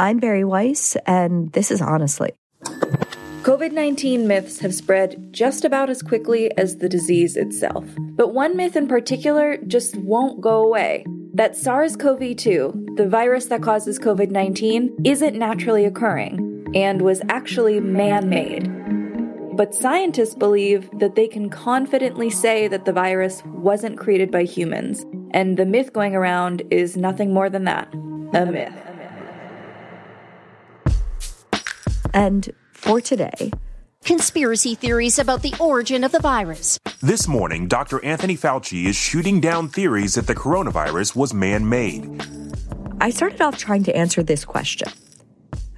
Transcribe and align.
I'm 0.00 0.18
Bari 0.18 0.44
Weiss, 0.44 0.96
and 1.04 1.52
this 1.52 1.70
is 1.70 1.82
Honestly. 1.82 2.32
COVID 3.42 3.72
19 3.72 4.26
myths 4.26 4.60
have 4.60 4.74
spread 4.74 5.30
just 5.30 5.62
about 5.62 5.90
as 5.90 6.00
quickly 6.00 6.50
as 6.56 6.78
the 6.78 6.88
disease 6.88 7.36
itself. 7.36 7.84
But 7.98 8.32
one 8.32 8.56
myth 8.56 8.76
in 8.76 8.88
particular 8.88 9.58
just 9.58 9.94
won't 9.96 10.40
go 10.40 10.64
away 10.64 11.04
that 11.34 11.54
SARS 11.54 11.96
CoV 11.96 12.34
2, 12.34 12.94
the 12.96 13.10
virus 13.10 13.46
that 13.46 13.62
causes 13.62 13.98
COVID 13.98 14.30
19, 14.30 14.96
isn't 15.04 15.36
naturally 15.36 15.84
occurring 15.84 16.64
and 16.74 17.02
was 17.02 17.20
actually 17.28 17.78
man 17.78 18.30
made. 18.30 18.70
But 19.54 19.74
scientists 19.74 20.34
believe 20.34 20.88
that 20.98 21.14
they 21.14 21.28
can 21.28 21.50
confidently 21.50 22.30
say 22.30 22.68
that 22.68 22.86
the 22.86 22.94
virus 22.94 23.42
wasn't 23.44 23.98
created 23.98 24.30
by 24.30 24.44
humans, 24.44 25.04
and 25.32 25.58
the 25.58 25.66
myth 25.66 25.92
going 25.92 26.14
around 26.14 26.62
is 26.70 26.96
nothing 26.96 27.34
more 27.34 27.50
than 27.50 27.64
that 27.64 27.92
a 28.32 28.46
myth. 28.46 28.89
And 32.14 32.52
for 32.72 33.00
today. 33.00 33.52
Conspiracy 34.04 34.74
theories 34.74 35.18
about 35.18 35.42
the 35.42 35.54
origin 35.60 36.04
of 36.04 36.12
the 36.12 36.20
virus. 36.20 36.78
This 37.02 37.28
morning, 37.28 37.68
Dr. 37.68 38.02
Anthony 38.04 38.36
Fauci 38.36 38.86
is 38.86 38.96
shooting 38.96 39.40
down 39.40 39.68
theories 39.68 40.14
that 40.14 40.26
the 40.26 40.34
coronavirus 40.34 41.14
was 41.14 41.34
man 41.34 41.68
made. 41.68 42.22
I 43.00 43.10
started 43.10 43.40
off 43.42 43.58
trying 43.58 43.84
to 43.84 43.96
answer 43.96 44.22
this 44.22 44.44
question 44.44 44.88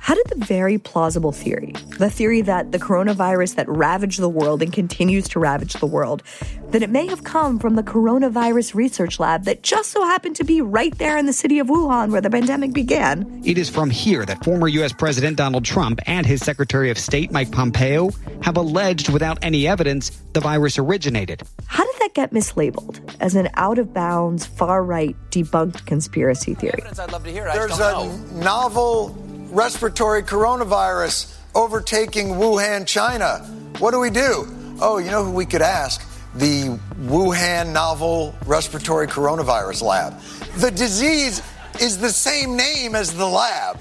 how 0.02 0.16
did 0.16 0.27
the 0.27 0.45
very 0.45 0.79
plausible 0.79 1.30
theory, 1.30 1.73
the 2.01 2.11
theory 2.11 2.41
that 2.42 2.73
the 2.73 2.79
coronavirus 2.79 3.55
that 3.55 3.69
ravaged 3.69 4.19
the 4.19 4.28
world 4.28 4.61
and 4.61 4.73
continues 4.73 5.28
to 5.28 5.38
ravage 5.38 5.75
the 5.75 5.87
world, 5.87 6.25
that 6.70 6.83
it 6.83 6.91
may 6.91 7.06
have 7.06 7.23
come 7.23 7.61
from 7.61 7.77
the 7.77 7.84
coronavirus 7.84 8.75
research 8.75 9.20
lab 9.20 9.45
that 9.45 9.62
just 9.62 9.92
so 9.92 10.02
happened 10.02 10.34
to 10.34 10.42
be 10.42 10.61
right 10.61 10.98
there 10.98 11.16
in 11.16 11.27
the 11.27 11.33
city 11.33 11.61
of 11.61 11.69
Wuhan 11.69 12.11
where 12.11 12.20
the 12.20 12.30
pandemic 12.30 12.73
began? 12.73 13.42
It 13.45 13.56
is 13.56 13.70
from 13.70 13.91
here 13.91 14.27
that 14.27 14.42
former 14.42 14.66
U.S. 14.66 14.92
President 14.92 15.37
Donald 15.37 15.65
Trump 15.65 16.01
and 16.05 16.27
his 16.27 16.41
Secretary 16.41 16.91
of 16.91 16.98
State 16.98 17.30
Mike 17.30 17.53
Pompeo 17.53 18.11
have 18.42 18.56
alleged 18.56 19.08
without 19.08 19.39
any 19.41 19.69
evidence 19.69 20.11
the 20.33 20.41
virus 20.41 20.80
originated. 20.80 21.42
How 21.67 21.84
did 21.84 21.95
that 22.00 22.14
get 22.14 22.33
mislabeled 22.33 22.98
as 23.20 23.36
an 23.36 23.50
out 23.55 23.78
of 23.78 23.95
bounds, 23.95 24.47
far 24.47 24.83
right, 24.83 25.14
debunked 25.30 25.86
conspiracy 25.86 26.55
theory? 26.55 26.83
There's 26.83 27.78
a 27.78 28.34
novel 28.34 29.17
respiratory 29.53 30.22
coronavirus 30.22 31.36
overtaking 31.55 32.28
Wuhan, 32.28 32.86
China. 32.86 33.39
What 33.78 33.91
do 33.91 34.00
we 34.00 34.08
do? 34.08 34.47
Oh, 34.81 34.97
you 34.97 35.11
know 35.11 35.25
who 35.25 35.31
we 35.31 35.45
could 35.45 35.61
ask? 35.61 36.08
The 36.34 36.78
Wuhan 37.03 37.75
Novel 37.75 38.34
Respiratory 38.47 39.06
Coronavirus 39.06 39.83
Lab. 39.83 40.19
The 40.56 40.70
disease 40.70 41.42
is 41.80 41.98
the 41.98 42.08
same 42.08 42.56
name 42.56 42.95
as 42.95 43.14
the 43.14 43.27
lab. 43.27 43.78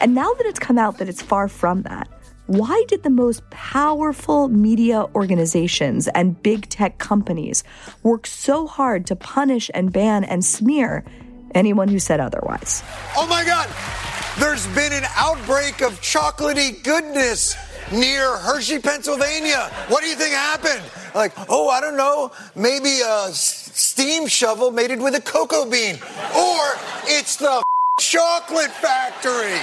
And 0.00 0.16
now 0.16 0.34
that 0.34 0.46
it's 0.46 0.58
come 0.58 0.78
out 0.78 0.98
that 0.98 1.08
it's 1.08 1.22
far 1.22 1.46
from 1.46 1.82
that, 1.82 2.08
why 2.46 2.82
did 2.88 3.04
the 3.04 3.10
most 3.10 3.48
powerful 3.50 4.48
media 4.48 5.04
organizations 5.14 6.08
and 6.08 6.42
big 6.42 6.68
tech 6.68 6.98
companies 6.98 7.62
work 8.02 8.26
so 8.26 8.66
hard 8.66 9.06
to 9.06 9.16
punish 9.16 9.70
and 9.74 9.92
ban 9.92 10.24
and 10.24 10.44
smear 10.44 11.04
anyone 11.54 11.86
who 11.86 12.00
said 12.00 12.18
otherwise? 12.18 12.82
Oh 13.16 13.28
my 13.28 13.44
God! 13.44 13.68
There's 14.38 14.66
been 14.68 14.92
an 14.92 15.04
outbreak 15.16 15.82
of 15.82 16.00
chocolatey 16.00 16.82
goodness 16.84 17.56
near 17.90 18.36
Hershey, 18.36 18.78
Pennsylvania. 18.78 19.68
What 19.88 20.02
do 20.02 20.08
you 20.08 20.14
think 20.14 20.32
happened? 20.32 20.82
Like, 21.12 21.32
oh, 21.48 21.68
I 21.68 21.80
don't 21.80 21.96
know. 21.96 22.30
Maybe 22.54 23.00
a 23.00 23.30
steam 23.32 24.28
shovel 24.28 24.70
mated 24.70 25.00
with 25.00 25.16
a 25.16 25.20
cocoa 25.20 25.68
bean. 25.68 25.96
Or 26.36 26.60
it's 27.06 27.34
the 27.36 27.62
chocolate 27.98 28.70
factory. 28.70 29.58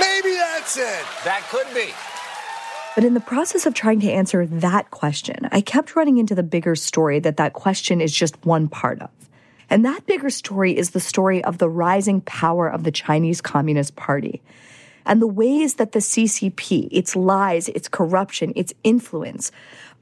Maybe 0.00 0.34
that's 0.34 0.76
it. 0.76 1.04
That 1.24 1.46
could 1.48 1.72
be. 1.72 1.92
But 2.96 3.04
in 3.04 3.14
the 3.14 3.20
process 3.20 3.66
of 3.66 3.74
trying 3.74 4.00
to 4.00 4.10
answer 4.10 4.46
that 4.46 4.90
question, 4.90 5.48
I 5.52 5.60
kept 5.60 5.94
running 5.94 6.18
into 6.18 6.34
the 6.34 6.42
bigger 6.42 6.74
story 6.74 7.20
that 7.20 7.36
that 7.36 7.52
question 7.52 8.00
is 8.00 8.12
just 8.12 8.44
one 8.44 8.66
part 8.66 9.00
of. 9.00 9.10
And 9.70 9.84
that 9.84 10.06
bigger 10.06 10.30
story 10.30 10.76
is 10.76 10.90
the 10.90 11.00
story 11.00 11.44
of 11.44 11.58
the 11.58 11.68
rising 11.68 12.20
power 12.22 12.68
of 12.68 12.84
the 12.84 12.90
Chinese 12.90 13.40
Communist 13.40 13.96
Party 13.96 14.42
and 15.04 15.22
the 15.22 15.26
ways 15.26 15.74
that 15.74 15.92
the 15.92 16.00
CCP, 16.00 16.88
its 16.90 17.16
lies, 17.16 17.68
its 17.70 17.88
corruption, 17.88 18.52
its 18.54 18.74
influence, 18.84 19.50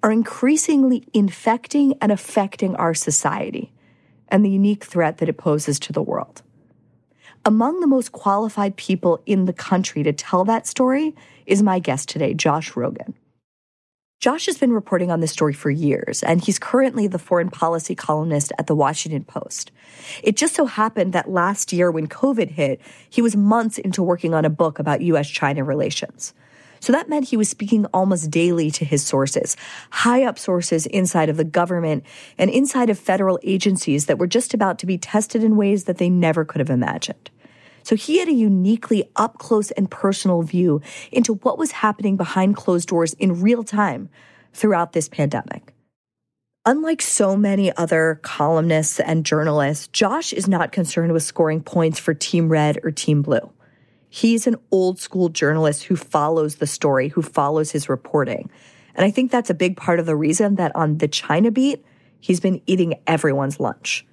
are 0.03 0.13
increasingly 0.13 1.05
infecting 1.15 1.95
and 2.01 2.13
affecting 2.13 2.75
our 2.77 2.93
society 2.93 3.73
and 4.29 4.45
the 4.45 4.51
unique 4.51 4.85
threat 4.85 5.19
that 5.19 5.29
it 5.29 5.39
poses 5.39 5.79
to 5.79 5.93
the 5.93 6.03
world. 6.03 6.43
Among 7.45 7.79
the 7.81 7.87
most 7.87 8.11
qualified 8.11 8.77
people 8.77 9.23
in 9.25 9.45
the 9.45 9.53
country 9.53 10.03
to 10.03 10.13
tell 10.13 10.45
that 10.45 10.67
story 10.67 11.15
is 11.47 11.63
my 11.63 11.79
guest 11.79 12.09
today, 12.09 12.35
Josh 12.35 12.73
Rogin. 12.73 13.15
Josh 14.19 14.47
has 14.47 14.57
been 14.57 14.73
reporting 14.73 15.11
on 15.11 15.21
this 15.21 15.31
story 15.31 15.53
for 15.53 15.71
years, 15.71 16.23
and 16.23 16.43
he's 16.43 16.59
currently 16.59 17.07
the 17.07 17.19
foreign 17.19 17.51
policy 17.51 17.95
columnist 17.95 18.51
at 18.59 18.67
the 18.67 18.75
Washington 18.75 19.25
Post. 19.25 19.71
It 20.23 20.37
just 20.37 20.55
so 20.55 20.65
happened 20.65 21.13
that 21.13 21.31
last 21.31 21.71
year, 21.71 21.91
when 21.91 22.07
COVID 22.07 22.51
hit, 22.51 22.81
he 23.11 23.21
was 23.21 23.37
months 23.37 23.77
into 23.77 24.03
working 24.03 24.33
on 24.33 24.47
a 24.47 24.51
book 24.51 24.79
about 24.79 25.03
US 25.03 25.29
China 25.29 25.65
relations. 25.65 26.33
So 26.81 26.93
that 26.93 27.11
meant 27.11 27.29
he 27.29 27.37
was 27.37 27.51
speaking 27.51 27.85
almost 27.93 28.31
daily 28.31 28.71
to 28.71 28.87
his 28.87 29.05
sources, 29.05 29.55
high 29.91 30.25
up 30.25 30.39
sources 30.39 30.87
inside 30.87 31.29
of 31.29 31.37
the 31.37 31.45
government 31.45 32.05
and 32.39 32.51
inside 32.51 32.89
of 32.89 32.99
federal 32.99 33.39
agencies 33.43 34.07
that 34.07 34.19
were 34.19 34.27
just 34.27 34.55
about 34.55 34.79
to 34.79 34.87
be 34.87 34.97
tested 34.97 35.45
in 35.45 35.57
ways 35.57 35.85
that 35.85 35.99
they 35.99 36.09
never 36.09 36.45
could 36.45 36.61
have 36.61 36.71
imagined. 36.71 37.31
So 37.87 37.95
he 37.95 38.19
had 38.19 38.27
a 38.27 38.33
uniquely 38.33 39.09
up 39.15 39.39
close 39.39 39.71
and 39.71 39.89
personal 39.89 40.43
view 40.43 40.83
into 41.13 41.35
what 41.35 41.57
was 41.57 41.71
happening 41.71 42.17
behind 42.17 42.57
closed 42.57 42.89
doors 42.89 43.15
in 43.15 43.41
real 43.41 43.63
time 43.63 44.09
throughout 44.53 44.93
this 44.93 45.09
pandemic. 45.09 45.73
Unlike 46.65 47.01
so 47.01 47.37
many 47.37 47.73
other 47.77 48.19
columnists 48.25 48.99
and 48.99 49.25
journalists, 49.25 49.87
Josh 49.87 50.33
is 50.33 50.49
not 50.49 50.73
concerned 50.73 51.13
with 51.13 51.23
scoring 51.23 51.63
points 51.63 52.01
for 52.01 52.13
Team 52.13 52.49
Red 52.49 52.81
or 52.83 52.91
Team 52.91 53.23
Blue. 53.23 53.53
He's 54.09 54.49
an 54.49 54.57
old 54.73 54.99
school 54.99 55.29
journalist 55.29 55.85
who 55.85 55.95
follows 55.95 56.57
the 56.57 56.67
story, 56.67 57.11
who 57.11 57.23
follows 57.23 57.71
his 57.71 57.89
reporting. 57.89 58.51
And 58.97 59.05
I 59.05 59.13
think 59.13 59.31
that's 59.31 59.49
a 59.49 59.55
big 59.55 59.77
part 59.77 60.01
of 60.01 60.07
the 60.07 60.17
reason 60.17 60.57
that 60.57 60.75
on 60.75 60.99
the 60.99 61.07
China 61.07 61.53
beat, 61.53 61.85
he's 62.19 62.41
been 62.41 62.61
eating 62.67 62.95
everyone's 63.07 63.61
lunch. 63.61 64.05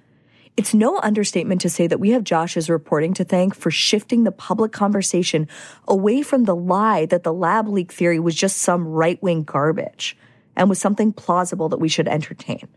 It's 0.56 0.72
no 0.72 1.00
understatement 1.00 1.62
to 1.62 1.70
say 1.70 1.88
that 1.88 1.98
we 1.98 2.10
have 2.10 2.22
Josh's 2.22 2.70
reporting 2.70 3.12
to 3.14 3.24
thank 3.24 3.56
for 3.56 3.72
shifting 3.72 4.22
the 4.22 4.30
public 4.30 4.70
conversation 4.70 5.48
away 5.88 6.22
from 6.22 6.44
the 6.44 6.54
lie 6.54 7.06
that 7.06 7.24
the 7.24 7.32
lab 7.32 7.66
leak 7.66 7.90
theory 7.90 8.20
was 8.20 8.36
just 8.36 8.58
some 8.58 8.86
right 8.86 9.20
wing 9.20 9.42
garbage 9.42 10.16
and 10.54 10.68
was 10.68 10.78
something 10.78 11.12
plausible 11.12 11.68
that 11.70 11.80
we 11.80 11.88
should 11.88 12.06
entertain. 12.06 12.68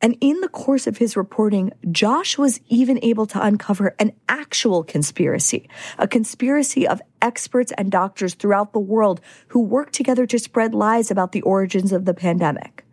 And 0.00 0.16
in 0.20 0.40
the 0.40 0.48
course 0.48 0.88
of 0.88 0.98
his 0.98 1.16
reporting, 1.16 1.72
Josh 1.92 2.36
was 2.36 2.58
even 2.66 2.98
able 3.04 3.26
to 3.26 3.40
uncover 3.40 3.94
an 4.00 4.10
actual 4.28 4.82
conspiracy, 4.82 5.68
a 5.96 6.08
conspiracy 6.08 6.88
of 6.88 7.00
experts 7.22 7.72
and 7.78 7.92
doctors 7.92 8.34
throughout 8.34 8.72
the 8.72 8.80
world 8.80 9.20
who 9.48 9.60
work 9.60 9.92
together 9.92 10.26
to 10.26 10.40
spread 10.40 10.74
lies 10.74 11.12
about 11.12 11.30
the 11.30 11.42
origins 11.42 11.92
of 11.92 12.04
the 12.04 12.14
pandemic. 12.14 12.84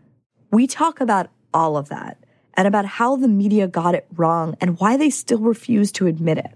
We 0.52 0.68
talk 0.68 1.02
about 1.02 1.32
all 1.52 1.78
of 1.78 1.90
that 1.90 2.19
and 2.60 2.68
about 2.68 2.86
how 2.86 3.16
the 3.16 3.30
media 3.30 3.70
got 3.70 3.96
it 3.96 4.06
wrong 4.18 4.54
and 4.60 4.78
why 4.82 4.98
they 4.98 5.10
still 5.10 5.40
refuse 5.40 5.94
to 5.94 6.08
admit 6.08 6.38
it. 6.38 6.52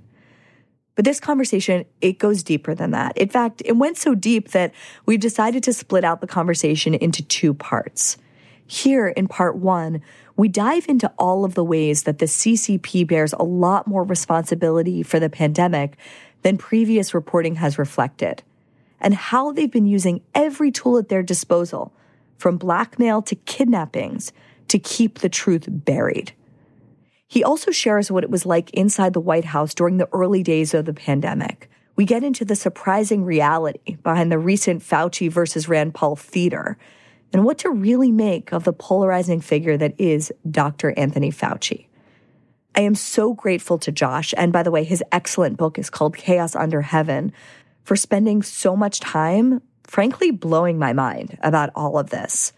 But 0.95 1.05
this 1.05 1.21
conversation, 1.21 1.85
it 2.01 2.19
goes 2.19 2.43
deeper 2.43 2.75
than 2.75 2.91
that. 2.91 3.17
In 3.17 3.29
fact, 3.29 3.61
it 3.63 3.77
went 3.77 3.95
so 3.95 4.13
deep 4.13 4.49
that 4.49 4.73
we've 5.05 5.21
decided 5.21 5.63
to 5.63 5.71
split 5.71 6.03
out 6.03 6.19
the 6.19 6.27
conversation 6.27 6.93
into 6.93 7.23
two 7.23 7.53
parts. 7.53 8.17
Here 8.67 9.07
in 9.07 9.29
part 9.29 9.55
one, 9.55 10.01
we 10.35 10.49
dive 10.49 10.89
into 10.89 11.09
all 11.17 11.45
of 11.45 11.53
the 11.53 11.63
ways 11.63 12.03
that 12.03 12.19
the 12.19 12.25
CCP 12.25 13.07
bears 13.07 13.31
a 13.31 13.43
lot 13.43 13.87
more 13.87 14.03
responsibility 14.03 15.03
for 15.03 15.21
the 15.21 15.29
pandemic 15.29 15.95
than 16.41 16.57
previous 16.57 17.13
reporting 17.13 17.55
has 17.55 17.79
reflected, 17.79 18.43
and 18.99 19.13
how 19.13 19.53
they've 19.53 19.71
been 19.71 19.87
using 19.87 20.19
every 20.35 20.69
tool 20.69 20.97
at 20.97 21.07
their 21.07 21.23
disposal, 21.23 21.93
from 22.37 22.57
blackmail 22.57 23.21
to 23.21 23.35
kidnappings, 23.35 24.33
to 24.67 24.79
keep 24.79 25.19
the 25.19 25.29
truth 25.29 25.65
buried. 25.67 26.33
He 27.27 27.43
also 27.43 27.71
shares 27.71 28.11
what 28.11 28.23
it 28.23 28.29
was 28.29 28.45
like 28.45 28.69
inside 28.71 29.13
the 29.13 29.19
White 29.19 29.45
House 29.45 29.73
during 29.73 29.97
the 29.97 30.09
early 30.13 30.43
days 30.43 30.73
of 30.73 30.85
the 30.85 30.93
pandemic. 30.93 31.69
We 31.95 32.05
get 32.05 32.23
into 32.23 32.45
the 32.45 32.55
surprising 32.55 33.23
reality 33.23 33.97
behind 34.03 34.31
the 34.31 34.39
recent 34.39 34.81
Fauci 34.81 35.31
versus 35.31 35.67
Rand 35.67 35.93
Paul 35.93 36.15
theater 36.15 36.77
and 37.31 37.43
what 37.43 37.57
to 37.59 37.69
really 37.71 38.11
make 38.11 38.53
of 38.53 38.63
the 38.63 38.73
polarizing 38.73 39.41
figure 39.41 39.77
that 39.77 39.99
is 39.99 40.31
Dr. 40.49 40.93
Anthony 40.97 41.31
Fauci. 41.31 41.87
I 42.75 42.81
am 42.81 42.95
so 42.95 43.33
grateful 43.33 43.77
to 43.79 43.91
Josh, 43.91 44.33
and 44.37 44.51
by 44.51 44.63
the 44.63 44.71
way, 44.71 44.83
his 44.83 45.03
excellent 45.11 45.57
book 45.57 45.77
is 45.77 45.89
called 45.89 46.17
Chaos 46.17 46.55
Under 46.55 46.81
Heaven, 46.81 47.31
for 47.83 47.95
spending 47.95 48.41
so 48.41 48.75
much 48.75 48.99
time, 48.99 49.61
frankly, 49.83 50.31
blowing 50.31 50.79
my 50.79 50.93
mind 50.93 51.37
about 51.41 51.69
all 51.75 51.97
of 51.99 52.09
this. 52.09 52.53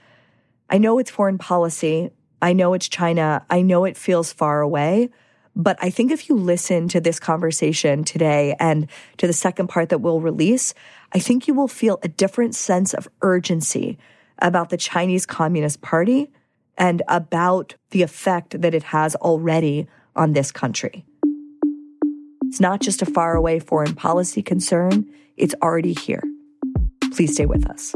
I 0.69 0.77
know 0.77 0.99
it's 0.99 1.11
foreign 1.11 1.37
policy. 1.37 2.09
I 2.41 2.53
know 2.53 2.73
it's 2.73 2.89
China. 2.89 3.45
I 3.49 3.61
know 3.61 3.85
it 3.85 3.97
feels 3.97 4.33
far 4.33 4.61
away, 4.61 5.09
But 5.55 5.77
I 5.81 5.89
think 5.89 6.11
if 6.11 6.27
you 6.27 6.35
listen 6.35 6.89
to 6.89 6.99
this 6.99 7.19
conversation 7.19 8.03
today 8.03 8.55
and 8.59 8.87
to 9.17 9.27
the 9.27 9.33
second 9.33 9.67
part 9.67 9.89
that 9.89 9.99
we'll 9.99 10.19
release, 10.19 10.73
I 11.13 11.19
think 11.19 11.47
you 11.47 11.53
will 11.53 11.69
feel 11.69 11.99
a 12.03 12.09
different 12.09 12.55
sense 12.55 12.93
of 12.93 13.07
urgency 13.21 13.97
about 14.39 14.69
the 14.69 14.77
Chinese 14.77 15.25
Communist 15.25 15.81
Party 15.81 16.29
and 16.77 17.01
about 17.07 17.75
the 17.91 18.01
effect 18.01 18.61
that 18.61 18.73
it 18.73 18.83
has 18.83 19.15
already 19.15 19.87
on 20.13 20.33
this 20.33 20.51
country. 20.51 21.05
It's 22.47 22.59
not 22.59 22.81
just 22.81 23.01
a 23.01 23.05
faraway 23.05 23.59
foreign 23.59 23.95
policy 23.95 24.41
concern, 24.41 25.05
it's 25.37 25.55
already 25.61 25.93
here. 25.93 26.23
Please 27.13 27.33
stay 27.33 27.45
with 27.45 27.65
us. 27.69 27.95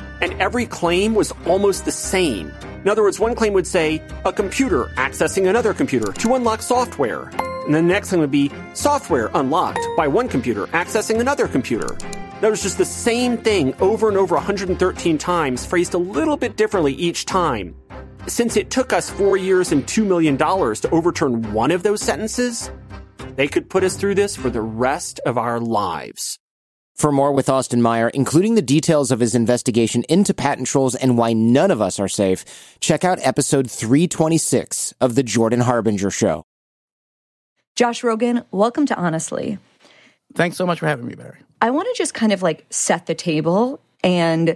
And 0.21 0.33
every 0.41 0.65
claim 0.65 1.15
was 1.15 1.33
almost 1.45 1.85
the 1.85 1.91
same. 1.91 2.51
In 2.83 2.89
other 2.89 3.03
words, 3.03 3.19
one 3.19 3.35
claim 3.35 3.53
would 3.53 3.67
say, 3.67 4.01
a 4.25 4.31
computer 4.31 4.85
accessing 4.95 5.49
another 5.49 5.73
computer 5.73 6.11
to 6.13 6.35
unlock 6.35 6.61
software. 6.61 7.29
And 7.65 7.75
the 7.75 7.81
next 7.81 8.09
thing 8.09 8.19
would 8.19 8.31
be 8.31 8.51
software 8.73 9.29
unlocked 9.33 9.85
by 9.95 10.07
one 10.07 10.27
computer 10.27 10.67
accessing 10.67 11.19
another 11.19 11.47
computer. 11.47 11.95
That 12.41 12.49
was 12.49 12.63
just 12.63 12.79
the 12.79 12.85
same 12.85 13.37
thing 13.37 13.75
over 13.79 14.09
and 14.09 14.17
over 14.17 14.35
113 14.35 15.17
times, 15.19 15.65
phrased 15.65 15.93
a 15.93 15.99
little 15.99 16.37
bit 16.37 16.57
differently 16.57 16.93
each 16.93 17.25
time. 17.25 17.75
Since 18.25 18.57
it 18.57 18.71
took 18.71 18.93
us 18.93 19.09
four 19.09 19.37
years 19.37 19.71
and 19.71 19.85
$2 19.85 20.05
million 20.05 20.37
to 20.37 20.89
overturn 20.91 21.53
one 21.53 21.69
of 21.69 21.83
those 21.83 22.01
sentences, 22.01 22.71
they 23.35 23.47
could 23.47 23.69
put 23.69 23.83
us 23.83 23.95
through 23.95 24.15
this 24.15 24.35
for 24.35 24.49
the 24.49 24.61
rest 24.61 25.19
of 25.25 25.37
our 25.37 25.59
lives. 25.59 26.40
For 27.01 27.11
more 27.11 27.31
with 27.31 27.49
Austin 27.49 27.81
Meyer, 27.81 28.09
including 28.09 28.53
the 28.53 28.61
details 28.61 29.09
of 29.09 29.21
his 29.21 29.33
investigation 29.33 30.03
into 30.07 30.35
patent 30.35 30.67
trolls 30.67 30.93
and 30.93 31.17
why 31.17 31.33
none 31.33 31.71
of 31.71 31.81
us 31.81 31.99
are 31.99 32.07
safe, 32.07 32.45
check 32.79 33.03
out 33.03 33.17
episode 33.23 33.71
326 33.71 34.93
of 35.01 35.15
The 35.15 35.23
Jordan 35.23 35.61
Harbinger 35.61 36.11
Show. 36.11 36.43
Josh 37.75 38.03
Rogin, 38.03 38.45
welcome 38.51 38.85
to 38.85 38.95
Honestly. 38.95 39.57
Thanks 40.35 40.57
so 40.57 40.67
much 40.67 40.77
for 40.77 40.85
having 40.85 41.07
me, 41.07 41.15
Barry. 41.15 41.39
I 41.59 41.71
want 41.71 41.87
to 41.87 41.97
just 41.97 42.13
kind 42.13 42.33
of 42.33 42.43
like 42.43 42.67
set 42.69 43.07
the 43.07 43.15
table 43.15 43.81
and 44.03 44.55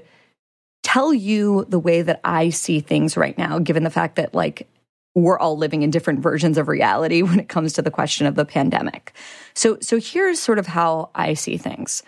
tell 0.83 1.15
you 1.15 1.65
the 1.68 1.80
way 1.80 2.03
that 2.03 2.21
I 2.24 2.51
see 2.51 2.80
things 2.80 3.18
right 3.18 3.36
now, 3.39 3.57
given 3.57 3.83
the 3.83 3.89
fact 3.89 4.18
that 4.18 4.36
like 4.36 4.68
we're 5.15 5.39
all 5.39 5.57
living 5.57 5.81
in 5.81 5.89
different 5.89 6.19
versions 6.19 6.59
of 6.59 6.68
reality 6.68 7.21
when 7.24 7.39
it 7.39 7.50
comes 7.50 7.74
to 7.74 7.81
the 7.81 7.89
question 7.89 8.27
of 8.27 8.36
the 8.36 8.45
pandemic. 8.45 9.13
So 9.56 9.80
so 9.81 10.00
here's 10.00 10.39
sort 10.39 10.59
of 10.59 10.68
how 10.68 11.09
I 11.15 11.33
see 11.33 11.57
things 11.57 12.03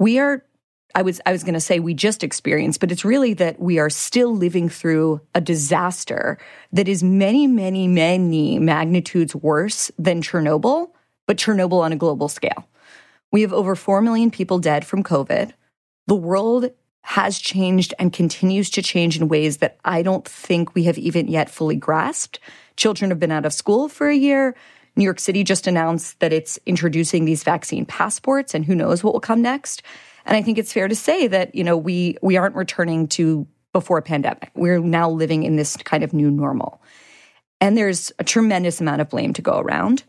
we 0.00 0.18
are 0.18 0.44
I 0.92 1.02
was 1.02 1.20
I 1.24 1.30
was 1.30 1.44
going 1.44 1.54
to 1.54 1.60
say 1.60 1.78
we 1.78 1.94
just 1.94 2.24
experienced, 2.24 2.80
but 2.80 2.90
it's 2.90 3.04
really 3.04 3.34
that 3.34 3.60
we 3.60 3.78
are 3.78 3.90
still 3.90 4.34
living 4.34 4.68
through 4.68 5.20
a 5.36 5.40
disaster 5.40 6.36
that 6.72 6.88
is 6.88 7.04
many, 7.04 7.46
many, 7.46 7.86
many 7.86 8.58
magnitudes 8.58 9.36
worse 9.36 9.92
than 9.96 10.20
Chernobyl, 10.20 10.90
but 11.28 11.36
Chernobyl 11.36 11.82
on 11.82 11.92
a 11.92 11.96
global 11.96 12.28
scale. 12.28 12.66
We 13.30 13.42
have 13.42 13.52
over 13.52 13.76
4 13.76 14.00
million 14.00 14.32
people 14.32 14.58
dead 14.58 14.84
from 14.84 15.04
COVID. 15.04 15.52
The 16.08 16.16
world 16.16 16.70
has 17.02 17.38
changed 17.38 17.94
and 18.00 18.12
continues 18.12 18.68
to 18.70 18.82
change 18.82 19.16
in 19.16 19.28
ways 19.28 19.58
that 19.58 19.78
I 19.84 20.02
don't 20.02 20.26
think 20.26 20.74
we 20.74 20.84
have 20.84 20.98
even 20.98 21.28
yet 21.28 21.48
fully 21.48 21.76
grasped. 21.76 22.40
Children 22.76 23.12
have 23.12 23.20
been 23.20 23.30
out 23.30 23.46
of 23.46 23.52
school 23.52 23.88
for 23.88 24.08
a 24.08 24.16
year. 24.16 24.56
New 24.96 25.04
York 25.04 25.20
City 25.20 25.44
just 25.44 25.66
announced 25.66 26.20
that 26.20 26.32
it's 26.32 26.58
introducing 26.66 27.24
these 27.24 27.42
vaccine 27.42 27.86
passports 27.86 28.54
and 28.54 28.64
who 28.64 28.74
knows 28.74 29.02
what 29.02 29.12
will 29.12 29.20
come 29.20 29.42
next. 29.42 29.82
And 30.24 30.36
I 30.36 30.42
think 30.42 30.58
it's 30.58 30.72
fair 30.72 30.88
to 30.88 30.94
say 30.94 31.26
that, 31.28 31.54
you 31.54 31.64
know, 31.64 31.76
we 31.76 32.16
we 32.22 32.36
aren't 32.36 32.56
returning 32.56 33.08
to 33.08 33.46
before 33.72 33.98
a 33.98 34.02
pandemic. 34.02 34.50
We're 34.54 34.80
now 34.80 35.08
living 35.08 35.44
in 35.44 35.56
this 35.56 35.76
kind 35.76 36.02
of 36.02 36.12
new 36.12 36.30
normal. 36.30 36.82
And 37.60 37.76
there's 37.76 38.12
a 38.18 38.24
tremendous 38.24 38.80
amount 38.80 39.00
of 39.00 39.10
blame 39.10 39.32
to 39.34 39.42
go 39.42 39.58
around. 39.58 40.04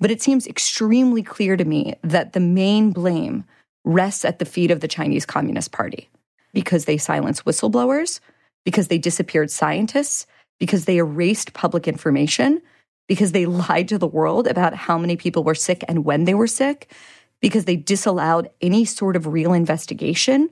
But 0.00 0.10
it 0.10 0.22
seems 0.22 0.46
extremely 0.46 1.22
clear 1.22 1.56
to 1.56 1.64
me 1.64 1.94
that 2.02 2.32
the 2.32 2.40
main 2.40 2.92
blame 2.92 3.44
rests 3.84 4.24
at 4.24 4.38
the 4.38 4.44
feet 4.44 4.70
of 4.70 4.80
the 4.80 4.88
Chinese 4.88 5.26
Communist 5.26 5.72
Party 5.72 6.08
because 6.52 6.84
they 6.84 6.98
silenced 6.98 7.44
whistleblowers, 7.44 8.20
because 8.64 8.88
they 8.88 8.98
disappeared 8.98 9.50
scientists, 9.50 10.26
because 10.58 10.84
they 10.84 10.98
erased 10.98 11.52
public 11.52 11.86
information, 11.88 12.60
because 13.08 13.32
they 13.32 13.46
lied 13.46 13.88
to 13.88 13.98
the 13.98 14.06
world 14.06 14.46
about 14.46 14.74
how 14.74 14.96
many 14.96 15.16
people 15.16 15.42
were 15.42 15.54
sick 15.54 15.82
and 15.88 16.04
when 16.04 16.24
they 16.24 16.34
were 16.34 16.46
sick, 16.46 16.92
because 17.40 17.64
they 17.64 17.76
disallowed 17.76 18.50
any 18.60 18.84
sort 18.84 19.16
of 19.16 19.26
real 19.26 19.52
investigation, 19.52 20.48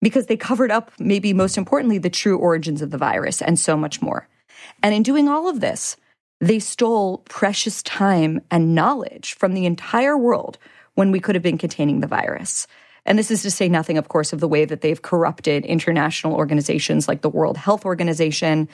because 0.00 0.26
they 0.26 0.36
covered 0.36 0.70
up, 0.70 0.92
maybe 0.98 1.32
most 1.32 1.58
importantly, 1.58 1.98
the 1.98 2.10
true 2.10 2.38
origins 2.38 2.80
of 2.80 2.90
the 2.90 2.98
virus 2.98 3.42
and 3.42 3.58
so 3.58 3.76
much 3.76 4.00
more. 4.00 4.28
And 4.82 4.94
in 4.94 5.02
doing 5.02 5.28
all 5.28 5.48
of 5.48 5.60
this, 5.60 5.96
they 6.40 6.58
stole 6.58 7.18
precious 7.18 7.82
time 7.82 8.40
and 8.50 8.74
knowledge 8.74 9.34
from 9.34 9.54
the 9.54 9.66
entire 9.66 10.16
world 10.16 10.58
when 10.94 11.10
we 11.10 11.20
could 11.20 11.34
have 11.34 11.42
been 11.42 11.58
containing 11.58 12.00
the 12.00 12.06
virus. 12.06 12.66
And 13.06 13.18
this 13.18 13.30
is 13.30 13.42
to 13.42 13.50
say 13.50 13.68
nothing, 13.68 13.98
of 13.98 14.08
course, 14.08 14.32
of 14.32 14.40
the 14.40 14.48
way 14.48 14.64
that 14.64 14.80
they've 14.80 15.00
corrupted 15.00 15.64
international 15.64 16.34
organizations 16.34 17.08
like 17.08 17.22
the 17.22 17.28
World 17.28 17.56
Health 17.56 17.84
Organization 17.84 18.68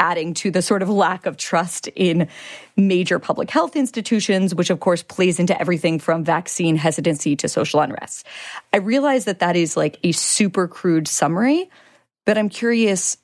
adding 0.00 0.34
to 0.34 0.50
the 0.50 0.62
sort 0.62 0.82
of 0.82 0.88
lack 0.88 1.26
of 1.26 1.36
trust 1.36 1.88
in 1.88 2.28
major 2.76 3.18
public 3.18 3.50
health 3.50 3.76
institutions, 3.76 4.54
which 4.54 4.70
of 4.70 4.80
course 4.80 5.02
plays 5.02 5.38
into 5.38 5.58
everything 5.60 5.98
from 5.98 6.24
vaccine 6.24 6.76
hesitancy 6.76 7.36
to 7.36 7.48
social 7.48 7.80
unrest. 7.80 8.26
I 8.72 8.78
realize 8.78 9.24
that 9.24 9.38
that 9.38 9.56
is 9.56 9.76
like 9.76 9.98
a 10.02 10.12
super 10.12 10.68
crude 10.68 11.08
summary, 11.08 11.70
but 12.24 12.36
I'm 12.36 12.48
curious 12.48 13.16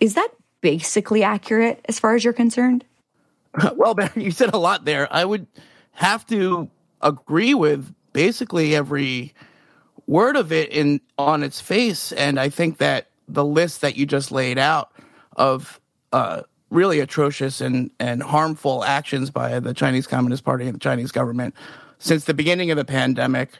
is 0.00 0.14
that 0.14 0.28
basically 0.60 1.22
accurate 1.22 1.80
as 1.88 1.98
far 1.98 2.14
as 2.14 2.24
you're 2.24 2.32
concerned? 2.32 2.84
Well, 3.74 3.94
Ben, 3.94 4.10
you 4.16 4.32
said 4.32 4.52
a 4.52 4.58
lot 4.58 4.84
there. 4.84 5.08
I 5.10 5.24
would 5.24 5.46
have 5.92 6.26
to 6.26 6.68
agree 7.00 7.54
with 7.54 7.94
basically 8.12 8.74
every 8.74 9.32
word 10.06 10.36
of 10.36 10.52
it 10.52 10.70
in 10.70 11.00
on 11.16 11.42
its 11.42 11.60
face 11.60 12.12
and 12.12 12.38
I 12.38 12.48
think 12.48 12.78
that 12.78 13.08
the 13.28 13.44
list 13.44 13.80
that 13.80 13.96
you 13.96 14.06
just 14.06 14.30
laid 14.30 14.58
out 14.58 14.92
of 15.36 15.80
uh, 16.16 16.42
really 16.70 16.98
atrocious 17.00 17.60
and, 17.60 17.90
and 18.00 18.22
harmful 18.22 18.82
actions 18.84 19.30
by 19.30 19.60
the 19.60 19.74
Chinese 19.74 20.06
Communist 20.06 20.44
Party 20.44 20.64
and 20.64 20.74
the 20.74 20.80
Chinese 20.80 21.12
government 21.12 21.54
since 21.98 22.24
the 22.24 22.32
beginning 22.32 22.70
of 22.70 22.78
the 22.78 22.86
pandemic. 22.86 23.50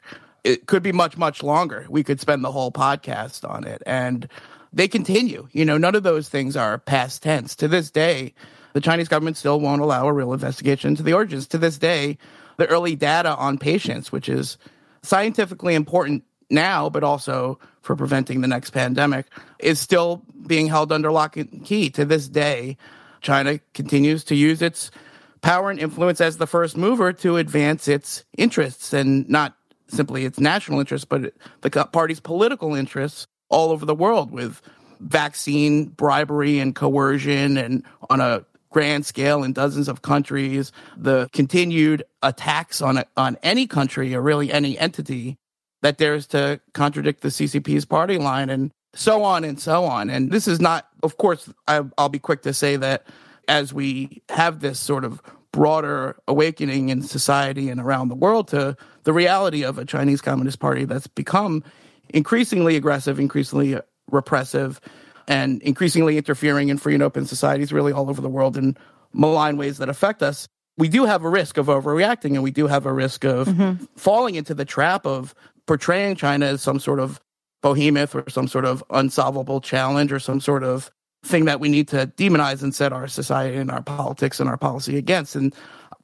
It 0.42 0.66
could 0.66 0.82
be 0.82 0.92
much, 0.92 1.18
much 1.18 1.42
longer. 1.42 1.86
We 1.90 2.02
could 2.02 2.18
spend 2.18 2.42
the 2.42 2.50
whole 2.50 2.72
podcast 2.72 3.48
on 3.48 3.64
it. 3.64 3.82
And 3.84 4.26
they 4.72 4.88
continue. 4.88 5.48
You 5.52 5.66
know, 5.66 5.76
none 5.76 5.94
of 5.94 6.02
those 6.02 6.30
things 6.30 6.56
are 6.56 6.78
past 6.78 7.22
tense. 7.22 7.54
To 7.56 7.68
this 7.68 7.90
day, 7.90 8.32
the 8.72 8.80
Chinese 8.80 9.08
government 9.08 9.36
still 9.36 9.60
won't 9.60 9.82
allow 9.82 10.06
a 10.06 10.12
real 10.12 10.32
investigation 10.32 10.88
into 10.88 11.02
the 11.02 11.12
origins. 11.12 11.46
To 11.48 11.58
this 11.58 11.76
day, 11.76 12.16
the 12.56 12.66
early 12.68 12.96
data 12.96 13.36
on 13.36 13.58
patients, 13.58 14.10
which 14.10 14.30
is 14.30 14.56
scientifically 15.02 15.74
important 15.74 16.24
now, 16.50 16.88
but 16.88 17.04
also 17.04 17.58
for 17.82 17.96
preventing 17.96 18.40
the 18.40 18.48
next 18.48 18.70
pandemic, 18.70 19.26
is 19.58 19.80
still 19.80 20.22
being 20.46 20.66
held 20.66 20.92
under 20.92 21.10
lock 21.10 21.36
and 21.36 21.64
key. 21.64 21.90
To 21.90 22.04
this 22.04 22.28
day, 22.28 22.76
China 23.20 23.60
continues 23.74 24.24
to 24.24 24.34
use 24.34 24.62
its 24.62 24.90
power 25.40 25.70
and 25.70 25.78
influence 25.78 26.20
as 26.20 26.38
the 26.38 26.46
first 26.46 26.76
mover 26.76 27.12
to 27.12 27.36
advance 27.36 27.88
its 27.88 28.24
interests 28.36 28.92
and 28.92 29.28
not 29.28 29.56
simply 29.88 30.24
its 30.24 30.40
national 30.40 30.80
interests, 30.80 31.04
but 31.04 31.32
the 31.60 31.70
party's 31.86 32.20
political 32.20 32.74
interests 32.74 33.26
all 33.48 33.70
over 33.70 33.86
the 33.86 33.94
world 33.94 34.30
with 34.32 34.60
vaccine 35.00 35.86
bribery 35.86 36.58
and 36.58 36.74
coercion 36.74 37.56
and 37.56 37.84
on 38.10 38.20
a 38.20 38.44
grand 38.70 39.06
scale 39.06 39.42
in 39.42 39.52
dozens 39.52 39.88
of 39.88 40.02
countries, 40.02 40.72
the 40.96 41.28
continued 41.32 42.02
attacks 42.22 42.82
on 42.82 42.98
a, 42.98 43.06
on 43.16 43.36
any 43.42 43.66
country 43.66 44.14
or 44.14 44.20
really 44.20 44.52
any 44.52 44.78
entity 44.78 45.38
that 45.86 45.98
dares 45.98 46.26
to 46.26 46.60
contradict 46.72 47.20
the 47.20 47.28
CCP's 47.28 47.84
party 47.84 48.18
line 48.18 48.50
and 48.50 48.72
so 48.92 49.22
on 49.22 49.44
and 49.44 49.60
so 49.60 49.84
on. 49.84 50.10
And 50.10 50.32
this 50.32 50.48
is 50.48 50.60
not, 50.60 50.88
of 51.04 51.16
course, 51.16 51.48
I, 51.68 51.82
I'll 51.96 52.08
be 52.08 52.18
quick 52.18 52.42
to 52.42 52.52
say 52.52 52.74
that 52.74 53.06
as 53.46 53.72
we 53.72 54.20
have 54.28 54.58
this 54.58 54.80
sort 54.80 55.04
of 55.04 55.22
broader 55.52 56.16
awakening 56.26 56.88
in 56.88 57.02
society 57.02 57.70
and 57.70 57.80
around 57.80 58.08
the 58.08 58.16
world 58.16 58.48
to 58.48 58.76
the 59.04 59.12
reality 59.12 59.62
of 59.62 59.78
a 59.78 59.84
Chinese 59.84 60.20
Communist 60.20 60.58
Party 60.58 60.86
that's 60.86 61.06
become 61.06 61.62
increasingly 62.08 62.74
aggressive, 62.74 63.20
increasingly 63.20 63.78
repressive, 64.10 64.80
and 65.28 65.62
increasingly 65.62 66.18
interfering 66.18 66.68
in 66.68 66.78
free 66.78 66.94
and 66.94 67.02
open 67.04 67.26
societies 67.26 67.72
really 67.72 67.92
all 67.92 68.10
over 68.10 68.20
the 68.20 68.28
world 68.28 68.56
in 68.56 68.76
malign 69.12 69.56
ways 69.56 69.78
that 69.78 69.88
affect 69.88 70.20
us. 70.20 70.48
We 70.78 70.88
do 70.88 71.04
have 71.04 71.22
a 71.22 71.30
risk 71.30 71.58
of 71.58 71.66
overreacting 71.66 72.34
and 72.34 72.42
we 72.42 72.50
do 72.50 72.66
have 72.66 72.86
a 72.86 72.92
risk 72.92 73.24
of 73.24 73.46
mm-hmm. 73.46 73.84
falling 73.94 74.34
into 74.34 74.52
the 74.52 74.64
trap 74.64 75.06
of 75.06 75.32
portraying 75.66 76.16
China 76.16 76.46
as 76.46 76.62
some 76.62 76.78
sort 76.78 77.00
of 77.00 77.20
behemoth 77.62 78.14
or 78.14 78.24
some 78.28 78.48
sort 78.48 78.64
of 78.64 78.84
unsolvable 78.90 79.60
challenge 79.60 80.12
or 80.12 80.18
some 80.18 80.40
sort 80.40 80.62
of 80.62 80.90
thing 81.24 81.46
that 81.46 81.60
we 81.60 81.68
need 81.68 81.88
to 81.88 82.06
demonize 82.16 82.62
and 82.62 82.74
set 82.74 82.92
our 82.92 83.08
society 83.08 83.56
and 83.56 83.70
our 83.70 83.82
politics 83.82 84.38
and 84.38 84.48
our 84.48 84.56
policy 84.56 84.96
against. 84.96 85.34
And 85.34 85.54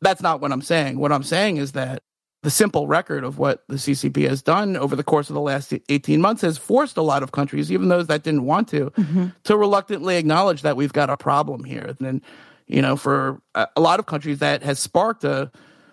that's 0.00 0.22
not 0.22 0.40
what 0.40 0.52
I'm 0.52 0.62
saying. 0.62 0.98
What 0.98 1.12
I'm 1.12 1.22
saying 1.22 1.58
is 1.58 1.72
that 1.72 2.02
the 2.42 2.50
simple 2.50 2.88
record 2.88 3.22
of 3.22 3.38
what 3.38 3.62
the 3.68 3.76
CCP 3.76 4.28
has 4.28 4.42
done 4.42 4.76
over 4.76 4.96
the 4.96 5.04
course 5.04 5.30
of 5.30 5.34
the 5.34 5.40
last 5.40 5.72
18 5.88 6.20
months 6.20 6.42
has 6.42 6.58
forced 6.58 6.96
a 6.96 7.02
lot 7.02 7.22
of 7.22 7.30
countries, 7.30 7.70
even 7.70 7.88
those 7.88 8.08
that 8.08 8.24
didn't 8.24 8.44
want 8.44 8.66
to, 8.68 8.90
mm-hmm. 8.90 9.26
to 9.44 9.56
reluctantly 9.56 10.16
acknowledge 10.16 10.62
that 10.62 10.76
we've 10.76 10.92
got 10.92 11.08
a 11.08 11.16
problem 11.16 11.62
here. 11.62 11.94
And, 12.00 12.20
you 12.66 12.82
know, 12.82 12.96
for 12.96 13.40
a 13.54 13.80
lot 13.80 14.00
of 14.00 14.06
countries, 14.06 14.40
that 14.40 14.64
has 14.64 14.80
sparked 14.80 15.22
a 15.22 15.52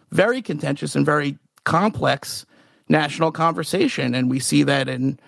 very 0.10 0.42
contentious 0.42 0.96
and 0.96 1.06
very 1.06 1.38
complex 1.66 2.48
national 2.90 3.32
conversation. 3.32 4.14
And 4.16 4.30
we 4.30 4.40
see 4.40 4.64
that 4.64 4.90
in 4.90 5.20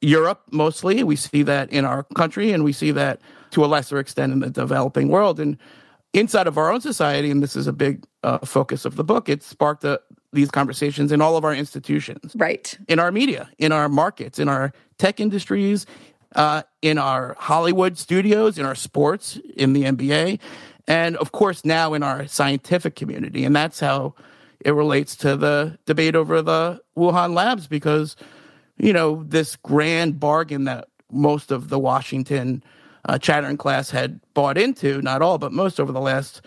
Europe 0.00 0.42
mostly. 0.50 1.02
We 1.02 1.16
see 1.16 1.42
that 1.42 1.72
in 1.72 1.84
our 1.84 2.04
country, 2.14 2.52
and 2.52 2.64
we 2.64 2.72
see 2.72 2.90
that 2.92 3.20
to 3.50 3.64
a 3.64 3.66
lesser 3.66 3.98
extent 3.98 4.32
in 4.32 4.40
the 4.40 4.50
developing 4.50 5.08
world. 5.08 5.40
And 5.40 5.58
inside 6.12 6.46
of 6.46 6.56
our 6.56 6.72
own 6.72 6.80
society, 6.80 7.30
and 7.30 7.42
this 7.42 7.56
is 7.56 7.66
a 7.66 7.72
big 7.72 8.04
uh, 8.22 8.38
focus 8.38 8.84
of 8.84 8.96
the 8.96 9.04
book, 9.04 9.28
it 9.28 9.42
sparked 9.42 9.84
a, 9.84 10.00
these 10.32 10.50
conversations 10.50 11.12
in 11.12 11.20
all 11.20 11.36
of 11.36 11.44
our 11.44 11.54
institutions. 11.54 12.32
Right. 12.36 12.78
In 12.88 12.98
our 12.98 13.10
media, 13.10 13.50
in 13.58 13.72
our 13.72 13.88
markets, 13.88 14.38
in 14.38 14.48
our 14.48 14.72
tech 14.98 15.20
industries, 15.20 15.86
uh, 16.36 16.62
in 16.80 16.98
our 16.98 17.34
Hollywood 17.38 17.98
studios, 17.98 18.58
in 18.58 18.64
our 18.64 18.76
sports, 18.76 19.38
in 19.56 19.72
the 19.72 19.84
NBA, 19.84 20.38
and 20.86 21.16
of 21.16 21.32
course 21.32 21.64
now 21.64 21.94
in 21.94 22.02
our 22.02 22.26
scientific 22.26 22.94
community. 22.94 23.44
And 23.44 23.54
that's 23.54 23.80
how 23.80 24.14
it 24.64 24.72
relates 24.72 25.16
to 25.16 25.36
the 25.36 25.78
debate 25.86 26.14
over 26.14 26.42
the 26.42 26.80
Wuhan 26.96 27.34
labs 27.34 27.66
because, 27.66 28.16
you 28.76 28.92
know, 28.92 29.24
this 29.24 29.56
grand 29.56 30.20
bargain 30.20 30.64
that 30.64 30.88
most 31.10 31.50
of 31.50 31.68
the 31.68 31.78
Washington 31.78 32.62
uh, 33.06 33.18
chattering 33.18 33.56
class 33.56 33.90
had 33.90 34.20
bought 34.34 34.58
into, 34.58 35.00
not 35.02 35.22
all, 35.22 35.38
but 35.38 35.52
most 35.52 35.80
over 35.80 35.92
the 35.92 36.00
last 36.00 36.42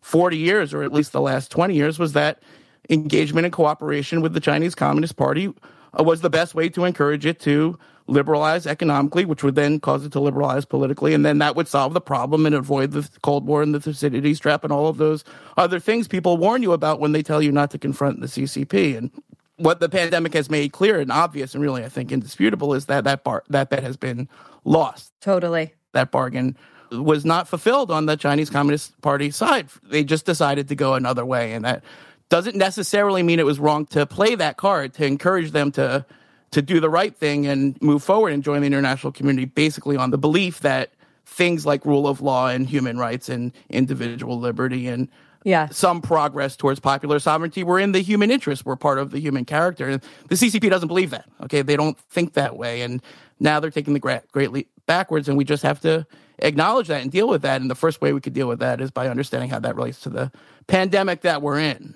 40 0.00 0.36
years, 0.36 0.74
or 0.74 0.82
at 0.82 0.92
least 0.92 1.12
the 1.12 1.20
last 1.20 1.50
20 1.50 1.74
years, 1.74 1.98
was 1.98 2.12
that 2.12 2.42
engagement 2.90 3.44
and 3.44 3.52
cooperation 3.52 4.20
with 4.20 4.34
the 4.34 4.40
Chinese 4.40 4.74
Communist 4.74 5.16
Party 5.16 5.52
uh, 5.98 6.02
was 6.02 6.20
the 6.20 6.30
best 6.30 6.54
way 6.54 6.68
to 6.68 6.84
encourage 6.84 7.24
it 7.24 7.38
to 7.40 7.78
liberalize 8.06 8.66
economically, 8.66 9.24
which 9.24 9.42
would 9.42 9.54
then 9.54 9.80
cause 9.80 10.04
it 10.04 10.12
to 10.12 10.20
liberalize 10.20 10.64
politically, 10.64 11.14
and 11.14 11.24
then 11.24 11.38
that 11.38 11.56
would 11.56 11.68
solve 11.68 11.94
the 11.94 12.00
problem 12.00 12.46
and 12.46 12.54
avoid 12.54 12.92
the 12.92 13.08
Cold 13.22 13.46
War 13.46 13.62
and 13.62 13.74
the 13.74 13.80
Thucydides 13.80 14.40
trap 14.40 14.64
and 14.64 14.72
all 14.72 14.88
of 14.88 14.98
those 14.98 15.24
other 15.56 15.78
things 15.78 16.08
people 16.08 16.36
warn 16.36 16.62
you 16.62 16.72
about 16.72 17.00
when 17.00 17.12
they 17.12 17.22
tell 17.22 17.42
you 17.42 17.52
not 17.52 17.70
to 17.70 17.78
confront 17.78 18.20
the 18.20 18.26
CCP. 18.26 18.96
And 18.96 19.10
what 19.56 19.80
the 19.80 19.88
pandemic 19.88 20.34
has 20.34 20.50
made 20.50 20.72
clear 20.72 21.00
and 21.00 21.12
obvious, 21.12 21.54
and 21.54 21.62
really 21.62 21.84
I 21.84 21.88
think 21.88 22.12
indisputable, 22.12 22.74
is 22.74 22.86
that 22.86 23.04
that 23.04 23.24
bar- 23.24 23.44
that 23.48 23.70
bet 23.70 23.82
has 23.82 23.96
been 23.96 24.28
lost. 24.64 25.12
Totally 25.20 25.74
that 25.92 26.10
bargain 26.10 26.56
was 26.90 27.24
not 27.24 27.48
fulfilled 27.48 27.90
on 27.90 28.06
the 28.06 28.16
Chinese 28.16 28.50
Communist 28.50 29.00
Party 29.00 29.30
side. 29.30 29.68
They 29.82 30.04
just 30.04 30.26
decided 30.26 30.68
to 30.68 30.74
go 30.74 30.94
another 30.94 31.24
way, 31.24 31.52
and 31.52 31.64
that 31.64 31.82
doesn't 32.28 32.56
necessarily 32.56 33.22
mean 33.22 33.38
it 33.38 33.46
was 33.46 33.58
wrong 33.58 33.86
to 33.86 34.06
play 34.06 34.34
that 34.34 34.56
card 34.56 34.94
to 34.94 35.06
encourage 35.06 35.52
them 35.52 35.70
to 35.72 36.04
to 36.52 36.62
do 36.62 36.80
the 36.80 36.88
right 36.88 37.16
thing 37.16 37.46
and 37.46 37.80
move 37.82 38.02
forward 38.02 38.32
and 38.32 38.42
join 38.42 38.60
the 38.60 38.66
international 38.66 39.12
community, 39.12 39.46
basically 39.46 39.96
on 39.96 40.10
the 40.10 40.18
belief 40.18 40.60
that 40.60 40.92
things 41.26 41.66
like 41.66 41.84
rule 41.84 42.06
of 42.06 42.20
law 42.20 42.48
and 42.48 42.68
human 42.68 42.98
rights 42.98 43.28
and 43.28 43.52
individual 43.70 44.38
liberty 44.38 44.86
and 44.86 45.08
yeah. 45.44 45.68
some 45.70 46.00
progress 46.00 46.56
towards 46.56 46.78
popular 46.78 47.18
sovereignty 47.18 47.64
were 47.64 47.78
in 47.78 47.92
the 47.92 48.00
human 48.00 48.30
interest, 48.30 48.64
were 48.64 48.76
part 48.76 48.98
of 48.98 49.10
the 49.10 49.18
human 49.18 49.44
character. 49.44 49.88
And 49.88 50.02
the 50.28 50.34
CCP 50.34 50.70
doesn't 50.70 50.88
believe 50.88 51.10
that. 51.10 51.28
Okay, 51.42 51.62
they 51.62 51.76
don't 51.76 51.98
think 52.10 52.34
that 52.34 52.56
way, 52.56 52.82
and 52.82 53.02
now 53.40 53.58
they're 53.58 53.70
taking 53.70 53.94
the 53.94 54.00
great, 54.00 54.30
great 54.30 54.52
leap 54.52 54.68
backwards, 54.86 55.28
and 55.28 55.36
we 55.36 55.44
just 55.44 55.62
have 55.62 55.80
to 55.80 56.06
acknowledge 56.38 56.88
that 56.88 57.02
and 57.02 57.10
deal 57.10 57.28
with 57.28 57.42
that. 57.42 57.60
And 57.60 57.70
the 57.70 57.74
first 57.74 58.00
way 58.00 58.12
we 58.12 58.20
could 58.20 58.34
deal 58.34 58.48
with 58.48 58.60
that 58.60 58.80
is 58.80 58.90
by 58.90 59.08
understanding 59.08 59.50
how 59.50 59.58
that 59.60 59.74
relates 59.74 60.00
to 60.00 60.10
the 60.10 60.30
pandemic 60.66 61.22
that 61.22 61.42
we're 61.42 61.58
in. 61.58 61.94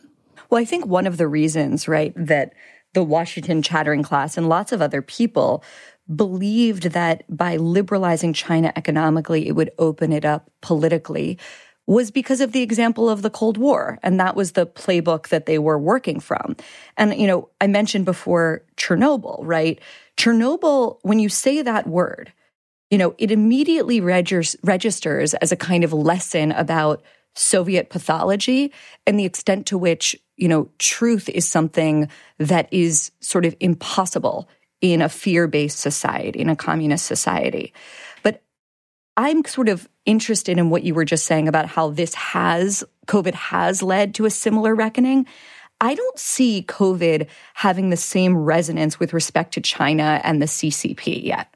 Well, 0.50 0.60
I 0.60 0.64
think 0.64 0.86
one 0.86 1.06
of 1.06 1.16
the 1.16 1.26
reasons, 1.26 1.88
right, 1.88 2.12
that 2.16 2.52
the 2.96 3.02
Washington 3.02 3.60
chattering 3.60 4.02
class 4.02 4.38
and 4.38 4.48
lots 4.48 4.72
of 4.72 4.80
other 4.80 5.02
people 5.02 5.62
believed 6.14 6.84
that 6.92 7.24
by 7.28 7.58
liberalizing 7.58 8.32
China 8.32 8.72
economically, 8.74 9.46
it 9.46 9.52
would 9.52 9.70
open 9.78 10.14
it 10.14 10.24
up 10.24 10.50
politically 10.62 11.38
was 11.86 12.10
because 12.10 12.40
of 12.40 12.52
the 12.52 12.62
example 12.62 13.10
of 13.10 13.20
the 13.20 13.28
Cold 13.28 13.58
War. 13.58 13.98
And 14.02 14.18
that 14.18 14.34
was 14.34 14.52
the 14.52 14.66
playbook 14.66 15.28
that 15.28 15.44
they 15.44 15.58
were 15.58 15.78
working 15.78 16.20
from. 16.20 16.56
And, 16.96 17.14
you 17.20 17.26
know, 17.26 17.50
I 17.60 17.66
mentioned 17.66 18.06
before 18.06 18.62
Chernobyl, 18.78 19.40
right? 19.42 19.78
Chernobyl, 20.16 20.98
when 21.02 21.18
you 21.18 21.28
say 21.28 21.60
that 21.60 21.86
word, 21.86 22.32
you 22.90 22.96
know, 22.96 23.14
it 23.18 23.30
immediately 23.30 24.00
registers, 24.00 25.34
as 25.34 25.52
a 25.52 25.56
kind 25.56 25.84
of 25.84 25.92
lesson 25.92 26.50
about 26.52 27.02
Soviet 27.38 27.90
pathology 27.90 28.72
and 29.06 29.18
the 29.18 29.24
extent 29.24 29.66
to 29.66 29.78
which, 29.78 30.16
you 30.36 30.48
know, 30.48 30.68
truth 30.78 31.28
is 31.28 31.48
something 31.48 32.08
that 32.38 32.68
is 32.72 33.10
sort 33.20 33.44
of 33.44 33.54
impossible 33.60 34.48
in 34.80 35.02
a 35.02 35.08
fear 35.08 35.46
based 35.46 35.78
society, 35.78 36.40
in 36.40 36.48
a 36.48 36.56
communist 36.56 37.06
society. 37.06 37.72
But 38.22 38.42
I'm 39.16 39.44
sort 39.44 39.68
of 39.68 39.88
interested 40.04 40.58
in 40.58 40.70
what 40.70 40.84
you 40.84 40.94
were 40.94 41.04
just 41.04 41.26
saying 41.26 41.48
about 41.48 41.66
how 41.66 41.90
this 41.90 42.14
has, 42.14 42.84
COVID 43.06 43.34
has 43.34 43.82
led 43.82 44.14
to 44.14 44.26
a 44.26 44.30
similar 44.30 44.74
reckoning. 44.74 45.26
I 45.80 45.94
don't 45.94 46.18
see 46.18 46.64
COVID 46.66 47.26
having 47.54 47.90
the 47.90 47.96
same 47.96 48.36
resonance 48.36 48.98
with 48.98 49.12
respect 49.12 49.54
to 49.54 49.60
China 49.60 50.20
and 50.24 50.40
the 50.40 50.46
CCP 50.46 51.22
yet. 51.22 51.54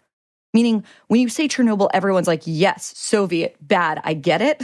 Meaning, 0.53 0.85
when 1.07 1.21
you 1.21 1.29
say 1.29 1.47
Chernobyl, 1.47 1.91
everyone's 1.95 2.27
like, 2.27 2.43
yes, 2.45 2.93
Soviet, 2.97 3.57
bad, 3.61 4.01
I 4.05 4.15
get 4.15 4.43
it. 4.43 4.63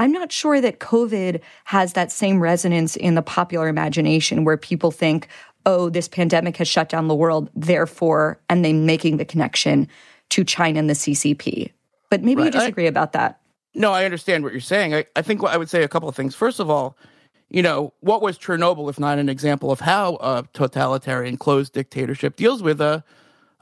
I'm 0.00 0.12
not 0.12 0.32
sure 0.32 0.62
that 0.62 0.80
COVID 0.80 1.42
has 1.64 1.92
that 1.92 2.10
same 2.10 2.40
resonance 2.40 2.96
in 2.96 3.16
the 3.16 3.22
popular 3.22 3.68
imagination 3.68 4.44
where 4.44 4.56
people 4.56 4.90
think, 4.90 5.28
oh, 5.66 5.90
this 5.90 6.08
pandemic 6.08 6.56
has 6.56 6.68
shut 6.68 6.88
down 6.88 7.06
the 7.06 7.14
world, 7.14 7.50
therefore, 7.54 8.40
and 8.48 8.64
then 8.64 8.86
making 8.86 9.18
the 9.18 9.26
connection 9.26 9.86
to 10.30 10.42
China 10.42 10.78
and 10.78 10.88
the 10.88 10.94
CCP. 10.94 11.70
But 12.08 12.22
maybe 12.22 12.40
right. 12.40 12.46
you 12.46 12.50
disagree 12.50 12.86
I, 12.86 12.88
about 12.88 13.12
that. 13.12 13.40
No, 13.74 13.92
I 13.92 14.06
understand 14.06 14.42
what 14.42 14.52
you're 14.52 14.62
saying. 14.62 14.94
I, 14.94 15.04
I 15.16 15.20
think 15.20 15.44
I 15.44 15.58
would 15.58 15.68
say 15.68 15.82
a 15.82 15.88
couple 15.88 16.08
of 16.08 16.16
things. 16.16 16.34
First 16.34 16.60
of 16.60 16.70
all, 16.70 16.96
you 17.50 17.60
know, 17.60 17.92
what 18.00 18.22
was 18.22 18.38
Chernobyl 18.38 18.88
if 18.88 18.98
not 18.98 19.18
an 19.18 19.28
example 19.28 19.70
of 19.70 19.80
how 19.80 20.14
a 20.22 20.44
totalitarian 20.54 21.36
closed 21.36 21.74
dictatorship 21.74 22.36
deals 22.36 22.62
with 22.62 22.80
a 22.80 23.04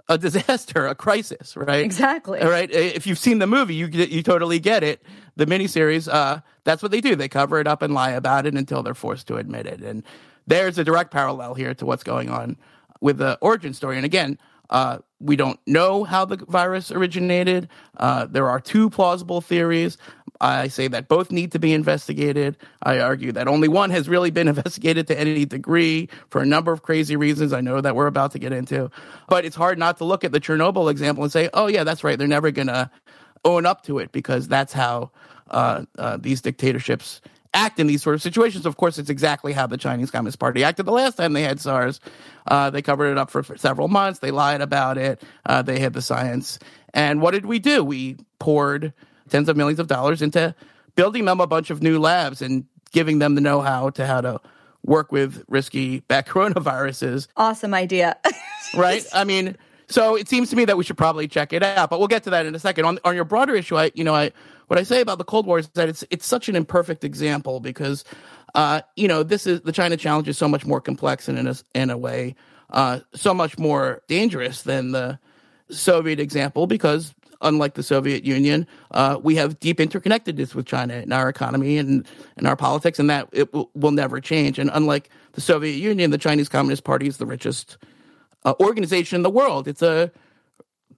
a 0.09 0.19
disaster, 0.19 0.87
a 0.87 0.95
crisis, 0.95 1.57
right? 1.57 1.85
Exactly. 1.85 2.41
All 2.41 2.50
right. 2.50 2.71
If 2.71 3.07
you've 3.07 3.19
seen 3.19 3.38
the 3.38 3.47
movie, 3.47 3.75
you 3.75 3.87
you 3.88 4.23
totally 4.23 4.59
get 4.59 4.83
it. 4.83 5.03
The 5.37 5.47
miniseries, 5.47 6.12
uh, 6.12 6.41
that's 6.65 6.83
what 6.83 6.91
they 6.91 7.00
do. 7.00 7.15
They 7.15 7.29
cover 7.29 7.61
it 7.61 7.67
up 7.67 7.83
and 7.83 7.95
lie 7.95 8.11
about 8.11 8.47
it 8.47 8.55
until 8.55 8.83
they're 8.83 8.95
forced 8.95 9.29
to 9.29 9.37
admit 9.37 9.67
it. 9.67 9.81
And 9.81 10.03
there's 10.47 10.79
a 10.79 10.85
direct 10.85 11.11
parallel 11.11 11.55
here 11.55 11.75
to 11.75 11.87
what's 11.87 12.03
going 12.03 12.31
on 12.31 12.57
with 13.00 13.19
the 13.19 13.38
origin 13.41 13.75
story. 13.75 13.97
And 13.97 14.05
again, 14.05 14.38
uh, 14.71 14.99
we 15.21 15.37
don't 15.37 15.59
know 15.67 16.05
how 16.05 16.25
the 16.25 16.37
virus 16.37 16.91
originated. 16.91 17.69
Uh, 17.97 18.27
there 18.27 18.49
are 18.49 18.61
two 18.61 18.91
plausible 18.91 19.41
theories. 19.41 19.97
I 20.40 20.68
say 20.68 20.88
that 20.88 21.09
both 21.09 21.30
need 21.30 21.52
to 21.52 21.59
be 21.59 21.73
investigated. 21.73 22.57
I 22.83 23.00
argue 23.00 23.33
that 23.33 23.49
only 23.49 23.68
one 23.68 23.90
has 23.90 24.09
really 24.09 24.30
been 24.30 24.49
investigated 24.54 25.07
to 25.09 25.18
any 25.18 25.45
degree 25.45 26.09
for 26.30 26.40
a 26.40 26.47
number 26.47 26.73
of 26.73 26.83
crazy 26.83 27.16
reasons 27.16 27.52
I 27.52 27.61
know 27.61 27.80
that 27.80 27.97
we're 27.97 28.07
about 28.07 28.33
to 28.33 28.38
get 28.38 28.52
into. 28.52 28.90
But 29.28 29.45
it's 29.45 29.57
hard 29.57 29.78
not 29.78 29.99
to 29.99 30.04
look 30.04 30.25
at 30.25 30.33
the 30.33 30.40
Chernobyl 30.40 30.90
example 30.90 31.25
and 31.25 31.33
say, 31.33 31.50
oh, 31.54 31.66
yeah, 31.66 31.85
that's 31.85 32.04
right. 32.04 32.18
They're 32.18 32.28
never 32.28 32.50
going 32.50 32.68
to 32.68 32.90
own 33.45 33.66
up 33.66 33.85
to 33.85 33.99
it 33.99 34.12
because 34.12 34.49
that's 34.49 34.73
how 34.73 35.11
uh, 35.50 35.85
uh, 35.99 36.16
these 36.18 36.40
dictatorships 36.40 37.21
act 37.54 37.80
in 37.80 37.87
these 37.87 38.02
sort 38.02 38.14
of 38.14 38.23
situations. 38.23 38.66
Of 38.66 38.76
course, 38.76 38.99
it's 38.99 39.11
exactly 39.11 39.52
how 39.52 39.66
the 39.66 39.76
Chinese 39.76 40.11
Communist 40.11 40.38
Party 40.38 40.64
acted 40.64 40.87
the 40.87 40.92
last 40.92 41.16
time 41.16 41.33
they 41.33 41.42
had 41.42 41.61
SARS. 41.61 42.00
Uh, 42.47 42.71
they 42.71 42.83
covered 42.83 43.11
it 43.11 43.18
up 43.18 43.30
for, 43.30 43.42
for, 43.42 43.57
several 43.57 43.88
months. 43.88 44.21
They 44.21 44.30
lied 44.30 44.61
about 44.61 44.99
it. 44.99 45.23
Uh, 45.47 45.62
they 45.62 45.78
hid 45.78 45.95
the 45.95 46.02
science. 46.02 46.59
And 46.95 47.21
what 47.21 47.33
did 47.33 47.47
we 47.47 47.59
do? 47.59 47.83
We 47.83 48.16
poured 48.38 48.92
tens 49.28 49.49
of 49.49 49.56
millions 49.56 49.78
of 49.78 49.87
dollars 49.87 50.23
into 50.23 50.54
building 50.94 51.25
them 51.25 51.40
a 51.40 51.47
bunch 51.47 51.70
of 51.70 51.82
new 51.82 51.99
labs 51.99 52.42
and 52.42 52.64
giving 52.92 53.18
them 53.18 53.35
the 53.35 53.40
know-how 53.40 53.90
to 53.90 54.06
how 54.06 54.20
to 54.20 54.40
work 54.85 55.12
with 55.12 55.44
risky 55.49 56.00
bat 56.00 56.26
coronaviruses. 56.28 57.28
Awesome 57.37 57.75
idea. 57.75 58.16
right? 58.75 59.04
I 59.12 59.25
mean, 59.25 59.56
So 59.88 60.16
it 60.16 60.28
seems 60.28 60.50
to 60.50 60.56
me 60.56 60.66
that 60.66 60.76
we 60.76 60.85
should 60.85 60.99
probably 60.99 61.28
check 61.28 61.52
it 61.52 61.62
out, 61.62 61.88
but 61.88 61.99
we'll 61.99 62.08
get 62.08 62.25
to 62.25 62.30
that 62.30 62.44
in 62.44 62.54
a 62.54 62.58
second. 62.58 62.85
On 62.85 62.99
on 63.04 63.14
your 63.14 63.25
broader 63.25 63.54
issue, 63.54 63.76
I 63.76 63.90
you 63.94 64.04
know 64.04 64.14
I 64.14 64.32
what 64.66 64.78
I 64.78 64.82
say 64.82 65.00
about 65.00 65.18
the 65.18 65.25
Cold 65.25 65.47
War 65.47 65.58
is 65.58 65.68
that 65.70 65.88
it's 65.88 66.04
it's 66.11 66.26
such 66.26 66.49
an 66.49 66.56
imperfect 66.56 67.04
example 67.04 67.61
because 67.61 68.04
uh, 68.54 68.82
you 68.97 69.08
know 69.08 69.23
this 69.23 69.47
is 69.47 69.62
the 69.62 69.73
China 69.73 69.97
challenge 69.97 70.28
is 70.28 70.37
so 70.37 70.47
much 70.47 70.66
more 70.66 70.80
complex 70.80 71.28
and 71.28 71.38
in 71.38 71.47
a 71.47 71.54
in 71.75 71.90
a 71.90 71.97
way 71.97 72.35
uh, 72.70 73.00
so 73.14 73.32
much 73.32 73.58
more 73.58 74.02
dangerous 74.08 74.62
than 74.62 74.92
the 74.92 75.18
Soviet 75.70 76.20
example 76.20 76.66
because 76.66 77.14
unlike 77.40 77.75
the 77.75 77.83
Soviet 77.83 78.25
Union, 78.25 78.66
uh, 78.92 79.18
we 79.23 79.37
have 79.37 79.61
deep 79.61 79.78
interconnectedness 79.78 80.54
with 80.54 80.66
China 80.66 80.95
in 80.95 81.12
our 81.12 81.28
economy 81.28 81.78
and 81.78 82.07
in 82.37 82.47
our 82.47 82.57
politics, 82.57 82.99
and 82.99 83.09
that 83.11 83.28
it 83.33 83.52
will, 83.52 83.71
will 83.75 83.90
never 83.90 84.21
change. 84.21 84.59
And 84.59 84.71
unlike 84.73 85.11
the 85.33 85.40
Soviet 85.40 85.76
Union, 85.76 86.11
the 86.11 86.18
Chinese 86.18 86.49
Communist 86.49 86.85
Party 86.85 87.07
is 87.07 87.18
the 87.18 87.26
richest 87.26 87.78
uh, 88.45 88.54
organization 88.61 89.16
in 89.16 89.23
the 89.23 89.30
world. 89.30 89.68
It's 89.68 89.83
a 89.83 90.11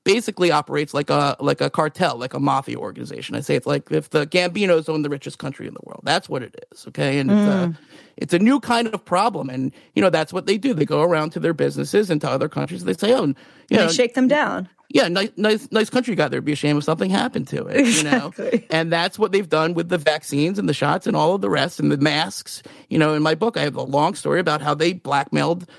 basically 0.05 0.51
operates 0.51 0.95
like 0.95 1.11
a 1.11 1.37
like 1.41 1.61
a 1.61 1.71
cartel, 1.71 2.17
like 2.17 2.35
a 2.35 2.41
mafia 2.41 2.77
organization. 2.77 3.35
I 3.35 3.41
say 3.41 3.55
it's 3.57 3.67
like 3.67 3.91
if 3.91 4.11
the 4.11 4.27
Gambinos 4.27 4.89
own 4.89 5.03
the 5.03 5.09
richest 5.09 5.39
country 5.39 5.67
in 5.67 5.75
the 5.75 5.81
world. 5.85 6.03
That's 6.05 6.29
what 6.29 6.43
it 6.43 6.65
is. 6.73 6.87
Okay, 6.89 7.19
and 7.19 7.31
mm. 7.31 7.35
it's 7.35 7.49
a 7.49 7.81
it's 8.17 8.35
a 8.35 8.39
new 8.39 8.61
kind 8.61 8.89
of 8.89 9.05
problem, 9.05 9.51
and 9.51 9.73
you 9.95 10.03
know 10.03 10.11
that's 10.11 10.33
what 10.33 10.47
they 10.47 10.59
do. 10.59 10.75
They 10.75 10.85
go 10.85 11.03
around 11.03 11.31
to 11.31 11.41
their 11.41 11.55
businesses 11.55 12.11
and 12.11 12.21
to 12.21 12.31
other 12.31 12.49
countries. 12.49 12.85
They 12.85 12.95
say, 12.95 13.13
"Oh, 13.15 13.27
you 13.27 13.77
know, 13.77 13.87
they 13.87 13.93
shake 13.93 14.15
them 14.15 14.29
down." 14.29 14.69
Yeah, 14.93 15.07
nice, 15.07 15.31
nice, 15.37 15.71
nice 15.71 15.89
country 15.89 16.17
guy. 16.17 16.27
There'd 16.27 16.45
be 16.45 16.53
a 16.53 16.57
shame 16.57 16.77
if 16.77 16.83
something 16.83 17.11
happened 17.11 17.47
to 17.49 17.67
it. 17.67 17.77
Exactly. 17.77 18.45
You 18.47 18.59
know, 18.59 18.65
and 18.71 18.93
that's 18.93 19.21
what 19.21 19.31
they've 19.31 19.49
done 19.49 19.75
with 19.75 19.89
the 19.89 19.99
vaccines 19.99 20.59
and 20.59 20.69
the 20.69 20.75
shots 20.75 21.07
and 21.07 21.17
all 21.17 21.37
of 21.37 21.41
the 21.41 21.51
rest 21.51 21.79
and 21.79 21.93
the 21.93 21.97
masks. 21.97 22.63
You 22.89 22.99
know, 22.99 23.15
in 23.15 23.23
my 23.23 23.37
book, 23.37 23.57
I 23.57 23.63
have 23.63 23.77
a 23.77 23.83
long 23.83 24.15
story 24.15 24.41
about 24.41 24.61
how 24.61 24.75
they 24.75 24.93
blackmailed 24.93 25.71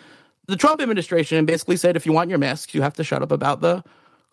the 0.48 0.56
Trump 0.56 0.82
administration 0.82 1.38
and 1.38 1.46
basically 1.46 1.76
said, 1.76 1.98
if 1.98 2.06
you 2.06 2.14
want 2.14 2.30
your 2.30 2.40
masks, 2.40 2.74
you 2.74 2.82
have 2.82 2.94
to 2.96 3.04
shut 3.04 3.22
up 3.22 3.32
about 3.32 3.60
the 3.60 3.84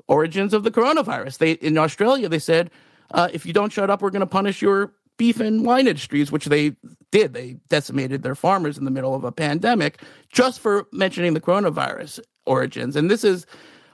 origins 0.06 0.54
of 0.54 0.62
the 0.62 0.70
coronavirus. 0.70 1.38
They 1.38 1.52
in 1.52 1.76
Australia, 1.76 2.28
they 2.28 2.38
said, 2.38 2.70
uh, 3.10 3.28
if 3.32 3.44
you 3.46 3.52
don't 3.52 3.72
shut 3.72 3.90
up, 3.90 4.00
we're 4.00 4.10
going 4.10 4.20
to 4.20 4.26
punish 4.26 4.62
your 4.62 4.92
beef 5.16 5.40
and 5.40 5.64
wine 5.66 5.88
industries, 5.88 6.30
which 6.30 6.46
they 6.46 6.76
did. 7.10 7.34
They 7.34 7.56
decimated 7.68 8.22
their 8.22 8.36
farmers 8.36 8.78
in 8.78 8.84
the 8.84 8.90
middle 8.90 9.14
of 9.14 9.24
a 9.24 9.32
pandemic 9.32 10.02
just 10.30 10.60
for 10.60 10.86
mentioning 10.92 11.34
the 11.34 11.40
coronavirus 11.40 12.20
origins. 12.46 12.94
And 12.94 13.10
this 13.10 13.24
is, 13.24 13.44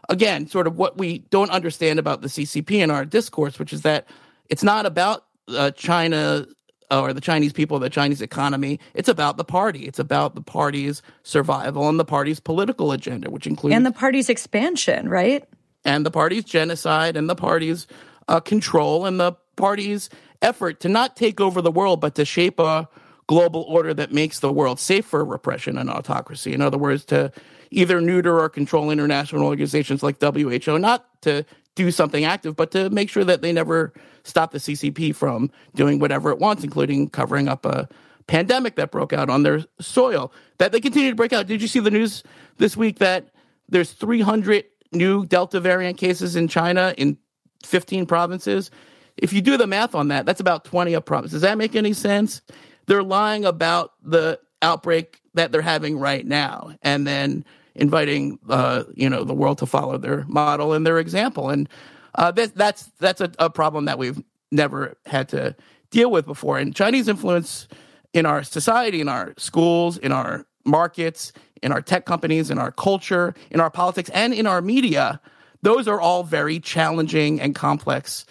again, 0.08 0.46
sort 0.46 0.66
of 0.66 0.76
what 0.76 0.98
we 0.98 1.18
don't 1.30 1.50
understand 1.50 1.98
about 1.98 2.22
the 2.22 2.28
CCP 2.28 2.82
in 2.82 2.90
our 2.90 3.04
discourse, 3.04 3.58
which 3.58 3.72
is 3.72 3.82
that 3.82 4.06
it's 4.48 4.62
not 4.62 4.86
about 4.86 5.24
uh, 5.48 5.70
China 5.72 6.46
or 6.90 7.12
the 7.12 7.20
Chinese 7.20 7.52
people, 7.52 7.78
the 7.78 7.90
Chinese 7.90 8.22
economy. 8.22 8.78
It's 8.94 9.08
about 9.08 9.36
the 9.36 9.44
party. 9.44 9.86
It's 9.86 9.98
about 9.98 10.34
the 10.34 10.42
party's 10.42 11.02
survival 11.22 11.88
and 11.88 11.98
the 11.98 12.04
party's 12.04 12.40
political 12.40 12.92
agenda, 12.92 13.30
which 13.30 13.46
includes 13.46 13.74
and 13.74 13.86
the 13.86 13.92
party's 13.92 14.28
expansion, 14.28 15.08
right? 15.08 15.44
And 15.84 16.04
the 16.04 16.10
party's 16.10 16.44
genocide 16.44 17.16
and 17.16 17.28
the 17.28 17.34
party's 17.34 17.86
uh, 18.28 18.40
control 18.40 19.06
and 19.06 19.18
the 19.20 19.32
party's 19.56 20.08
effort 20.42 20.80
to 20.80 20.88
not 20.88 21.16
take 21.16 21.40
over 21.40 21.60
the 21.60 21.70
world, 21.70 22.00
but 22.00 22.14
to 22.16 22.24
shape 22.24 22.58
a 22.58 22.88
global 23.26 23.62
order 23.62 23.94
that 23.94 24.12
makes 24.12 24.40
the 24.40 24.52
world 24.52 24.78
safe 24.78 25.06
for 25.06 25.24
repression 25.24 25.78
and 25.78 25.90
autocracy. 25.90 26.52
In 26.52 26.60
other 26.60 26.78
words, 26.78 27.04
to 27.06 27.32
either 27.74 28.00
neuter 28.00 28.38
or 28.38 28.48
control 28.48 28.90
international 28.90 29.44
organizations 29.44 30.02
like 30.02 30.20
WHO, 30.20 30.78
not 30.78 31.06
to 31.22 31.44
do 31.74 31.90
something 31.90 32.24
active, 32.24 32.54
but 32.56 32.70
to 32.70 32.88
make 32.90 33.10
sure 33.10 33.24
that 33.24 33.42
they 33.42 33.52
never 33.52 33.92
stop 34.22 34.52
the 34.52 34.58
CCP 34.58 35.14
from 35.14 35.50
doing 35.74 35.98
whatever 35.98 36.30
it 36.30 36.38
wants, 36.38 36.64
including 36.64 37.08
covering 37.08 37.48
up 37.48 37.66
a 37.66 37.88
pandemic 38.26 38.76
that 38.76 38.90
broke 38.90 39.12
out 39.12 39.28
on 39.28 39.42
their 39.42 39.64
soil. 39.80 40.32
That 40.58 40.72
they 40.72 40.80
continue 40.80 41.10
to 41.10 41.16
break 41.16 41.32
out. 41.32 41.46
Did 41.46 41.60
you 41.60 41.68
see 41.68 41.80
the 41.80 41.90
news 41.90 42.22
this 42.58 42.76
week 42.76 42.98
that 42.98 43.30
there's 43.68 43.92
300 43.92 44.64
new 44.92 45.26
Delta 45.26 45.60
variant 45.60 45.98
cases 45.98 46.36
in 46.36 46.48
China 46.48 46.94
in 46.96 47.18
15 47.64 48.06
provinces? 48.06 48.70
If 49.16 49.32
you 49.32 49.40
do 49.40 49.56
the 49.56 49.66
math 49.66 49.94
on 49.94 50.08
that, 50.08 50.26
that's 50.26 50.40
about 50.40 50.64
20 50.64 50.94
a 50.94 51.00
province. 51.00 51.32
Does 51.32 51.42
that 51.42 51.58
make 51.58 51.76
any 51.76 51.92
sense? 51.92 52.40
They're 52.86 53.02
lying 53.02 53.44
about 53.44 53.92
the 54.02 54.40
outbreak 54.62 55.20
that 55.34 55.52
they're 55.52 55.62
having 55.62 55.98
right 55.98 56.24
now, 56.24 56.74
and 56.82 57.06
then 57.06 57.44
inviting 57.74 58.38
uh, 58.48 58.84
you 58.94 59.08
know 59.08 59.24
the 59.24 59.34
world 59.34 59.58
to 59.58 59.66
follow 59.66 59.98
their 59.98 60.24
model 60.28 60.72
and 60.72 60.86
their 60.86 60.98
example. 60.98 61.50
And 61.50 61.68
uh, 62.14 62.30
that, 62.32 62.54
that's 62.54 62.90
that's 62.98 63.20
a, 63.20 63.30
a 63.38 63.50
problem 63.50 63.86
that 63.86 63.98
we've 63.98 64.22
never 64.50 64.96
had 65.06 65.28
to 65.30 65.56
deal 65.90 66.10
with 66.10 66.26
before. 66.26 66.58
And 66.58 66.74
Chinese 66.74 67.08
influence 67.08 67.68
in 68.12 68.26
our 68.26 68.42
society, 68.42 69.00
in 69.00 69.08
our 69.08 69.34
schools, 69.36 69.98
in 69.98 70.12
our 70.12 70.46
markets, 70.64 71.32
in 71.62 71.72
our 71.72 71.82
tech 71.82 72.06
companies, 72.06 72.50
in 72.50 72.58
our 72.58 72.70
culture, 72.70 73.34
in 73.50 73.60
our 73.60 73.70
politics, 73.70 74.10
and 74.10 74.32
in 74.32 74.46
our 74.46 74.60
media, 74.60 75.20
those 75.62 75.88
are 75.88 76.00
all 76.00 76.22
very 76.22 76.60
challenging 76.60 77.40
and 77.40 77.54
complex 77.54 78.26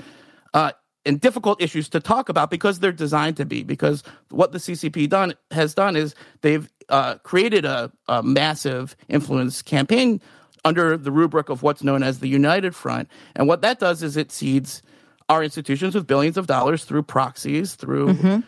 uh, 0.53 0.71
and 1.05 1.19
difficult 1.19 1.61
issues 1.61 1.89
to 1.89 1.99
talk 1.99 2.29
about 2.29 2.49
because 2.49 2.79
they're 2.79 2.91
designed 2.91 3.37
to 3.37 3.45
be. 3.45 3.63
Because 3.63 4.03
what 4.29 4.51
the 4.51 4.57
CCP 4.57 5.09
done 5.09 5.33
has 5.51 5.73
done 5.73 5.95
is 5.95 6.15
they've 6.41 6.69
uh, 6.89 7.15
created 7.19 7.65
a, 7.65 7.91
a, 8.07 8.23
massive 8.23 8.95
influence 9.07 9.61
campaign 9.61 10.21
under 10.65 10.97
the 10.97 11.11
rubric 11.11 11.49
of 11.49 11.63
what's 11.63 11.83
known 11.83 12.03
as 12.03 12.19
the 12.19 12.27
United 12.27 12.75
Front, 12.75 13.09
and 13.35 13.47
what 13.47 13.61
that 13.61 13.79
does 13.79 14.01
is 14.01 14.15
it 14.15 14.31
seeds 14.31 14.81
our 15.29 15.43
institutions 15.43 15.95
with 15.95 16.07
billions 16.07 16.37
of 16.37 16.47
dollars 16.47 16.85
through 16.85 17.03
proxies, 17.03 17.75
through 17.75 18.07
mm-hmm. 18.13 18.39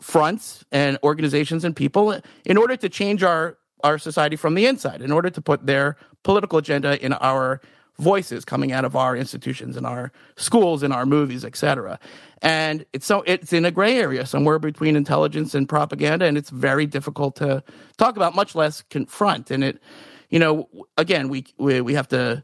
fronts 0.00 0.64
and 0.72 0.98
organizations 1.02 1.64
and 1.64 1.74
people, 1.74 2.18
in 2.44 2.56
order 2.56 2.76
to 2.76 2.88
change 2.88 3.22
our 3.22 3.56
our 3.84 3.98
society 3.98 4.36
from 4.36 4.54
the 4.54 4.66
inside, 4.66 5.02
in 5.02 5.10
order 5.10 5.28
to 5.28 5.40
put 5.40 5.66
their 5.66 5.96
political 6.22 6.58
agenda 6.58 7.02
in 7.04 7.12
our 7.14 7.60
voices 7.98 8.44
coming 8.44 8.72
out 8.72 8.84
of 8.84 8.96
our 8.96 9.16
institutions 9.16 9.76
and 9.76 9.86
our 9.86 10.12
schools 10.36 10.82
and 10.82 10.92
our 10.92 11.06
movies, 11.06 11.44
etc. 11.44 11.98
And 12.40 12.84
it's 12.92 13.06
so 13.06 13.22
it's 13.26 13.52
in 13.52 13.64
a 13.64 13.70
gray 13.70 13.98
area 13.98 14.26
somewhere 14.26 14.58
between 14.58 14.96
intelligence 14.96 15.54
and 15.54 15.68
propaganda, 15.68 16.26
and 16.26 16.36
it's 16.36 16.50
very 16.50 16.86
difficult 16.86 17.36
to 17.36 17.62
talk 17.98 18.16
about, 18.16 18.34
much 18.34 18.54
less 18.54 18.82
confront. 18.82 19.50
And 19.50 19.62
it, 19.62 19.82
you 20.30 20.38
know, 20.38 20.68
again, 20.96 21.28
we 21.28 21.44
we, 21.58 21.80
we 21.80 21.94
have 21.94 22.08
to 22.08 22.42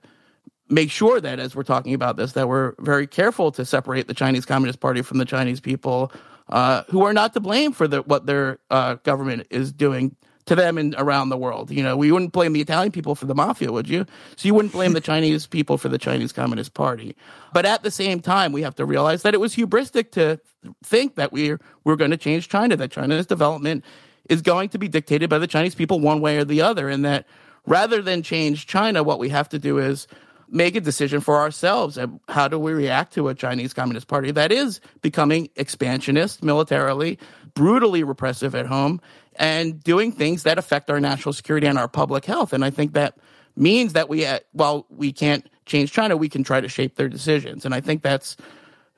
make 0.70 0.90
sure 0.90 1.20
that 1.20 1.40
as 1.40 1.56
we're 1.56 1.62
talking 1.62 1.94
about 1.94 2.16
this, 2.16 2.32
that 2.32 2.48
we're 2.48 2.74
very 2.78 3.06
careful 3.06 3.50
to 3.52 3.64
separate 3.64 4.06
the 4.06 4.14
Chinese 4.14 4.44
Communist 4.44 4.80
Party 4.80 5.02
from 5.02 5.18
the 5.18 5.24
Chinese 5.24 5.60
people, 5.60 6.12
uh, 6.48 6.82
who 6.90 7.02
are 7.02 7.12
not 7.12 7.32
to 7.34 7.40
blame 7.40 7.72
for 7.72 7.88
the, 7.88 8.02
what 8.02 8.26
their 8.26 8.58
uh, 8.70 8.94
government 8.96 9.46
is 9.50 9.72
doing 9.72 10.14
to 10.48 10.54
them 10.54 10.78
and 10.78 10.94
around 10.98 11.28
the 11.28 11.36
world. 11.36 11.70
You 11.70 11.82
know, 11.82 11.96
we 11.96 12.10
wouldn't 12.10 12.32
blame 12.32 12.54
the 12.54 12.60
Italian 12.60 12.90
people 12.90 13.14
for 13.14 13.26
the 13.26 13.34
mafia, 13.34 13.70
would 13.70 13.88
you? 13.88 14.06
So 14.36 14.46
you 14.46 14.54
wouldn't 14.54 14.72
blame 14.72 14.94
the 14.94 15.00
Chinese 15.12 15.46
people 15.46 15.78
for 15.78 15.88
the 15.88 15.98
Chinese 15.98 16.32
Communist 16.32 16.74
Party. 16.74 17.14
But 17.52 17.66
at 17.66 17.82
the 17.82 17.90
same 17.90 18.20
time, 18.20 18.52
we 18.52 18.62
have 18.62 18.74
to 18.76 18.84
realize 18.84 19.22
that 19.22 19.34
it 19.34 19.40
was 19.40 19.54
hubristic 19.54 20.10
to 20.12 20.40
think 20.82 21.14
that 21.16 21.32
we're 21.32 21.60
we're 21.84 21.96
going 21.96 22.10
to 22.10 22.16
change 22.16 22.48
China, 22.48 22.76
that 22.76 22.90
China's 22.90 23.26
development 23.26 23.84
is 24.28 24.42
going 24.42 24.70
to 24.70 24.78
be 24.78 24.88
dictated 24.88 25.30
by 25.30 25.38
the 25.38 25.46
Chinese 25.46 25.74
people 25.74 26.00
one 26.00 26.20
way 26.20 26.38
or 26.38 26.44
the 26.44 26.62
other, 26.62 26.88
and 26.88 27.04
that 27.04 27.26
rather 27.66 28.02
than 28.02 28.22
change 28.22 28.66
China, 28.66 29.02
what 29.02 29.18
we 29.18 29.28
have 29.28 29.48
to 29.50 29.58
do 29.58 29.78
is 29.78 30.08
make 30.50 30.74
a 30.74 30.80
decision 30.80 31.20
for 31.20 31.36
ourselves. 31.36 31.98
And 31.98 32.20
how 32.28 32.48
do 32.48 32.58
we 32.58 32.72
react 32.72 33.12
to 33.14 33.28
a 33.28 33.34
Chinese 33.34 33.74
Communist 33.74 34.08
Party 34.08 34.30
that 34.30 34.50
is 34.50 34.80
becoming 35.02 35.50
expansionist 35.56 36.42
militarily, 36.42 37.18
brutally 37.54 38.02
repressive 38.02 38.54
at 38.54 38.66
home, 38.66 39.00
and 39.38 39.82
doing 39.82 40.12
things 40.12 40.42
that 40.42 40.58
affect 40.58 40.90
our 40.90 41.00
national 41.00 41.32
security 41.32 41.66
and 41.66 41.78
our 41.78 41.88
public 41.88 42.24
health. 42.24 42.52
And 42.52 42.64
I 42.64 42.70
think 42.70 42.92
that 42.92 43.16
means 43.56 43.92
that 43.94 44.08
we, 44.08 44.26
uh, 44.26 44.40
while 44.52 44.84
we 44.90 45.12
can't 45.12 45.48
change 45.64 45.92
China, 45.92 46.16
we 46.16 46.28
can 46.28 46.42
try 46.44 46.60
to 46.60 46.68
shape 46.68 46.96
their 46.96 47.08
decisions. 47.08 47.64
And 47.64 47.74
I 47.74 47.80
think 47.80 48.02
that's 48.02 48.36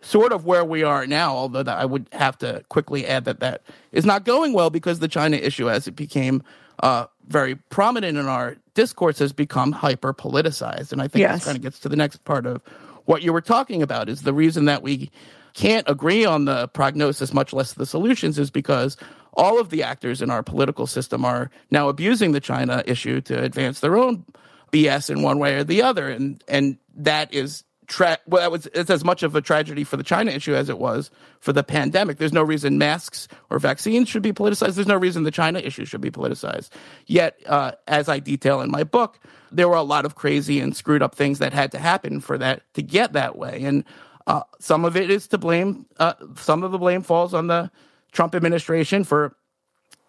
sort 0.00 0.32
of 0.32 0.46
where 0.46 0.64
we 0.64 0.82
are 0.82 1.06
now, 1.06 1.34
although 1.34 1.70
I 1.70 1.84
would 1.84 2.08
have 2.12 2.38
to 2.38 2.64
quickly 2.70 3.06
add 3.06 3.26
that 3.26 3.40
that 3.40 3.62
is 3.92 4.06
not 4.06 4.24
going 4.24 4.54
well 4.54 4.70
because 4.70 4.98
the 4.98 5.08
China 5.08 5.36
issue, 5.36 5.68
as 5.68 5.86
it 5.86 5.94
became 5.94 6.42
uh, 6.82 7.06
very 7.28 7.54
prominent 7.54 8.16
in 8.16 8.26
our 8.26 8.56
discourse, 8.72 9.18
has 9.18 9.32
become 9.32 9.72
hyper 9.72 10.14
politicized. 10.14 10.92
And 10.92 11.02
I 11.02 11.08
think 11.08 11.20
yes. 11.20 11.40
this 11.40 11.44
kind 11.44 11.56
of 11.56 11.62
gets 11.62 11.78
to 11.80 11.90
the 11.90 11.96
next 11.96 12.24
part 12.24 12.46
of 12.46 12.62
what 13.04 13.22
you 13.22 13.32
were 13.32 13.42
talking 13.42 13.82
about 13.82 14.08
is 14.08 14.22
the 14.22 14.32
reason 14.32 14.64
that 14.66 14.82
we 14.82 15.10
can't 15.52 15.88
agree 15.88 16.24
on 16.24 16.44
the 16.46 16.68
prognosis, 16.68 17.34
much 17.34 17.52
less 17.52 17.74
the 17.74 17.84
solutions, 17.84 18.38
is 18.38 18.50
because 18.50 18.96
all 19.34 19.60
of 19.60 19.70
the 19.70 19.82
actors 19.82 20.22
in 20.22 20.30
our 20.30 20.42
political 20.42 20.86
system 20.86 21.24
are 21.24 21.50
now 21.70 21.88
abusing 21.88 22.32
the 22.32 22.40
China 22.40 22.82
issue 22.86 23.20
to 23.22 23.42
advance 23.42 23.80
their 23.80 23.96
own 23.96 24.24
BS 24.72 25.10
in 25.10 25.22
one 25.22 25.38
way 25.38 25.54
or 25.54 25.64
the 25.64 25.82
other, 25.82 26.08
and 26.08 26.42
and 26.48 26.78
that 26.96 27.32
is 27.32 27.64
tra- 27.90 28.18
well, 28.26 28.40
that 28.40 28.50
was 28.50 28.66
it's 28.72 28.88
as 28.88 29.04
much 29.04 29.22
of 29.22 29.34
a 29.34 29.42
tragedy 29.42 29.84
for 29.84 29.96
the 29.96 30.02
China 30.02 30.30
issue 30.30 30.54
as 30.54 30.68
it 30.68 30.78
was 30.78 31.10
for 31.40 31.52
the 31.52 31.62
pandemic. 31.62 32.16
There's 32.16 32.32
no 32.32 32.42
reason 32.42 32.78
masks 32.78 33.28
or 33.50 33.58
vaccines 33.58 34.08
should 34.08 34.22
be 34.22 34.32
politicized. 34.32 34.76
There's 34.76 34.86
no 34.86 34.96
reason 34.96 35.24
the 35.24 35.30
China 35.30 35.58
issue 35.58 35.84
should 35.84 36.00
be 36.00 36.10
politicized. 36.10 36.70
Yet, 37.06 37.38
uh, 37.46 37.72
as 37.86 38.08
I 38.08 38.20
detail 38.20 38.60
in 38.60 38.70
my 38.70 38.84
book, 38.84 39.18
there 39.52 39.68
were 39.68 39.76
a 39.76 39.82
lot 39.82 40.06
of 40.06 40.14
crazy 40.14 40.60
and 40.60 40.74
screwed 40.74 41.02
up 41.02 41.14
things 41.14 41.40
that 41.40 41.52
had 41.52 41.72
to 41.72 41.78
happen 41.78 42.20
for 42.20 42.38
that 42.38 42.62
to 42.74 42.82
get 42.82 43.12
that 43.12 43.36
way, 43.36 43.62
and 43.64 43.84
uh, 44.26 44.42
some 44.60 44.84
of 44.84 44.96
it 44.96 45.10
is 45.10 45.26
to 45.28 45.38
blame. 45.38 45.86
Uh, 45.98 46.14
some 46.36 46.62
of 46.62 46.72
the 46.72 46.78
blame 46.78 47.02
falls 47.02 47.34
on 47.34 47.48
the 47.48 47.70
Trump 48.12 48.34
administration 48.34 49.04
for 49.04 49.34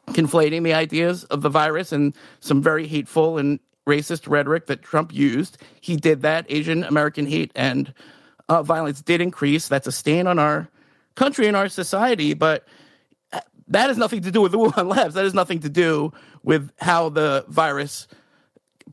conflating 0.08 0.64
the 0.64 0.74
ideas 0.74 1.24
of 1.26 1.42
the 1.42 1.50
virus 1.50 1.92
and 1.92 2.16
some 2.40 2.62
very 2.62 2.88
hateful 2.88 3.38
and 3.38 3.60
racist 3.88 4.30
rhetoric 4.30 4.68
that 4.68 4.82
Trump 4.82 5.14
used. 5.14 5.58
He 5.80 5.96
did 5.96 6.22
that. 6.22 6.46
Asian 6.50 6.84
American 6.84 7.26
hate 7.26 7.52
and 7.56 7.94
uh, 8.50 8.64
violence 8.64 9.02
did 9.02 9.22
increase. 9.22 9.68
That's 9.68 9.88
a 9.88 9.92
stain 9.92 10.28
on 10.28 10.40
our 10.40 10.70
country 11.16 11.48
and 11.48 11.56
our 11.56 11.70
society. 11.70 12.34
But 12.34 12.68
that 13.68 13.88
has 13.88 13.98
nothing 13.98 14.22
to 14.22 14.32
do 14.32 14.42
with 14.42 14.52
the 14.52 14.58
Wuhan 14.60 14.90
labs. 14.90 15.14
That 15.16 15.24
has 15.24 15.34
nothing 15.34 15.60
to 15.62 15.70
do 15.70 16.12
with 16.44 16.72
how 16.80 17.10
the 17.10 17.46
virus 17.48 18.08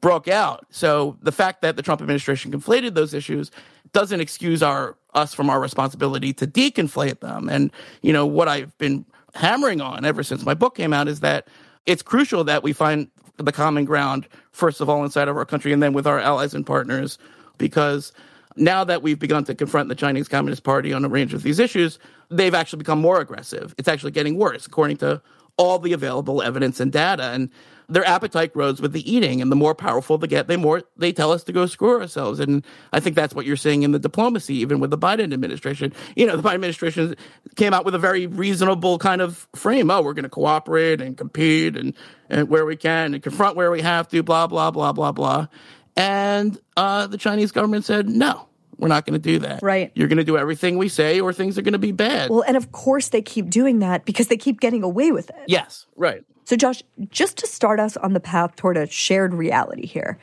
broke 0.00 0.28
out. 0.28 0.66
So 0.70 1.18
the 1.22 1.32
fact 1.32 1.62
that 1.62 1.76
the 1.76 1.82
Trump 1.82 2.00
administration 2.00 2.52
conflated 2.52 2.94
those 2.94 3.14
issues 3.14 3.50
doesn't 3.92 4.20
excuse 4.20 4.62
our 4.62 4.96
us 5.14 5.34
from 5.34 5.50
our 5.50 5.60
responsibility 5.60 6.32
to 6.34 6.46
deconflate 6.46 7.20
them. 7.20 7.48
And 7.48 7.70
you 8.02 8.12
know 8.12 8.26
what 8.26 8.48
I've 8.48 8.76
been 8.78 9.04
hammering 9.34 9.80
on 9.80 10.04
ever 10.04 10.22
since 10.22 10.44
my 10.44 10.54
book 10.54 10.76
came 10.76 10.92
out 10.92 11.08
is 11.08 11.20
that 11.20 11.48
it's 11.86 12.02
crucial 12.02 12.44
that 12.44 12.62
we 12.62 12.72
find 12.72 13.08
the 13.36 13.52
common 13.52 13.84
ground 13.84 14.26
first 14.52 14.80
of 14.80 14.88
all 14.88 15.04
inside 15.04 15.28
of 15.28 15.36
our 15.36 15.44
country 15.44 15.72
and 15.72 15.82
then 15.82 15.92
with 15.92 16.06
our 16.06 16.18
allies 16.18 16.54
and 16.54 16.66
partners 16.66 17.18
because 17.56 18.12
now 18.56 18.82
that 18.84 19.02
we've 19.02 19.18
begun 19.18 19.44
to 19.44 19.54
confront 19.54 19.88
the 19.88 19.94
Chinese 19.94 20.28
Communist 20.28 20.64
Party 20.64 20.92
on 20.92 21.04
a 21.04 21.08
range 21.08 21.32
of 21.32 21.42
these 21.42 21.58
issues, 21.58 21.98
they've 22.28 22.54
actually 22.54 22.78
become 22.78 23.00
more 23.00 23.20
aggressive. 23.20 23.74
It's 23.78 23.88
actually 23.88 24.10
getting 24.10 24.36
worse 24.36 24.66
according 24.66 24.96
to 24.98 25.22
all 25.58 25.78
the 25.78 25.92
available 25.92 26.40
evidence 26.40 26.80
and 26.80 26.90
data 26.90 27.24
and 27.24 27.50
their 27.90 28.04
appetite 28.04 28.52
grows 28.52 28.82
with 28.82 28.92
the 28.92 29.10
eating 29.10 29.40
and 29.40 29.50
the 29.50 29.56
more 29.56 29.74
powerful 29.74 30.18
they 30.18 30.26
get 30.26 30.46
they 30.46 30.56
more 30.56 30.82
they 30.96 31.10
tell 31.10 31.32
us 31.32 31.42
to 31.44 31.52
go 31.52 31.66
screw 31.66 32.00
ourselves. 32.00 32.38
And 32.38 32.64
i 32.92 33.00
think 33.00 33.16
that's 33.16 33.34
what 33.34 33.46
you're 33.46 33.56
seeing 33.56 33.82
in 33.82 33.92
the 33.92 33.98
diplomacy 33.98 34.56
even 34.56 34.78
with 34.78 34.90
the 34.90 34.98
biden 34.98 35.32
administration. 35.32 35.92
You 36.14 36.26
know 36.26 36.36
the 36.36 36.42
biden 36.42 36.54
administration 36.54 37.16
came 37.56 37.74
out 37.74 37.84
with 37.84 37.94
a 37.94 37.98
very 37.98 38.26
reasonable 38.26 38.98
kind 38.98 39.20
of 39.20 39.48
frame. 39.54 39.90
Oh 39.90 40.02
we're 40.02 40.14
going 40.14 40.24
to 40.24 40.28
cooperate 40.28 41.00
and 41.00 41.16
compete 41.16 41.76
and, 41.76 41.94
and 42.30 42.48
where 42.48 42.64
we 42.64 42.76
can 42.76 43.14
and 43.14 43.22
confront 43.22 43.56
where 43.56 43.70
we 43.70 43.80
have 43.80 44.08
to 44.08 44.22
blah 44.22 44.46
blah 44.46 44.70
blah 44.70 44.92
blah 44.92 45.12
blah. 45.12 45.48
And 45.96 46.58
uh, 46.76 47.08
the 47.08 47.18
chinese 47.18 47.52
government 47.52 47.84
said 47.84 48.08
no 48.08 48.48
we're 48.78 48.88
not 48.88 49.04
going 49.04 49.20
to 49.20 49.22
do 49.22 49.40
that. 49.40 49.62
Right. 49.62 49.90
You're 49.94 50.08
going 50.08 50.18
to 50.18 50.24
do 50.24 50.38
everything 50.38 50.78
we 50.78 50.88
say, 50.88 51.20
or 51.20 51.32
things 51.32 51.58
are 51.58 51.62
going 51.62 51.72
to 51.72 51.78
be 51.78 51.92
bad. 51.92 52.30
Well, 52.30 52.44
and 52.46 52.56
of 52.56 52.72
course 52.72 53.08
they 53.08 53.22
keep 53.22 53.50
doing 53.50 53.80
that 53.80 54.04
because 54.04 54.28
they 54.28 54.36
keep 54.36 54.60
getting 54.60 54.82
away 54.82 55.12
with 55.12 55.30
it. 55.30 55.42
Yes, 55.46 55.86
right. 55.96 56.24
So, 56.44 56.56
Josh, 56.56 56.82
just 57.10 57.36
to 57.38 57.46
start 57.46 57.78
us 57.78 57.96
on 57.98 58.14
the 58.14 58.20
path 58.20 58.56
toward 58.56 58.76
a 58.76 58.86
shared 58.86 59.34
reality 59.34 59.86
here, 59.86 60.18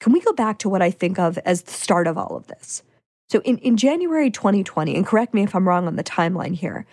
can 0.00 0.12
we 0.12 0.20
go 0.20 0.32
back 0.32 0.58
to 0.58 0.68
what 0.68 0.82
I 0.82 0.90
think 0.90 1.18
of 1.18 1.38
as 1.38 1.62
the 1.62 1.70
start 1.70 2.06
of 2.06 2.18
all 2.18 2.36
of 2.36 2.46
this? 2.48 2.82
So, 3.30 3.40
in, 3.42 3.56
in 3.58 3.76
January 3.76 4.30
2020, 4.30 4.94
and 4.94 5.06
correct 5.06 5.32
me 5.32 5.44
if 5.44 5.54
I'm 5.54 5.66
wrong 5.66 5.86
on 5.86 5.96
the 5.96 6.04
timeline 6.04 6.54
here, 6.54 6.84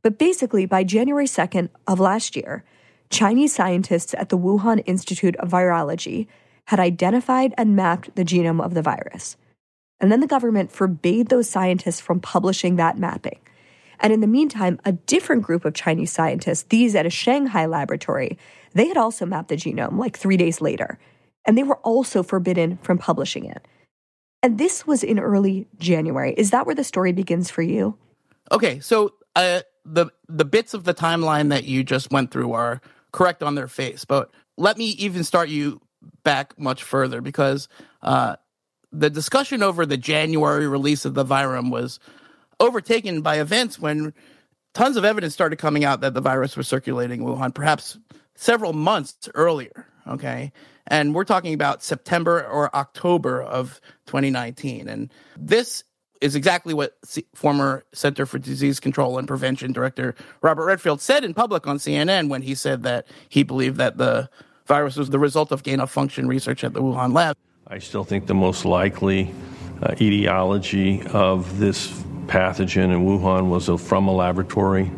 but 0.00 0.18
basically 0.18 0.64
by 0.64 0.84
January 0.84 1.26
2nd 1.26 1.68
of 1.86 2.00
last 2.00 2.34
year, 2.34 2.64
Chinese 3.10 3.54
scientists 3.54 4.14
at 4.14 4.30
the 4.30 4.38
Wuhan 4.38 4.82
Institute 4.86 5.36
of 5.36 5.50
Virology 5.50 6.26
had 6.68 6.80
identified 6.80 7.52
and 7.58 7.76
mapped 7.76 8.14
the 8.16 8.24
genome 8.24 8.64
of 8.64 8.72
the 8.72 8.80
virus. 8.80 9.36
And 10.02 10.10
then 10.10 10.20
the 10.20 10.26
government 10.26 10.72
forbade 10.72 11.28
those 11.28 11.48
scientists 11.48 12.00
from 12.00 12.20
publishing 12.20 12.76
that 12.76 12.98
mapping. 12.98 13.38
And 14.00 14.12
in 14.12 14.20
the 14.20 14.26
meantime, 14.26 14.80
a 14.84 14.92
different 14.92 15.42
group 15.42 15.64
of 15.64 15.74
Chinese 15.74 16.10
scientists, 16.10 16.64
these 16.64 16.96
at 16.96 17.06
a 17.06 17.10
Shanghai 17.10 17.66
laboratory, 17.66 18.36
they 18.74 18.88
had 18.88 18.96
also 18.96 19.24
mapped 19.24 19.48
the 19.48 19.56
genome 19.56 19.96
like 19.96 20.18
three 20.18 20.36
days 20.36 20.60
later. 20.60 20.98
And 21.46 21.56
they 21.56 21.62
were 21.62 21.76
also 21.78 22.24
forbidden 22.24 22.78
from 22.82 22.98
publishing 22.98 23.44
it. 23.44 23.64
And 24.42 24.58
this 24.58 24.84
was 24.84 25.04
in 25.04 25.20
early 25.20 25.68
January. 25.78 26.34
Is 26.36 26.50
that 26.50 26.66
where 26.66 26.74
the 26.74 26.82
story 26.82 27.12
begins 27.12 27.48
for 27.48 27.62
you? 27.62 27.96
Okay, 28.50 28.80
so 28.80 29.14
uh, 29.36 29.60
the 29.84 30.06
the 30.28 30.44
bits 30.44 30.74
of 30.74 30.82
the 30.82 30.94
timeline 30.94 31.50
that 31.50 31.64
you 31.64 31.84
just 31.84 32.10
went 32.10 32.32
through 32.32 32.52
are 32.52 32.80
correct 33.12 33.42
on 33.42 33.54
their 33.54 33.68
face, 33.68 34.04
but 34.04 34.32
let 34.56 34.76
me 34.76 34.86
even 34.86 35.22
start 35.22 35.48
you 35.48 35.80
back 36.24 36.58
much 36.58 36.82
further 36.82 37.20
because 37.20 37.68
uh, 38.02 38.34
the 38.92 39.10
discussion 39.10 39.62
over 39.62 39.86
the 39.86 39.96
January 39.96 40.66
release 40.68 41.04
of 41.04 41.14
the 41.14 41.24
Virum 41.24 41.70
was 41.70 41.98
overtaken 42.60 43.22
by 43.22 43.40
events 43.40 43.78
when 43.78 44.12
tons 44.74 44.96
of 44.96 45.04
evidence 45.04 45.34
started 45.34 45.56
coming 45.56 45.84
out 45.84 46.00
that 46.00 46.14
the 46.14 46.20
virus 46.20 46.56
was 46.56 46.68
circulating 46.68 47.20
in 47.20 47.26
Wuhan, 47.26 47.54
perhaps 47.54 47.98
several 48.34 48.72
months 48.72 49.28
earlier. 49.34 49.86
Okay. 50.06 50.52
And 50.86 51.14
we're 51.14 51.24
talking 51.24 51.54
about 51.54 51.82
September 51.82 52.44
or 52.44 52.74
October 52.74 53.42
of 53.42 53.80
2019. 54.06 54.88
And 54.88 55.12
this 55.36 55.84
is 56.20 56.34
exactly 56.34 56.74
what 56.74 56.96
C- 57.04 57.26
former 57.34 57.84
Center 57.92 58.26
for 58.26 58.38
Disease 58.38 58.80
Control 58.80 59.18
and 59.18 59.28
Prevention 59.28 59.72
Director 59.72 60.14
Robert 60.40 60.64
Redfield 60.64 61.00
said 61.00 61.24
in 61.24 61.34
public 61.34 61.66
on 61.66 61.78
CNN 61.78 62.28
when 62.28 62.42
he 62.42 62.54
said 62.54 62.82
that 62.82 63.06
he 63.28 63.42
believed 63.42 63.76
that 63.76 63.98
the 63.98 64.28
virus 64.66 64.96
was 64.96 65.10
the 65.10 65.18
result 65.18 65.52
of 65.52 65.62
gain 65.62 65.80
of 65.80 65.90
function 65.90 66.28
research 66.28 66.64
at 66.64 66.72
the 66.72 66.82
Wuhan 66.82 67.12
lab. 67.12 67.36
I 67.66 67.78
still 67.78 68.04
think 68.04 68.26
the 68.26 68.34
most 68.34 68.64
likely 68.64 69.32
uh, 69.80 69.94
etiology 70.00 71.02
of 71.06 71.58
this 71.58 71.88
pathogen 72.26 72.92
in 72.92 73.04
Wuhan 73.04 73.48
was 73.48 73.68
a, 73.68 73.78
from 73.78 74.08
a 74.08 74.12
laboratory. 74.12 74.90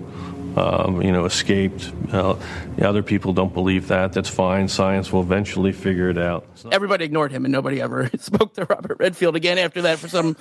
Um, 0.57 1.03
you 1.03 1.11
know, 1.11 1.25
escaped. 1.25 1.91
Uh, 2.13 2.37
other 2.81 3.03
people 3.03 3.33
don't 3.33 3.53
believe 3.53 3.89
that. 3.89 4.13
That's 4.13 4.29
fine. 4.29 4.69
Science 4.69 5.13
will 5.13 5.23
eventually 5.23 5.73
figure 5.73 6.11
it 6.11 6.17
out. 6.17 6.47
Everybody 6.71 7.05
ignored 7.05 7.33
him, 7.33 7.45
and 7.45 7.51
nobody 7.51 7.83
ever 7.83 8.09
spoke 8.21 8.55
to 8.55 8.65
Robert 8.65 8.99
Redfield 9.01 9.35
again 9.35 9.59
after 9.59 9.83
that 9.83 9.99
for 9.99 10.07
some 10.07 10.37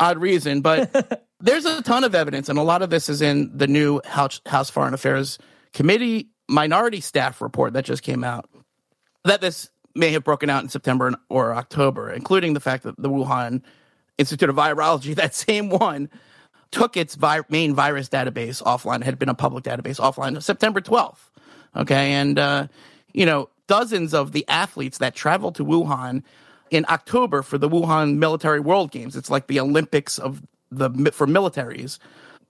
odd 0.00 0.16
reason. 0.16 0.62
But 0.62 1.22
there's 1.40 1.66
a 1.66 1.82
ton 1.82 2.04
of 2.04 2.14
evidence, 2.14 2.48
and 2.48 2.58
a 2.58 2.62
lot 2.62 2.80
of 2.80 2.88
this 2.88 3.10
is 3.10 3.20
in 3.20 3.58
the 3.58 3.66
new 3.66 4.00
House, 4.06 4.40
House 4.46 4.70
Foreign 4.70 4.94
Affairs 4.94 5.38
Committee 5.74 6.30
minority 6.48 7.02
staff 7.02 7.42
report 7.42 7.74
that 7.74 7.84
just 7.84 8.02
came 8.02 8.24
out. 8.24 8.48
That 9.24 9.42
this 9.42 9.68
may 9.94 10.10
have 10.12 10.24
broken 10.24 10.50
out 10.50 10.62
in 10.62 10.68
September 10.68 11.14
or 11.28 11.54
October, 11.54 12.10
including 12.10 12.54
the 12.54 12.60
fact 12.60 12.84
that 12.84 13.00
the 13.00 13.08
Wuhan 13.08 13.62
Institute 14.16 14.48
of 14.48 14.56
Virology, 14.56 15.14
that 15.16 15.34
same 15.34 15.68
one, 15.68 16.08
took 16.70 16.96
its 16.96 17.14
vi- 17.14 17.42
main 17.48 17.74
virus 17.74 18.08
database 18.08 18.62
offline. 18.62 19.02
Had 19.02 19.18
been 19.18 19.28
a 19.28 19.34
public 19.34 19.64
database 19.64 19.98
offline 19.98 20.40
September 20.42 20.80
12th. 20.80 21.30
Okay. 21.76 22.12
And, 22.12 22.38
uh, 22.38 22.68
you 23.12 23.26
know, 23.26 23.48
dozens 23.66 24.14
of 24.14 24.32
the 24.32 24.44
athletes 24.48 24.98
that 24.98 25.14
traveled 25.14 25.54
to 25.56 25.64
Wuhan 25.64 26.22
in 26.70 26.84
October 26.88 27.42
for 27.42 27.58
the 27.58 27.68
Wuhan 27.68 28.16
Military 28.16 28.60
World 28.60 28.90
Games, 28.90 29.16
it's 29.16 29.30
like 29.30 29.46
the 29.46 29.60
Olympics 29.60 30.18
of 30.18 30.42
the 30.70 30.90
for 31.12 31.26
militaries, 31.26 31.98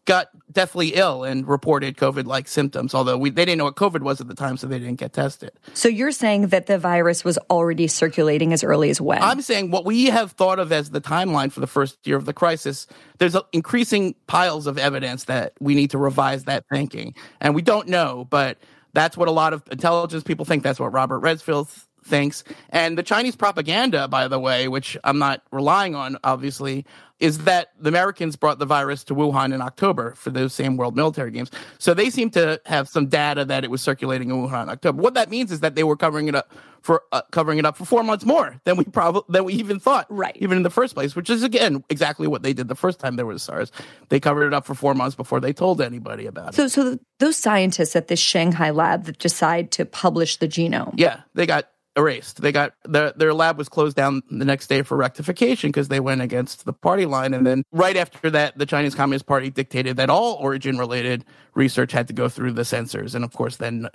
got 0.09 0.31
deathly 0.51 0.95
ill 0.95 1.23
and 1.23 1.47
reported 1.47 1.99
COVID 1.99 2.25
like 2.25 2.49
symptoms, 2.49 2.95
although 2.95 3.19
we, 3.19 3.29
they 3.29 3.45
didn't 3.45 3.59
know 3.59 3.65
what 3.65 3.77
COVID 3.77 4.01
was 4.01 4.23
at 4.23 4.27
the 4.27 4.35
time, 4.35 4.57
so 4.57 4.67
they 4.67 4.79
didn't 4.79 4.99
get 4.99 5.13
tested. 5.13 5.53
So 5.75 5.87
you're 5.87 6.13
saying 6.13 6.49
that 6.49 6.65
the 6.67 6.79
virus 6.79 7.25
was 7.25 7.37
already 7.51 7.87
circulating 7.89 8.55
as 8.55 8.65
early 8.65 8.89
as 8.89 9.03
when? 9.03 9.23
I'm 9.23 9.43
saying 9.43 9.71
what 9.71 9.85
we 9.85 10.07
have 10.07 10.33
thought 10.33 10.59
of 10.59 10.73
as 10.73 10.91
the 10.91 11.01
timeline 11.03 11.53
for 11.53 11.61
the 11.61 11.67
first 11.67 11.99
year 12.07 12.17
of 12.17 12.25
the 12.25 12.33
crisis, 12.33 12.87
there's 13.19 13.37
increasing 13.53 14.15
piles 14.27 14.67
of 14.67 14.79
evidence 14.79 15.25
that 15.25 15.53
we 15.61 15.75
need 15.75 15.91
to 15.91 15.99
revise 15.99 16.45
that 16.45 16.65
thinking. 16.73 17.15
And 17.43 17.55
we 17.55 17.61
don't 17.61 17.87
know, 17.87 18.27
but 18.31 18.57
that's 18.95 19.15
what 19.15 19.29
a 19.29 19.33
lot 19.33 19.53
of 19.53 19.63
intelligence 19.71 20.25
people 20.25 20.47
think. 20.47 20.63
That's 20.63 20.81
what 20.81 20.91
Robert 20.91 21.19
Redfield 21.19 21.69
thinks. 22.03 22.45
And 22.71 22.97
the 22.97 23.03
Chinese 23.03 23.37
propaganda, 23.37 24.09
by 24.09 24.27
the 24.27 24.39
way, 24.39 24.69
which 24.69 24.97
I'm 25.05 25.19
not 25.19 25.43
relying 25.53 25.95
on, 25.95 26.17
obviously, 26.25 26.87
is 27.21 27.39
that 27.39 27.73
the 27.79 27.89
Americans 27.89 28.37
brought 28.37 28.59
the 28.59 28.67
virus 28.67 29.05
to 29.05 29.15
Wuhan 29.15 29.53
in 29.53 29.61
October 29.61 30.15
for 30.15 30.31
those 30.31 30.55
same 30.55 30.77
World 30.77 30.97
Military 30.97 31.31
Games. 31.31 31.51
So 31.79 31.95
they 31.95 32.11
seem 32.11 32.31
to 32.31 32.61
have 32.67 32.89
some 32.89 33.07
data 33.07 33.45
that 33.45 33.65
it 33.65 33.71
was 33.71 33.83
circulating 33.83 34.31
in 34.31 34.37
Wuhan 34.37 34.65
in 34.65 34.69
October. 34.69 35.03
What 35.03 35.15
that 35.15 35.31
means 35.31 35.51
is 35.51 35.61
that 35.61 35.75
they 35.75 35.85
were 35.85 35.97
covering 35.97 36.29
it 36.29 36.35
up 36.35 36.53
for 36.81 37.03
uh, 37.13 37.23
covering 37.33 37.59
it 37.59 37.67
up 37.67 37.77
for 37.77 37.85
four 37.85 38.03
months 38.03 38.25
more 38.25 38.61
than 38.65 38.77
we 38.77 38.85
probably 38.85 39.23
than 39.29 39.45
we 39.45 39.53
even 39.55 39.81
thought, 39.81 40.07
right? 40.09 40.37
Even 40.37 40.57
in 40.57 40.63
the 40.63 40.71
first 40.71 40.95
place, 40.95 41.17
which 41.17 41.29
is 41.29 41.43
again 41.43 41.83
exactly 41.89 42.27
what 42.27 42.43
they 42.43 42.53
did 42.53 42.69
the 42.69 42.75
first 42.75 43.01
time 43.01 43.17
there 43.17 43.27
was 43.27 43.43
SARS. 43.43 43.73
They 44.09 44.21
covered 44.21 44.47
it 44.47 44.55
up 44.55 44.65
for 44.65 44.75
four 44.75 44.95
months 44.95 45.17
before 45.17 45.41
they 45.41 45.53
told 45.53 45.81
anybody 45.81 46.27
about 46.27 46.51
it. 46.51 46.55
So, 46.55 46.69
so 46.69 46.99
those 47.19 47.37
scientists 47.37 47.97
at 47.97 48.09
this 48.09 48.21
Shanghai 48.21 48.71
lab 48.71 49.05
that 49.05 49.19
decide 49.19 49.73
to 49.73 49.85
publish 49.85 50.37
the 50.37 50.49
genome, 50.49 50.95
yeah, 50.97 51.23
they 51.35 51.47
got 51.47 51.69
erased. 51.99 52.41
They 52.41 52.53
got 52.53 52.75
their 52.85 53.13
their 53.13 53.35
lab 53.35 53.59
was 53.59 53.69
closed 53.69 53.97
down 53.97 54.23
the 54.31 54.45
next 54.45 54.69
day 54.69 54.83
for 54.83 54.97
rectification 54.97 55.71
because 55.71 55.89
they 55.89 56.01
went 56.01 56.23
against 56.23 56.65
the 56.65 56.73
party 56.73 57.05
line. 57.05 57.35
And 57.35 57.47
then 57.47 57.65
right 57.73 57.97
after 57.97 58.31
that, 58.31 58.57
the 58.57 58.67
Chinese 58.67 58.95
Communist 58.95 59.27
Party 59.27 59.51
dictated 59.51 59.97
that 59.97 60.09
all 60.09 60.35
origin 60.35 60.79
related 60.79 61.25
research 61.55 61.93
had 61.93 62.07
to 62.09 62.15
go 62.15 62.29
through 62.29 62.53
the 62.53 62.65
censors. 62.65 63.15
And 63.15 63.25
of 63.25 63.33
course, 63.33 63.57
then 63.57 63.89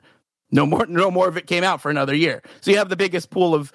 no 0.51 0.65
more 0.65 0.85
no 0.85 1.09
more 1.09 1.27
of 1.27 1.37
it 1.37 1.47
came 1.47 1.63
out 1.63 1.81
for 1.81 1.89
another 1.89 2.13
year. 2.13 2.43
So 2.61 2.71
you 2.71 2.77
have 2.77 2.89
the 2.89 2.97
biggest 2.97 3.29
pool 3.29 3.55
of 3.55 3.71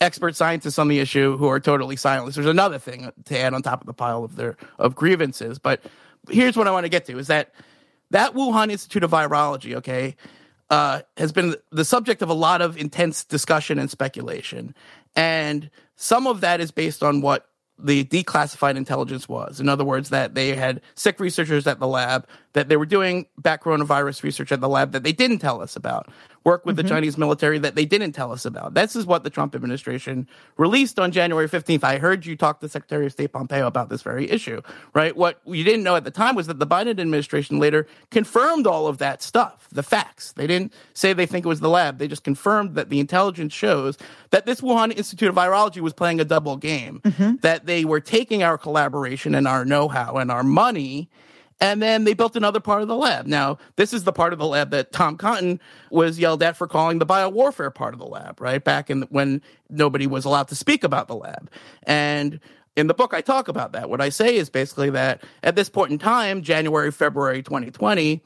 expert 0.00 0.36
scientists 0.36 0.78
on 0.78 0.88
the 0.88 0.98
issue 0.98 1.36
who 1.36 1.48
are 1.48 1.60
totally 1.60 1.96
silent. 1.96 2.34
There's 2.34 2.46
another 2.46 2.78
thing 2.78 3.10
to 3.26 3.38
add 3.38 3.54
on 3.54 3.62
top 3.62 3.80
of 3.80 3.86
the 3.86 3.94
pile 3.94 4.24
of 4.24 4.36
their 4.36 4.56
of 4.78 4.94
grievances. 4.94 5.58
But 5.58 5.80
here's 6.28 6.56
what 6.56 6.66
I 6.66 6.72
want 6.72 6.84
to 6.84 6.90
get 6.90 7.06
to 7.06 7.18
is 7.18 7.28
that 7.28 7.54
that 8.10 8.34
Wuhan 8.34 8.70
Institute 8.70 9.04
of 9.04 9.10
Virology, 9.10 9.76
okay, 9.76 10.16
uh, 10.70 11.00
has 11.16 11.32
been 11.32 11.54
the 11.70 11.84
subject 11.84 12.22
of 12.22 12.28
a 12.28 12.34
lot 12.34 12.60
of 12.60 12.76
intense 12.76 13.24
discussion 13.24 13.78
and 13.78 13.90
speculation. 13.90 14.74
And 15.16 15.70
some 15.96 16.26
of 16.26 16.42
that 16.42 16.60
is 16.60 16.70
based 16.70 17.02
on 17.02 17.20
what 17.20 17.48
the 17.78 18.04
declassified 18.04 18.76
intelligence 18.76 19.28
was. 19.28 19.60
In 19.60 19.68
other 19.68 19.84
words, 19.84 20.10
that 20.10 20.34
they 20.34 20.54
had 20.54 20.80
sick 20.94 21.20
researchers 21.20 21.66
at 21.66 21.78
the 21.78 21.86
lab, 21.86 22.26
that 22.52 22.68
they 22.68 22.76
were 22.76 22.86
doing 22.86 23.26
bat 23.38 23.62
coronavirus 23.62 24.22
research 24.22 24.50
at 24.50 24.60
the 24.60 24.68
lab 24.68 24.92
that 24.92 25.04
they 25.04 25.12
didn't 25.12 25.38
tell 25.38 25.62
us 25.62 25.76
about. 25.76 26.10
Work 26.48 26.64
with 26.64 26.78
mm-hmm. 26.78 26.86
the 26.86 26.94
Chinese 26.94 27.18
military 27.18 27.58
that 27.58 27.74
they 27.74 27.84
didn't 27.84 28.12
tell 28.12 28.32
us 28.32 28.46
about. 28.46 28.72
This 28.72 28.96
is 28.96 29.04
what 29.04 29.22
the 29.22 29.28
Trump 29.28 29.54
administration 29.54 30.26
released 30.56 30.98
on 30.98 31.12
January 31.12 31.46
15th. 31.46 31.84
I 31.84 31.98
heard 31.98 32.24
you 32.24 32.36
talk 32.36 32.60
to 32.60 32.68
Secretary 32.70 33.04
of 33.04 33.12
State 33.12 33.32
Pompeo 33.32 33.66
about 33.66 33.90
this 33.90 34.00
very 34.00 34.30
issue, 34.30 34.62
right? 34.94 35.14
What 35.14 35.40
you 35.44 35.62
didn't 35.62 35.82
know 35.82 35.94
at 35.94 36.04
the 36.04 36.10
time 36.10 36.34
was 36.34 36.46
that 36.46 36.58
the 36.58 36.66
Biden 36.66 36.98
administration 36.98 37.58
later 37.58 37.86
confirmed 38.10 38.66
all 38.66 38.86
of 38.86 38.96
that 38.96 39.20
stuff, 39.22 39.68
the 39.70 39.82
facts. 39.82 40.32
They 40.32 40.46
didn't 40.46 40.72
say 40.94 41.12
they 41.12 41.26
think 41.26 41.44
it 41.44 41.48
was 41.48 41.60
the 41.60 41.68
lab. 41.68 41.98
They 41.98 42.08
just 42.08 42.24
confirmed 42.24 42.76
that 42.76 42.88
the 42.88 42.98
intelligence 42.98 43.52
shows 43.52 43.98
that 44.30 44.46
this 44.46 44.62
Wuhan 44.62 44.96
Institute 44.96 45.28
of 45.28 45.34
Virology 45.34 45.82
was 45.82 45.92
playing 45.92 46.18
a 46.18 46.24
double 46.24 46.56
game, 46.56 47.00
mm-hmm. 47.04 47.36
that 47.42 47.66
they 47.66 47.84
were 47.84 48.00
taking 48.00 48.42
our 48.42 48.56
collaboration 48.56 49.34
and 49.34 49.46
our 49.46 49.66
know-how 49.66 50.16
and 50.16 50.30
our 50.30 50.42
money 50.42 51.10
and 51.60 51.82
then 51.82 52.04
they 52.04 52.14
built 52.14 52.36
another 52.36 52.60
part 52.60 52.82
of 52.82 52.88
the 52.88 52.96
lab. 52.96 53.26
Now, 53.26 53.58
this 53.76 53.92
is 53.92 54.04
the 54.04 54.12
part 54.12 54.32
of 54.32 54.38
the 54.38 54.46
lab 54.46 54.70
that 54.70 54.92
Tom 54.92 55.16
Cotton 55.16 55.60
was 55.90 56.18
yelled 56.18 56.42
at 56.42 56.56
for 56.56 56.66
calling 56.66 56.98
the 56.98 57.06
biowarfare 57.06 57.74
part 57.74 57.94
of 57.94 58.00
the 58.00 58.06
lab, 58.06 58.40
right? 58.40 58.62
Back 58.62 58.90
in 58.90 59.02
when 59.10 59.42
nobody 59.68 60.06
was 60.06 60.24
allowed 60.24 60.48
to 60.48 60.54
speak 60.54 60.84
about 60.84 61.08
the 61.08 61.16
lab. 61.16 61.50
And 61.82 62.40
in 62.76 62.86
the 62.86 62.94
book, 62.94 63.12
I 63.12 63.20
talk 63.20 63.48
about 63.48 63.72
that. 63.72 63.90
What 63.90 64.00
I 64.00 64.08
say 64.08 64.36
is 64.36 64.50
basically 64.50 64.90
that 64.90 65.24
at 65.42 65.56
this 65.56 65.68
point 65.68 65.90
in 65.90 65.98
time, 65.98 66.42
January, 66.42 66.92
February 66.92 67.42
2020, 67.42 68.22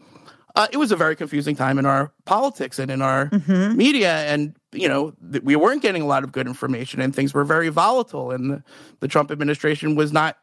uh, 0.55 0.67
it 0.71 0.77
was 0.77 0.93
a 0.93 0.97
very 0.97 1.17
confusing 1.17 1.57
time 1.57 1.79
in 1.79 1.87
our 1.87 2.13
politics 2.27 2.79
and 2.79 2.91
in 2.91 3.01
our 3.01 3.31
mm-hmm. 3.31 3.75
media. 3.75 4.13
And, 4.27 4.55
you 4.73 4.89
know, 4.89 5.15
th- 5.33 5.43
we 5.43 5.57
weren't 5.57 5.81
getting 5.81 6.03
a 6.03 6.07
lot 6.07 6.23
of 6.23 6.33
good 6.33 6.47
information 6.47 7.01
and 7.01 7.17
things 7.17 7.33
were 7.33 7.45
very 7.45 7.71
volatile. 7.71 8.31
And 8.31 8.51
the, 8.51 8.65
the 9.01 9.09
Trump 9.09 9.31
administration 9.31 9.95
was 9.95 10.13
not 10.13 10.37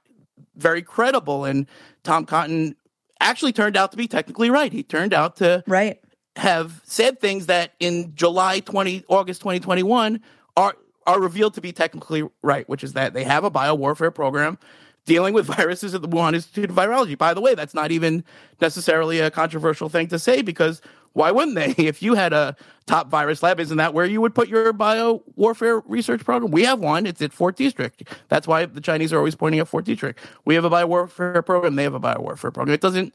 very 0.56 0.82
credible. 0.82 1.46
And 1.46 1.68
Tom 2.04 2.26
Cotton 2.26 2.76
actually 3.20 3.54
turned 3.54 3.78
out 3.78 3.92
to 3.92 3.98
be 3.98 4.08
technically 4.08 4.50
right. 4.50 4.72
He 4.72 4.84
turned 4.84 5.14
out 5.14 5.38
to 5.38 5.64
right 5.68 6.00
have 6.36 6.82
said 6.86 7.20
things 7.20 7.48
that 7.48 7.74
in 7.80 8.16
July 8.16 8.62
20 8.62 9.06
August 9.08 9.42
2021 9.42 10.22
are 10.56 10.76
are 11.06 11.20
revealed 11.20 11.56
to 11.56 11.62
be 11.62 11.72
technically 11.72 12.24
right, 12.44 12.68
which 12.70 12.84
is 12.84 12.94
that 12.94 13.14
they 13.14 13.24
have 13.24 13.44
a 13.44 13.52
biowarfare 13.52 14.14
program 14.14 14.58
dealing 15.06 15.34
with 15.34 15.46
viruses 15.58 15.96
at 15.96 16.02
the 16.02 16.08
Wuhan 16.08 16.36
Institute 16.36 16.70
of 16.70 16.76
Virology. 16.76 17.18
By 17.18 17.34
the 17.34 17.42
way, 17.42 17.56
that's 17.56 17.74
not 17.74 17.92
even 17.92 18.24
necessarily 18.62 19.20
a 19.20 19.32
controversial 19.32 19.90
thing 19.90 20.08
to 20.08 20.20
say 20.20 20.42
because 20.42 20.82
why 21.14 21.32
wouldn't 21.32 21.56
they? 21.56 21.76
If 21.90 22.02
you 22.02 22.14
had 22.14 22.34
a 22.34 22.56
top 22.86 23.10
virus 23.10 23.42
lab, 23.42 23.60
isn't 23.60 23.78
that 23.78 23.94
where 23.94 24.06
you 24.06 24.22
would 24.22 24.36
put 24.36 24.48
your 24.48 24.74
bio 24.74 25.24
warfare 25.36 25.80
research 25.80 26.24
program? 26.24 26.52
We 26.52 26.64
have 26.64 26.80
one. 26.80 27.06
It's 27.06 27.22
at 27.22 27.34
Fort 27.34 27.58
Detrick. 27.58 28.08
That's 28.28 28.48
why 28.48 28.66
the 28.66 28.82
Chinese 28.82 29.12
are 29.14 29.18
always 29.18 29.36
pointing 29.36 29.60
at 29.60 29.68
Fort 29.68 29.86
Detrick. 29.86 30.16
We 30.46 30.56
have 30.56 30.66
a 30.66 30.70
bio 30.70 30.88
warfare 30.88 31.42
program. 31.42 31.76
They 31.76 31.84
have 31.84 31.94
a 31.94 32.00
bio 32.00 32.20
warfare 32.20 32.52
program. 32.52 32.74
It 32.74 32.82
doesn't 32.82 33.14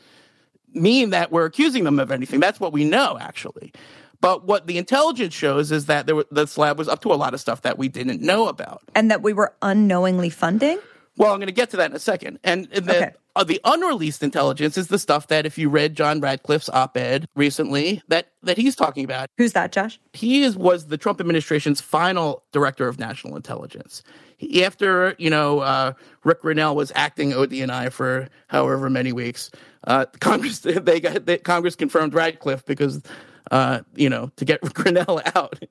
mean 0.73 1.11
that 1.11 1.31
we're 1.31 1.45
accusing 1.45 1.85
them 1.85 1.99
of 1.99 2.11
anything. 2.11 2.41
That's 2.41 2.61
what 2.61 2.73
we 2.73 2.85
know, 2.85 3.17
actually. 3.21 3.73
But 4.21 4.47
what 4.47 4.67
the 4.67 4.79
intelligence 4.79 5.35
shows 5.35 5.71
is 5.71 5.87
that 5.87 6.07
there, 6.07 6.25
this 6.31 6.57
lab 6.57 6.79
was 6.79 6.89
up 6.89 7.03
to 7.03 7.13
a 7.13 7.15
lot 7.15 7.35
of 7.35 7.41
stuff 7.41 7.63
that 7.63 7.79
we 7.79 7.89
didn't 7.89 8.23
know 8.23 8.49
about. 8.49 8.83
And 8.95 9.11
that 9.11 9.23
we 9.23 9.33
were 9.33 9.55
unknowingly 9.61 10.31
funding? 10.31 10.79
Well, 11.17 11.33
I'm 11.33 11.39
going 11.39 11.49
to 11.49 11.53
get 11.53 11.71
to 11.71 11.77
that 11.77 11.91
in 11.91 11.97
a 11.97 12.01
second. 12.01 12.39
And, 12.43 12.69
and 12.73 12.87
the, 12.87 12.97
okay. 12.97 13.13
Uh, 13.37 13.45
the 13.45 13.61
unreleased 13.65 14.23
intelligence 14.23 14.79
is 14.79 14.89
the 14.89 14.99
stuff 14.99 15.29
that 15.29 15.47
if 15.47 15.59
you 15.59 15.69
read 15.69 15.95
John 15.95 16.21
Ratcliffe's 16.21 16.69
op-ed 16.69 17.27
recently, 17.35 18.03
that 18.09 18.29
that 18.43 18.57
he's 18.57 18.77
talking 18.77 19.05
about. 19.05 19.29
Who's 19.39 19.53
that, 19.53 19.73
Josh? 19.73 19.99
He 20.13 20.43
is 20.43 20.57
was 20.57 20.87
the 20.87 20.99
Trump 20.99 21.21
administration's 21.21 21.81
final 21.81 22.45
director 22.53 22.87
of 22.89 22.99
national 22.99 23.37
intelligence. 23.37 24.03
He, 24.37 24.65
after 24.65 25.15
you 25.19 25.31
know 25.31 25.61
uh, 25.61 25.93
Rick 26.25 26.43
Grenell 26.43 26.75
was 26.75 26.93
acting 26.95 27.33
ODNI 27.33 27.91
for 27.93 28.29
however 28.49 28.89
many 28.89 29.13
weeks, 29.13 29.51
uh, 29.87 30.07
Congress 30.21 30.61
they 30.61 31.01
got 31.01 31.27
they, 31.27 31.39
Congress 31.39 31.75
confirmed 31.75 32.15
Ratcliffe 32.15 32.65
because 32.65 33.03
uh, 33.51 33.81
you 33.95 34.09
know, 34.09 34.31
to 34.37 34.45
get 34.45 34.61
Grenell 34.63 35.21
out. 35.37 35.63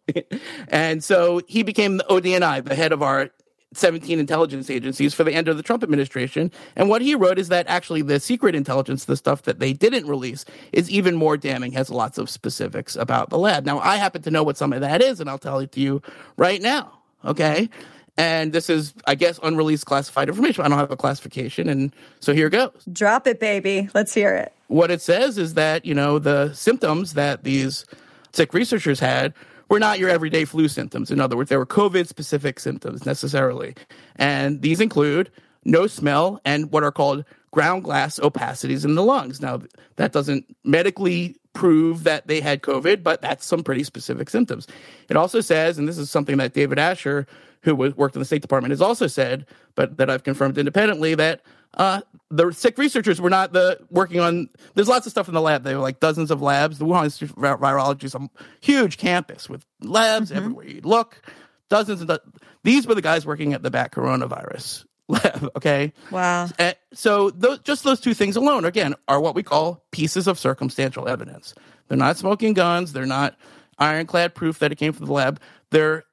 and 0.68 1.04
so 1.04 1.42
he 1.48 1.64
became 1.64 1.98
the 1.98 2.06
ODNI, 2.10 2.64
the 2.64 2.76
head 2.76 2.92
of 2.92 3.02
our 3.02 3.30
17 3.74 4.20
intelligence 4.20 4.70
agencies 4.70 5.14
for 5.14 5.24
the 5.24 5.34
end 5.34 5.48
of 5.48 5.58
the 5.58 5.64
Trump 5.64 5.84
administration. 5.84 6.52
And 6.76 6.90
what 6.90 7.02
he 7.02 7.16
wrote 7.16 7.40
is 7.40 7.50
that 7.50 7.66
actually 7.68 8.02
the 8.02 8.20
secret 8.20 8.56
intelligence, 8.56 9.06
the 9.06 9.18
stuff 9.18 9.44
that 9.44 9.60
they 9.60 9.74
didn't 9.74 10.08
release, 10.08 10.46
is 10.72 10.90
even 10.90 11.16
more 11.16 11.38
damning, 11.38 11.72
has 11.74 11.90
lots 11.90 12.18
of 12.18 12.30
specifics 12.30 12.96
about 12.96 13.30
the 13.30 13.38
lab. 13.38 13.66
Now, 13.66 13.80
I 13.80 13.98
happen 13.98 14.22
to 14.24 14.32
know 14.32 14.44
what 14.44 14.58
some 14.58 14.74
of 14.74 14.82
that 14.82 15.02
is, 15.02 15.20
and 15.20 15.30
I'll 15.30 15.38
tell 15.38 15.60
it 15.60 15.72
to 15.74 15.80
you 15.80 16.02
right 16.38 16.62
now. 16.62 17.00
Okay. 17.26 17.70
And 18.16 18.54
this 18.54 18.70
is, 18.70 18.94
I 19.08 19.16
guess, 19.16 19.40
unreleased 19.42 19.86
classified 19.86 20.30
information. 20.30 20.64
I 20.64 20.68
don't 20.68 20.78
have 20.78 20.92
a 20.92 20.98
classification. 20.98 21.68
And 21.68 21.92
so 22.20 22.34
here 22.34 22.50
goes. 22.50 22.72
Drop 22.92 23.26
it, 23.26 23.40
baby. 23.40 23.90
Let's 23.96 24.14
hear 24.14 24.36
it. 24.36 24.54
What 24.68 24.92
it 24.92 25.02
says 25.02 25.38
is 25.38 25.56
that, 25.56 25.86
you 25.86 25.96
know, 25.96 26.20
the 26.20 26.54
symptoms 26.54 27.14
that 27.14 27.44
these 27.44 27.86
sick 28.32 28.54
researchers 28.54 29.00
had 29.00 29.34
were 29.70 29.80
not 29.80 30.00
your 30.00 30.10
everyday 30.10 30.46
flu 30.46 30.68
symptoms. 30.68 31.12
In 31.12 31.20
other 31.20 31.38
words, 31.38 31.50
they 31.50 31.58
were 31.58 31.66
COVID 31.66 32.08
specific 32.08 32.60
symptoms 32.60 33.06
necessarily. 33.06 33.76
And 34.16 34.62
these 34.62 34.80
include 34.80 35.32
no 35.66 35.88
smell 35.88 36.42
and 36.46 36.72
what 36.72 36.84
are 36.84 36.92
called 36.92 37.26
ground 37.52 37.84
glass 37.84 38.20
opacities 38.20 38.84
in 38.84 38.96
the 38.96 39.04
lungs. 39.04 39.42
Now, 39.42 39.62
that 39.96 40.12
doesn't 40.12 40.56
medically 40.64 41.38
prove 41.54 42.04
that 42.04 42.28
they 42.28 42.42
had 42.42 42.62
COVID, 42.62 43.04
but 43.04 43.22
that's 43.22 43.46
some 43.46 43.64
pretty 43.64 43.84
specific 43.84 44.30
symptoms. 44.30 44.68
It 45.08 45.16
also 45.16 45.40
says, 45.40 45.78
and 45.78 45.88
this 45.88 46.00
is 46.00 46.10
something 46.10 46.38
that 46.38 46.54
David 46.54 46.80
Asher, 46.80 47.28
who 47.62 47.76
worked 47.76 48.16
in 48.16 48.20
the 48.20 48.26
State 48.26 48.42
Department, 48.42 48.72
has 48.72 48.82
also 48.82 49.08
said, 49.08 49.46
but 49.76 49.98
that 49.98 50.10
I've 50.10 50.24
confirmed 50.24 50.58
independently, 50.58 51.16
that 51.16 51.42
uh, 51.76 52.02
the 52.30 52.52
sick 52.52 52.78
researchers 52.78 53.20
were 53.20 53.30
not 53.30 53.54
the 53.54 53.80
working 53.90 54.20
on. 54.20 54.50
There's 54.76 54.88
lots 54.88 55.06
of 55.06 55.12
stuff 55.12 55.28
in 55.28 55.34
the 55.34 55.42
lab. 55.42 55.64
They 55.64 55.76
were 55.76 55.82
like 55.82 56.00
dozens 56.00 56.32
of 56.32 56.42
labs. 56.42 56.78
The 56.80 56.86
Wuhan 56.86 57.06
Institute 57.06 57.32
of 57.32 57.36
Virology 57.38 58.04
is 58.04 58.16
a 58.16 58.30
huge 58.62 58.98
campus 58.98 59.50
with 59.50 59.66
labs 59.82 60.30
mm-hmm. 60.30 60.38
everywhere 60.38 60.68
you 60.68 60.82
look. 60.82 61.22
Dozens 61.70 62.02
and 62.02 62.10
do- 62.10 62.40
these 62.64 62.88
were 62.88 62.96
the 62.96 63.02
guys 63.02 63.26
working 63.26 63.54
at 63.54 63.64
the 63.64 63.72
bat 63.72 63.92
coronavirus 63.92 64.86
lab. 65.08 65.50
Okay. 65.56 65.94
Wow. 66.12 66.50
And 66.60 66.76
so 66.94 67.30
those, 67.32 67.60
just 67.60 67.84
those 67.84 68.00
two 68.00 68.14
things 68.14 68.36
alone, 68.36 68.66
again, 68.66 68.96
are 69.08 69.20
what 69.20 69.36
we 69.36 69.44
call 69.44 69.84
pieces 69.92 70.28
of 70.28 70.38
circumstantial 70.38 71.08
evidence. 71.08 71.56
They're 71.88 71.98
not 71.98 72.18
smoking 72.18 72.54
guns. 72.54 72.94
They're 72.94 73.06
not 73.06 73.36
ironclad 73.80 74.36
proof 74.36 74.60
that 74.60 74.72
it 74.72 74.78
came 74.78 74.94
from 74.94 75.08
the 75.08 75.14
lab. 75.14 75.40
They're 75.72 76.06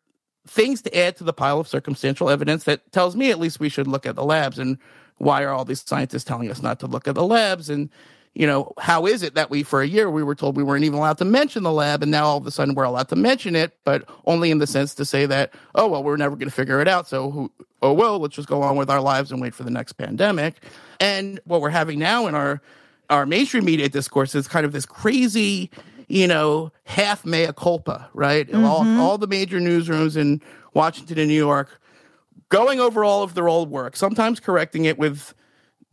things 0.47 0.83
to 0.83 0.99
add 0.99 1.17
to 1.17 1.25
the 1.25 1.33
pile 1.33 1.61
of 1.61 1.69
circumstantial 1.69 2.31
evidence 2.31 2.65
that 2.65 2.91
tells 2.93 3.15
me 3.15 3.31
at 3.31 3.39
least 3.39 3.61
we 3.61 3.69
should 3.69 3.87
look 3.87 4.07
at 4.07 4.17
the 4.17 4.25
labs 4.25 4.59
and 4.59 4.79
why 5.21 5.43
are 5.43 5.51
all 5.51 5.65
these 5.65 5.83
scientists 5.83 6.25
telling 6.25 6.51
us 6.51 6.63
not 6.63 6.81
to 6.81 6.87
look 6.87 7.07
at 7.07 7.15
the 7.15 7.25
labs? 7.25 7.71
And 7.71 7.91
you 8.35 8.47
know 8.47 8.73
how 8.79 9.07
is 9.07 9.23
it 9.23 9.35
that 9.35 9.51
we 9.51 9.63
for 9.63 9.83
a 9.83 9.87
year 9.87 10.11
we 10.11 10.23
were 10.23 10.35
told 10.35 10.57
we 10.57 10.63
weren't 10.63 10.85
even 10.85 10.99
allowed 10.99 11.19
to 11.19 11.25
mention 11.25 11.63
the 11.63 11.73
lab 11.73 12.03
and 12.03 12.11
now 12.11 12.25
all 12.25 12.37
of 12.37 12.47
a 12.47 12.51
sudden 12.51 12.75
we're 12.75 12.85
allowed 12.85 13.09
to 13.09 13.17
mention 13.17 13.57
it 13.57 13.77
but 13.85 14.09
only 14.27 14.51
in 14.51 14.59
the 14.59 14.67
sense 14.67 14.95
to 14.95 15.05
say 15.05 15.27
that 15.27 15.53
oh 15.75 15.89
well 15.89 16.03
we're 16.03 16.17
never 16.17 16.37
going 16.37 16.49
to 16.49 16.55
figure 16.55 16.81
it 16.81 16.89
out 16.89 17.09
so 17.09 17.31
who, 17.31 17.51
oh 17.83 17.93
well 17.93 18.19
let's 18.19 18.37
just 18.37 18.49
go 18.49 18.63
on 18.63 18.77
with 18.77 18.89
our 18.89 19.01
lives 19.01 19.33
and 19.33 19.41
wait 19.41 19.55
for 19.55 19.65
the 19.65 19.71
next 19.71 19.95
pandemic. 19.95 20.63
And 21.01 21.41
what 21.45 21.61
we're 21.61 21.71
having 21.71 21.99
now 21.99 22.27
in 22.27 22.35
our 22.35 22.61
our 23.09 23.27
mainstream 23.27 23.65
media 23.65 23.89
discourse 23.89 24.35
is 24.35 24.47
kind 24.47 24.65
of 24.65 24.73
this 24.73 24.87
crazy 24.87 25.71
you 26.07 26.29
know 26.29 26.71
half 26.85 27.27
mea 27.27 27.53
culpa 27.57 28.09
right? 28.15 28.47
Mm-hmm. 28.47 28.65
all, 28.65 28.87
all 29.01 29.19
the 29.19 29.27
major 29.27 29.59
newsrooms 29.59 30.17
in 30.17 30.41
washington 30.73 31.19
and 31.19 31.29
new 31.29 31.35
york 31.35 31.80
going 32.51 32.81
over 32.81 33.03
all 33.03 33.23
of 33.23 33.35
their 33.35 33.49
old 33.49 33.71
work, 33.71 33.97
sometimes 33.97 34.39
correcting 34.39 34.85
it 34.85 34.99
with 34.99 35.35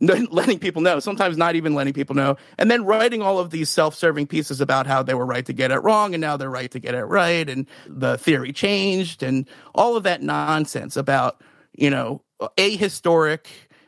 letting 0.00 0.58
people 0.60 0.80
know, 0.80 1.00
sometimes 1.00 1.36
not 1.36 1.56
even 1.56 1.74
letting 1.74 1.92
people 1.92 2.14
know, 2.14 2.36
and 2.56 2.70
then 2.70 2.84
writing 2.84 3.20
all 3.20 3.38
of 3.40 3.50
these 3.50 3.68
self-serving 3.68 4.28
pieces 4.28 4.60
about 4.60 4.86
how 4.86 5.02
they 5.02 5.14
were 5.14 5.26
right 5.26 5.46
to 5.46 5.52
get 5.52 5.72
it 5.72 5.78
wrong 5.78 6.14
and 6.14 6.20
now 6.20 6.36
they're 6.36 6.50
right 6.50 6.70
to 6.70 6.78
get 6.78 6.94
it 6.94 7.04
right 7.04 7.48
and 7.48 7.66
the 7.86 8.16
theory 8.18 8.52
changed 8.52 9.24
and 9.24 9.48
all 9.74 9.96
of 9.96 10.04
that 10.04 10.22
nonsense 10.22 10.96
about, 10.96 11.42
you 11.72 11.90
know, 11.90 12.22
ahistoric 12.56 13.46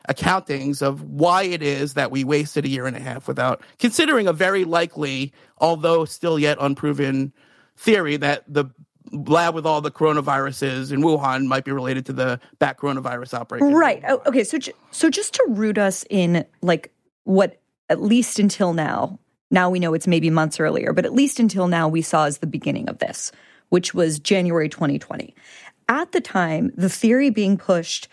accountings 0.09 0.83
of 0.83 1.02
why 1.02 1.44
it 1.44 1.62
is 1.62 1.94
that 1.94 2.11
we 2.11 2.24
wasted 2.24 2.64
a 2.64 2.68
year 2.68 2.87
and 2.87 2.96
a 2.96 3.00
half 3.00 3.28
without 3.28 3.62
considering 3.78 4.26
a 4.26 4.33
very 4.33 4.64
likely, 4.64 5.33
although 5.59 6.04
still 6.04 6.38
yet 6.38 6.59
unproven 6.61 7.33
theory 7.76 8.16
that 8.16 8.42
the 8.48 8.64
lab 9.12 9.55
with 9.55 9.66
all 9.66 9.81
the 9.81 9.90
coronaviruses 9.90 10.92
in 10.92 11.01
Wuhan 11.01 11.46
might 11.46 11.64
be 11.64 11.73
related 11.73 12.07
to 12.07 12.12
the 12.12 12.40
bat 12.59 12.79
coronavirus 12.79 13.35
outbreak. 13.35 13.62
Right. 13.62 14.03
Oh, 14.09 14.23
okay. 14.27 14.44
So, 14.44 14.59
so 14.90 15.11
just 15.11 15.35
to 15.35 15.44
root 15.49 15.79
us 15.79 16.05
in, 16.11 16.44
like 16.62 16.92
what 17.25 17.61
at 17.88 18.01
least 18.01 18.38
until 18.38 18.73
now, 18.73 19.18
now 19.51 19.68
we 19.68 19.81
know 19.81 19.94
it's 19.94 20.07
maybe 20.07 20.31
months 20.31 20.61
earlier, 20.61 20.92
but 20.92 21.05
at 21.05 21.12
least 21.12 21.40
until 21.40 21.66
now 21.66 21.88
we 21.88 22.03
saw 22.03 22.25
as 22.25 22.38
the 22.38 22.46
beginning 22.46 22.88
of 22.88 22.99
this, 22.99 23.33
which 23.68 23.92
was 23.94 24.18
January 24.18 24.68
2020. 24.68 25.35
At 25.88 26.12
the 26.12 26.20
time, 26.20 26.70
the 26.77 26.88
theory 26.88 27.31
being 27.31 27.59
pushed 27.59 28.07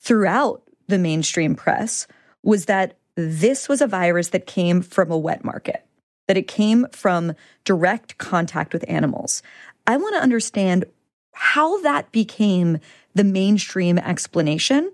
throughout 0.00 0.62
the 0.88 0.98
mainstream 0.98 1.54
press 1.54 2.06
was 2.42 2.66
that 2.66 2.98
this 3.16 3.68
was 3.68 3.80
a 3.80 3.86
virus 3.86 4.28
that 4.30 4.46
came 4.46 4.82
from 4.82 5.10
a 5.10 5.16
wet 5.16 5.42
market, 5.42 5.86
that 6.28 6.36
it 6.36 6.48
came 6.48 6.86
from 6.92 7.32
direct 7.64 8.18
contact 8.18 8.74
with 8.74 8.84
animals. 8.86 9.42
I 9.86 9.96
want 9.96 10.14
to 10.14 10.22
understand 10.22 10.84
how 11.32 11.80
that 11.82 12.10
became 12.12 12.78
the 13.14 13.24
mainstream 13.24 13.98
explanation 13.98 14.90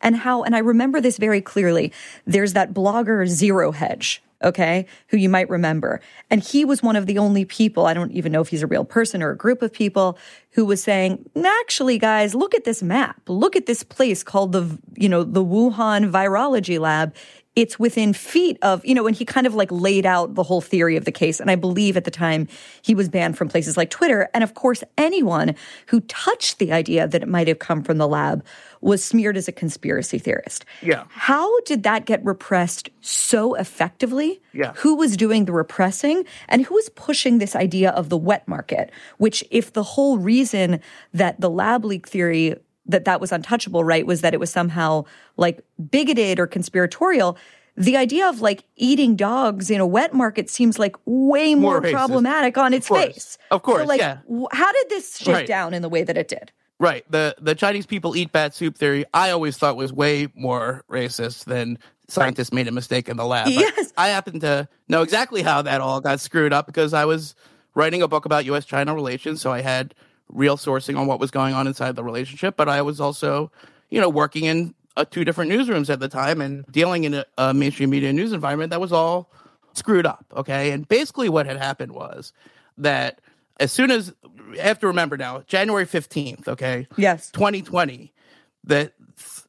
and 0.00 0.16
how, 0.16 0.42
and 0.42 0.54
I 0.54 0.58
remember 0.58 1.00
this 1.00 1.18
very 1.18 1.40
clearly. 1.40 1.92
There's 2.26 2.52
that 2.52 2.74
blogger 2.74 3.26
Zero 3.26 3.72
Hedge, 3.72 4.22
okay, 4.42 4.86
who 5.08 5.16
you 5.16 5.28
might 5.28 5.48
remember. 5.48 6.00
And 6.30 6.42
he 6.42 6.64
was 6.64 6.82
one 6.82 6.96
of 6.96 7.06
the 7.06 7.18
only 7.18 7.44
people, 7.44 7.86
I 7.86 7.94
don't 7.94 8.12
even 8.12 8.32
know 8.32 8.42
if 8.42 8.48
he's 8.48 8.62
a 8.62 8.66
real 8.66 8.84
person 8.84 9.22
or 9.22 9.30
a 9.30 9.36
group 9.36 9.62
of 9.62 9.72
people, 9.72 10.18
who 10.50 10.64
was 10.64 10.82
saying, 10.82 11.28
actually, 11.42 11.98
guys, 11.98 12.34
look 12.34 12.54
at 12.54 12.64
this 12.64 12.82
map. 12.82 13.20
Look 13.28 13.56
at 13.56 13.66
this 13.66 13.82
place 13.82 14.22
called 14.22 14.52
the, 14.52 14.78
you 14.94 15.08
know, 15.08 15.24
the 15.24 15.44
Wuhan 15.44 16.10
Virology 16.10 16.78
Lab 16.78 17.14
it's 17.56 17.78
within 17.78 18.12
feet 18.12 18.58
of, 18.62 18.84
you 18.84 18.94
know, 18.94 19.06
and 19.06 19.14
he 19.14 19.24
kind 19.24 19.46
of 19.46 19.54
like 19.54 19.70
laid 19.70 20.04
out 20.04 20.34
the 20.34 20.42
whole 20.42 20.60
theory 20.60 20.96
of 20.96 21.04
the 21.04 21.12
case. 21.12 21.38
And 21.38 21.50
I 21.50 21.54
believe 21.54 21.96
at 21.96 22.04
the 22.04 22.10
time 22.10 22.48
he 22.82 22.94
was 22.94 23.08
banned 23.08 23.38
from 23.38 23.48
places 23.48 23.76
like 23.76 23.90
Twitter. 23.90 24.28
And 24.34 24.42
of 24.42 24.54
course, 24.54 24.82
anyone 24.98 25.54
who 25.86 26.00
touched 26.00 26.58
the 26.58 26.72
idea 26.72 27.06
that 27.06 27.22
it 27.22 27.28
might 27.28 27.46
have 27.46 27.60
come 27.60 27.82
from 27.82 27.98
the 27.98 28.08
lab 28.08 28.44
was 28.80 29.04
smeared 29.04 29.36
as 29.36 29.46
a 29.46 29.52
conspiracy 29.52 30.18
theorist. 30.18 30.64
Yeah. 30.82 31.04
How 31.10 31.60
did 31.60 31.84
that 31.84 32.06
get 32.06 32.24
repressed 32.24 32.90
so 33.00 33.54
effectively? 33.54 34.42
Yeah. 34.52 34.72
Who 34.76 34.96
was 34.96 35.16
doing 35.16 35.44
the 35.44 35.52
repressing 35.52 36.24
and 36.48 36.64
who 36.64 36.74
was 36.74 36.88
pushing 36.90 37.38
this 37.38 37.54
idea 37.54 37.90
of 37.90 38.08
the 38.08 38.18
wet 38.18 38.46
market, 38.48 38.90
which 39.18 39.44
if 39.50 39.72
the 39.72 39.84
whole 39.84 40.18
reason 40.18 40.80
that 41.12 41.40
the 41.40 41.50
lab 41.50 41.84
leak 41.84 42.08
theory 42.08 42.56
that 42.86 43.04
that 43.04 43.20
was 43.20 43.32
untouchable, 43.32 43.84
right, 43.84 44.06
was 44.06 44.20
that 44.20 44.34
it 44.34 44.40
was 44.40 44.50
somehow 44.50 45.04
like 45.36 45.64
bigoted 45.90 46.38
or 46.38 46.46
conspiratorial. 46.46 47.36
The 47.76 47.96
idea 47.96 48.28
of 48.28 48.40
like 48.40 48.64
eating 48.76 49.16
dogs 49.16 49.70
in 49.70 49.80
a 49.80 49.86
wet 49.86 50.14
market 50.14 50.48
seems 50.48 50.78
like 50.78 50.94
way 51.06 51.54
more, 51.54 51.80
More 51.80 51.90
problematic 51.90 52.56
on 52.58 52.72
its 52.72 52.90
Of 52.90 52.96
face. 52.98 53.38
Of 53.50 53.62
course, 53.62 53.80
So, 53.82 53.86
like, 53.86 54.00
yeah. 54.00 54.18
w- 54.28 54.46
how 54.52 54.70
did 54.72 54.88
this 54.90 55.16
shift 55.16 55.28
Right. 55.28 55.46
down 55.46 55.74
in 55.74 55.82
the 55.82 55.88
way 55.88 56.04
that 56.04 56.16
it 56.16 56.28
did? 56.28 56.52
Right. 56.78 57.04
The 57.10 57.34
the 57.40 57.54
Chinese 57.54 57.86
people 57.86 58.14
eat 58.16 58.30
bat 58.32 58.54
soup 58.54 58.76
theory, 58.76 59.04
I 59.14 59.30
always 59.30 59.56
thought 59.56 59.76
was 59.76 59.92
way 59.92 60.28
more 60.34 60.84
racist 60.90 61.44
than 61.44 61.78
scientists 62.08 62.52
made 62.52 62.68
a 62.68 62.72
mistake 62.72 63.08
in 63.08 63.16
the 63.16 63.24
lab. 63.24 63.48
Yes. 63.48 63.92
I 63.96 64.08
happen 64.08 64.38
to 64.40 64.68
know 64.88 65.02
exactly 65.02 65.40
how 65.42 65.62
that 65.62 65.80
all 65.80 66.00
got 66.00 66.20
screwed 66.20 66.52
up 66.52 66.66
because 66.66 66.92
I 66.92 67.06
was 67.06 67.34
writing 67.74 68.02
a 68.02 68.08
book 68.08 68.24
about 68.24 68.44
US 68.44 68.64
China 68.66 68.94
relations, 68.94 69.40
so 69.40 69.50
I 69.50 69.62
had 69.62 69.94
real 70.28 70.56
sourcing 70.56 70.98
on 70.98 71.06
what 71.06 71.20
was 71.20 71.30
going 71.30 71.54
on 71.54 71.66
inside 71.66 71.96
the 71.96 72.04
relationship, 72.04 72.56
but 72.56 72.68
I 72.68 72.82
was 72.82 73.00
also, 73.00 73.50
you 73.90 74.00
know, 74.00 74.08
working 74.08 74.44
in 74.44 74.74
uh, 74.96 75.04
two 75.04 75.24
different 75.24 75.50
newsrooms 75.50 75.90
at 75.90 76.00
the 76.00 76.08
time 76.08 76.40
and 76.40 76.64
dealing 76.70 77.04
in 77.04 77.14
a, 77.14 77.24
a 77.38 77.54
mainstream 77.54 77.90
media 77.90 78.12
news 78.12 78.32
environment 78.32 78.70
that 78.70 78.80
was 78.80 78.92
all 78.92 79.30
screwed 79.74 80.06
up, 80.06 80.24
okay? 80.36 80.70
And 80.70 80.88
basically 80.88 81.28
what 81.28 81.46
had 81.46 81.56
happened 81.56 81.92
was 81.92 82.32
that 82.78 83.20
as 83.60 83.72
soon 83.72 83.90
as 83.90 84.12
I 84.52 84.62
have 84.62 84.78
to 84.80 84.86
remember 84.86 85.16
now, 85.16 85.42
January 85.46 85.86
15th, 85.86 86.48
okay? 86.48 86.86
Yes. 86.96 87.30
2020, 87.30 88.12
the 88.62 88.92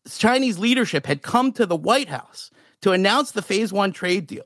Chinese 0.10 0.60
leadership 0.60 1.06
had 1.06 1.22
come 1.22 1.52
to 1.54 1.66
the 1.66 1.76
White 1.76 2.10
House 2.10 2.52
to 2.82 2.92
announce 2.92 3.32
the 3.32 3.42
phase 3.42 3.74
1 3.74 3.92
trade 3.94 4.28
deal. 4.28 4.46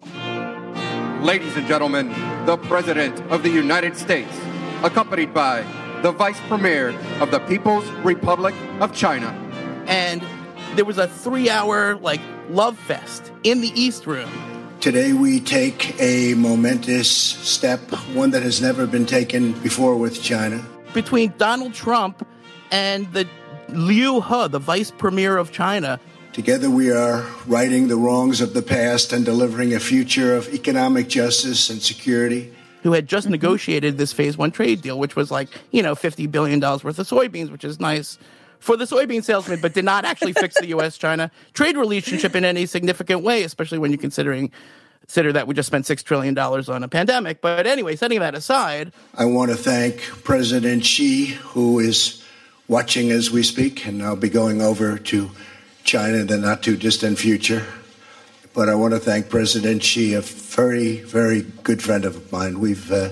Ladies 1.21 1.55
and 1.57 1.67
gentlemen, 1.67 2.09
the 2.45 2.57
President 2.57 3.19
of 3.31 3.43
the 3.43 3.49
United 3.49 3.97
States, 3.97 4.33
accompanied 4.83 5.33
by 5.33 5.65
the 6.01 6.11
Vice 6.11 6.39
Premier 6.47 6.89
of 7.19 7.31
the 7.31 7.39
People's 7.39 7.87
Republic 8.03 8.55
of 8.79 8.93
China. 8.95 9.27
And 9.85 10.23
there 10.75 10.85
was 10.85 10.97
a 10.97 11.07
3-hour 11.07 11.95
like 11.95 12.21
love 12.49 12.77
fest 12.79 13.31
in 13.43 13.61
the 13.61 13.71
East 13.79 14.07
Room. 14.07 14.29
Today, 14.79 15.11
we 15.11 15.41
take 15.41 15.99
a 15.99 16.35
momentous 16.35 17.11
step, 17.11 17.81
one 18.13 18.31
that 18.31 18.43
has 18.43 18.61
never 18.61 18.87
been 18.87 19.05
taken 19.05 19.51
before 19.61 19.97
with 19.97 20.23
China. 20.23 20.63
between 20.93 21.33
Donald 21.37 21.73
Trump 21.73 22.25
and 22.71 23.11
the 23.13 23.27
Liu 23.69 24.21
He, 24.21 24.47
the 24.47 24.59
vice 24.59 24.91
premier 24.91 25.37
of 25.37 25.51
China. 25.51 25.99
Together, 26.33 26.69
we 26.69 26.91
are 26.91 27.25
righting 27.47 27.87
the 27.87 27.95
wrongs 27.95 28.41
of 28.41 28.53
the 28.53 28.61
past 28.61 29.13
and 29.13 29.25
delivering 29.25 29.73
a 29.73 29.79
future 29.79 30.35
of 30.35 30.47
economic 30.53 31.07
justice 31.07 31.69
and 31.69 31.81
security. 31.81 32.53
Who 32.83 32.93
had 32.93 33.07
just 33.07 33.27
negotiated 33.27 33.97
this 33.97 34.13
phase 34.13 34.37
one 34.37 34.51
trade 34.51 34.81
deal, 34.81 34.97
which 34.97 35.15
was 35.15 35.31
like, 35.31 35.49
you 35.71 35.83
know, 35.83 35.95
$50 35.95 36.31
billion 36.31 36.61
worth 36.61 36.85
of 36.85 36.95
soybeans, 36.95 37.51
which 37.51 37.65
is 37.65 37.79
nice 37.79 38.17
for 38.59 38.77
the 38.77 38.85
soybean 38.85 39.23
salesman, 39.23 39.59
but 39.61 39.73
did 39.73 39.85
not 39.85 40.05
actually 40.05 40.33
fix 40.33 40.55
the 40.59 40.67
U.S. 40.67 40.97
China 40.97 41.31
trade 41.53 41.75
relationship 41.75 42.35
in 42.35 42.45
any 42.45 42.65
significant 42.65 43.23
way, 43.23 43.43
especially 43.43 43.79
when 43.79 43.91
you're 43.91 43.99
considering. 43.99 44.51
Consider 45.01 45.33
that 45.33 45.47
we 45.47 45.55
just 45.55 45.65
spent 45.65 45.85
$6 45.85 46.03
trillion 46.03 46.37
on 46.37 46.83
a 46.83 46.87
pandemic. 46.87 47.41
But 47.41 47.65
anyway, 47.65 47.95
setting 47.95 48.19
that 48.19 48.35
aside, 48.35 48.93
I 49.15 49.25
want 49.25 49.49
to 49.49 49.57
thank 49.57 50.01
President 50.23 50.85
Xi, 50.85 51.25
who 51.25 51.79
is 51.79 52.23
watching 52.67 53.09
as 53.09 53.31
we 53.31 53.41
speak, 53.41 53.87
and 53.87 54.03
I'll 54.03 54.15
be 54.15 54.29
going 54.29 54.61
over 54.61 54.99
to 54.99 55.31
China 55.83 56.19
in 56.19 56.27
the 56.27 56.37
not 56.37 56.61
too 56.61 56.77
distant 56.77 57.17
future. 57.17 57.65
But 58.53 58.67
I 58.67 58.75
want 58.75 58.93
to 58.93 58.99
thank 58.99 59.29
President 59.29 59.83
Xi, 59.83 60.13
a 60.13 60.21
very, 60.21 60.97
very 60.97 61.41
good 61.63 61.81
friend 61.81 62.03
of 62.05 62.31
mine. 62.31 62.59
We've 62.59 62.91
uh, 62.91 63.09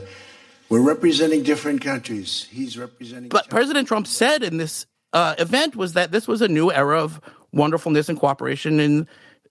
we're 0.70 0.82
representing 0.82 1.44
different 1.44 1.82
countries. 1.82 2.48
He's 2.50 2.78
representing. 2.78 3.30
But 3.30 3.50
President 3.50 3.88
Trump 3.88 4.08
said 4.08 4.44
in 4.44 4.58
this 4.58 4.86
uh, 5.14 5.36
event 5.38 5.76
was 5.76 5.94
that 5.94 6.12
this 6.12 6.28
was 6.28 6.42
a 6.42 6.48
new 6.48 6.72
era 6.72 7.02
of 7.02 7.22
wonderfulness 7.54 8.10
and 8.10 8.20
cooperation 8.20 8.80
in 8.80 9.08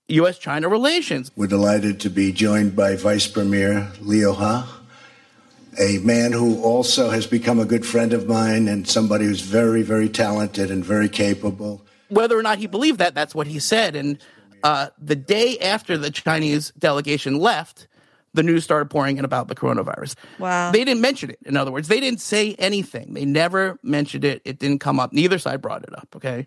U.S. 0.08 0.38
China 0.38 0.68
relations. 0.68 1.30
We're 1.36 1.46
delighted 1.46 2.00
to 2.00 2.10
be 2.10 2.32
joined 2.32 2.76
by 2.76 2.96
Vice 2.96 3.26
Premier 3.26 3.90
Liu 4.00 4.32
He, 4.32 4.66
a 5.78 5.98
man 5.98 6.32
who 6.32 6.62
also 6.62 7.10
has 7.10 7.26
become 7.26 7.58
a 7.58 7.64
good 7.64 7.86
friend 7.86 8.12
of 8.12 8.28
mine 8.28 8.68
and 8.68 8.86
somebody 8.86 9.24
who's 9.24 9.40
very, 9.40 9.82
very 9.82 10.08
talented 10.08 10.70
and 10.70 10.84
very 10.84 11.08
capable. 11.08 11.82
Whether 12.08 12.38
or 12.38 12.42
not 12.42 12.58
he 12.58 12.66
believed 12.66 12.98
that, 12.98 13.14
that's 13.14 13.34
what 13.34 13.46
he 13.46 13.58
said. 13.58 13.96
And 13.96 14.18
uh, 14.66 14.88
the 15.00 15.14
day 15.14 15.56
after 15.58 15.96
the 15.96 16.10
Chinese 16.10 16.72
delegation 16.76 17.38
left, 17.38 17.86
the 18.34 18.42
news 18.42 18.64
started 18.64 18.90
pouring 18.90 19.16
in 19.16 19.24
about 19.24 19.46
the 19.46 19.54
coronavirus. 19.54 20.16
Wow. 20.40 20.72
They 20.72 20.84
didn't 20.84 21.00
mention 21.00 21.30
it. 21.30 21.38
In 21.46 21.56
other 21.56 21.70
words, 21.70 21.86
they 21.86 22.00
didn't 22.00 22.20
say 22.20 22.56
anything. 22.58 23.14
They 23.14 23.24
never 23.24 23.78
mentioned 23.84 24.24
it. 24.24 24.42
It 24.44 24.58
didn't 24.58 24.80
come 24.80 24.98
up. 24.98 25.12
Neither 25.12 25.38
side 25.38 25.62
brought 25.62 25.84
it 25.84 25.96
up. 25.96 26.08
Okay. 26.16 26.46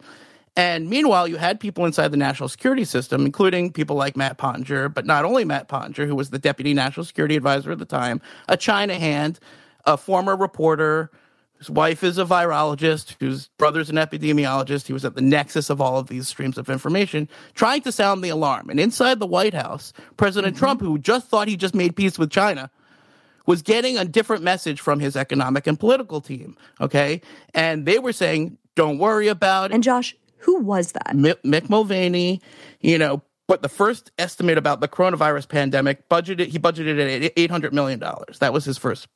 And 0.57 0.89
meanwhile, 0.89 1.29
you 1.29 1.37
had 1.37 1.61
people 1.61 1.85
inside 1.85 2.09
the 2.09 2.17
national 2.17 2.49
security 2.49 2.83
system, 2.83 3.25
including 3.25 3.71
people 3.71 3.95
like 3.95 4.17
Matt 4.17 4.37
Pottinger, 4.37 4.89
but 4.89 5.05
not 5.05 5.23
only 5.23 5.45
Matt 5.45 5.69
Pottinger, 5.69 6.05
who 6.05 6.15
was 6.15 6.29
the 6.29 6.39
deputy 6.39 6.73
national 6.73 7.05
security 7.05 7.37
advisor 7.37 7.71
at 7.71 7.79
the 7.79 7.85
time, 7.85 8.19
a 8.49 8.57
China 8.57 8.95
hand, 8.95 9.39
a 9.85 9.95
former 9.95 10.35
reporter 10.35 11.09
whose 11.59 11.69
wife 11.69 12.03
is 12.03 12.17
a 12.17 12.25
virologist, 12.25 13.15
whose 13.19 13.49
brother's 13.57 13.89
an 13.89 13.97
epidemiologist. 13.97 14.87
He 14.87 14.93
was 14.93 15.05
at 15.05 15.15
the 15.15 15.21
nexus 15.21 15.69
of 15.69 15.81
all 15.81 15.97
of 15.99 16.07
these 16.07 16.27
streams 16.27 16.57
of 16.57 16.69
information, 16.69 17.27
trying 17.53 17.81
to 17.81 17.91
sound 17.91 18.23
the 18.23 18.29
alarm. 18.29 18.69
And 18.69 18.79
inside 18.79 19.19
the 19.19 19.27
White 19.27 19.53
House, 19.53 19.93
President 20.17 20.55
mm-hmm. 20.55 20.59
Trump, 20.59 20.81
who 20.81 20.97
just 20.97 21.27
thought 21.27 21.49
he 21.49 21.57
just 21.57 21.75
made 21.75 21.95
peace 21.95 22.17
with 22.17 22.31
China, 22.31 22.71
was 23.45 23.61
getting 23.61 23.97
a 23.97 24.05
different 24.05 24.41
message 24.41 24.79
from 24.79 24.99
his 24.99 25.15
economic 25.15 25.67
and 25.67 25.79
political 25.79 26.21
team. 26.21 26.55
Okay. 26.79 27.21
And 27.53 27.85
they 27.85 27.99
were 27.99 28.13
saying, 28.13 28.57
don't 28.75 28.97
worry 28.97 29.27
about 29.27 29.71
it. 29.71 29.75
And 29.75 29.83
Josh, 29.83 30.15
who 30.37 30.59
was 30.61 30.93
that? 30.93 31.11
Mick, 31.13 31.41
Mick 31.43 31.69
Mulvaney, 31.69 32.41
you 32.79 32.97
know, 32.97 33.21
but 33.47 33.63
the 33.63 33.69
first 33.69 34.11
estimate 34.19 34.59
about 34.59 34.79
the 34.79 34.87
coronavirus 34.87 35.49
pandemic 35.49 36.07
budgeted, 36.07 36.47
he 36.47 36.59
budgeted 36.59 36.99
it 36.99 37.23
at 37.23 37.35
$800 37.35 37.73
million. 37.73 37.99
That 38.39 38.53
was 38.53 38.63
his 38.63 38.77
first 38.77 39.07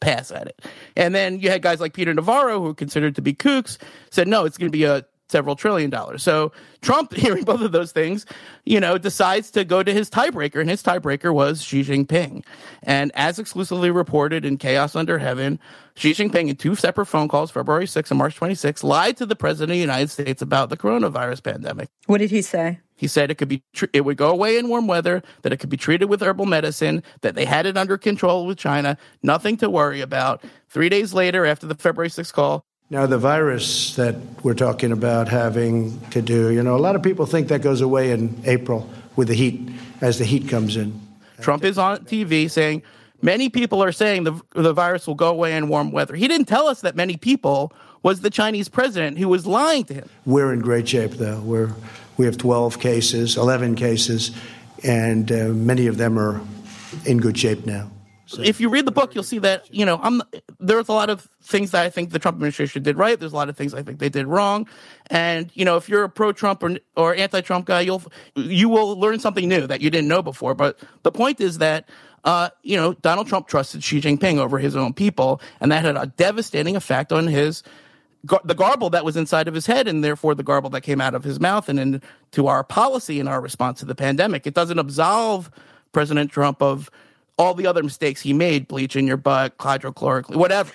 pass 0.00 0.30
at 0.30 0.46
it. 0.46 0.64
And 0.96 1.14
then 1.14 1.40
you 1.40 1.50
had 1.50 1.62
guys 1.62 1.80
like 1.80 1.92
Peter 1.92 2.12
Navarro, 2.12 2.58
who 2.60 2.66
were 2.66 2.74
considered 2.74 3.14
to 3.16 3.22
be 3.22 3.34
kooks, 3.34 3.78
said, 4.10 4.28
no, 4.28 4.44
it's 4.44 4.58
going 4.58 4.70
to 4.70 4.76
be 4.76 4.84
a 4.84 5.04
several 5.30 5.56
trillion 5.56 5.90
dollars. 5.90 6.22
So 6.22 6.52
Trump, 6.82 7.14
hearing 7.14 7.44
both 7.44 7.60
of 7.60 7.72
those 7.72 7.92
things, 7.92 8.26
you 8.64 8.80
know, 8.80 8.98
decides 8.98 9.50
to 9.52 9.64
go 9.64 9.82
to 9.82 9.92
his 9.92 10.10
tiebreaker, 10.10 10.60
and 10.60 10.68
his 10.68 10.82
tiebreaker 10.82 11.32
was 11.32 11.62
Xi 11.62 11.82
Jinping. 11.82 12.44
And 12.82 13.12
as 13.14 13.38
exclusively 13.38 13.90
reported 13.90 14.44
in 14.44 14.58
Chaos 14.58 14.96
Under 14.96 15.18
Heaven, 15.18 15.58
Xi 15.94 16.12
Jinping, 16.12 16.48
in 16.48 16.56
two 16.56 16.74
separate 16.74 17.06
phone 17.06 17.28
calls, 17.28 17.50
February 17.50 17.86
6th 17.86 18.10
and 18.10 18.18
March 18.18 18.38
26th, 18.38 18.82
lied 18.82 19.16
to 19.18 19.26
the 19.26 19.36
president 19.36 19.70
of 19.70 19.76
the 19.76 19.80
United 19.80 20.10
States 20.10 20.42
about 20.42 20.68
the 20.68 20.76
coronavirus 20.76 21.42
pandemic. 21.42 21.88
What 22.06 22.18
did 22.18 22.30
he 22.30 22.42
say? 22.42 22.80
He 23.00 23.06
said 23.06 23.30
it 23.30 23.36
could 23.36 23.48
be 23.48 23.62
tr- 23.72 23.86
it 23.94 24.02
would 24.02 24.18
go 24.18 24.28
away 24.28 24.58
in 24.58 24.68
warm 24.68 24.86
weather, 24.86 25.22
that 25.40 25.54
it 25.54 25.56
could 25.56 25.70
be 25.70 25.78
treated 25.78 26.10
with 26.10 26.20
herbal 26.20 26.44
medicine, 26.44 27.02
that 27.22 27.34
they 27.34 27.46
had 27.46 27.64
it 27.64 27.78
under 27.78 27.96
control 27.96 28.46
with 28.46 28.58
China, 28.58 28.98
nothing 29.22 29.56
to 29.56 29.70
worry 29.70 30.02
about. 30.02 30.44
Three 30.68 30.90
days 30.90 31.14
later, 31.14 31.46
after 31.46 31.66
the 31.66 31.74
February 31.74 32.10
6th 32.10 32.34
call, 32.34 32.62
Now, 32.90 33.06
the 33.06 33.16
virus 33.16 33.96
that 33.96 34.16
we're 34.42 34.52
talking 34.52 34.92
about 34.92 35.28
having 35.28 35.98
to 36.10 36.20
do, 36.20 36.50
you 36.50 36.62
know, 36.62 36.76
a 36.76 36.82
lot 36.88 36.94
of 36.94 37.02
people 37.02 37.24
think 37.24 37.48
that 37.48 37.62
goes 37.62 37.80
away 37.80 38.10
in 38.10 38.38
April 38.44 38.90
with 39.16 39.28
the 39.28 39.34
heat, 39.34 39.70
as 40.02 40.18
the 40.18 40.26
heat 40.26 40.50
comes 40.50 40.76
in. 40.76 41.00
Trump 41.40 41.64
is 41.64 41.78
on 41.78 42.04
TV 42.04 42.50
saying 42.50 42.82
many 43.22 43.48
people 43.48 43.82
are 43.82 43.92
saying 43.92 44.24
the 44.24 44.38
the 44.54 44.74
virus 44.74 45.06
will 45.06 45.14
go 45.14 45.30
away 45.30 45.56
in 45.56 45.68
warm 45.68 45.90
weather. 45.90 46.14
He 46.14 46.28
didn't 46.28 46.48
tell 46.48 46.66
us 46.66 46.82
that 46.82 46.96
many 46.96 47.16
people 47.16 47.72
was 48.02 48.20
the 48.20 48.30
Chinese 48.30 48.68
president 48.68 49.16
who 49.18 49.28
was 49.28 49.46
lying 49.46 49.84
to 49.84 49.94
him. 49.94 50.08
We're 50.26 50.52
in 50.52 50.60
great 50.60 50.88
shape, 50.88 51.12
though. 51.12 51.40
We're, 51.40 51.70
we 52.20 52.26
have 52.26 52.36
12 52.36 52.78
cases, 52.80 53.38
11 53.38 53.76
cases, 53.76 54.30
and 54.84 55.32
uh, 55.32 55.48
many 55.48 55.86
of 55.86 55.96
them 55.96 56.18
are 56.18 56.42
in 57.06 57.16
good 57.16 57.38
shape 57.38 57.64
now. 57.64 57.90
if 58.38 58.60
you 58.60 58.68
read 58.68 58.84
the 58.84 58.92
book, 58.92 59.14
you'll 59.14 59.24
see 59.24 59.38
that 59.38 59.74
you 59.74 59.86
know 59.86 59.98
I'm 60.02 60.20
there's 60.58 60.90
a 60.90 60.92
lot 60.92 61.08
of 61.08 61.26
things 61.42 61.70
that 61.70 61.82
I 61.82 61.88
think 61.88 62.10
the 62.10 62.18
Trump 62.18 62.36
administration 62.36 62.82
did 62.82 62.98
right. 62.98 63.18
There's 63.18 63.32
a 63.32 63.36
lot 63.36 63.48
of 63.48 63.56
things 63.56 63.72
I 63.72 63.82
think 63.82 64.00
they 64.00 64.10
did 64.10 64.26
wrong, 64.26 64.68
and 65.08 65.50
you 65.54 65.64
know 65.64 65.78
if 65.78 65.88
you're 65.88 66.04
a 66.04 66.10
pro-Trump 66.10 66.62
or, 66.62 66.76
or 66.94 67.14
anti-Trump 67.14 67.64
guy, 67.64 67.80
you'll 67.80 68.02
you 68.36 68.68
will 68.68 69.00
learn 69.00 69.18
something 69.18 69.48
new 69.48 69.66
that 69.66 69.80
you 69.80 69.88
didn't 69.88 70.08
know 70.08 70.20
before. 70.20 70.54
But 70.54 70.78
the 71.02 71.10
point 71.10 71.40
is 71.40 71.56
that 71.58 71.88
uh, 72.24 72.50
you 72.62 72.76
know 72.76 72.92
Donald 72.92 73.28
Trump 73.28 73.48
trusted 73.48 73.82
Xi 73.82 74.02
Jinping 74.02 74.36
over 74.36 74.58
his 74.58 74.76
own 74.76 74.92
people, 74.92 75.40
and 75.58 75.72
that 75.72 75.86
had 75.86 75.96
a 75.96 76.06
devastating 76.18 76.76
effect 76.76 77.12
on 77.12 77.26
his 77.26 77.62
the 78.44 78.54
garble 78.54 78.90
that 78.90 79.04
was 79.04 79.16
inside 79.16 79.48
of 79.48 79.54
his 79.54 79.66
head 79.66 79.88
and 79.88 80.04
therefore 80.04 80.34
the 80.34 80.42
garble 80.42 80.70
that 80.70 80.82
came 80.82 81.00
out 81.00 81.14
of 81.14 81.24
his 81.24 81.40
mouth 81.40 81.68
and 81.68 81.78
into 81.78 82.46
our 82.46 82.62
policy 82.62 83.18
and 83.18 83.28
our 83.28 83.40
response 83.40 83.80
to 83.80 83.86
the 83.86 83.94
pandemic. 83.94 84.46
It 84.46 84.54
doesn't 84.54 84.78
absolve 84.78 85.50
President 85.92 86.30
Trump 86.30 86.62
of 86.62 86.90
all 87.38 87.54
the 87.54 87.66
other 87.66 87.82
mistakes 87.82 88.20
he 88.20 88.34
made, 88.34 88.68
bleach 88.68 88.96
in 88.96 89.06
your 89.06 89.16
butt, 89.16 89.54
hydrochloric, 89.58 90.28
whatever, 90.28 90.70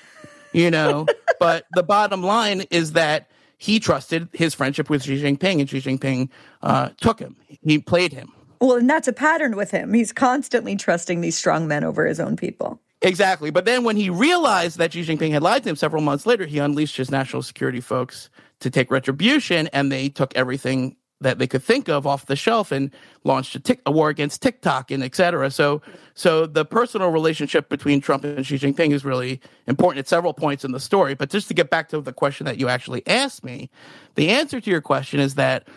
you 0.52 0.72
know. 0.72 1.06
but 1.40 1.66
the 1.74 1.84
bottom 1.84 2.24
line 2.24 2.62
is 2.72 2.94
that 2.94 3.30
he 3.58 3.80
trusted 3.80 4.28
his 4.34 4.54
friendship 4.56 4.90
with 4.90 5.04
Xi 5.04 5.22
Jinping, 5.22 5.60
and 5.60 5.70
Xi 5.70 5.80
Jinping 5.80 6.30
uh, 6.64 6.90
took 7.00 7.20
him. 7.20 7.36
He 7.48 7.78
played 7.78 8.12
him. 8.12 8.32
Well, 8.60 8.78
and 8.78 8.90
that's 8.90 9.08
a 9.08 9.14
pattern 9.14 9.56
with 9.56 9.72
him. 9.72 9.94
He's 9.94 10.12
constantly 10.12 10.76
trusting 10.76 11.22
these 11.22 11.38
strong 11.38 11.68
men 11.68 11.84
over 11.84 12.06
his 12.06 12.20
own 12.20 12.36
people. 12.36 12.82
Exactly. 13.02 13.52
But 13.52 13.66
then 13.66 13.84
when 13.84 13.98
he 13.98 14.10
realized 14.10 14.78
that 14.78 14.94
Xi 14.94 15.04
Jinping 15.04 15.32
had 15.32 15.44
lied 15.44 15.64
to 15.64 15.70
him 15.70 15.76
several 15.76 16.02
months 16.02 16.26
later, 16.26 16.46
he 16.46 16.60
unleashed 16.60 16.98
his 16.98 17.12
national 17.12 17.44
security 17.44 17.82
folks 17.82 18.30
to 18.62 18.70
take 18.70 18.90
retribution, 18.90 19.68
and 19.68 19.92
they 19.92 20.10
took 20.10 20.36
everything 20.36 20.96
that 21.22 21.40
they 21.40 21.48
could 21.48 21.64
think 21.64 21.88
of 21.88 22.06
off 22.06 22.26
the 22.26 22.36
shelf 22.36 22.72
and 22.72 22.92
launched 23.24 23.56
a, 23.56 23.60
tic- 23.60 23.82
a 23.86 23.92
war 23.92 24.10
against 24.10 24.42
TikTok 24.42 24.92
and 24.92 25.04
et 25.04 25.16
cetera. 25.16 25.50
So, 25.50 25.82
so 26.14 26.46
the 26.46 26.66
personal 26.66 27.10
relationship 27.10 27.70
between 27.70 28.02
Trump 28.02 28.24
and 28.24 28.46
Xi 28.46 28.58
Jinping 28.58 28.92
is 28.92 29.06
really 29.06 29.40
important 29.68 30.00
at 30.00 30.08
several 30.08 30.34
points 30.34 30.66
in 30.66 30.72
the 30.72 30.80
story. 30.80 31.16
But 31.16 31.30
just 31.30 31.48
to 31.48 31.54
get 31.54 31.70
back 31.70 31.90
to 31.90 32.02
the 32.02 32.14
question 32.14 32.46
that 32.46 32.60
you 32.60 32.68
actually 32.70 33.06
asked 33.08 33.44
me, 33.44 33.70
the 34.16 34.30
answer 34.30 34.60
to 34.60 34.70
your 34.70 34.82
question 34.82 35.20
is 35.20 35.36
that 35.36 35.68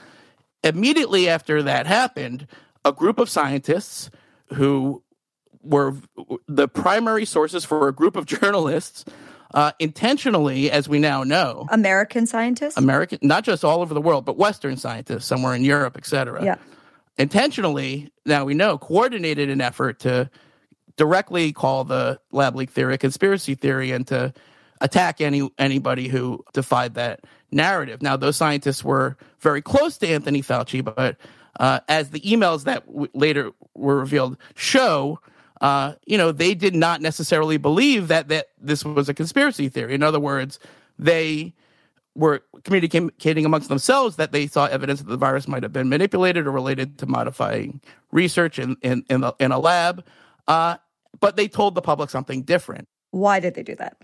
immediately 0.64 1.29
after 1.29 1.62
that 1.62 1.87
happened, 1.87 2.47
a 2.85 2.93
group 2.93 3.19
of 3.19 3.31
scientists 3.31 4.11
who 4.55 5.03
were 5.62 5.94
the 6.46 6.68
primary 6.68 7.24
sources 7.24 7.64
for 7.64 7.88
a 7.88 7.92
group 7.92 8.16
of 8.16 8.26
journalists 8.40 9.04
uh, 9.54 9.72
intentionally, 9.78 10.70
as 10.70 10.88
we 10.88 10.98
now 10.98 11.22
know, 11.22 11.66
American 11.70 12.26
scientists, 12.26 12.76
American, 12.76 13.18
not 13.22 13.44
just 13.44 13.64
all 13.64 13.80
over 13.80 13.94
the 13.94 14.00
world, 14.00 14.24
but 14.24 14.36
Western 14.36 14.76
scientists, 14.76 15.24
somewhere 15.24 15.54
in 15.54 15.64
Europe, 15.64 15.96
et 15.96 16.06
cetera. 16.06 16.44
Yeah. 16.44 16.56
Intentionally, 17.16 18.12
now 18.26 18.44
we 18.44 18.54
know, 18.54 18.78
coordinated 18.78 19.48
an 19.50 19.61
effort 19.61 20.00
to 20.00 20.30
directly 20.96 21.52
call 21.52 21.84
the 21.84 22.20
lab 22.30 22.54
leak 22.56 22.70
theory 22.70 22.94
a 22.94 22.98
conspiracy 22.98 23.54
theory 23.54 23.90
and 23.90 24.06
to 24.09 24.34
attack 24.80 25.20
any 25.20 25.48
anybody 25.59 26.09
who 26.09 26.44
defied 26.52 26.94
that 26.94 27.20
narrative. 27.50 28.02
Now, 28.02 28.16
those 28.16 28.36
scientists 28.36 28.84
were 28.84 29.16
very 29.40 29.62
close 29.62 29.96
to 29.98 30.09
Anthony 30.09 30.42
Fauci, 30.42 30.84
but 30.84 31.16
uh, 31.59 31.80
as 31.88 32.11
the 32.11 32.20
emails 32.20 32.64
that 32.64 32.86
w- 32.86 33.09
later 33.14 33.52
were 33.74 33.98
revealed 33.98 34.36
show, 34.54 35.20
uh, 35.61 35.94
you 36.06 36.16
know, 36.16 36.32
they 36.32 36.54
did 36.54 36.74
not 36.74 37.00
necessarily 37.00 37.56
believe 37.56 38.09
that 38.09 38.28
that 38.28 38.48
this 38.61 38.84
was 38.84 39.09
a 39.09 39.14
conspiracy 39.14 39.68
theory. 39.68 39.94
In 39.94 40.02
other 40.02 40.20
words, 40.20 40.59
they 40.98 41.54
were 42.14 42.42
communicating 42.64 43.44
amongst 43.44 43.68
themselves 43.68 44.16
that 44.16 44.32
they 44.32 44.46
saw 44.46 44.66
evidence 44.66 45.00
that 45.00 45.09
the 45.09 45.16
virus 45.16 45.46
might 45.46 45.62
have 45.62 45.72
been 45.72 45.88
manipulated 45.88 46.46
or 46.46 46.50
related 46.50 46.98
to 46.98 47.06
modifying 47.06 47.80
research 48.11 48.59
in 48.59 48.76
in 48.82 49.04
in, 49.09 49.20
the, 49.20 49.34
in 49.38 49.52
a 49.52 49.59
lab, 49.59 50.04
uh, 50.48 50.76
but 51.20 51.36
they 51.36 51.48
told 51.48 51.74
the 51.74 51.82
public 51.82 52.11
something 52.11 52.42
different. 52.42 52.88
Why 53.11 53.40
did 53.40 53.54
they 53.54 53.62
do 53.62 53.74
that? 53.76 53.96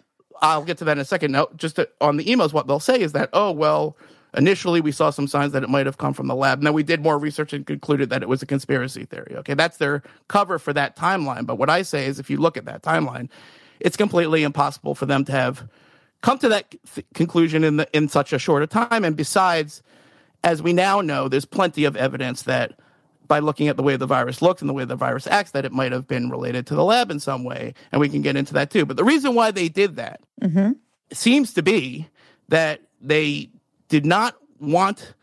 I'll 0.43 0.65
get 0.65 0.79
to 0.79 0.85
that 0.85 0.93
in 0.93 0.99
a 0.99 1.05
second. 1.05 1.33
Now, 1.33 1.49
just 1.57 1.77
to, 1.77 1.89
on 2.01 2.17
the 2.17 2.25
emails, 2.25 2.53
what 2.53 2.67
they'll 2.67 2.81
say 2.81 3.01
is 3.01 3.13
that, 3.13 3.31
oh 3.33 3.53
well, 3.53 3.97
Initially, 4.37 4.81
we 4.81 4.93
saw 4.93 5.11
some 5.11 5.29
signs 5.29 5.53
that 5.53 5.63
it 5.63 5.69
might 5.69 5.87
have 5.87 5.99
come 5.99 6.13
from 6.13 6.27
the 6.27 6.35
lab. 6.35 6.59
And 6.59 6.67
then 6.67 6.75
we 6.75 6.83
did 6.83 7.03
more 7.03 7.19
research 7.19 7.53
and 7.53 7.67
concluded 7.67 8.11
that 8.11 8.23
it 8.23 8.29
was 8.29 8.43
a 8.43 8.47
conspiracy 8.47 9.05
theory. 9.05 9.35
Okay, 9.37 9.55
that's 9.55 9.77
their 9.77 10.03
cover 10.29 10.59
for 10.59 10.73
that 10.73 10.97
timeline. 10.97 11.47
But 11.47 11.57
what 11.57 11.71
I 11.71 11.83
say 11.83 12.07
is, 12.07 12.19
if 12.19 12.29
you 12.31 12.39
look 12.39 12.57
at 12.57 12.65
that 12.65 12.83
timeline, 12.83 13.29
it's 13.81 13.97
completely 13.97 14.43
impossible 14.43 14.95
for 14.95 15.07
them 15.07 15.25
to 15.27 15.33
have 15.33 15.69
come 16.23 16.39
to 16.39 16.49
that 16.49 16.75
th- 16.95 17.07
conclusion 17.15 17.65
in 17.65 17.77
the, 17.77 17.89
in 17.93 18.09
such 18.09 18.33
a 18.33 18.39
short 18.39 18.63
a 18.63 18.67
time. 18.67 19.05
And 19.05 19.17
besides, 19.17 19.83
as 20.43 20.63
we 20.63 20.73
now 20.73 21.01
know, 21.01 21.29
there's 21.29 21.45
plenty 21.45 21.85
of 21.85 21.97
evidence 21.97 22.43
that 22.43 22.79
by 23.27 23.39
looking 23.39 23.69
at 23.69 23.77
the 23.77 23.83
way 23.83 23.97
the 23.97 24.07
virus 24.07 24.43
looks 24.43 24.61
and 24.61 24.69
the 24.69 24.75
way 24.75 24.85
the 24.85 24.97
virus 24.97 25.27
acts, 25.27 25.53
that 25.53 25.65
it 25.65 25.73
might 25.73 25.93
have 25.93 26.07
been 26.07 26.29
related 26.29 26.67
to 26.67 26.75
the 26.75 26.85
lab 26.85 27.11
in 27.11 27.21
some 27.21 27.45
way. 27.45 27.73
And 27.93 28.01
we 28.01 28.09
can 28.09 28.21
get 28.21 28.37
into 28.37 28.53
that 28.55 28.71
too. 28.71 28.85
But 28.85 28.97
the 28.97 29.05
reason 29.05 29.35
why 29.35 29.51
they 29.51 29.69
did 29.69 29.97
that 29.97 30.21
mm-hmm. 30.43 30.73
seems 31.13 31.55
to 31.55 31.63
be 31.63 32.09
that 32.49 32.81
they 33.01 33.51
did 33.89 34.07
not 34.07 34.37
want 34.61 35.15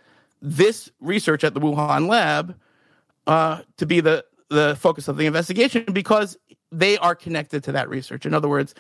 this 0.42 0.90
research 1.00 1.44
at 1.44 1.54
the 1.54 1.60
Wuhan 1.60 2.08
lab 2.08 2.58
uh, 3.28 3.62
to 3.78 3.86
be 3.86 4.00
the, 4.02 4.26
the 4.50 4.76
focus 4.80 5.08
of 5.08 5.18
the 5.18 5.26
investigation 5.26 5.86
because 5.92 6.38
they 6.72 6.98
are 6.98 7.16
connected 7.16 7.64
to 7.66 7.72
that 7.74 7.90
research. 7.90 8.26
In 8.26 8.34
other 8.34 8.50
words, 8.50 8.74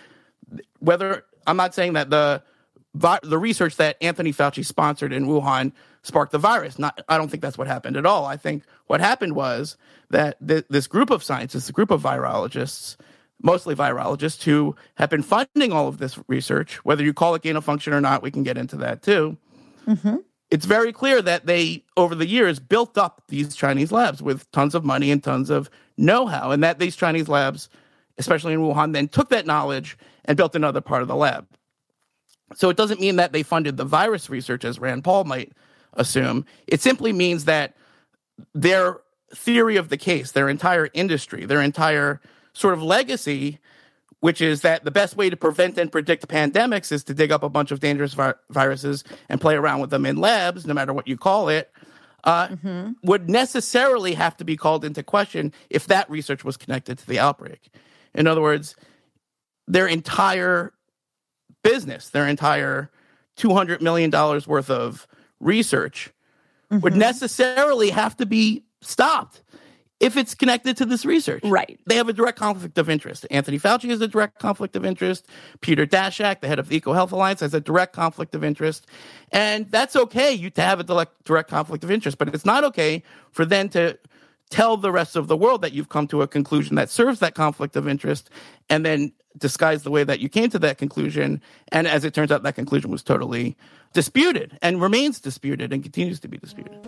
whether 0.80 1.26
I'm 1.48 1.58
not 1.58 1.74
saying 1.74 1.94
that 1.94 2.10
the 2.10 2.44
the 2.94 3.38
research 3.38 3.78
that 3.78 3.96
Anthony 4.02 4.34
Fauci 4.34 4.66
sponsored 4.66 5.14
in 5.14 5.26
Wuhan 5.26 5.72
sparked 6.04 6.34
the 6.34 6.38
virus. 6.38 6.78
Not, 6.78 7.02
I 7.08 7.18
don't 7.18 7.30
think 7.30 7.42
that's 7.42 7.58
what 7.58 7.68
happened 7.68 7.96
at 7.96 8.06
all. 8.06 8.26
I 8.26 8.36
think 8.36 8.64
what 8.88 9.00
happened 9.00 9.34
was 9.34 9.78
that 10.10 10.36
th- 10.46 10.66
this 10.70 10.88
group 10.88 11.10
of 11.10 11.24
scientists, 11.24 11.70
a 11.70 11.72
group 11.72 11.90
of 11.90 12.02
virologists, 12.02 12.98
mostly 13.42 13.76
virologists, 13.76 14.44
who 14.44 14.76
have 14.96 15.10
been 15.10 15.24
funding 15.24 15.72
all 15.72 15.88
of 15.88 16.00
this 16.00 16.20
research, 16.28 16.84
whether 16.84 17.04
you 17.04 17.14
call 17.14 17.34
it 17.36 17.44
gain 17.44 17.56
of 17.56 17.64
function 17.64 17.94
or 17.94 18.02
not, 18.02 18.22
we 18.22 18.32
can 18.32 18.44
get 18.44 18.58
into 18.58 18.76
that 18.78 19.02
too. 19.02 19.38
Mm-hmm. 19.88 20.18
It's 20.50 20.66
very 20.66 20.92
clear 20.92 21.22
that 21.22 21.46
they, 21.46 21.86
over 21.96 22.14
the 22.14 22.28
years, 22.28 22.60
built 22.60 22.98
up 22.98 23.24
these 23.30 23.56
Chinese 23.56 23.92
labs 23.92 24.22
with 24.22 24.52
tons 24.52 24.76
of 24.76 24.84
money 24.84 25.10
and 25.12 25.24
tons 25.24 25.50
of 25.50 25.70
know 25.98 26.26
how, 26.26 26.52
and 26.52 26.64
that 26.64 26.80
these 26.80 26.96
Chinese 26.96 27.30
labs, 27.30 27.70
especially 28.18 28.54
in 28.54 28.60
Wuhan, 28.60 28.94
then 28.94 29.08
took 29.08 29.30
that 29.30 29.46
knowledge 29.46 29.98
and 30.26 30.38
built 30.38 30.56
another 30.56 30.82
part 30.82 31.02
of 31.02 31.08
the 31.08 31.16
lab. 31.16 31.48
So 32.56 32.70
it 32.70 32.78
doesn't 32.78 33.00
mean 33.00 33.16
that 33.16 33.32
they 33.32 33.44
funded 33.44 33.78
the 33.78 33.86
virus 33.86 34.30
research 34.30 34.66
as 34.66 34.78
Rand 34.78 35.06
Paul 35.06 35.24
might 35.24 35.54
assume. 35.94 36.46
It 36.68 36.82
simply 36.82 37.14
means 37.14 37.46
that 37.46 37.76
their 38.54 39.00
theory 39.34 39.78
of 39.78 39.88
the 39.90 39.98
case, 39.98 40.32
their 40.32 40.50
entire 40.50 40.90
industry, 40.94 41.46
their 41.46 41.62
entire 41.62 42.20
sort 42.54 42.74
of 42.74 42.84
legacy 42.84 43.60
which 44.22 44.40
is 44.40 44.62
that 44.62 44.84
the 44.86 44.92
best 44.92 45.18
way 45.18 45.30
to 45.30 45.36
prevent 45.36 45.78
and 45.78 45.92
predict 45.92 46.28
pandemics 46.28 46.92
is 46.92 47.04
to 47.04 47.14
dig 47.14 47.32
up 47.32 47.44
a 47.44 47.50
bunch 47.50 47.72
of 47.72 47.80
dangerous 47.80 48.14
vi- 48.14 48.34
viruses 48.50 49.04
and 49.28 49.42
play 49.42 49.56
around 49.56 49.82
with 49.82 49.90
them 49.90 50.06
in 50.06 50.16
labs, 50.16 50.66
no 50.66 50.74
matter 50.74 50.94
what 50.94 51.08
you 51.08 51.18
call 51.18 51.50
it, 51.50 51.72
uh, 52.24 52.48
mm-hmm. 52.48 52.92
would 53.04 53.30
necessarily 53.30 54.14
have 54.14 54.38
to 54.38 54.46
be 54.46 54.56
called 54.56 54.86
into 54.86 55.02
question 55.02 55.52
if 55.72 55.88
that 55.88 56.10
research 56.10 56.44
was 56.44 56.56
connected 56.56 57.00
to 57.00 57.08
the 57.08 57.18
outbreak. 57.18 57.72
In 58.14 58.28
other 58.28 58.42
words, 58.42 58.76
their 59.68 59.88
entire 59.88 60.72
business, 61.64 62.10
their 62.10 62.28
entire 62.28 62.92
$200 63.38 63.82
million 63.82 64.12
worth 64.12 64.70
of 64.70 65.08
research 65.40 66.14
mm-hmm. 66.72 66.82
would 66.82 66.96
necessarily 66.96 67.90
have 67.90 68.16
to 68.18 68.28
be 68.28 68.66
stopped 68.82 69.42
if 70.02 70.18
it's 70.18 70.34
connected 70.34 70.76
to 70.78 70.86
this 70.86 71.06
research. 71.06 71.44
Right. 71.44 71.80
They 71.86 71.96
have 71.96 72.10
a 72.10 72.14
direct 72.14 72.40
conflict 72.40 72.78
of 72.80 72.90
interest. 72.90 73.26
Anthony 73.30 73.60
Fauci 73.60 73.90
has 73.90 74.02
a 74.02 74.08
direct 74.08 74.40
conflict 74.40 74.76
of 74.76 74.84
interest. 74.84 75.28
Peter 75.62 75.86
Daszak, 75.86 76.42
the 76.42 76.48
head 76.48 76.58
of 76.58 76.68
the 76.68 76.82
EcoHealth 76.82 77.12
Alliance, 77.12 77.40
has 77.40 77.54
a 77.54 77.62
direct 77.62 77.94
conflict 77.94 78.34
of 78.34 78.44
interest. 78.44 78.88
And 79.32 79.70
that's 79.70 79.96
okay 79.96 80.34
you 80.34 80.50
to 80.50 80.62
have 80.62 80.80
a 80.80 80.84
direct, 80.84 81.24
direct 81.24 81.50
conflict 81.50 81.84
of 81.84 81.92
interest, 81.92 82.18
but 82.18 82.34
it's 82.34 82.46
not 82.46 82.64
okay 82.66 83.04
for 83.32 83.46
them 83.46 83.70
to 83.70 83.98
tell 84.50 84.76
the 84.76 84.92
rest 84.92 85.16
of 85.16 85.28
the 85.28 85.38
world 85.38 85.62
that 85.62 85.72
you've 85.72 85.90
come 85.90 86.08
to 86.08 86.24
a 86.24 86.28
conclusion 86.28 86.76
that 86.76 86.90
serves 86.90 87.20
that 87.20 87.36
conflict 87.36 87.76
of 87.76 87.88
interest 87.88 88.30
and 88.70 88.84
then 88.84 89.14
disguise 89.38 89.84
the 89.84 89.92
way 89.92 90.04
that 90.04 90.20
you 90.20 90.28
came 90.28 90.50
to 90.50 90.60
that 90.60 90.80
conclusion. 90.80 91.42
And 91.72 91.88
as 91.88 92.04
it 92.04 92.14
turns 92.14 92.32
out, 92.32 92.44
that 92.44 92.56
conclusion 92.56 92.90
was 92.90 93.04
totally 93.04 93.56
disputed 93.94 94.58
and 94.62 94.82
remains 94.82 95.20
disputed 95.20 95.72
and 95.72 95.84
continues 95.84 96.20
to 96.22 96.28
be 96.28 96.38
disputed. 96.38 96.88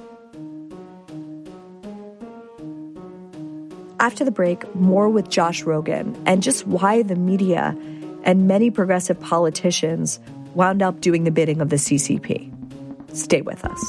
After 4.03 4.25
the 4.25 4.31
break, 4.31 4.75
more 4.75 5.07
with 5.07 5.29
Josh 5.29 5.63
Rogin 5.63 6.21
and 6.25 6.43
just 6.43 6.67
why 6.67 7.03
the 7.03 7.15
media 7.15 7.73
and 8.23 8.49
many 8.49 8.69
progressive 8.69 9.17
politicians 9.21 10.19
wound 10.55 10.83
up 10.83 10.99
doing 10.99 11.23
the 11.23 11.31
bidding 11.31 11.61
of 11.61 11.69
the 11.69 11.77
CCP. 11.77 12.51
Stay 13.15 13.41
with 13.43 13.63
us. 13.63 13.81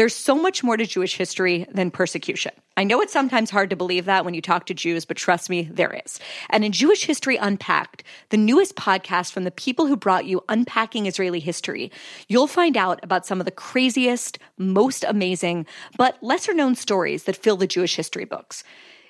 There's 0.00 0.14
so 0.14 0.34
much 0.34 0.64
more 0.64 0.78
to 0.78 0.86
Jewish 0.86 1.14
history 1.14 1.66
than 1.70 1.90
persecution. 1.90 2.52
I 2.74 2.84
know 2.84 3.02
it's 3.02 3.12
sometimes 3.12 3.50
hard 3.50 3.68
to 3.68 3.76
believe 3.76 4.06
that 4.06 4.24
when 4.24 4.32
you 4.32 4.40
talk 4.40 4.64
to 4.64 4.72
Jews, 4.72 5.04
but 5.04 5.18
trust 5.18 5.50
me, 5.50 5.64
there 5.70 6.00
is. 6.06 6.18
And 6.48 6.64
in 6.64 6.72
Jewish 6.72 7.04
History 7.04 7.36
Unpacked, 7.36 8.02
the 8.30 8.38
newest 8.38 8.76
podcast 8.76 9.30
from 9.30 9.44
the 9.44 9.50
people 9.50 9.86
who 9.86 9.98
brought 9.98 10.24
you 10.24 10.42
Unpacking 10.48 11.04
Israeli 11.04 11.38
History, 11.38 11.92
you'll 12.28 12.46
find 12.46 12.78
out 12.78 12.98
about 13.02 13.26
some 13.26 13.40
of 13.40 13.44
the 13.44 13.50
craziest, 13.50 14.38
most 14.56 15.04
amazing, 15.06 15.66
but 15.98 16.16
lesser 16.22 16.54
known 16.54 16.76
stories 16.76 17.24
that 17.24 17.36
fill 17.36 17.58
the 17.58 17.66
Jewish 17.66 17.94
history 17.94 18.24
books. 18.24 18.64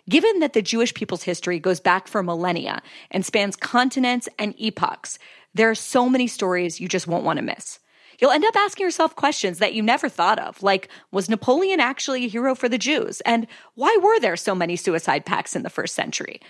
Given 0.09 0.41
that 0.41 0.55
the 0.55 0.61
Jewish 0.61 0.93
people's 0.93 1.22
history 1.22 1.61
goes 1.61 1.78
back 1.78 2.09
for 2.09 2.20
millennia 2.20 2.82
and 3.12 3.24
spans 3.24 3.55
continents 3.55 4.28
and 4.41 4.57
epochs, 4.59 5.20
there 5.55 5.70
are 5.70 5.76
so 5.76 6.09
many 6.09 6.26
stories 6.26 6.80
you 6.80 6.88
just 6.88 7.07
won't 7.07 7.22
want 7.22 7.36
to 7.36 7.45
miss. 7.45 7.78
You'll 8.21 8.31
end 8.31 8.45
up 8.45 8.55
asking 8.57 8.85
yourself 8.85 9.16
questions 9.16 9.59
that 9.59 9.73
you 9.73 9.83
never 9.83 10.09
thought 10.09 10.39
of, 10.39 10.62
like 10.62 10.89
was 11.11 11.31
Napoleon 11.31 11.81
actually 11.81 12.25
a 12.25 12.29
hero 12.29 12.55
for 12.55 12.68
the 12.68 12.79
Jews? 12.79 13.21
And 13.23 13.47
why 13.75 13.99
were 14.03 14.21
there 14.21 14.37
so 14.37 14.55
many 14.55 14.77
suicide 14.77 15.25
pacts 15.25 15.57
in 15.57 15.62
the 15.62 15.71
first 15.71 15.95
century? 15.95 16.41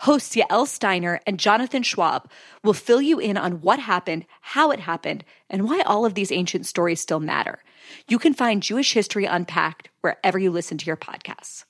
Hosts 0.00 0.34
Yael 0.34 0.66
Steiner 0.66 1.20
and 1.26 1.38
Jonathan 1.38 1.82
Schwab 1.82 2.28
will 2.64 2.74
fill 2.74 3.00
you 3.00 3.18
in 3.20 3.36
on 3.36 3.60
what 3.60 3.78
happened, 3.78 4.26
how 4.40 4.70
it 4.70 4.80
happened, 4.80 5.24
and 5.48 5.68
why 5.68 5.82
all 5.82 6.04
of 6.04 6.14
these 6.14 6.32
ancient 6.32 6.66
stories 6.66 7.00
still 7.00 7.20
matter. 7.20 7.62
You 8.08 8.18
can 8.18 8.34
find 8.34 8.62
Jewish 8.62 8.92
History 8.92 9.24
Unpacked 9.24 9.88
wherever 10.00 10.38
you 10.38 10.50
listen 10.50 10.78
to 10.78 10.86
your 10.86 10.96
podcasts. 10.96 11.64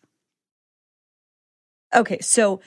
Okay, 1.94 2.18
so 2.20 2.60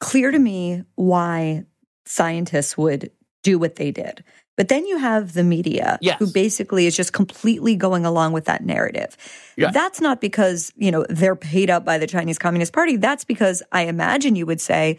clear 0.00 0.30
to 0.30 0.38
me 0.38 0.84
why 0.94 1.64
scientists 2.04 2.76
would 2.76 3.10
do 3.42 3.58
what 3.58 3.76
they 3.76 3.90
did. 3.90 4.22
But 4.60 4.68
then 4.68 4.84
you 4.84 4.98
have 4.98 5.32
the 5.32 5.42
media 5.42 5.98
yes. 6.02 6.18
who 6.18 6.30
basically 6.30 6.84
is 6.84 6.94
just 6.94 7.14
completely 7.14 7.76
going 7.76 8.04
along 8.04 8.34
with 8.34 8.44
that 8.44 8.62
narrative. 8.62 9.16
Yeah. 9.56 9.70
That's 9.70 10.02
not 10.02 10.20
because, 10.20 10.70
you 10.76 10.90
know, 10.90 11.06
they're 11.08 11.34
paid 11.34 11.70
up 11.70 11.82
by 11.82 11.96
the 11.96 12.06
Chinese 12.06 12.38
Communist 12.38 12.70
Party. 12.70 12.98
That's 12.98 13.24
because 13.24 13.62
I 13.72 13.86
imagine 13.86 14.36
you 14.36 14.44
would 14.44 14.60
say, 14.60 14.98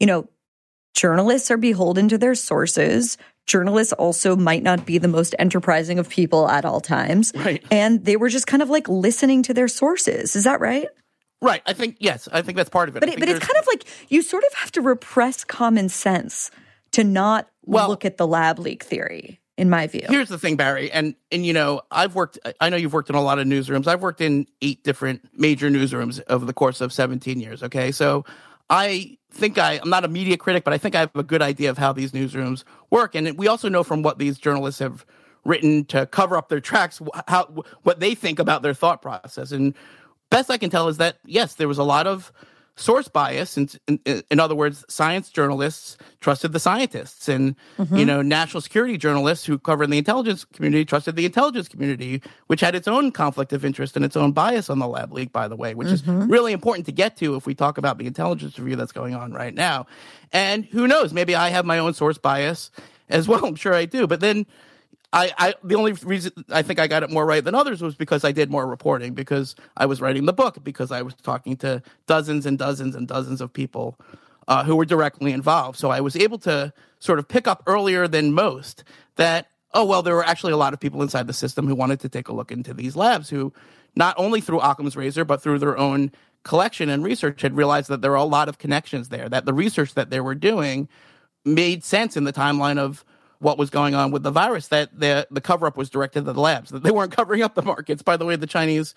you 0.00 0.06
know, 0.06 0.30
journalists 0.94 1.50
are 1.50 1.58
beholden 1.58 2.08
to 2.08 2.16
their 2.16 2.34
sources. 2.34 3.18
Journalists 3.44 3.92
also 3.92 4.34
might 4.34 4.62
not 4.62 4.86
be 4.86 4.96
the 4.96 5.08
most 5.08 5.34
enterprising 5.38 5.98
of 5.98 6.08
people 6.08 6.48
at 6.48 6.64
all 6.64 6.80
times. 6.80 7.34
Right. 7.34 7.62
And 7.70 8.02
they 8.02 8.16
were 8.16 8.30
just 8.30 8.46
kind 8.46 8.62
of 8.62 8.70
like 8.70 8.88
listening 8.88 9.42
to 9.42 9.52
their 9.52 9.68
sources. 9.68 10.36
Is 10.36 10.44
that 10.44 10.58
right? 10.58 10.88
Right. 11.42 11.60
I 11.66 11.74
think, 11.74 11.98
yes, 12.00 12.30
I 12.32 12.40
think 12.40 12.56
that's 12.56 12.70
part 12.70 12.88
of 12.88 12.96
it. 12.96 13.00
But, 13.00 13.10
it, 13.10 13.20
but 13.20 13.28
it's 13.28 13.46
kind 13.46 13.58
of 13.58 13.66
like 13.66 13.84
you 14.08 14.22
sort 14.22 14.44
of 14.44 14.54
have 14.54 14.72
to 14.72 14.80
repress 14.80 15.44
common 15.44 15.90
sense 15.90 16.50
to 16.92 17.04
not 17.04 17.50
well, 17.64 17.88
look 17.88 18.04
at 18.04 18.16
the 18.16 18.26
lab 18.26 18.58
leak 18.58 18.82
theory 18.82 19.40
in 19.58 19.68
my 19.70 19.86
view. 19.86 20.02
Here's 20.08 20.28
the 20.28 20.38
thing, 20.38 20.56
Bari, 20.56 20.90
and 20.90 21.14
and 21.30 21.44
you 21.44 21.52
know, 21.52 21.82
I've 21.90 22.14
worked 22.14 22.38
I 22.60 22.68
know 22.68 22.76
you've 22.76 22.92
worked 22.92 23.10
in 23.10 23.16
a 23.16 23.22
lot 23.22 23.38
of 23.38 23.46
newsrooms. 23.46 23.86
I've 23.86 24.02
worked 24.02 24.20
in 24.20 24.46
eight 24.60 24.82
different 24.82 25.28
major 25.34 25.70
newsrooms 25.70 26.20
over 26.28 26.44
the 26.44 26.52
course 26.52 26.80
of 26.80 26.92
17 26.92 27.40
years, 27.40 27.62
okay? 27.62 27.92
So 27.92 28.24
I 28.70 29.18
think 29.30 29.58
I 29.58 29.78
I'm 29.82 29.90
not 29.90 30.04
a 30.04 30.08
media 30.08 30.36
critic, 30.36 30.64
but 30.64 30.72
I 30.72 30.78
think 30.78 30.94
I 30.94 31.00
have 31.00 31.10
a 31.14 31.22
good 31.22 31.42
idea 31.42 31.70
of 31.70 31.78
how 31.78 31.92
these 31.92 32.12
newsrooms 32.12 32.64
work 32.90 33.14
and 33.14 33.36
we 33.38 33.46
also 33.46 33.68
know 33.68 33.82
from 33.82 34.02
what 34.02 34.18
these 34.18 34.38
journalists 34.38 34.80
have 34.80 35.04
written 35.44 35.84
to 35.86 36.06
cover 36.06 36.36
up 36.36 36.48
their 36.48 36.60
tracks 36.60 37.00
how 37.28 37.44
what 37.82 38.00
they 38.00 38.14
think 38.14 38.38
about 38.38 38.62
their 38.62 38.74
thought 38.74 39.02
process. 39.02 39.52
And 39.52 39.74
best 40.30 40.50
I 40.50 40.56
can 40.56 40.70
tell 40.70 40.88
is 40.88 40.96
that 40.96 41.18
yes, 41.24 41.54
there 41.54 41.68
was 41.68 41.78
a 41.78 41.84
lot 41.84 42.06
of 42.06 42.32
source 42.76 43.06
bias. 43.08 43.58
In, 43.58 43.68
in, 43.86 44.22
in 44.30 44.40
other 44.40 44.54
words 44.54 44.84
science 44.88 45.28
journalists 45.30 45.96
trusted 46.20 46.52
the 46.52 46.58
scientists. 46.60 47.28
And 47.28 47.54
Mm-hmm. 47.78 47.96
you 47.96 48.04
know 48.06 48.22
national 48.22 48.60
security 48.60 48.96
journalists 48.98 49.44
who 49.46 49.58
cover 49.58 49.86
the 49.86 49.98
intelligence 49.98 50.44
community 50.44 50.84
trusted 50.84 51.16
the 51.16 51.24
intelligence 51.26 51.68
community 51.68 52.22
which 52.46 52.60
had 52.60 52.74
its 52.74 52.86
own 52.88 53.10
conflict 53.12 53.52
of 53.52 53.64
interest 53.64 53.96
and 53.96 54.04
its 54.04 54.16
own 54.16 54.32
bias 54.32 54.70
on 54.70 54.78
the 54.78 54.86
lab 54.88 55.12
leak 55.12 55.32
by 55.32 55.48
the 55.48 55.56
way 55.56 55.74
which 55.74 55.88
Mhm. 55.88 55.92
is 55.92 56.06
really 56.06 56.52
important 56.52 56.86
to 56.86 56.92
get 56.92 57.16
to 57.18 57.36
if 57.36 57.46
we 57.46 57.54
talk 57.54 57.78
about 57.78 57.98
the 57.98 58.06
intelligence 58.06 58.58
review 58.58 58.76
that's 58.76 58.92
going 58.92 59.14
on 59.14 59.32
right 59.32 59.54
now. 59.54 59.86
And 60.32 60.64
who 60.64 60.86
knows? 60.86 61.12
Maybe 61.12 61.34
i 61.34 61.50
have 61.50 61.64
my 61.66 61.78
own 61.78 61.92
source 61.94 62.18
bias 62.18 62.70
as 63.08 63.28
well. 63.28 63.44
I'm 63.44 63.54
sure 63.56 63.74
i 63.74 63.84
do. 63.84 64.06
But 64.06 64.20
then 64.20 64.46
I, 65.12 65.32
I 65.36 65.54
the 65.62 65.74
only 65.74 65.92
reason 65.92 66.32
I 66.50 66.62
think 66.62 66.78
I 66.78 66.86
got 66.86 67.02
it 67.02 67.10
more 67.10 67.26
right 67.26 67.44
than 67.44 67.54
others 67.54 67.82
was 67.82 67.94
because 67.94 68.24
I 68.24 68.32
did 68.32 68.50
more 68.50 68.66
reporting 68.66 69.12
because 69.12 69.54
I 69.76 69.86
was 69.86 70.00
writing 70.00 70.24
the 70.24 70.32
book 70.32 70.64
because 70.64 70.90
I 70.90 71.02
was 71.02 71.14
talking 71.14 71.56
to 71.58 71.82
dozens 72.06 72.46
and 72.46 72.58
dozens 72.58 72.94
and 72.94 73.06
dozens 73.06 73.40
of 73.40 73.52
people 73.52 73.98
uh, 74.48 74.64
who 74.64 74.74
were 74.74 74.84
directly 74.84 75.32
involved. 75.32 75.78
So 75.78 75.90
I 75.90 76.00
was 76.00 76.16
able 76.16 76.38
to 76.40 76.72
sort 76.98 77.18
of 77.18 77.28
pick 77.28 77.46
up 77.46 77.62
earlier 77.66 78.08
than 78.08 78.32
most 78.32 78.84
that 79.16 79.48
oh 79.74 79.84
well 79.84 80.02
there 80.02 80.14
were 80.14 80.24
actually 80.24 80.52
a 80.52 80.56
lot 80.56 80.72
of 80.72 80.80
people 80.80 81.02
inside 81.02 81.26
the 81.26 81.32
system 81.32 81.66
who 81.66 81.74
wanted 81.74 82.00
to 82.00 82.08
take 82.08 82.28
a 82.28 82.32
look 82.32 82.50
into 82.50 82.72
these 82.72 82.96
labs 82.96 83.28
who 83.28 83.52
not 83.94 84.14
only 84.16 84.40
through 84.40 84.60
Occam's 84.60 84.96
razor 84.96 85.24
but 85.24 85.42
through 85.42 85.58
their 85.58 85.76
own 85.76 86.10
collection 86.42 86.88
and 86.88 87.04
research 87.04 87.42
had 87.42 87.56
realized 87.56 87.88
that 87.88 88.00
there 88.00 88.12
are 88.12 88.16
a 88.16 88.24
lot 88.24 88.48
of 88.48 88.58
connections 88.58 89.10
there 89.10 89.28
that 89.28 89.44
the 89.44 89.54
research 89.54 89.94
that 89.94 90.10
they 90.10 90.20
were 90.20 90.34
doing 90.34 90.88
made 91.44 91.84
sense 91.84 92.16
in 92.16 92.24
the 92.24 92.32
timeline 92.32 92.78
of 92.78 93.04
what 93.42 93.58
was 93.58 93.70
going 93.70 93.94
on 93.94 94.10
with 94.10 94.22
the 94.22 94.30
virus 94.30 94.68
that 94.68 94.98
the 94.98 95.26
the 95.30 95.40
cover 95.40 95.66
up 95.66 95.76
was 95.76 95.90
directed 95.90 96.26
at 96.28 96.34
the 96.34 96.40
labs 96.40 96.70
that 96.70 96.82
they 96.82 96.90
weren't 96.90 97.12
covering 97.20 97.42
up 97.42 97.54
the 97.54 97.62
markets. 97.62 98.02
By 98.02 98.16
the 98.16 98.24
way 98.24 98.36
the 98.36 98.46
chinese 98.46 98.94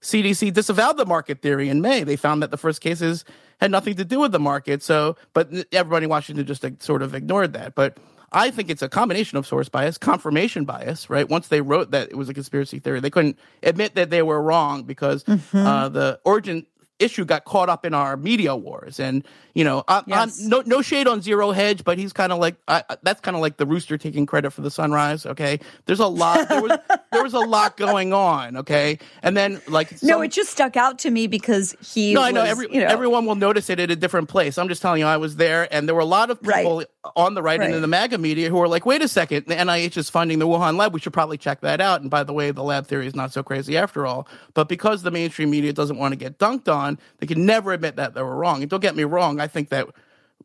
cdc 0.00 0.52
disavowed 0.54 0.96
the 0.96 1.04
market 1.06 1.42
theory 1.42 1.68
in 1.68 1.80
may. 1.80 2.04
They 2.04 2.16
found 2.16 2.42
that 2.42 2.50
the 2.52 2.56
first 2.56 2.80
cases 2.80 3.24
had 3.60 3.70
nothing 3.72 3.96
to 3.96 4.04
do 4.04 4.20
with 4.20 4.30
the 4.32 4.38
market 4.38 4.82
so 4.82 5.16
but 5.34 5.50
everybody 5.72 6.04
in 6.04 6.10
washington 6.10 6.46
just 6.46 6.64
sort 6.82 7.02
of 7.02 7.14
ignored 7.14 7.52
that. 7.54 7.74
But 7.74 7.98
i 8.30 8.50
think 8.50 8.70
it's 8.70 8.82
a 8.82 8.88
combination 8.88 9.38
of 9.38 9.46
source 9.46 9.68
bias 9.68 9.98
confirmation 9.98 10.64
bias 10.64 11.10
right? 11.10 11.28
Once 11.28 11.48
they 11.48 11.60
wrote 11.60 11.90
that 11.90 12.08
it 12.10 12.16
was 12.16 12.28
a 12.28 12.34
conspiracy 12.34 12.78
theory 12.78 13.00
they 13.00 13.10
couldn't 13.10 13.36
admit 13.64 13.96
that 13.96 14.10
they 14.10 14.22
were 14.22 14.40
wrong 14.40 14.84
because 14.84 15.24
Mhm. 15.24 15.66
uh, 15.66 15.88
the 15.88 16.20
origin 16.24 16.64
issue 16.98 17.24
got 17.24 17.44
caught 17.44 17.68
up 17.68 17.84
in 17.84 17.94
our 17.94 18.16
media 18.16 18.54
wars 18.56 18.98
and 18.98 19.24
you 19.54 19.64
know 19.64 19.84
I, 19.88 20.02
Yes. 20.06 20.42
I'm, 20.42 20.48
no 20.48 20.62
no 20.66 20.82
shade 20.82 21.06
on 21.06 21.20
zero 21.22 21.52
hedge 21.52 21.84
but 21.84 21.98
he's 21.98 22.12
kind 22.12 22.32
of 22.32 22.38
like 22.38 22.56
I, 22.66 22.82
that's 23.02 23.20
kind 23.20 23.36
of 23.36 23.40
like 23.40 23.56
the 23.56 23.66
rooster 23.66 23.98
taking 23.98 24.26
credit 24.26 24.50
for 24.50 24.62
the 24.62 24.70
sunrise 24.70 25.26
okay 25.26 25.60
there's 25.86 26.00
a 26.00 26.06
lot 26.06 26.48
there 26.48 26.62
was 26.62 26.78
there 27.12 27.22
was 27.22 27.34
a 27.34 27.40
lot 27.40 27.76
going 27.76 28.12
on 28.12 28.56
okay 28.56 28.98
and 29.22 29.36
then 29.36 29.60
like 29.68 30.02
no, 30.02 30.20
it 30.22 30.28
just 30.32 30.50
stuck 30.50 30.76
out 30.76 30.98
to 31.00 31.10
me 31.10 31.26
because 31.26 31.76
he 31.80 32.14
no, 32.14 32.22
I 32.22 32.30
know, 32.30 32.42
every, 32.42 32.66
you 32.72 32.80
know, 32.80 32.86
everyone 32.86 33.26
will 33.26 33.34
notice 33.34 33.70
it 33.70 33.80
at 33.80 33.90
a 33.90 33.96
different 33.96 34.28
place. 34.28 34.58
I'm 34.58 34.68
just 34.68 34.82
telling 34.82 35.00
you, 35.00 35.06
I 35.06 35.16
was 35.16 35.36
there, 35.36 35.72
and 35.72 35.86
there 35.86 35.94
were 35.94 36.00
a 36.00 36.04
lot 36.06 36.30
of 36.30 36.40
people 36.42 36.84
on 37.16 37.34
the 37.34 37.42
right, 37.42 37.60
and 37.60 37.74
in 37.74 37.80
the 37.82 37.88
MAGA 37.88 38.18
media 38.18 38.48
who 38.48 38.56
were 38.56 38.68
like, 38.68 38.86
"Wait 38.86 39.02
a 39.02 39.08
second, 39.08 39.46
the 39.46 39.54
NIH 39.54 39.96
is 39.96 40.10
funding 40.10 40.38
the 40.38 40.46
Wuhan 40.46 40.76
lab. 40.76 40.94
We 40.94 41.00
should 41.00 41.12
probably 41.12 41.38
check 41.38 41.60
that 41.60 41.80
out." 41.80 42.00
And 42.00 42.10
by 42.10 42.22
the 42.24 42.32
way, 42.32 42.50
the 42.50 42.62
lab 42.62 42.86
theory 42.86 43.06
is 43.06 43.14
not 43.14 43.32
so 43.32 43.42
crazy 43.42 43.76
after 43.76 44.06
all. 44.06 44.26
But 44.54 44.68
because 44.68 45.02
the 45.02 45.10
mainstream 45.10 45.50
media 45.50 45.72
doesn't 45.72 45.96
want 45.98 46.12
to 46.12 46.16
get 46.16 46.38
dunked 46.38 46.72
on, 46.72 46.87
they 47.18 47.26
can 47.26 47.44
never 47.44 47.72
admit 47.72 47.96
that 47.96 48.14
they 48.14 48.22
were 48.22 48.36
wrong. 48.36 48.62
And 48.62 48.70
don't 48.70 48.80
get 48.80 48.96
me 48.96 49.04
wrong, 49.04 49.40
I 49.40 49.48
think 49.48 49.68
that 49.70 49.88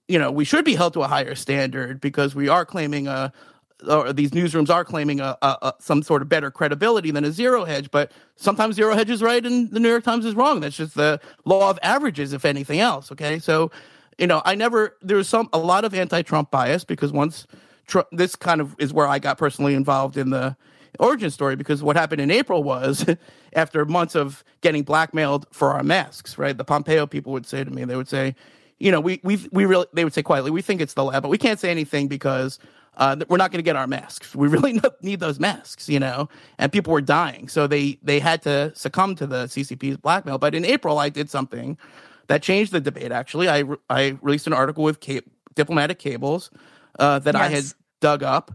you 0.08 0.20
know 0.20 0.32
we 0.32 0.44
should 0.44 0.66
be 0.66 0.76
held 0.76 0.94
to 0.94 1.02
a 1.02 1.08
higher 1.08 1.36
standard 1.36 2.02
because 2.02 2.36
we 2.36 2.50
are 2.50 2.66
claiming 2.66 3.08
a 3.08 3.32
or 3.88 4.14
these 4.14 4.32
newsrooms 4.32 4.70
are 4.70 4.86
claiming 4.86 5.20
a, 5.20 5.38
a, 5.42 5.58
a 5.62 5.74
some 5.80 6.04
sort 6.04 6.22
of 6.22 6.30
better 6.30 6.52
credibility 6.52 7.12
than 7.12 7.24
a 7.24 7.32
zero 7.32 7.66
hedge, 7.66 7.92
but 7.92 8.12
sometimes 8.36 8.76
zero 8.76 8.96
hedge 8.96 9.10
is 9.10 9.22
right 9.22 9.46
and 9.46 9.72
the 9.72 9.80
New 9.80 9.90
York 9.90 10.04
Times 10.04 10.26
is 10.26 10.36
wrong. 10.36 10.60
That's 10.60 10.78
just 10.78 10.96
the 10.96 11.20
law 11.46 11.70
of 11.70 11.80
averages, 11.84 12.34
if 12.34 12.46
anything 12.46 12.80
else. 12.80 13.12
Okay, 13.12 13.40
so 13.40 13.72
you 14.18 14.28
know, 14.28 14.42
I 14.46 14.56
never 14.56 14.98
there 15.02 15.18
was 15.18 15.28
some 15.28 15.50
a 15.54 15.58
lot 15.58 15.86
of 15.86 15.94
anti-Trump 15.94 16.52
bias 16.52 16.84
because 16.84 17.12
once 17.12 17.48
Trump, 17.88 18.08
this 18.12 18.36
kind 18.36 18.62
of 18.62 18.76
is 18.80 18.94
where 18.94 19.08
I 19.08 19.20
got 19.20 19.38
personally 19.38 19.74
involved 19.74 20.18
in 20.18 20.30
the 20.30 20.56
origin 21.00 21.30
story 21.30 21.56
because 21.56 21.82
what 21.82 21.96
happened 21.96 22.22
in 22.22 22.32
April 22.32 22.64
was 22.64 23.06
after 23.54 23.86
months 23.86 24.16
of 24.16 24.44
getting 24.62 24.84
blackmailed 24.84 25.46
for 25.52 25.72
our 25.72 25.84
masks, 25.84 26.38
right? 26.38 26.58
The 26.58 26.64
Pompeo 26.64 27.06
people 27.08 27.32
would 27.34 27.46
say 27.46 27.64
to 27.64 27.72
me, 27.72 27.86
they 27.86 27.96
would 27.96 28.10
say, 28.10 28.36
you 28.80 28.92
know, 28.92 29.00
we 29.00 29.20
we 29.24 29.40
we 29.52 29.66
really 29.66 29.88
they 29.94 30.04
would 30.04 30.14
say 30.14 30.24
quietly, 30.24 30.52
we 30.52 30.62
think 30.62 30.82
it's 30.82 30.94
the 30.94 31.04
lab, 31.04 31.24
but 31.24 31.30
we 31.30 31.38
can't 31.38 31.60
say 31.60 31.72
anything 31.72 32.08
because 32.08 32.60
uh, 32.98 33.16
we're 33.28 33.38
not 33.38 33.52
going 33.52 33.60
to 33.60 33.64
get 33.64 33.76
our 33.76 33.88
masks. 33.88 34.36
We 34.36 34.48
really 34.50 34.80
need 35.02 35.20
those 35.20 35.40
masks, 35.40 35.90
you 35.90 36.00
know. 36.00 36.30
And 36.58 36.72
people 36.72 36.94
were 36.94 37.02
dying, 37.02 37.48
so 37.48 37.68
they 37.68 37.98
they 38.04 38.20
had 38.20 38.42
to 38.44 38.72
succumb 38.76 39.16
to 39.16 39.28
the 39.28 39.46
CCP's 39.46 39.98
blackmail. 39.98 40.38
But 40.38 40.56
in 40.56 40.66
April, 40.66 41.00
I 41.00 41.10
did 41.10 41.30
something 41.30 41.78
that 42.28 42.42
changed 42.42 42.72
the 42.72 42.82
debate. 42.82 43.12
Actually, 43.12 43.48
I 43.48 43.60
re- 43.60 43.78
I 43.90 44.18
released 44.22 44.48
an 44.48 44.54
article 44.54 44.84
with 44.84 45.00
ca- 45.04 45.22
diplomatic 45.56 46.00
cables 46.00 46.52
uh, 47.00 47.20
that 47.20 47.36
I 47.36 47.48
had 47.48 47.66
dug 48.00 48.24
up 48.24 48.52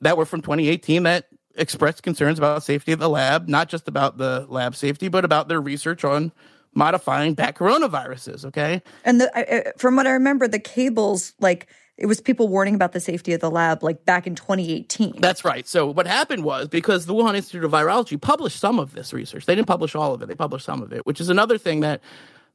that 0.00 0.16
were 0.16 0.26
from 0.26 0.42
2018 0.42 1.04
that 1.04 1.26
expressed 1.56 2.02
concerns 2.02 2.38
about 2.38 2.62
safety 2.62 2.92
of 2.92 2.98
the 2.98 3.08
lab, 3.08 3.48
not 3.48 3.68
just 3.68 3.88
about 3.88 4.18
the 4.18 4.46
lab 4.48 4.74
safety, 4.74 5.08
but 5.08 5.24
about 5.24 5.48
their 5.48 5.60
research 5.60 6.04
on 6.04 6.32
modifying 6.74 7.34
bat 7.34 7.56
coronaviruses. 7.56 8.44
Okay. 8.44 8.82
And 9.04 9.20
the, 9.20 9.38
I- 9.38 9.72
from 9.78 9.96
what 9.96 10.06
I 10.06 10.10
remember, 10.10 10.46
the 10.46 10.58
cables 10.58 11.32
like 11.40 11.66
it 11.96 12.06
was 12.06 12.20
people 12.20 12.48
warning 12.48 12.74
about 12.74 12.92
the 12.92 13.00
safety 13.00 13.32
of 13.32 13.40
the 13.40 13.50
lab 13.50 13.82
like 13.82 14.04
back 14.04 14.26
in 14.26 14.34
2018. 14.34 15.14
That's 15.18 15.44
right. 15.44 15.66
So 15.66 15.86
what 15.86 16.06
happened 16.06 16.44
was 16.44 16.68
because 16.68 17.06
the 17.06 17.14
Wuhan 17.14 17.34
Institute 17.34 17.64
of 17.64 17.70
Virology 17.70 18.20
published 18.20 18.60
some 18.60 18.78
of 18.78 18.92
this 18.92 19.14
research, 19.14 19.46
they 19.46 19.54
didn't 19.54 19.68
publish 19.68 19.94
all 19.94 20.12
of 20.12 20.20
it. 20.20 20.28
They 20.28 20.34
published 20.34 20.66
some 20.66 20.82
of 20.82 20.92
it, 20.92 21.06
which 21.06 21.20
is 21.20 21.30
another 21.30 21.56
thing 21.56 21.80
that 21.80 22.02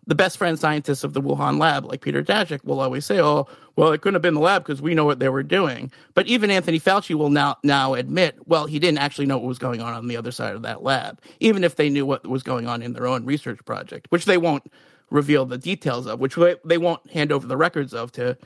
the 0.08 0.16
best 0.16 0.38
friend 0.38 0.60
scientists 0.60 1.04
of 1.04 1.14
the 1.14 1.22
Wuhan 1.22 1.60
lab, 1.60 1.86
like 1.86 2.02
Peter 2.02 2.24
Daszak, 2.24 2.64
will 2.64 2.80
always 2.80 3.06
say, 3.06 3.20
"Oh, 3.20 3.48
well, 3.76 3.92
it 3.92 4.02
couldn't 4.02 4.16
have 4.16 4.22
been 4.22 4.34
the 4.34 4.40
lab 4.40 4.64
because 4.64 4.82
we 4.82 4.96
know 4.96 5.06
what 5.06 5.20
they 5.20 5.30
were 5.30 5.44
doing." 5.44 5.92
But 6.14 6.28
even 6.28 6.50
Anthony 6.50 6.80
Fauci 6.80 7.16
will 7.16 7.30
now 7.30 7.58
now 7.64 7.94
admit, 7.94 8.36
well, 8.46 8.66
he 8.66 8.80
didn't 8.80 8.98
actually 8.98 9.28
know 9.28 9.38
what 9.38 9.48
was 9.48 9.60
going 9.60 9.82
on 9.82 9.94
on 9.94 10.08
the 10.08 10.18
other 10.18 10.32
side 10.32 10.56
of 10.56 10.64
that 10.64 10.84
lab, 10.84 11.22
even 11.40 11.64
if 11.64 11.76
they 11.76 11.90
knew 11.90 12.06
what 12.06 12.28
was 12.28 12.44
going 12.44 12.68
on 12.68 12.82
in 12.82 12.94
their 12.94 13.08
own 13.08 13.26
research 13.26 13.64
project, 13.66 14.08
which 14.10 14.26
they 14.26 14.38
won't 14.38 14.72
reveal 15.12 15.46
the 15.46 15.58
details 15.58 16.08
of, 16.08 16.20
which 16.20 16.36
they 16.66 16.78
won't 16.78 17.10
hand 17.12 17.32
over 17.32 17.46
the 17.46 17.58
records 17.58 17.94
of 17.94 18.12
to 18.14 18.38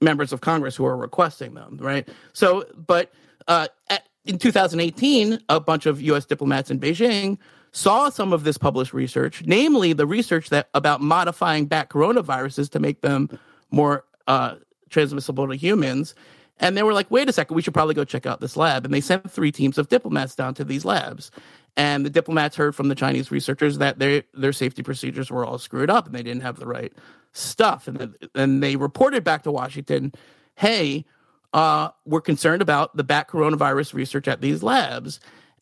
members 0.00 0.32
of 0.32 0.40
Congress 0.40 0.76
who 0.76 0.86
are 0.86 0.96
requesting 0.96 1.54
them, 1.54 1.76
right? 1.80 2.08
So, 2.32 2.64
but 2.74 3.12
uh, 3.48 3.68
at, 3.88 4.08
in 4.24 4.38
2018, 4.38 5.40
a 5.48 5.60
bunch 5.60 5.86
of 5.86 6.00
U.S. 6.00 6.24
diplomats 6.24 6.70
in 6.70 6.80
Beijing 6.80 7.38
saw 7.74 8.08
some 8.08 8.32
of 8.32 8.44
this 8.44 8.56
published 8.56 8.94
research, 8.94 9.42
namely 9.46 9.92
the 9.92 10.06
research 10.06 10.48
that 10.50 10.68
about 10.74 11.00
modifying 11.00 11.66
bat 11.66 11.90
coronaviruses 11.90 12.70
to 12.70 12.78
make 12.78 13.00
them 13.00 13.28
more 13.70 14.04
uh, 14.28 14.54
transmissible 14.90 15.48
to 15.48 15.56
humans. 15.56 16.14
And 16.60 16.76
they 16.76 16.84
were 16.84 16.92
like, 16.92 17.10
wait 17.10 17.28
a 17.28 17.32
second, 17.32 17.56
we 17.56 17.62
should 17.62 17.74
probably 17.74 17.96
go 17.96 18.04
check 18.04 18.26
out 18.26 18.40
this 18.40 18.56
lab. 18.56 18.84
And 18.84 18.94
they 18.94 19.00
sent 19.00 19.28
three 19.28 19.50
teams 19.50 19.76
of 19.76 19.88
diplomats 19.88 20.36
down 20.36 20.54
to 20.54 20.64
these 20.64 20.84
labs. 20.84 21.32
And 21.76 22.06
the 22.06 22.10
diplomats 22.10 22.54
heard 22.54 22.76
from 22.76 22.86
the 22.86 22.94
Chinese 22.94 23.32
researchers 23.32 23.78
that 23.78 23.98
their 23.98 24.22
their 24.32 24.52
safety 24.52 24.84
procedures 24.84 25.28
were 25.28 25.44
all 25.44 25.58
screwed 25.58 25.90
up 25.90 26.06
and 26.06 26.14
they 26.14 26.22
didn't 26.22 26.42
have 26.42 26.60
the 26.60 26.68
right 26.68 26.92
stuff. 27.32 27.88
And 27.88 28.14
then 28.34 28.60
they 28.60 28.76
reported 28.76 29.24
back 29.24 29.42
to 29.42 29.50
Washington, 29.50 30.12
hey, 30.54 31.04
uh, 31.52 31.88
we're 32.06 32.20
concerned 32.20 32.62
about 32.62 32.96
the 32.96 33.02
bat 33.02 33.28
coronavirus 33.28 33.94
research 33.94 34.28
at 34.28 34.40
these 34.40 34.62
labs 34.62 35.18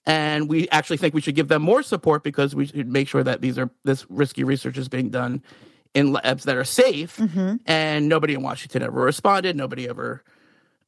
and 0.07 0.49
we 0.49 0.69
actually 0.71 0.97
think 0.97 1.15
we 1.15 1.21
should 1.21 1.35
give 1.35 1.49
them 1.49 1.63
more 1.63 1.83
support 1.83 2.23
because 2.23 2.55
we 2.55 2.67
should 2.67 2.89
make 2.89 3.09
sure 3.09 3.23
that 3.23 3.41
these 3.41 3.59
are 3.59 3.71
this 3.85 4.05
risky 4.11 4.45
research 4.45 4.77
is 4.77 4.89
being 4.89 5.11
done 5.11 5.43
in 5.95 6.13
labs 6.13 6.45
that 6.45 6.57
are 6.57 6.65
safe. 6.65 7.17
Mm-hmm. 7.19 7.57
And 7.67 8.09
nobody 8.09 8.35
in 8.35 8.43
Washington 8.43 8.83
ever 8.83 9.01
responded. 9.01 9.57
Nobody 9.57 9.89
ever 9.89 10.25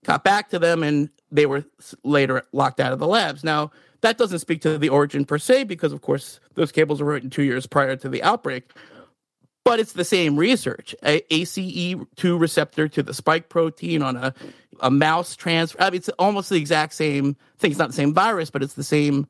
got 0.04 0.24
back 0.24 0.50
to 0.50 0.58
them, 0.58 0.82
and 0.82 1.10
they 1.30 1.46
were 1.46 1.64
later 2.02 2.42
locked 2.52 2.80
out 2.80 2.92
of 2.92 2.98
the 2.98 3.06
labs. 3.06 3.44
Now 3.44 3.70
that 4.00 4.18
doesn't 4.18 4.40
speak 4.40 4.60
to 4.62 4.78
the 4.78 4.88
origin 4.88 5.24
per 5.24 5.38
se, 5.38 5.64
because 5.64 5.92
of 5.92 6.02
course 6.02 6.40
those 6.54 6.72
cables 6.72 7.00
were 7.00 7.12
written 7.12 7.30
two 7.30 7.42
years 7.42 7.66
prior 7.66 7.96
to 7.96 8.08
the 8.08 8.22
outbreak. 8.22 8.70
But 9.64 9.80
it's 9.80 9.92
the 9.92 10.04
same 10.04 10.36
research. 10.36 10.94
A- 11.02 11.22
ACE2 11.30 12.38
receptor 12.38 12.86
to 12.88 13.02
the 13.02 13.14
spike 13.14 13.48
protein 13.48 14.02
on 14.02 14.16
a 14.16 14.34
a 14.80 14.90
mouse 14.90 15.36
transfer. 15.36 15.80
I 15.80 15.90
mean, 15.90 15.96
it's 15.96 16.08
almost 16.10 16.50
the 16.50 16.56
exact 16.56 16.94
same 16.94 17.36
thing. 17.58 17.70
It's 17.70 17.78
not 17.78 17.88
the 17.88 17.94
same 17.94 18.14
virus, 18.14 18.50
but 18.50 18.62
it's 18.62 18.74
the 18.74 18.84
same, 18.84 19.26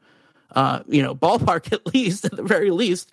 uh, 0.53 0.81
you 0.87 1.03
know, 1.03 1.15
ballpark 1.15 1.73
at 1.73 1.87
least, 1.95 2.25
at 2.25 2.37
the 2.37 2.43
very 2.43 2.71
least. 2.71 3.11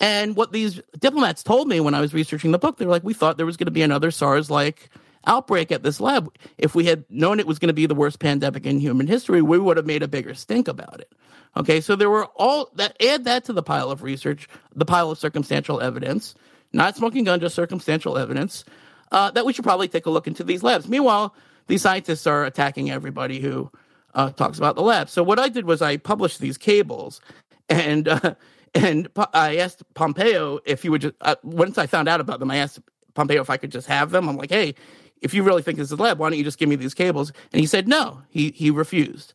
And 0.00 0.34
what 0.34 0.52
these 0.52 0.80
diplomats 0.98 1.42
told 1.42 1.68
me 1.68 1.80
when 1.80 1.94
I 1.94 2.00
was 2.00 2.12
researching 2.12 2.50
the 2.50 2.58
book, 2.58 2.78
they 2.78 2.84
were 2.84 2.90
like, 2.90 3.04
we 3.04 3.14
thought 3.14 3.36
there 3.36 3.46
was 3.46 3.56
going 3.56 3.66
to 3.66 3.72
be 3.72 3.82
another 3.82 4.10
SARS 4.10 4.50
like 4.50 4.90
outbreak 5.26 5.72
at 5.72 5.82
this 5.82 6.00
lab. 6.00 6.34
If 6.58 6.74
we 6.74 6.84
had 6.84 7.04
known 7.08 7.38
it 7.38 7.46
was 7.46 7.58
going 7.58 7.68
to 7.68 7.74
be 7.74 7.86
the 7.86 7.94
worst 7.94 8.18
pandemic 8.18 8.66
in 8.66 8.80
human 8.80 9.06
history, 9.06 9.40
we 9.40 9.58
would 9.58 9.76
have 9.76 9.86
made 9.86 10.02
a 10.02 10.08
bigger 10.08 10.34
stink 10.34 10.68
about 10.68 11.00
it. 11.00 11.12
Okay, 11.56 11.80
so 11.80 11.94
there 11.94 12.10
were 12.10 12.26
all 12.34 12.70
that, 12.74 13.00
add 13.00 13.24
that 13.24 13.44
to 13.44 13.52
the 13.52 13.62
pile 13.62 13.90
of 13.90 14.02
research, 14.02 14.48
the 14.74 14.84
pile 14.84 15.12
of 15.12 15.18
circumstantial 15.18 15.80
evidence, 15.80 16.34
not 16.74 16.96
smoking 16.96 17.24
gun, 17.24 17.40
just 17.40 17.54
circumstantial 17.54 18.18
evidence, 18.18 18.64
uh, 19.12 19.30
that 19.30 19.46
we 19.46 19.52
should 19.52 19.64
probably 19.64 19.88
take 19.88 20.06
a 20.06 20.10
look 20.10 20.26
into 20.26 20.44
these 20.44 20.62
labs. 20.62 20.88
Meanwhile, 20.88 21.34
these 21.66 21.82
scientists 21.82 22.26
are 22.26 22.44
attacking 22.44 22.90
everybody 22.90 23.40
who 23.40 23.70
uh, 24.14 24.30
talks 24.30 24.58
about 24.58 24.74
the 24.74 24.82
lab. 24.82 25.08
So 25.08 25.22
what 25.22 25.38
I 25.38 25.48
did 25.48 25.66
was 25.66 25.80
I 25.82 25.96
published 25.96 26.40
these 26.40 26.58
cables, 26.58 27.20
and 27.68 28.08
uh, 28.08 28.34
and 28.74 29.08
I 29.32 29.56
asked 29.56 29.82
Pompeo 29.94 30.58
if 30.64 30.82
he 30.82 30.88
would 30.88 31.02
just. 31.02 31.14
Uh, 31.20 31.36
once 31.42 31.78
I 31.78 31.86
found 31.86 32.08
out 32.08 32.20
about 32.20 32.40
them, 32.40 32.50
I 32.50 32.56
asked 32.56 32.80
Pompeo 33.14 33.40
if 33.40 33.50
I 33.50 33.56
could 33.56 33.70
just 33.70 33.86
have 33.86 34.10
them. 34.10 34.28
I'm 34.28 34.36
like, 34.36 34.50
hey, 34.50 34.74
if 35.22 35.32
you 35.32 35.42
really 35.42 35.62
think 35.62 35.78
this 35.78 35.86
is 35.86 35.98
a 35.98 36.02
lab, 36.02 36.18
why 36.18 36.28
don't 36.28 36.38
you 36.38 36.44
just 36.44 36.58
give 36.58 36.68
me 36.68 36.76
these 36.76 36.94
cables? 36.94 37.32
And 37.52 37.60
he 37.60 37.66
said 37.66 37.88
no. 37.88 38.22
He 38.28 38.50
he 38.50 38.70
refused. 38.70 39.32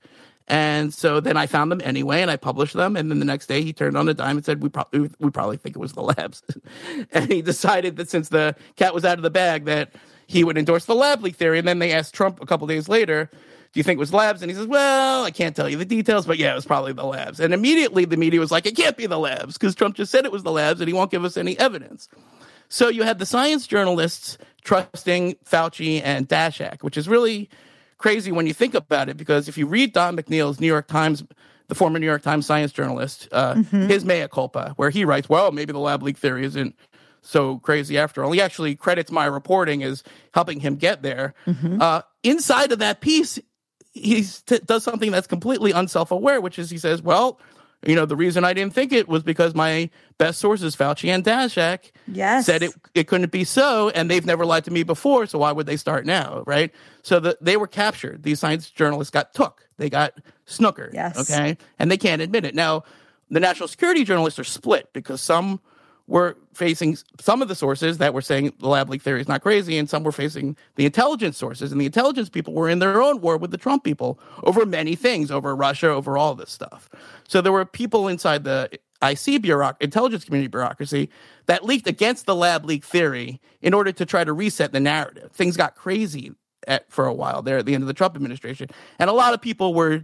And 0.49 0.91
so 0.93 1.19
then 1.19 1.37
I 1.37 1.45
found 1.45 1.71
them 1.71 1.79
anyway, 1.83 2.21
and 2.21 2.31
I 2.31 2.35
published 2.35 2.73
them. 2.73 2.97
And 2.97 3.11
then 3.11 3.19
the 3.19 3.25
next 3.25 3.45
day, 3.45 3.61
he 3.61 3.71
turned 3.71 3.95
on 3.95 4.09
a 4.09 4.13
dime 4.13 4.37
and 4.37 4.45
said, 4.45 4.63
"We 4.63 4.69
probably 4.69 5.09
we 5.19 5.29
probably 5.29 5.57
think 5.57 5.75
it 5.75 5.79
was 5.79 5.93
the 5.93 6.01
labs." 6.01 6.43
and 7.11 7.31
he 7.31 7.41
decided 7.41 7.97
that 7.97 8.09
since 8.09 8.29
the 8.29 8.55
cat 8.75 8.93
was 8.93 9.05
out 9.05 9.19
of 9.19 9.23
the 9.23 9.29
bag, 9.29 9.65
that 9.65 9.91
he 10.25 10.43
would 10.43 10.57
endorse 10.57 10.85
the 10.85 10.95
lab 10.95 11.23
leak 11.23 11.35
theory. 11.35 11.59
And 11.59 11.67
then 11.67 11.79
they 11.79 11.91
asked 11.91 12.13
Trump 12.13 12.41
a 12.41 12.45
couple 12.45 12.67
days 12.67 12.87
later, 12.87 13.29
do 13.71 13.79
you 13.79 13.83
think 13.83 13.97
it 13.97 13.99
was 13.99 14.13
labs? 14.13 14.41
And 14.41 14.49
he 14.49 14.55
says, 14.55 14.67
well, 14.67 15.23
I 15.23 15.31
can't 15.31 15.55
tell 15.55 15.69
you 15.69 15.77
the 15.77 15.85
details, 15.85 16.25
but 16.25 16.37
yeah, 16.37 16.51
it 16.51 16.55
was 16.55 16.65
probably 16.65 16.93
the 16.93 17.03
labs. 17.03 17.39
And 17.39 17.53
immediately 17.53 18.05
the 18.05 18.17
media 18.17 18.39
was 18.39 18.51
like, 18.51 18.65
it 18.65 18.75
can't 18.75 18.97
be 18.97 19.05
the 19.05 19.17
labs 19.17 19.57
because 19.57 19.75
Trump 19.75 19.95
just 19.95 20.11
said 20.11 20.25
it 20.25 20.31
was 20.31 20.43
the 20.43 20.51
labs 20.51 20.81
and 20.81 20.87
he 20.87 20.93
won't 20.93 21.11
give 21.11 21.25
us 21.25 21.37
any 21.37 21.57
evidence. 21.59 22.09
So 22.67 22.89
you 22.89 23.03
had 23.03 23.17
the 23.17 23.25
science 23.25 23.67
journalists 23.67 24.37
trusting 24.63 25.35
Fauci 25.45 26.01
and 26.03 26.27
Daszak, 26.27 26.83
which 26.83 26.97
is 26.97 27.07
really 27.07 27.49
crazy 27.99 28.31
when 28.31 28.47
you 28.47 28.53
think 28.53 28.73
about 28.73 29.09
it, 29.09 29.17
because 29.17 29.47
if 29.47 29.57
you 29.57 29.67
read 29.67 29.93
Don 29.93 30.17
McNeil's 30.17 30.59
New 30.59 30.67
York 30.67 30.87
Times, 30.87 31.23
the 31.67 31.75
former 31.75 31.99
New 31.99 32.07
York 32.07 32.23
Times 32.23 32.47
science 32.47 32.71
journalist, 32.71 33.27
uh, 33.31 33.53
mm-hmm. 33.53 33.87
his 33.87 34.03
mea 34.03 34.27
culpa, 34.27 34.73
where 34.77 34.89
he 34.89 35.05
writes, 35.05 35.29
well, 35.29 35.51
maybe 35.51 35.71
the 35.71 35.79
lab 35.79 36.01
leak 36.01 36.17
theory 36.17 36.43
isn't 36.45 36.75
so 37.21 37.59
crazy 37.59 37.97
after 37.97 38.23
all. 38.23 38.31
He 38.31 38.41
actually 38.41 38.75
credits 38.75 39.11
my 39.11 39.25
reporting 39.25 39.83
as 39.83 40.03
helping 40.33 40.59
him 40.59 40.77
get 40.77 41.03
there. 41.03 41.35
Mm-hmm. 41.45 41.81
Uh, 41.81 42.01
inside 42.23 42.71
of 42.71 42.79
that 42.79 43.01
piece, 43.01 43.37
he 43.91 44.23
t- 44.23 44.59
does 44.65 44.83
something 44.83 45.11
that's 45.11 45.27
completely 45.27 45.71
unself-aware, 45.71 46.41
which 46.41 46.57
is 46.57 46.69
he 46.69 46.77
says, 46.77 47.01
"Well, 47.01 47.39
you 47.85 47.95
know, 47.95 48.05
the 48.05 48.15
reason 48.15 48.43
I 48.43 48.53
didn't 48.53 48.73
think 48.73 48.91
it 48.91 49.07
was 49.07 49.23
because 49.23 49.55
my 49.55 49.89
best 50.17 50.39
sources, 50.39 50.75
Fauci 50.75 51.09
and 51.09 51.23
Daszak, 51.23 51.91
yes. 52.07 52.45
said 52.45 52.61
it 52.61 52.73
it 52.93 53.07
couldn't 53.07 53.31
be 53.31 53.43
so, 53.43 53.89
and 53.89 54.11
they've 54.11 54.25
never 54.25 54.45
lied 54.45 54.65
to 54.65 54.71
me 54.71 54.83
before, 54.83 55.25
so 55.25 55.39
why 55.39 55.51
would 55.51 55.65
they 55.65 55.77
start 55.77 56.05
now, 56.05 56.43
right? 56.45 56.73
So 57.03 57.19
the, 57.19 57.37
they 57.39 57.55
were 57.55 57.67
captured. 57.67 58.23
These 58.23 58.39
science 58.39 58.69
journalists 58.69 59.11
got 59.11 59.33
took. 59.33 59.67
They 59.77 59.89
got 59.89 60.13
snookered. 60.45 60.93
Yes. 60.93 61.17
Okay, 61.19 61.57
and 61.77 61.89
they 61.89 61.97
can't 61.97 62.21
admit 62.21 62.43
it 62.43 62.53
now. 62.53 62.83
The 63.29 63.39
national 63.39 63.69
security 63.69 64.03
journalists 64.03 64.39
are 64.39 64.43
split 64.43 64.91
because 64.91 65.21
some 65.21 65.61
were 66.09 66.35
facing 66.53 66.97
some 67.21 67.41
of 67.41 67.47
the 67.47 67.55
sources 67.55 67.99
that 67.99 68.13
were 68.13 68.21
saying 68.21 68.51
the 68.59 68.67
lab 68.67 68.89
leak 68.89 69.01
theory 69.01 69.21
is 69.21 69.27
not 69.27 69.41
crazy, 69.41 69.77
and 69.77 69.89
some 69.89 70.03
were 70.03 70.11
facing 70.11 70.57
the 70.75 70.85
intelligence 70.85 71.37
sources. 71.37 71.71
And 71.71 71.79
the 71.79 71.85
intelligence 71.85 72.29
people 72.29 72.53
were 72.53 72.67
in 72.67 72.79
their 72.79 73.01
own 73.01 73.21
war 73.21 73.37
with 73.37 73.51
the 73.51 73.57
Trump 73.57 73.83
people 73.83 74.19
over 74.43 74.65
many 74.65 74.95
things, 74.95 75.29
over 75.29 75.55
Russia, 75.55 75.89
over 75.89 76.17
all 76.17 76.33
this 76.33 76.49
stuff. 76.49 76.89
So 77.27 77.41
there 77.41 77.51
were 77.51 77.63
people 77.63 78.07
inside 78.07 78.43
the 78.43 78.69
IC 79.01 79.43
bureauc- 79.43 79.77
intelligence 79.79 80.25
community 80.25 80.49
bureaucracy 80.49 81.09
that 81.45 81.63
leaked 81.63 81.87
against 81.87 82.25
the 82.25 82.35
lab 82.35 82.65
leak 82.65 82.83
theory 82.83 83.39
in 83.61 83.73
order 83.73 83.91
to 83.91 84.05
try 84.05 84.23
to 84.23 84.33
reset 84.33 84.71
the 84.71 84.79
narrative. 84.79 85.31
Things 85.31 85.55
got 85.55 85.75
crazy 85.75 86.33
at, 86.67 86.91
for 86.91 87.05
a 87.05 87.13
while 87.13 87.43
there 87.43 87.59
at 87.59 87.65
the 87.67 87.75
end 87.75 87.83
of 87.83 87.87
the 87.87 87.93
Trump 87.93 88.15
administration, 88.15 88.67
and 88.97 89.09
a 89.11 89.13
lot 89.13 89.33
of 89.33 89.41
people 89.41 89.75
were 89.75 90.03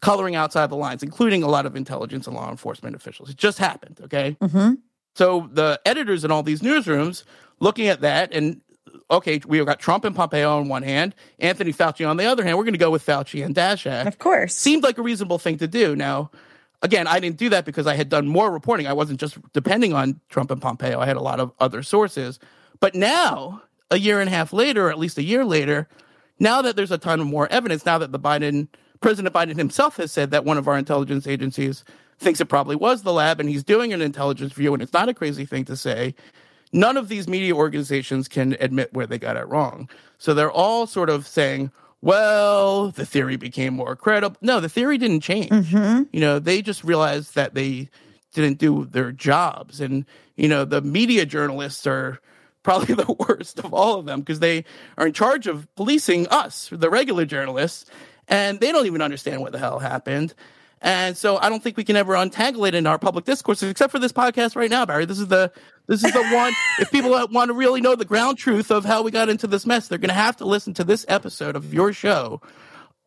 coloring 0.00 0.34
outside 0.34 0.70
the 0.70 0.76
lines, 0.76 1.02
including 1.02 1.42
a 1.42 1.48
lot 1.48 1.66
of 1.66 1.76
intelligence 1.76 2.26
and 2.26 2.34
law 2.34 2.50
enforcement 2.50 2.96
officials. 2.96 3.28
It 3.28 3.36
just 3.36 3.58
happened. 3.58 4.00
Okay. 4.04 4.36
Mm-hmm. 4.40 4.74
So 5.14 5.48
the 5.52 5.80
editors 5.84 6.24
in 6.24 6.30
all 6.30 6.42
these 6.42 6.62
newsrooms 6.62 7.24
looking 7.60 7.88
at 7.88 8.00
that 8.00 8.32
and 8.32 8.60
okay, 9.10 9.40
we've 9.46 9.66
got 9.66 9.78
Trump 9.78 10.04
and 10.04 10.16
Pompeo 10.16 10.58
on 10.58 10.68
one 10.68 10.82
hand, 10.82 11.14
Anthony 11.38 11.72
Fauci 11.72 12.08
on 12.08 12.16
the 12.16 12.24
other 12.24 12.42
hand. 12.44 12.56
We're 12.56 12.64
going 12.64 12.74
to 12.74 12.78
go 12.78 12.90
with 12.90 13.04
Fauci 13.04 13.44
and 13.44 13.54
Daszak. 13.54 14.06
Of 14.06 14.18
course. 14.18 14.54
Seemed 14.54 14.82
like 14.82 14.98
a 14.98 15.02
reasonable 15.02 15.38
thing 15.38 15.58
to 15.58 15.68
do. 15.68 15.94
Now, 15.94 16.30
again, 16.80 17.06
I 17.06 17.20
didn't 17.20 17.36
do 17.36 17.50
that 17.50 17.64
because 17.64 17.86
I 17.86 17.94
had 17.94 18.08
done 18.08 18.26
more 18.26 18.50
reporting. 18.50 18.86
I 18.86 18.94
wasn't 18.94 19.20
just 19.20 19.38
depending 19.52 19.92
on 19.92 20.20
Trump 20.30 20.50
and 20.50 20.62
Pompeo. 20.62 20.98
I 20.98 21.06
had 21.06 21.16
a 21.16 21.22
lot 21.22 21.40
of 21.40 21.52
other 21.60 21.82
sources. 21.82 22.38
But 22.80 22.94
now, 22.94 23.62
a 23.90 23.98
year 23.98 24.20
and 24.20 24.28
a 24.28 24.32
half 24.32 24.52
later, 24.52 24.86
or 24.86 24.90
at 24.90 24.98
least 24.98 25.18
a 25.18 25.22
year 25.22 25.44
later, 25.44 25.88
now 26.38 26.62
that 26.62 26.74
there's 26.74 26.90
a 26.90 26.98
ton 26.98 27.20
of 27.20 27.26
more 27.26 27.50
evidence, 27.52 27.84
now 27.84 27.98
that 27.98 28.12
the 28.12 28.18
Biden 28.18 28.68
President 29.00 29.34
Biden 29.34 29.56
himself 29.56 29.96
has 29.96 30.12
said 30.12 30.30
that 30.30 30.44
one 30.44 30.56
of 30.56 30.68
our 30.68 30.78
intelligence 30.78 31.26
agencies 31.26 31.84
thinks 32.22 32.40
it 32.40 32.46
probably 32.46 32.76
was 32.76 33.02
the 33.02 33.12
lab 33.12 33.40
and 33.40 33.48
he's 33.48 33.64
doing 33.64 33.92
an 33.92 34.00
intelligence 34.00 34.56
review 34.56 34.72
and 34.72 34.82
it's 34.82 34.92
not 34.92 35.08
a 35.08 35.14
crazy 35.14 35.44
thing 35.44 35.64
to 35.66 35.76
say. 35.76 36.14
None 36.72 36.96
of 36.96 37.08
these 37.08 37.28
media 37.28 37.54
organizations 37.54 38.28
can 38.28 38.56
admit 38.58 38.94
where 38.94 39.06
they 39.06 39.18
got 39.18 39.36
it 39.36 39.46
wrong. 39.48 39.90
So 40.18 40.32
they're 40.32 40.50
all 40.50 40.86
sort 40.86 41.10
of 41.10 41.26
saying, 41.26 41.70
well, 42.00 42.90
the 42.90 43.04
theory 43.06 43.36
became 43.36 43.74
more 43.74 43.94
credible. 43.94 44.36
No, 44.40 44.58
the 44.58 44.68
theory 44.68 44.98
didn't 44.98 45.20
change. 45.20 45.50
Mm-hmm. 45.50 46.04
You 46.12 46.20
know, 46.20 46.38
they 46.38 46.62
just 46.62 46.82
realized 46.82 47.34
that 47.34 47.54
they 47.54 47.90
didn't 48.32 48.58
do 48.58 48.86
their 48.86 49.12
jobs. 49.12 49.80
And, 49.80 50.04
you 50.34 50.48
know, 50.48 50.64
the 50.64 50.80
media 50.80 51.26
journalists 51.26 51.86
are 51.86 52.20
probably 52.62 52.94
the 52.96 53.12
worst 53.28 53.58
of 53.58 53.72
all 53.72 53.98
of 53.98 54.06
them 54.06 54.20
because 54.20 54.40
they 54.40 54.64
are 54.98 55.06
in 55.06 55.12
charge 55.12 55.46
of 55.46 55.72
policing 55.76 56.26
us, 56.28 56.68
the 56.72 56.90
regular 56.90 57.24
journalists, 57.24 57.90
and 58.28 58.60
they 58.60 58.72
don't 58.72 58.86
even 58.86 59.02
understand 59.02 59.40
what 59.40 59.52
the 59.52 59.58
hell 59.58 59.78
happened. 59.78 60.34
And 60.82 61.16
so 61.16 61.36
I 61.36 61.48
don't 61.48 61.62
think 61.62 61.76
we 61.76 61.84
can 61.84 61.94
ever 61.96 62.16
untangle 62.16 62.64
it 62.64 62.74
in 62.74 62.88
our 62.88 62.98
public 62.98 63.24
discourse, 63.24 63.62
except 63.62 63.92
for 63.92 64.00
this 64.00 64.12
podcast 64.12 64.56
right 64.56 64.68
now, 64.68 64.84
Bari. 64.84 65.04
This 65.04 65.20
is 65.20 65.28
the 65.28 65.52
this 65.86 66.02
is 66.02 66.12
the 66.12 66.22
one. 66.32 66.52
if 66.80 66.90
people 66.90 67.10
want 67.10 67.48
to 67.48 67.54
really 67.54 67.80
know 67.80 67.94
the 67.94 68.04
ground 68.04 68.36
truth 68.36 68.72
of 68.72 68.84
how 68.84 69.02
we 69.02 69.12
got 69.12 69.28
into 69.28 69.46
this 69.46 69.64
mess, 69.64 69.86
they're 69.86 69.98
going 69.98 70.08
to 70.08 70.14
have 70.14 70.36
to 70.38 70.44
listen 70.44 70.74
to 70.74 70.84
this 70.84 71.06
episode 71.08 71.54
of 71.54 71.72
your 71.72 71.92
show, 71.92 72.40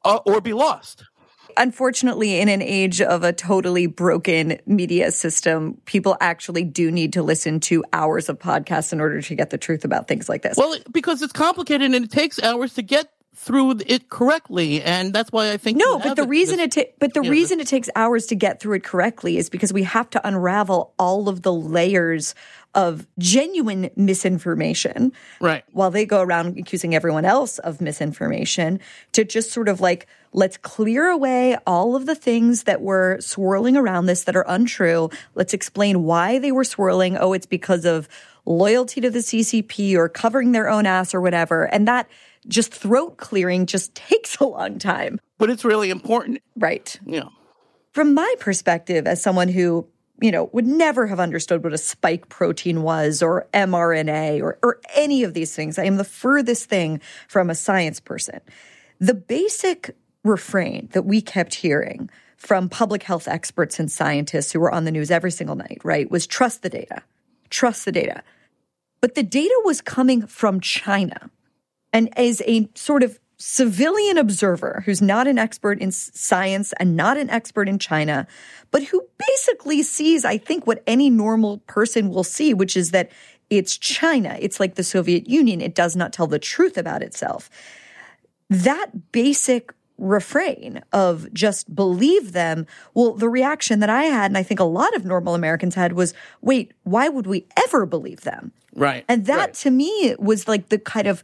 uh, 0.06 0.20
or 0.26 0.40
be 0.40 0.54
lost. 0.54 1.04
unfortunately, 1.58 2.40
in 2.40 2.48
an 2.48 2.62
age 2.62 3.02
of 3.02 3.24
a 3.24 3.34
totally 3.34 3.88
broken 3.88 4.58
media 4.66 5.12
system, 5.12 5.78
people 5.86 6.16
actually 6.22 6.64
do 6.64 6.92
need 6.92 7.14
to 7.14 7.24
listen 7.24 7.60
to 7.62 7.84
hours 7.92 8.30
of 8.30 8.40
podcasts 8.40 8.94
in 8.94 9.02
order 9.02 9.22
to 9.22 9.36
get 9.36 9.50
the 9.50 9.58
truth 9.58 9.84
about 9.84 10.08
things 10.08 10.30
like 10.30 10.42
this. 10.44 10.58
Well, 10.58 10.78
because 10.92 11.22
it's 11.22 11.34
complicated 11.34 11.94
and 11.94 12.06
it 12.06 12.12
takes 12.12 12.42
hours 12.42 12.74
to 12.76 12.82
get 12.82 13.10
through 13.36 13.80
it 13.86 14.10
correctly, 14.10 14.82
and 14.82 15.14
that's 15.14 15.32
why 15.32 15.52
I 15.52 15.58
think 15.58 15.78
no. 15.78 16.00
But 16.00 16.16
the 16.16 16.28
reason 16.28 16.60
it, 16.60 16.72
ta- 16.72 16.92
but 17.00 17.14
the 17.14 17.22
reason 17.22 17.60
it 17.60 17.68
takes 17.68 17.90
hours 17.96 18.28
to 18.28 18.36
get 18.36 18.60
through 18.60 18.78
it 18.78 18.84
correctly 18.84 19.38
is 19.38 19.50
because 19.50 19.74
we 19.74 19.84
have 19.84 20.10
to 20.12 20.28
unravel 20.28 20.94
all 20.98 21.28
of 21.28 21.42
the 21.42 21.54
layers 21.54 22.34
of 22.74 23.08
genuine 23.18 23.90
misinformation, 23.96 25.12
right? 25.40 25.64
While 25.72 25.92
they 25.92 26.06
go 26.06 26.22
around 26.22 26.58
accusing 26.58 26.96
everyone 26.96 27.26
else 27.26 27.60
of 27.60 27.82
misinformation, 27.82 28.80
to 29.14 29.24
just 29.24 29.52
sort 29.52 29.70
of 29.70 29.82
like 29.82 30.08
let's 30.34 30.58
clear 30.58 31.08
away 31.08 31.58
all 31.66 31.96
of 31.96 32.06
the 32.06 32.16
things 32.16 32.64
that 32.64 32.82
were 32.82 33.18
swirling 33.22 33.78
around 33.78 34.06
this 34.06 34.24
that 34.26 34.36
are 34.36 34.46
untrue. 34.48 35.10
Let's 35.36 35.54
explain 35.54 36.04
why 36.04 36.40
they 36.40 36.52
were 36.52 36.66
swirling. 36.66 37.18
Oh, 37.18 37.34
it's 37.34 37.46
because 37.46 37.86
of 37.86 38.08
loyalty 38.46 39.02
to 39.02 39.10
the 39.10 39.20
CCP 39.20 39.96
or 39.96 40.08
covering 40.08 40.52
their 40.52 40.70
own 40.70 40.86
ass 40.86 41.14
or 41.14 41.22
whatever, 41.22 41.66
and 41.66 41.88
that 41.88 42.08
just 42.48 42.74
throat 42.74 43.18
clearing 43.18 43.66
just 43.66 43.96
takes 43.96 44.38
a 44.38 44.46
long 44.46 44.80
time. 44.80 45.20
But 45.38 45.50
it's 45.50 45.66
really 45.66 45.90
important. 45.90 46.42
Right. 46.56 47.00
Yeah. 47.06 47.30
From 47.92 48.14
my 48.14 48.36
perspective, 48.40 49.08
as 49.08 49.22
someone 49.22 49.48
who, 49.48 49.88
you 50.22 50.32
know, 50.32 50.50
would 50.54 50.68
never 50.68 51.08
have 51.08 51.20
understood 51.20 51.64
what 51.64 51.74
a 51.74 51.78
spike 51.78 52.30
protein 52.30 52.84
was 52.84 53.22
or 53.22 53.48
mRNA 53.54 54.42
or, 54.42 54.58
or 54.64 54.82
any 54.96 55.24
of 55.24 55.34
these 55.34 55.56
things, 55.56 55.80
I 55.80 55.86
am 55.86 55.98
the 55.98 56.04
furthest 56.04 56.66
thing 56.70 57.00
from 57.28 57.50
a 57.50 57.56
science 57.56 58.00
person. 58.00 58.42
The 59.00 59.14
basic 59.14 59.96
refrain 60.24 60.90
that 60.92 61.04
we 61.04 61.22
kept 61.22 61.56
hearing 61.56 62.10
from 62.38 62.70
public 62.70 63.04
health 63.04 63.28
experts 63.28 63.80
and 63.80 63.92
scientists 63.92 64.52
who 64.52 64.60
were 64.60 64.72
on 64.72 64.84
the 64.84 64.92
news 64.92 65.12
every 65.12 65.32
single 65.32 65.56
night, 65.56 65.80
right, 65.84 66.10
was 66.12 66.28
trust 66.28 66.62
the 66.62 66.70
data. 66.70 67.02
Trust 67.50 67.86
the 67.86 67.92
data. 67.92 68.24
But 69.02 69.16
the 69.16 69.24
data 69.24 69.62
was 69.64 69.82
coming 69.82 70.26
from 70.28 70.60
China. 70.60 71.30
And 71.96 72.10
as 72.20 72.42
a 72.46 72.68
sort 72.76 73.04
of 73.04 73.20
civilian 73.38 74.18
observer 74.18 74.84
who's 74.86 75.02
not 75.02 75.28
an 75.28 75.38
expert 75.38 75.80
in 75.80 75.94
science 75.94 76.74
and 76.78 76.98
not 76.98 77.18
an 77.18 77.30
expert 77.30 77.70
in 77.70 77.80
China, 77.80 78.28
but 78.70 78.84
who 78.84 79.02
basically 79.18 79.82
sees, 79.82 80.26
I 80.26 80.38
think, 80.38 80.68
what 80.68 80.84
any 80.86 81.10
normal 81.10 81.60
person 81.60 82.10
will 82.10 82.26
see, 82.26 82.54
which 82.54 82.76
is 82.76 82.92
that 82.92 83.12
it's 83.50 83.78
China. 83.78 84.38
It's 84.42 84.60
like 84.60 84.76
the 84.76 84.84
Soviet 84.84 85.30
Union. 85.30 85.62
It 85.62 85.74
does 85.74 85.96
not 85.96 86.12
tell 86.12 86.28
the 86.28 86.38
truth 86.38 86.78
about 86.78 87.02
itself. 87.02 87.50
That 88.50 89.14
basic 89.14 89.74
refrain 89.98 90.82
of 90.92 91.34
just 91.34 91.74
believe 91.74 92.34
them. 92.34 92.68
Well, 92.94 93.14
the 93.14 93.30
reaction 93.30 93.80
that 93.80 93.90
I 93.90 94.04
had, 94.04 94.32
and 94.32 94.38
I 94.38 94.44
think 94.44 94.60
a 94.60 94.66
lot 94.66 94.94
of 94.98 95.06
normal 95.06 95.34
Americans 95.34 95.76
had, 95.76 95.94
was 95.94 96.14
wait, 96.42 96.74
why 96.84 97.08
would 97.08 97.26
we 97.26 97.48
ever 97.56 97.86
believe 97.86 98.22
them? 98.22 98.52
Right. 98.76 99.06
And 99.08 99.28
that 99.28 99.38
right. 99.38 99.54
to 99.54 99.72
me 99.72 100.16
was 100.20 100.50
like 100.50 100.68
the 100.68 100.78
kind 100.78 101.08
of 101.08 101.24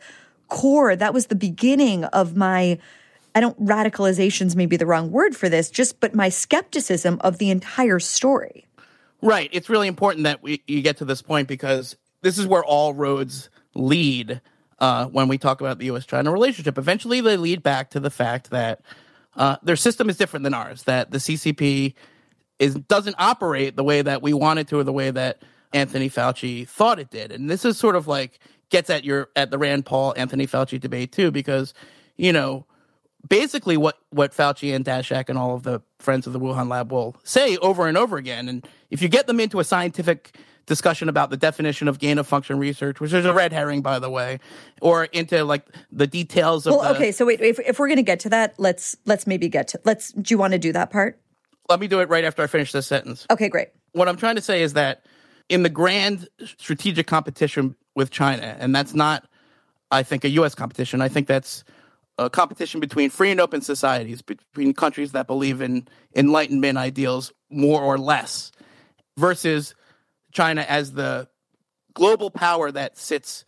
core, 0.52 0.96
that 0.96 1.14
was 1.14 1.28
the 1.28 1.36
beginning 1.36 2.04
of 2.06 2.36
my. 2.36 2.78
I 3.34 3.40
don't 3.40 3.58
radicalization's 3.66 4.58
maybe 4.58 4.76
the 4.76 4.86
wrong 4.86 5.10
word 5.10 5.38
for 5.38 5.48
this, 5.48 5.72
just 5.72 6.02
but 6.02 6.14
my 6.14 6.28
skepticism 6.28 7.18
of 7.22 7.38
the 7.38 7.50
entire 7.50 7.98
story. 7.98 8.66
Right. 9.22 9.50
It's 9.54 9.70
really 9.70 9.88
important 9.88 10.26
that 10.26 10.44
we 10.44 10.62
you 10.68 10.82
get 10.82 10.98
to 10.98 11.06
this 11.06 11.22
point 11.22 11.48
because 11.48 11.96
this 12.22 12.38
is 12.38 12.46
where 12.46 12.64
all 12.64 12.94
roads 12.94 13.50
lead 13.74 14.42
uh, 14.80 15.06
when 15.06 15.30
we 15.30 15.38
talk 15.38 15.62
about 15.62 15.80
the 15.80 15.86
U.S. 15.86 16.06
China 16.06 16.32
relationship. 16.32 16.78
Eventually, 16.78 17.22
they 17.22 17.38
lead 17.38 17.64
back 17.64 17.92
to 17.92 18.02
the 18.02 18.10
fact 18.10 18.50
that 18.50 18.82
uh, 19.38 19.56
their 19.64 19.78
system 19.78 20.10
is 20.10 20.18
different 20.18 20.44
than 20.44 20.54
ours. 20.54 20.84
That 20.84 21.12
the 21.12 21.20
CCP 21.20 21.94
is 22.60 22.76
doesn't 22.76 23.16
operate 23.18 23.78
the 23.78 23.84
way 23.84 24.02
that 24.02 24.22
we 24.22 24.34
want 24.34 24.60
it 24.60 24.68
to, 24.70 24.80
or 24.80 24.84
the 24.84 24.92
way 24.92 25.10
that 25.10 25.42
Anthony 25.72 26.10
Fauci 26.10 26.68
thought 26.68 27.00
it 27.00 27.10
did. 27.10 27.32
And 27.32 27.50
this 27.50 27.64
is 27.64 27.78
sort 27.78 27.96
of 27.96 28.08
like 28.08 28.40
gets 28.72 28.90
at 28.90 29.06
your 29.06 29.30
at 29.36 29.52
the 29.52 29.58
Rand 29.58 29.86
Paul 29.86 30.14
Anthony 30.18 30.48
Fauci 30.48 30.80
debate 30.80 31.12
too, 31.12 31.30
because 31.30 31.74
you 32.18 32.34
know 32.34 32.66
basically 33.28 33.78
what 33.78 34.00
what 34.10 34.34
Fauci 34.34 34.74
and 34.74 34.84
Daszak 34.84 35.30
and 35.30 35.38
all 35.38 35.54
of 35.54 35.64
the 35.64 35.82
friends 36.00 36.26
of 36.26 36.34
the 36.34 36.40
Wuhan 36.40 36.70
lab 36.70 36.92
will 36.92 37.16
say 37.24 37.58
over 37.58 37.88
and 37.88 37.98
over 37.98 38.18
again. 38.18 38.50
And 38.50 38.68
if 38.90 39.02
you 39.02 39.08
get 39.08 39.28
them 39.28 39.40
into 39.40 39.60
a 39.60 39.64
scientific 39.64 40.36
discussion 40.66 41.10
about 41.10 41.30
the 41.30 41.38
definition 41.38 41.88
of 41.88 42.00
gain 42.00 42.18
of 42.18 42.28
function 42.28 42.58
research, 42.58 43.00
which 43.00 43.14
is 43.14 43.26
a 43.26 43.34
red 43.34 43.52
herring, 43.52 43.82
by 43.82 44.00
the 44.00 44.10
way, 44.10 44.40
or 44.82 45.06
into 45.06 45.44
like 45.44 45.66
the 45.92 46.08
details 46.08 46.66
of. 46.66 46.76
Well, 46.76 46.84
the, 46.84 46.96
okay, 46.96 47.12
so 47.12 47.26
wait, 47.26 47.42
if, 47.42 47.60
if 47.60 47.80
we're 47.80 47.88
going 47.88 47.98
to 47.98 48.04
get 48.04 48.22
to 48.22 48.30
that, 48.30 48.56
let's 48.58 48.96
let's 49.06 49.28
maybe 49.28 49.50
get 49.50 49.68
to 49.70 49.82
let's. 49.86 50.12
Do 50.14 50.34
you 50.34 50.38
want 50.38 50.54
to 50.54 50.60
do 50.60 50.72
that 50.74 50.90
part? 50.90 51.20
Let 51.70 51.80
me 51.80 51.88
do 51.88 52.00
it 52.00 52.10
right 52.10 52.24
after 52.24 52.42
I 52.42 52.48
finish 52.48 52.72
this 52.72 52.88
sentence. 52.88 53.26
Okay, 53.30 53.50
great. 53.50 53.70
What 53.94 54.08
I'm 54.08 54.18
trying 54.18 54.36
to 54.36 54.42
say 54.42 54.62
is 54.62 54.74
that 54.74 55.06
in 55.52 55.64
the 55.64 55.70
grand 55.70 56.30
strategic 56.58 57.08
competition 57.08 57.76
with 57.94 58.10
China, 58.10 58.56
and 58.58 58.74
that's 58.74 58.94
not, 58.94 59.28
I 59.92 60.02
think, 60.02 60.24
a 60.24 60.30
U.S. 60.30 60.56
competition. 60.56 61.02
I 61.02 61.10
think 61.10 61.28
that's 61.28 61.66
a 62.18 62.30
competition 62.30 62.80
between 62.80 63.10
free 63.10 63.32
and 63.32 63.42
open 63.42 63.60
societies, 63.60 64.22
between 64.22 64.74
countries 64.74 65.12
that 65.12 65.28
believe 65.28 65.60
in 65.60 65.90
enlightenment 66.16 66.78
ideals 66.78 67.34
more 67.50 67.82
or 67.82 67.98
less, 67.98 68.54
versus 69.18 69.76
China 70.32 70.62
as 70.62 70.94
the 70.94 71.28
global 71.94 72.30
power 72.30 72.72
that 72.72 72.98
sits 72.98 73.44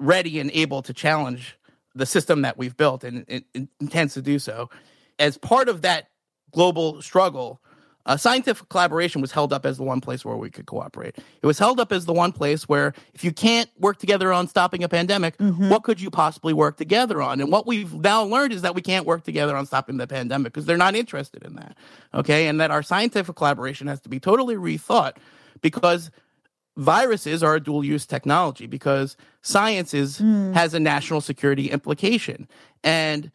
ready 0.00 0.40
and 0.40 0.50
able 0.52 0.80
to 0.80 0.94
challenge 0.94 1.58
the 1.94 2.06
system 2.06 2.40
that 2.40 2.56
we've 2.56 2.76
built 2.76 3.04
and 3.04 3.26
it, 3.28 3.44
it 3.52 3.68
intends 3.80 4.14
to 4.14 4.22
do 4.22 4.38
so. 4.38 4.70
As 5.18 5.36
part 5.36 5.68
of 5.68 5.82
that 5.82 6.08
global 6.52 7.02
struggle, 7.02 7.60
uh, 8.06 8.16
scientific 8.16 8.68
collaboration 8.68 9.20
was 9.20 9.32
held 9.32 9.52
up 9.52 9.64
as 9.64 9.78
the 9.78 9.82
one 9.82 10.00
place 10.00 10.24
where 10.24 10.36
we 10.36 10.50
could 10.50 10.66
cooperate. 10.66 11.16
It 11.42 11.46
was 11.46 11.58
held 11.58 11.80
up 11.80 11.90
as 11.90 12.04
the 12.04 12.12
one 12.12 12.32
place 12.32 12.68
where 12.68 12.92
if 13.14 13.24
you 13.24 13.32
can't 13.32 13.70
work 13.78 13.98
together 13.98 14.32
on 14.32 14.46
stopping 14.48 14.84
a 14.84 14.88
pandemic, 14.88 15.36
Mm-hmm. 15.38 15.68
what 15.68 15.82
could 15.84 16.00
you 16.00 16.10
possibly 16.10 16.52
work 16.52 16.76
together 16.76 17.20
on? 17.22 17.40
And 17.40 17.50
what 17.50 17.66
we've 17.66 17.92
now 17.94 18.22
learned 18.24 18.52
is 18.52 18.62
that 18.62 18.74
we 18.74 18.82
can't 18.82 19.06
work 19.06 19.24
together 19.24 19.56
on 19.56 19.66
stopping 19.66 19.96
the 19.96 20.06
pandemic 20.06 20.52
because 20.52 20.66
they're 20.66 20.76
not 20.76 20.94
interested 20.94 21.42
in 21.42 21.54
that. 21.56 21.76
Okay. 22.12 22.46
And 22.46 22.60
that 22.60 22.70
our 22.70 22.82
scientific 22.82 23.36
collaboration 23.36 23.86
has 23.86 24.00
to 24.02 24.08
be 24.08 24.20
totally 24.20 24.56
rethought 24.56 25.16
because 25.60 26.10
viruses 26.76 27.42
are 27.42 27.54
a 27.54 27.60
dual 27.60 27.84
use 27.84 28.06
technology 28.06 28.66
because 28.66 29.16
science 29.42 29.94
is, 29.94 30.18
has 30.18 30.74
a 30.74 30.80
national 30.80 31.20
security 31.20 31.70
implication. 31.70 32.48
And 32.82 33.30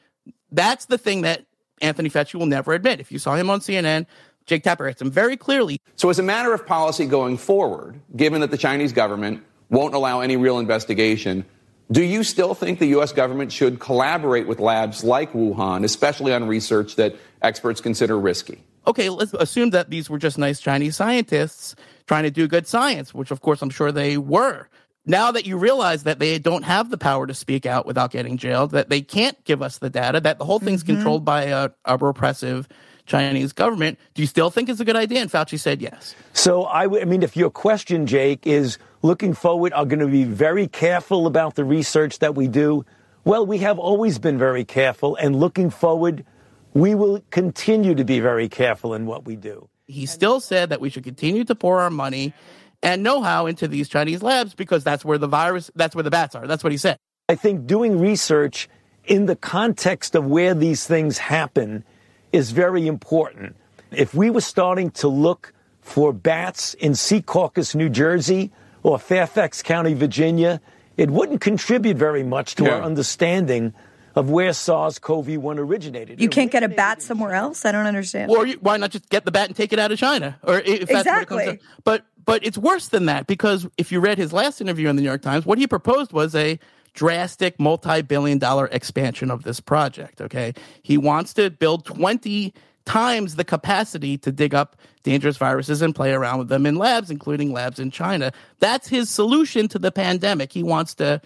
that's 0.52 0.86
the 0.86 0.98
thing 0.98 1.22
that 1.22 1.46
Anthony 1.82 2.10
Fauci 2.10 2.36
will 2.36 2.46
never 2.46 2.74
admit. 2.74 3.00
If 3.00 3.12
you 3.12 3.20
saw 3.20 3.36
him 3.36 3.50
on 3.50 3.62
CNN, 3.62 4.06
Jake 4.50 4.64
Tapper 4.64 4.88
hits 4.88 5.02
him 5.02 5.12
very 5.12 5.38
clearly. 5.38 5.80
So, 5.96 6.10
as 6.10 6.18
a 6.18 6.24
matter 6.24 6.54
of 6.54 6.66
policy 6.66 7.06
going 7.06 7.38
forward, 7.38 8.02
given 8.16 8.42
that 8.42 8.50
the 8.50 8.58
Chinese 8.58 8.92
government 8.92 9.44
won't 9.70 9.94
allow 9.94 10.22
any 10.22 10.38
real 10.38 10.58
investigation, 10.58 11.46
do 11.92 12.04
you 12.04 12.24
still 12.24 12.56
think 12.56 12.80
the 12.80 12.88
U.S. 12.88 13.12
government 13.14 13.52
should 13.52 13.80
collaborate 13.80 14.48
with 14.48 14.60
labs 14.60 15.04
like 15.04 15.34
Wuhan, 15.34 15.84
especially 15.86 16.34
on 16.34 16.48
research 16.48 16.96
that 16.96 17.16
experts 17.44 17.80
consider 17.80 18.20
risky? 18.20 18.64
Okay, 18.88 19.10
let's 19.10 19.34
assume 19.36 19.70
that 19.70 19.92
these 19.92 20.10
were 20.10 20.18
just 20.18 20.40
nice 20.40 20.60
Chinese 20.60 20.96
scientists 20.96 21.76
trying 22.08 22.24
to 22.24 22.32
do 22.32 22.48
good 22.48 22.66
science, 22.66 23.14
which 23.14 23.30
of 23.30 23.42
course 23.42 23.62
I'm 23.62 23.70
sure 23.70 23.92
they 23.92 24.18
were. 24.18 24.68
Now 25.06 25.32
that 25.32 25.46
you 25.46 25.58
realize 25.58 26.04
that 26.04 26.18
they 26.18 26.40
don't 26.40 26.64
have 26.64 26.90
the 26.90 26.98
power 26.98 27.28
to 27.28 27.34
speak 27.36 27.68
out 27.68 27.86
without 27.86 28.10
getting 28.12 28.38
jailed, 28.38 28.72
that 28.72 28.90
they 28.90 29.02
can't 29.02 29.42
give 29.44 29.62
us 29.62 29.78
the 29.78 29.90
data, 29.92 30.20
that 30.22 30.40
the 30.40 30.46
whole 30.46 30.60
thing's 30.60 30.84
Mm-hmm. 30.84 30.96
controlled 30.96 31.26
by 31.26 31.44
a, 31.44 31.70
a 31.86 31.98
repressive 31.98 32.68
Chinese 33.10 33.52
government, 33.52 34.00
do 34.14 34.22
you 34.22 34.28
still 34.28 34.50
think 34.50 34.70
it's 34.70 34.80
a 34.80 34.86
good 34.86 34.96
idea? 34.96 35.22
And 35.22 35.30
Fauci 35.30 35.60
said 35.60 35.82
yes. 35.82 36.16
So 36.34 36.66
I, 36.66 36.84
w- 36.84 37.02
I 37.02 37.06
mean, 37.06 37.24
if 37.24 37.36
your 37.36 37.50
question, 37.50 38.06
Jake, 38.06 38.48
is 38.48 38.78
looking 39.02 39.34
forward, 39.34 39.74
are 39.74 39.86
going 39.86 40.00
to 40.00 40.08
be 40.08 40.24
very 40.24 40.68
careful 40.68 41.28
about 41.28 41.56
the 41.56 41.66
research 41.66 42.20
that 42.20 42.36
we 42.36 42.48
do. 42.48 42.86
Well, 43.26 43.46
we 43.46 43.58
have 43.58 43.78
always 43.78 44.20
been 44.20 44.38
very 44.38 44.64
careful, 44.64 45.16
and 45.18 45.36
looking 45.36 45.70
forward, 45.70 46.24
we 46.74 46.96
will 46.96 47.22
continue 47.32 47.96
to 47.96 48.06
be 48.06 48.20
very 48.20 48.48
careful 48.48 48.94
in 48.94 49.06
what 49.06 49.26
we 49.26 49.36
do. 49.36 49.68
He 49.88 50.06
still 50.06 50.40
said 50.40 50.70
that 50.70 50.80
we 50.80 50.90
should 50.90 51.04
continue 51.04 51.44
to 51.44 51.56
pour 51.56 51.82
our 51.82 51.90
money 51.90 52.34
and 52.82 53.04
know-how 53.04 53.48
into 53.48 53.68
these 53.68 53.90
Chinese 53.90 54.24
labs 54.24 54.54
because 54.54 54.84
that's 54.84 55.04
where 55.04 55.18
the 55.18 55.28
virus, 55.28 55.70
that's 55.76 55.96
where 55.96 56.04
the 56.04 56.12
bats 56.12 56.36
are. 56.36 56.48
That's 56.48 56.64
what 56.64 56.72
he 56.72 56.78
said. 56.78 56.98
I 57.28 57.36
think 57.36 57.68
doing 57.68 58.00
research 58.00 58.70
in 59.06 59.26
the 59.26 59.36
context 59.36 60.16
of 60.16 60.26
where 60.26 60.54
these 60.54 60.86
things 60.86 61.18
happen 61.18 61.84
is 62.32 62.52
very 62.52 62.88
important. 62.88 63.56
If 63.92 64.14
we 64.14 64.30
were 64.30 64.42
starting 64.42 64.92
to 64.92 65.08
look 65.08 65.54
for 65.82 66.14
bats 66.14 66.74
in 66.76 66.92
Secaucus, 66.94 67.74
New 67.76 67.90
Jersey, 67.90 68.52
or 68.84 69.00
Fairfax 69.00 69.62
County, 69.64 69.94
Virginia, 69.94 70.62
it 70.98 71.10
wouldn't 71.10 71.42
contribute 71.42 71.98
very 71.98 72.24
much 72.24 72.56
to 72.56 72.66
Yeah. 72.66 72.76
our 72.76 72.82
understanding 72.84 73.74
of 74.16 74.30
where 74.30 74.52
SARS-CoV-1 74.54 75.58
originated. 75.58 76.20
You 76.22 76.30
can't 76.30 76.52
get 76.52 76.64
a 76.64 76.68
bat 76.70 77.02
somewhere 77.02 77.34
else. 77.34 77.66
I 77.66 77.72
don't 77.72 77.86
understand. 77.86 78.30
Or 78.32 78.46
you, 78.46 78.58
why 78.60 78.78
not 78.78 78.92
just 78.92 79.10
get 79.10 79.24
the 79.26 79.32
bat 79.32 79.48
and 79.48 79.56
take 79.56 79.72
it 79.72 79.80
out 79.80 79.92
of 79.92 79.98
China? 80.00 80.38
Or 80.44 80.60
if 80.60 80.88
that's 80.90 81.06
what 81.08 81.22
it 81.22 81.28
comes 81.28 81.42
Exactly. 81.42 81.60
But 81.84 82.06
but 82.26 82.46
it's 82.46 82.58
worse 82.60 82.90
than 82.90 83.06
that 83.06 83.26
because 83.26 83.68
if 83.78 83.92
you 83.92 84.00
read 84.00 84.18
his 84.20 84.32
last 84.34 84.62
interview 84.62 84.88
in 84.90 84.96
the 84.96 85.02
New 85.02 85.08
York 85.08 85.22
Times, 85.24 85.46
what 85.48 85.58
he 85.58 85.66
proposed 85.66 86.12
was 86.12 86.36
a 86.36 86.60
drastic 86.94 87.60
multi-billion 87.60 88.38
dollar 88.38 88.68
expansion 88.72 89.32
of 89.32 89.44
this 89.44 89.60
project, 89.60 90.22
okay? 90.22 90.54
He 90.82 90.98
wants 90.98 91.34
to 91.36 91.50
build 91.50 91.86
20 91.86 92.54
times 92.86 93.36
the 93.36 93.44
capacity 93.44 94.18
to 94.18 94.32
dig 94.32 94.56
up 94.56 94.76
dangerous 95.04 95.38
viruses 95.38 95.82
and 95.82 95.94
play 95.94 96.12
around 96.12 96.40
with 96.40 96.50
them 96.50 96.66
in 96.66 96.76
labs, 96.76 97.12
including 97.12 97.54
labs 97.54 97.80
in 97.80 97.92
China. 97.92 98.32
That's 98.60 98.88
his 98.88 99.10
solution 99.10 99.68
to 99.70 99.80
the 99.80 99.92
pandemic. 99.92 100.52
He 100.52 100.64
wants 100.64 100.96
to 100.96 101.22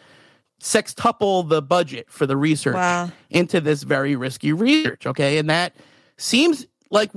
sextuple 0.62 1.48
the 1.48 1.62
budget 1.62 2.10
for 2.10 2.26
the 2.26 2.38
research 2.38 2.76
Wow. 2.76 3.12
into 3.30 3.60
this 3.62 3.84
very 3.84 4.16
risky 4.16 4.54
research. 4.54 5.06
Okay. 5.06 5.38
And 5.38 5.50
that 5.50 5.76
seems 6.18 6.66
like 6.90 7.12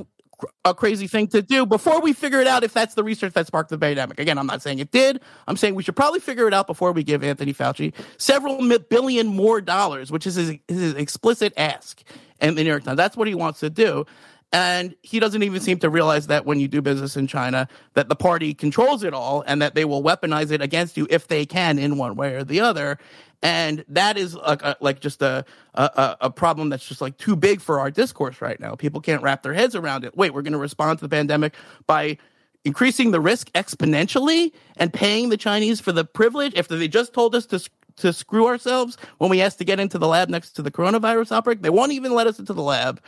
a 0.64 0.74
crazy 0.74 1.07
thing 1.07 1.28
to 1.28 1.41
do 1.41 1.64
before 1.64 2.01
we 2.01 2.12
figure 2.12 2.41
it 2.41 2.47
out 2.47 2.62
if 2.62 2.72
that's 2.72 2.95
the 2.95 3.03
research 3.03 3.32
that 3.34 3.47
sparked 3.47 3.70
the 3.70 3.78
pandemic. 3.78 4.20
Again, 4.20 4.39
I'm 4.39 4.47
not 4.47 4.62
saying 4.62 4.78
it 4.78 4.91
did. 4.91 5.20
I'm 5.49 5.57
saying 5.57 5.74
we 5.74 5.82
should 5.82 5.97
probably 5.97 6.20
figure 6.20 6.47
it 6.47 6.55
out 6.55 6.66
before 6.66 6.93
we 6.93 7.03
give 7.03 7.24
Anthony 7.24 7.55
Fauci 7.55 7.95
several 8.18 8.61
billion 8.91 9.26
more 9.26 9.61
dollars, 9.61 10.11
which 10.12 10.26
is 10.26 10.34
his, 10.34 10.59
his 10.68 10.95
explicit 10.95 11.53
ask 11.57 12.03
in 12.41 12.55
the 12.55 12.62
New 12.62 12.70
York 12.70 12.84
Times. 12.84 12.97
That's 12.97 13.16
what 13.16 13.28
he 13.28 13.34
wants 13.34 13.61
to 13.61 13.70
do. 13.70 14.05
And 14.53 14.95
he 15.03 15.18
doesn't 15.18 15.43
even 15.43 15.61
seem 15.61 15.78
to 15.80 15.91
realize 15.91 16.28
that 16.28 16.47
when 16.47 16.61
you 16.61 16.68
do 16.68 16.80
business 16.80 17.16
in 17.16 17.26
China, 17.26 17.68
that 17.95 18.09
the 18.09 18.14
party 18.14 18.55
controls 18.55 19.03
it 19.03 19.12
all 19.12 19.43
and 19.47 19.61
that 19.61 19.74
they 19.74 19.84
will 19.84 20.03
weaponize 20.03 20.51
it 20.51 20.62
against 20.62 20.97
you 20.97 21.07
if 21.11 21.28
they 21.28 21.45
can 21.45 21.78
in 21.78 21.99
one 21.99 22.14
way 22.14 22.34
or 22.34 22.45
the 22.45 22.61
other. 22.61 22.99
And 23.43 23.84
that 23.89 24.16
is 24.16 24.34
like, 24.34 24.62
a, 24.62 24.76
like 24.80 25.01
just 25.01 25.22
a, 25.22 25.45
a 25.74 26.16
a 26.22 26.30
problem 26.30 26.70
that's 26.70 26.87
just 26.87 27.01
like 27.01 27.18
too 27.18 27.37
big 27.37 27.61
for 27.61 27.78
our 27.78 27.91
discourse 27.91 28.41
right 28.41 28.59
now. 28.59 28.74
People 28.74 29.01
can't 29.01 29.22
wrap 29.22 29.43
their 29.43 29.53
heads 29.53 29.74
around 29.74 30.05
it. 30.05 30.16
Wait, 30.16 30.32
we're 30.32 30.43
going 30.43 30.53
to 30.53 30.59
respond 30.59 30.99
to 30.99 31.05
the 31.05 31.09
pandemic 31.09 31.55
by 31.87 32.18
increasing 32.64 33.11
the 33.11 33.20
risk 33.20 33.53
exponentially 33.53 34.53
and 34.76 34.93
paying 34.93 35.28
the 35.28 35.37
Chinese 35.37 35.80
for 35.80 35.93
the 35.93 36.05
privilege 36.05 36.55
after 36.57 36.76
they 36.76 36.89
just 36.89 37.12
told 37.12 37.34
us 37.34 37.47
to 37.47 37.61
to 37.97 38.12
screw 38.12 38.47
ourselves 38.47 38.99
when 39.18 39.30
we 39.30 39.41
asked 39.41 39.59
to 39.59 39.64
get 39.64 39.80
into 39.80 39.99
the 39.99 40.07
lab 40.07 40.28
next 40.28 40.53
to 40.53 40.62
the 40.62 40.70
coronavirus 40.70 41.32
outbreak. 41.32 41.62
They 41.62 41.70
won't 41.70 41.93
even 41.93 42.12
let 42.12 42.26
us 42.26 42.39
into 42.39 42.53
the 42.53 42.62
lab. 42.62 43.01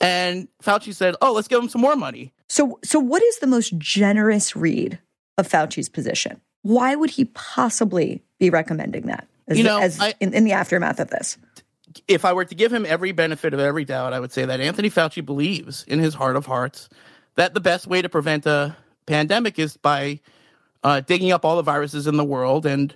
And 0.00 0.48
Fauci 0.62 0.94
said, 0.94 1.14
"Oh, 1.20 1.32
let's 1.32 1.48
give 1.48 1.60
them 1.60 1.68
some 1.68 1.80
more 1.80 1.96
money." 1.96 2.32
So, 2.48 2.78
so 2.82 2.98
what 2.98 3.22
is 3.22 3.38
the 3.38 3.46
most 3.46 3.76
generous 3.78 4.56
read 4.56 4.98
of 5.38 5.48
Fauci's 5.48 5.88
position? 5.88 6.40
Why 6.62 6.96
would 6.96 7.10
he 7.10 7.26
possibly 7.26 8.22
be 8.38 8.50
recommending 8.50 9.06
that? 9.06 9.28
As, 9.48 9.58
You 9.58 9.64
know, 9.64 9.78
as 9.78 10.00
I- 10.00 10.14
in, 10.20 10.32
in 10.34 10.44
the 10.44 10.52
aftermath 10.52 11.00
of 11.00 11.10
this. 11.10 11.36
if 12.08 12.24
I 12.24 12.32
were 12.32 12.44
to 12.44 12.54
give 12.54 12.72
him 12.72 12.86
every 12.86 13.12
benefit 13.12 13.54
of 13.54 13.60
every 13.60 13.84
doubt, 13.84 14.12
I 14.12 14.20
would 14.20 14.32
say 14.32 14.44
that 14.44 14.60
Anthony 14.60 14.90
Fauci 14.90 15.24
believes 15.24 15.84
in 15.86 15.98
his 15.98 16.14
heart 16.14 16.36
of 16.36 16.46
hearts 16.46 16.88
that 17.36 17.54
the 17.54 17.60
best 17.60 17.86
way 17.86 18.00
to 18.02 18.08
prevent 18.08 18.46
a 18.46 18.76
pandemic 19.06 19.58
is 19.58 19.76
by 19.76 20.20
uh, 20.82 21.00
digging 21.00 21.32
up 21.32 21.44
all 21.44 21.56
the 21.56 21.62
viruses 21.62 22.06
in 22.06 22.16
the 22.16 22.24
world 22.24 22.64
and 22.66 22.94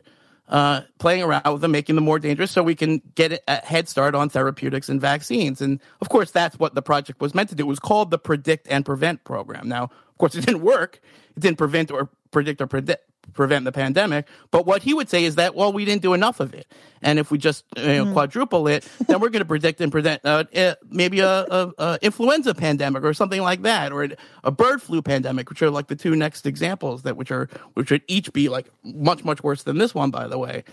uh, 0.48 0.80
playing 0.98 1.22
around 1.22 1.42
with 1.52 1.60
them, 1.60 1.72
making 1.72 1.94
them 1.94 2.04
more 2.04 2.18
dangerous 2.18 2.50
so 2.50 2.62
we 2.62 2.74
can 2.74 3.02
get 3.14 3.42
a 3.46 3.56
head 3.66 3.88
start 3.88 4.14
on 4.14 4.30
therapeutics 4.30 4.88
and 4.88 5.00
vaccines. 5.00 5.60
And 5.60 5.80
of 6.00 6.08
course, 6.08 6.30
that's 6.30 6.58
what 6.58 6.74
the 6.74 6.80
project 6.82 7.20
was 7.20 7.34
meant 7.34 7.50
to 7.50 7.54
do. 7.54 7.64
It 7.64 7.68
was 7.68 7.78
called 7.78 8.10
the 8.10 8.18
Predict 8.18 8.66
and 8.70 8.84
Prevent 8.84 9.24
program. 9.24 9.68
Now, 9.68 9.84
of 9.84 10.18
course, 10.18 10.34
it 10.34 10.46
didn't 10.46 10.62
work. 10.62 11.00
It 11.36 11.40
didn't 11.40 11.58
prevent 11.58 11.90
or 11.90 12.08
predict 12.30 12.60
or 12.62 12.66
predict 12.66 13.04
prevent 13.32 13.64
the 13.64 13.72
pandemic. 13.72 14.26
But 14.50 14.66
what 14.66 14.82
he 14.82 14.94
would 14.94 15.08
say 15.08 15.24
is 15.24 15.36
that, 15.36 15.54
well, 15.54 15.72
we 15.72 15.84
didn't 15.84 16.02
do 16.02 16.14
enough 16.14 16.40
of 16.40 16.54
it. 16.54 16.66
And 17.02 17.18
if 17.18 17.30
we 17.30 17.38
just 17.38 17.64
you 17.76 17.82
know, 17.82 18.04
Mm. 18.06 18.12
quadruple 18.12 18.66
it, 18.68 18.88
then 19.06 19.20
we're 19.20 19.28
going 19.28 19.40
to 19.40 19.46
predict 19.46 19.80
and 19.80 19.92
prevent 19.92 20.20
uh, 20.24 20.44
uh, 20.54 20.74
maybe 20.90 21.20
a, 21.20 21.44
a, 21.44 21.72
a 21.78 21.98
influenza 22.02 22.54
pandemic 22.54 23.04
or 23.04 23.14
something 23.14 23.40
like 23.40 23.62
that, 23.62 23.92
or 23.92 24.08
a 24.42 24.50
bird 24.50 24.82
flu 24.82 25.02
pandemic, 25.02 25.48
which 25.48 25.62
are 25.62 25.70
like 25.70 25.86
the 25.86 25.96
two 25.96 26.16
next 26.16 26.46
examples 26.46 27.02
that 27.02 27.16
which 27.16 27.30
are 27.30 27.48
which 27.74 27.90
would 27.90 28.02
each 28.08 28.32
be 28.32 28.48
like 28.48 28.66
much 28.82 29.24
much 29.24 29.42
worse 29.42 29.62
than 29.62 29.78
this 29.78 29.94
one, 29.94 30.10
by 30.10 30.26
the 30.26 30.38
way. 30.38 30.64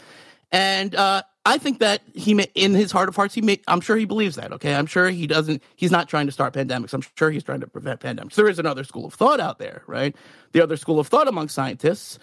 And 0.52 0.96
uh, 0.96 1.24
I 1.46 1.58
think 1.58 1.80
that 1.80 2.02
he, 2.14 2.34
may, 2.34 2.48
in 2.56 2.74
his 2.76 2.92
heart 2.92 3.10
of 3.10 3.16
hearts, 3.16 3.34
he 3.34 3.42
may, 3.42 3.60
I'm 3.68 3.82
sure 3.82 3.98
he 3.98 4.06
believes 4.06 4.36
that. 4.36 4.54
Okay, 4.54 4.74
I'm 4.74 4.86
sure 4.86 5.10
he 5.10 5.28
doesn't. 5.28 5.62
He's 5.76 5.92
not 5.92 6.08
trying 6.08 6.28
to 6.28 6.32
start 6.32 6.54
pandemics. 6.54 6.94
I'm 6.94 7.04
sure 7.18 7.30
he's 7.30 7.44
trying 7.44 7.62
to 7.62 7.68
prevent 7.68 8.00
pandemics. 8.00 8.36
There 8.36 8.48
is 8.48 8.60
another 8.60 8.84
school 8.84 9.06
of 9.06 9.14
thought 9.14 9.40
out 9.40 9.60
there, 9.60 9.82
right? 9.88 10.16
The 10.54 10.62
other 10.62 10.78
school 10.78 11.00
of 11.00 11.08
thought 11.08 11.28
among 11.28 11.50
scientists 11.50 12.20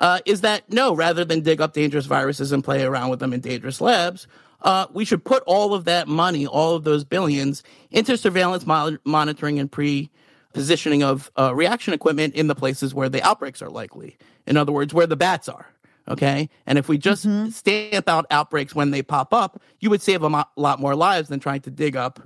uh, 0.00 0.20
is 0.24 0.42
that 0.42 0.70
no, 0.72 0.94
rather 0.94 1.24
than 1.24 1.40
dig 1.40 1.60
up 1.60 1.72
dangerous 1.72 2.06
viruses 2.06 2.52
and 2.52 2.62
play 2.62 2.84
around 2.84 3.10
with 3.10 3.20
them 3.20 3.32
in 3.32 3.40
dangerous 3.40 3.80
labs, 3.80 4.26
uh, 4.62 4.86
we 4.92 5.04
should 5.04 5.24
put 5.24 5.42
all 5.46 5.74
of 5.74 5.84
that 5.84 6.08
money, 6.08 6.46
all 6.46 6.74
of 6.74 6.84
those 6.84 7.04
billions, 7.04 7.62
into 7.90 8.16
surveillance 8.16 8.66
mo- 8.66 8.98
monitoring 9.04 9.58
and 9.58 9.70
pre 9.70 10.10
positioning 10.52 11.02
of 11.02 11.30
uh, 11.38 11.54
reaction 11.54 11.92
equipment 11.92 12.34
in 12.34 12.46
the 12.46 12.54
places 12.54 12.94
where 12.94 13.10
the 13.10 13.22
outbreaks 13.22 13.60
are 13.60 13.68
likely. 13.68 14.16
In 14.46 14.56
other 14.56 14.72
words, 14.72 14.94
where 14.94 15.06
the 15.06 15.16
bats 15.16 15.48
are. 15.48 15.66
Okay. 16.08 16.48
And 16.66 16.78
if 16.78 16.88
we 16.88 16.98
just 16.98 17.26
stamp 17.52 18.08
out 18.08 18.26
outbreaks 18.30 18.74
when 18.74 18.90
they 18.90 19.02
pop 19.02 19.34
up, 19.34 19.60
you 19.80 19.90
would 19.90 20.00
save 20.00 20.22
a 20.22 20.30
mo- 20.30 20.44
lot 20.56 20.80
more 20.80 20.94
lives 20.94 21.28
than 21.28 21.40
trying 21.40 21.60
to 21.62 21.70
dig 21.70 21.96
up 21.96 22.20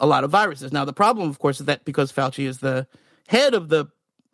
a 0.00 0.06
lot 0.06 0.24
of 0.24 0.30
viruses. 0.30 0.72
Now, 0.72 0.84
the 0.84 0.92
problem, 0.92 1.28
of 1.28 1.38
course, 1.38 1.60
is 1.60 1.66
that 1.66 1.84
because 1.84 2.10
Fauci 2.10 2.46
is 2.46 2.58
the 2.58 2.86
head 3.28 3.54
of 3.54 3.68
the 3.68 3.86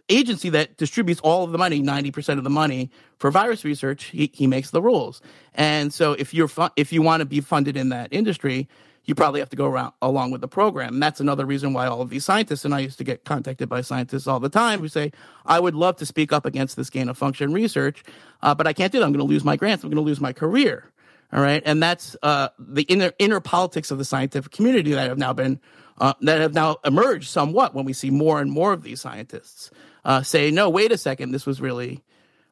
agency 0.08 0.50
that 0.50 0.76
distributes 0.76 1.20
all 1.20 1.44
of 1.44 1.52
the 1.52 1.58
money, 1.58 1.82
90% 1.82 2.38
of 2.38 2.44
the 2.44 2.50
money 2.50 2.90
for 3.18 3.30
virus 3.30 3.64
research, 3.64 4.04
he, 4.04 4.30
he 4.32 4.46
makes 4.46 4.70
the 4.70 4.82
rules. 4.82 5.20
And 5.54 5.92
so 5.92 6.12
if 6.12 6.32
you're 6.32 6.48
fu- 6.48 6.68
if 6.76 6.92
you 6.92 7.02
want 7.02 7.20
to 7.20 7.24
be 7.26 7.40
funded 7.40 7.76
in 7.76 7.88
that 7.90 8.08
industry, 8.12 8.68
you 9.06 9.14
probably 9.14 9.40
have 9.40 9.48
to 9.50 9.56
go 9.56 9.66
around 9.66 9.92
along 10.02 10.32
with 10.32 10.40
the 10.40 10.48
program. 10.48 10.94
And 10.94 11.02
that's 11.02 11.20
another 11.20 11.46
reason 11.46 11.72
why 11.72 11.86
all 11.86 12.02
of 12.02 12.10
these 12.10 12.24
scientists, 12.24 12.64
and 12.64 12.74
I 12.74 12.80
used 12.80 12.98
to 12.98 13.04
get 13.04 13.24
contacted 13.24 13.68
by 13.68 13.80
scientists 13.80 14.26
all 14.26 14.40
the 14.40 14.48
time 14.48 14.80
who 14.80 14.88
say, 14.88 15.12
I 15.44 15.60
would 15.60 15.74
love 15.74 15.96
to 15.96 16.06
speak 16.06 16.32
up 16.32 16.44
against 16.44 16.76
this 16.76 16.90
gain 16.90 17.08
of 17.08 17.16
function 17.16 17.52
research, 17.52 18.02
uh, 18.42 18.54
but 18.54 18.66
I 18.66 18.72
can't 18.72 18.92
do 18.92 18.98
that. 18.98 19.04
I'm 19.04 19.12
going 19.12 19.26
to 19.26 19.32
lose 19.32 19.44
my 19.44 19.56
grants. 19.56 19.84
I'm 19.84 19.90
going 19.90 20.02
to 20.02 20.06
lose 20.06 20.20
my 20.20 20.32
career. 20.32 20.90
All 21.32 21.40
right. 21.40 21.62
And 21.64 21.82
that's 21.82 22.16
uh, 22.22 22.48
the 22.58 22.82
inner, 22.82 23.12
inner 23.18 23.40
politics 23.40 23.90
of 23.90 23.98
the 23.98 24.04
scientific 24.04 24.52
community 24.52 24.92
that 24.92 25.08
have 25.08 25.18
now 25.18 25.32
been, 25.32 25.60
uh, 25.98 26.14
that 26.22 26.40
have 26.40 26.54
now 26.54 26.76
emerged 26.84 27.28
somewhat 27.28 27.74
when 27.74 27.84
we 27.84 27.92
see 27.92 28.10
more 28.10 28.40
and 28.40 28.50
more 28.50 28.72
of 28.72 28.82
these 28.82 29.00
scientists 29.00 29.70
uh, 30.06 30.22
say, 30.22 30.52
no, 30.52 30.70
wait 30.70 30.92
a 30.92 30.96
second, 30.96 31.32
this 31.32 31.44
was 31.44 31.60
really 31.60 32.00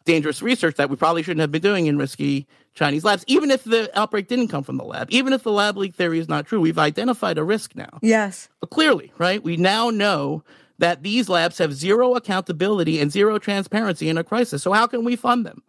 dangerous 0.04 0.42
research 0.42 0.74
that 0.74 0.90
we 0.90 0.96
probably 0.96 1.22
shouldn't 1.22 1.40
have 1.40 1.52
been 1.52 1.62
doing 1.62 1.86
in 1.86 1.96
risky 1.96 2.46
Chinese 2.74 3.04
labs, 3.04 3.24
even 3.28 3.50
if 3.50 3.62
the 3.62 3.88
outbreak 3.98 4.26
didn't 4.26 4.48
come 4.48 4.64
from 4.64 4.76
the 4.76 4.84
lab, 4.84 5.06
even 5.10 5.32
if 5.32 5.44
the 5.44 5.52
lab 5.52 5.76
leak 5.76 5.94
theory 5.94 6.18
is 6.18 6.28
not 6.28 6.46
true. 6.46 6.60
We've 6.60 6.78
identified 6.78 7.38
a 7.38 7.44
risk 7.44 7.76
now. 7.76 8.00
Yes. 8.02 8.48
Clearly, 8.70 9.12
right? 9.18 9.42
We 9.42 9.56
now 9.56 9.90
know 9.90 10.42
that 10.78 11.04
these 11.04 11.28
labs 11.28 11.58
have 11.58 11.72
zero 11.72 12.16
accountability 12.16 12.98
and 12.98 13.12
zero 13.12 13.38
transparency 13.38 14.08
in 14.08 14.18
a 14.18 14.24
crisis. 14.24 14.62
So 14.64 14.72
how 14.72 14.88
can 14.88 15.04
we 15.04 15.14
fund 15.14 15.46
them? 15.46 15.62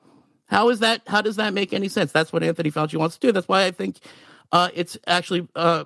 How 0.48 0.70
is 0.70 0.80
that? 0.80 1.04
How 1.06 1.22
does 1.22 1.36
that 1.36 1.54
make 1.54 1.72
any 1.72 1.88
sense? 1.88 2.12
That's 2.12 2.34
what 2.34 2.44
Anthony 2.44 2.72
Fauci 2.72 2.98
wants 2.98 3.18
to 3.18 3.28
do. 3.28 3.32
That's 3.32 3.48
why 3.48 3.66
I 3.66 3.72
think 3.72 3.98
uh, 4.52 4.70
it's 4.74 4.98
actually 5.06 5.48
uh, 5.56 5.86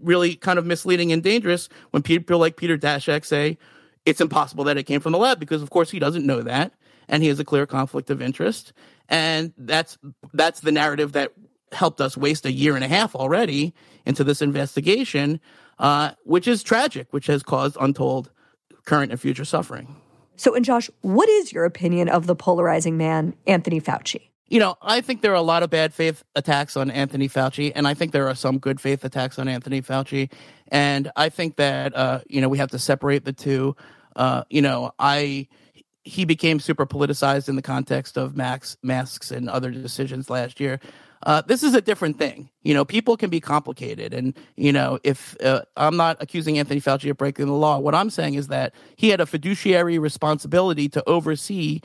really 0.00 0.36
kind 0.36 0.60
of 0.60 0.64
misleading 0.64 1.10
and 1.10 1.22
dangerous 1.22 1.68
when 1.90 2.04
people 2.04 2.38
like 2.38 2.56
Peter 2.56 2.78
Daszak 2.78 3.24
say 3.24 3.58
it's 4.06 4.20
impossible 4.20 4.64
that 4.64 4.78
it 4.78 4.84
came 4.84 5.00
from 5.00 5.12
the 5.12 5.18
lab 5.18 5.38
because, 5.38 5.62
of 5.62 5.70
course, 5.70 5.90
he 5.90 5.98
doesn't 5.98 6.26
know 6.26 6.42
that, 6.42 6.72
and 7.08 7.22
he 7.22 7.28
has 7.28 7.38
a 7.38 7.44
clear 7.44 7.66
conflict 7.66 8.10
of 8.10 8.22
interest, 8.22 8.72
and 9.08 9.52
that's 9.58 9.98
that's 10.32 10.60
the 10.60 10.72
narrative 10.72 11.12
that 11.12 11.32
helped 11.72 12.00
us 12.00 12.16
waste 12.16 12.44
a 12.46 12.52
year 12.52 12.74
and 12.74 12.84
a 12.84 12.88
half 12.88 13.14
already 13.14 13.74
into 14.04 14.24
this 14.24 14.42
investigation, 14.42 15.40
uh, 15.78 16.12
which 16.24 16.48
is 16.48 16.62
tragic, 16.62 17.08
which 17.12 17.26
has 17.26 17.42
caused 17.42 17.76
untold 17.80 18.30
current 18.84 19.12
and 19.12 19.20
future 19.20 19.44
suffering. 19.44 19.96
So, 20.36 20.54
and 20.54 20.64
Josh, 20.64 20.90
what 21.02 21.28
is 21.28 21.52
your 21.52 21.64
opinion 21.64 22.08
of 22.08 22.26
the 22.26 22.34
polarizing 22.34 22.96
man, 22.96 23.34
Anthony 23.46 23.80
Fauci? 23.80 24.29
You 24.50 24.58
know, 24.58 24.76
I 24.82 25.00
think 25.00 25.22
there 25.22 25.30
are 25.30 25.36
a 25.36 25.42
lot 25.42 25.62
of 25.62 25.70
bad 25.70 25.94
faith 25.94 26.24
attacks 26.34 26.76
on 26.76 26.90
Anthony 26.90 27.28
Fauci, 27.28 27.70
and 27.72 27.86
I 27.86 27.94
think 27.94 28.10
there 28.10 28.28
are 28.28 28.34
some 28.34 28.58
good 28.58 28.80
faith 28.80 29.04
attacks 29.04 29.38
on 29.38 29.46
Anthony 29.46 29.80
Fauci. 29.80 30.28
And 30.68 31.10
I 31.14 31.28
think 31.28 31.54
that, 31.56 31.96
uh, 31.96 32.20
you 32.28 32.40
know, 32.40 32.48
we 32.48 32.58
have 32.58 32.72
to 32.72 32.78
separate 32.78 33.24
the 33.24 33.32
two. 33.32 33.76
Uh, 34.16 34.42
you 34.50 34.60
know, 34.60 34.90
I 34.98 35.46
he 36.02 36.24
became 36.24 36.58
super 36.58 36.84
politicized 36.84 37.48
in 37.48 37.54
the 37.54 37.62
context 37.62 38.16
of 38.16 38.36
max 38.36 38.76
masks 38.82 39.30
and 39.30 39.48
other 39.48 39.70
decisions 39.70 40.28
last 40.28 40.58
year. 40.58 40.80
Uh, 41.22 41.42
this 41.42 41.62
is 41.62 41.74
a 41.74 41.82
different 41.82 42.18
thing. 42.18 42.48
You 42.62 42.72
know, 42.72 42.84
people 42.84 43.16
can 43.16 43.30
be 43.30 43.40
complicated, 43.40 44.12
and 44.14 44.34
you 44.56 44.72
know, 44.72 44.98
if 45.04 45.36
uh, 45.44 45.62
I'm 45.76 45.96
not 45.96 46.16
accusing 46.20 46.58
Anthony 46.58 46.80
Fauci 46.80 47.10
of 47.10 47.18
breaking 47.18 47.46
the 47.46 47.52
law, 47.52 47.78
what 47.78 47.94
I'm 47.94 48.10
saying 48.10 48.34
is 48.34 48.48
that 48.48 48.74
he 48.96 49.10
had 49.10 49.20
a 49.20 49.26
fiduciary 49.26 49.98
responsibility 49.98 50.88
to 50.88 51.04
oversee 51.06 51.82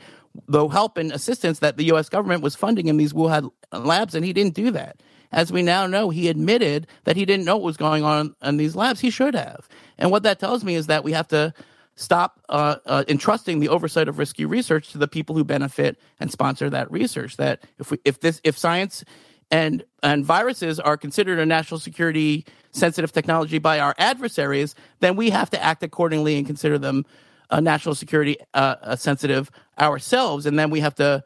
the 0.48 0.68
help 0.68 0.96
and 0.96 1.12
assistance 1.12 1.60
that 1.60 1.76
the 1.76 1.84
U.S. 1.84 2.08
government 2.08 2.42
was 2.42 2.54
funding 2.54 2.88
in 2.88 2.96
these 2.96 3.12
Wuhan 3.12 3.50
labs, 3.72 4.14
and 4.14 4.24
he 4.24 4.32
didn't 4.32 4.54
do 4.54 4.70
that. 4.72 5.02
As 5.32 5.52
we 5.52 5.62
now 5.62 5.86
know, 5.86 6.10
he 6.10 6.28
admitted 6.28 6.86
that 7.04 7.16
he 7.16 7.24
didn't 7.24 7.44
know 7.44 7.56
what 7.56 7.64
was 7.64 7.76
going 7.76 8.04
on 8.04 8.34
in 8.42 8.56
these 8.56 8.76
labs. 8.76 9.00
He 9.00 9.10
should 9.10 9.34
have. 9.34 9.68
And 9.98 10.10
what 10.10 10.22
that 10.22 10.38
tells 10.38 10.64
me 10.64 10.74
is 10.74 10.86
that 10.86 11.04
we 11.04 11.12
have 11.12 11.28
to 11.28 11.52
stop 11.96 12.40
uh, 12.48 12.76
uh, 12.86 13.04
entrusting 13.08 13.58
the 13.58 13.68
oversight 13.68 14.08
of 14.08 14.18
risky 14.18 14.44
research 14.44 14.92
to 14.92 14.98
the 14.98 15.08
people 15.08 15.34
who 15.34 15.44
benefit 15.44 15.98
and 16.20 16.30
sponsor 16.30 16.70
that 16.70 16.90
research. 16.90 17.36
That 17.36 17.64
if 17.78 17.90
we, 17.90 17.98
if 18.04 18.20
this 18.20 18.40
if 18.44 18.56
science 18.56 19.04
and 19.50 19.84
and 20.02 20.24
viruses 20.24 20.78
are 20.78 20.96
considered 20.96 21.38
a 21.38 21.46
national 21.46 21.80
security 21.80 22.44
sensitive 22.70 23.12
technology 23.12 23.58
by 23.58 23.80
our 23.80 23.94
adversaries, 23.98 24.74
then 25.00 25.16
we 25.16 25.30
have 25.30 25.50
to 25.50 25.62
act 25.62 25.82
accordingly 25.82 26.36
and 26.36 26.46
consider 26.46 26.78
them 26.78 27.06
uh, 27.50 27.60
national 27.60 27.94
security 27.94 28.36
uh, 28.54 28.96
sensitive 28.96 29.50
ourselves, 29.78 30.46
and 30.46 30.58
then 30.58 30.70
we 30.70 30.80
have 30.80 30.94
to 30.96 31.24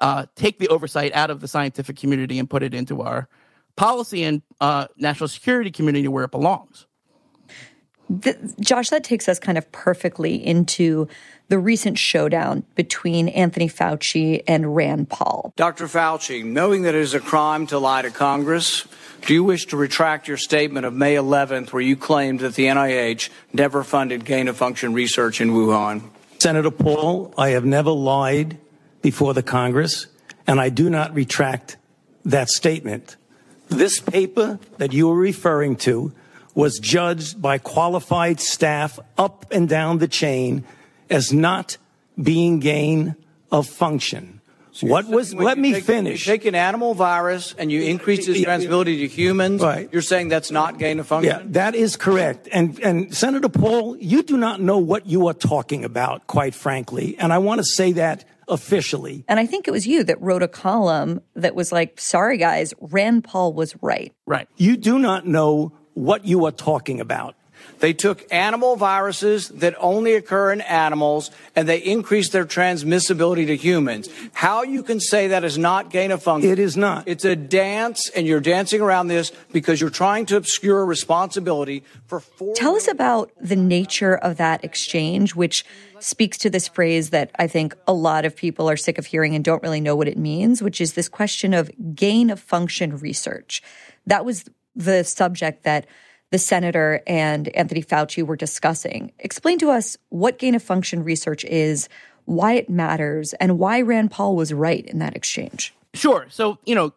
uh, 0.00 0.26
take 0.34 0.58
the 0.58 0.68
oversight 0.68 1.14
out 1.14 1.30
of 1.30 1.40
the 1.40 1.48
scientific 1.48 1.96
community 1.96 2.38
and 2.38 2.50
put 2.50 2.62
it 2.62 2.74
into 2.74 3.02
our 3.02 3.28
policy 3.76 4.22
and 4.24 4.42
uh, 4.60 4.86
national 4.96 5.28
security 5.28 5.70
community 5.70 6.08
where 6.08 6.24
it 6.24 6.30
belongs. 6.30 6.86
The, 8.10 8.54
Josh, 8.60 8.90
that 8.90 9.04
takes 9.04 9.28
us 9.28 9.38
kind 9.38 9.56
of 9.56 9.70
perfectly 9.72 10.34
into 10.34 11.08
the 11.52 11.58
recent 11.58 11.98
showdown 11.98 12.64
between 12.76 13.28
Anthony 13.28 13.68
Fauci 13.68 14.42
and 14.48 14.74
Rand 14.74 15.10
Paul. 15.10 15.52
Dr. 15.54 15.84
Fauci, 15.84 16.42
knowing 16.42 16.80
that 16.84 16.94
it 16.94 17.02
is 17.02 17.12
a 17.12 17.20
crime 17.20 17.66
to 17.66 17.78
lie 17.78 18.00
to 18.00 18.10
Congress, 18.10 18.88
do 19.26 19.34
you 19.34 19.44
wish 19.44 19.66
to 19.66 19.76
retract 19.76 20.26
your 20.26 20.38
statement 20.38 20.86
of 20.86 20.94
May 20.94 21.14
11th 21.14 21.70
where 21.70 21.82
you 21.82 21.94
claimed 21.94 22.40
that 22.40 22.54
the 22.54 22.68
NIH 22.68 23.28
never 23.52 23.84
funded 23.84 24.24
gain 24.24 24.48
of 24.48 24.56
function 24.56 24.94
research 24.94 25.42
in 25.42 25.50
Wuhan? 25.50 26.08
Senator 26.38 26.70
Paul, 26.70 27.34
I 27.36 27.50
have 27.50 27.66
never 27.66 27.90
lied 27.90 28.56
before 29.02 29.34
the 29.34 29.42
Congress, 29.42 30.06
and 30.46 30.58
I 30.58 30.70
do 30.70 30.88
not 30.88 31.12
retract 31.12 31.76
that 32.24 32.48
statement. 32.48 33.16
This 33.68 34.00
paper 34.00 34.58
that 34.78 34.94
you 34.94 35.10
are 35.10 35.16
referring 35.16 35.76
to 35.84 36.14
was 36.54 36.78
judged 36.78 37.42
by 37.42 37.58
qualified 37.58 38.40
staff 38.40 38.98
up 39.18 39.52
and 39.52 39.68
down 39.68 39.98
the 39.98 40.08
chain 40.08 40.64
as 41.12 41.32
not 41.32 41.76
being 42.20 42.58
gain 42.58 43.16
of 43.50 43.66
function. 43.66 44.40
So 44.74 44.86
what 44.86 45.06
was? 45.06 45.34
Let 45.34 45.58
me 45.58 45.74
take, 45.74 45.84
finish. 45.84 46.26
You 46.26 46.32
take 46.32 46.46
an 46.46 46.54
animal 46.54 46.94
virus 46.94 47.54
and 47.58 47.70
you 47.70 47.82
increase 47.82 48.26
its 48.26 48.40
transmissibility 48.40 49.00
to 49.00 49.06
humans. 49.06 49.60
Right. 49.60 49.88
You're 49.92 50.00
saying 50.00 50.28
that's 50.28 50.50
not 50.50 50.78
gain 50.78 50.98
of 50.98 51.06
function. 51.06 51.30
Yeah, 51.30 51.42
that 51.50 51.74
is 51.74 51.96
correct. 51.96 52.48
And 52.50 52.80
and 52.80 53.14
Senator 53.14 53.50
Paul, 53.50 53.98
you 53.98 54.22
do 54.22 54.38
not 54.38 54.62
know 54.62 54.78
what 54.78 55.04
you 55.06 55.28
are 55.28 55.34
talking 55.34 55.84
about, 55.84 56.26
quite 56.26 56.54
frankly. 56.54 57.16
And 57.18 57.34
I 57.34 57.38
want 57.38 57.58
to 57.58 57.64
say 57.64 57.92
that 57.92 58.24
officially. 58.48 59.24
And 59.28 59.38
I 59.38 59.44
think 59.44 59.68
it 59.68 59.72
was 59.72 59.86
you 59.86 60.04
that 60.04 60.20
wrote 60.22 60.42
a 60.42 60.48
column 60.48 61.20
that 61.34 61.54
was 61.54 61.70
like, 61.70 62.00
"Sorry 62.00 62.38
guys, 62.38 62.72
Rand 62.80 63.24
Paul 63.24 63.52
was 63.52 63.76
right." 63.82 64.14
Right. 64.26 64.48
You 64.56 64.78
do 64.78 64.98
not 64.98 65.26
know 65.26 65.72
what 65.92 66.24
you 66.24 66.46
are 66.46 66.50
talking 66.50 66.98
about. 66.98 67.34
They 67.80 67.92
took 67.92 68.24
animal 68.32 68.76
viruses 68.76 69.48
that 69.48 69.74
only 69.78 70.14
occur 70.14 70.52
in 70.52 70.60
animals 70.60 71.30
and 71.56 71.68
they 71.68 71.78
increased 71.78 72.32
their 72.32 72.44
transmissibility 72.44 73.46
to 73.46 73.56
humans. 73.56 74.08
How 74.32 74.62
you 74.62 74.82
can 74.82 75.00
say 75.00 75.28
that 75.28 75.44
is 75.44 75.58
not 75.58 75.90
gain 75.90 76.10
of 76.10 76.22
function? 76.22 76.50
It 76.50 76.58
is 76.58 76.76
not. 76.76 77.08
It's 77.08 77.24
a 77.24 77.34
dance 77.34 78.08
and 78.10 78.26
you're 78.26 78.40
dancing 78.40 78.80
around 78.80 79.08
this 79.08 79.32
because 79.52 79.80
you're 79.80 79.90
trying 79.90 80.26
to 80.26 80.36
obscure 80.36 80.86
responsibility 80.86 81.82
for 82.06 82.20
four 82.20 82.54
Tell 82.54 82.76
us 82.76 82.88
about 82.88 83.32
the 83.40 83.56
nature 83.56 84.16
of 84.16 84.36
that 84.36 84.64
exchange, 84.64 85.34
which 85.34 85.64
speaks 85.98 86.38
to 86.38 86.50
this 86.50 86.68
phrase 86.68 87.10
that 87.10 87.30
I 87.38 87.46
think 87.46 87.74
a 87.86 87.92
lot 87.92 88.24
of 88.24 88.36
people 88.36 88.68
are 88.68 88.76
sick 88.76 88.98
of 88.98 89.06
hearing 89.06 89.34
and 89.34 89.44
don't 89.44 89.62
really 89.62 89.80
know 89.80 89.96
what 89.96 90.08
it 90.08 90.18
means, 90.18 90.62
which 90.62 90.80
is 90.80 90.94
this 90.94 91.08
question 91.08 91.54
of 91.54 91.70
gain 91.94 92.30
of 92.30 92.40
function 92.40 92.96
research. 92.98 93.62
That 94.06 94.24
was 94.24 94.44
the 94.74 95.04
subject 95.04 95.64
that 95.64 95.86
the 96.32 96.38
senator 96.38 97.02
and 97.06 97.48
Anthony 97.50 97.82
Fauci 97.82 98.26
were 98.26 98.36
discussing. 98.36 99.12
Explain 99.18 99.58
to 99.58 99.70
us 99.70 99.98
what 100.08 100.38
gain 100.38 100.54
of 100.54 100.62
function 100.62 101.04
research 101.04 101.44
is, 101.44 101.90
why 102.24 102.54
it 102.54 102.70
matters, 102.70 103.34
and 103.34 103.58
why 103.58 103.82
Rand 103.82 104.10
Paul 104.10 104.34
was 104.34 104.52
right 104.52 104.84
in 104.86 104.98
that 104.98 105.14
exchange. 105.14 105.74
Sure. 105.92 106.26
So, 106.30 106.58
you 106.64 106.74
know, 106.74 106.94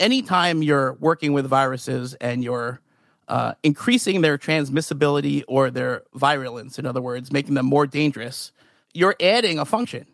anytime 0.00 0.64
you're 0.64 0.94
working 0.94 1.32
with 1.32 1.46
viruses 1.46 2.14
and 2.14 2.42
you're 2.42 2.80
uh, 3.28 3.54
increasing 3.62 4.20
their 4.20 4.36
transmissibility 4.36 5.44
or 5.46 5.70
their 5.70 6.02
virulence, 6.14 6.76
in 6.76 6.86
other 6.86 7.00
words, 7.00 7.30
making 7.30 7.54
them 7.54 7.66
more 7.66 7.86
dangerous, 7.86 8.50
you're 8.92 9.14
adding 9.20 9.60
a 9.60 9.64
function. 9.64 10.06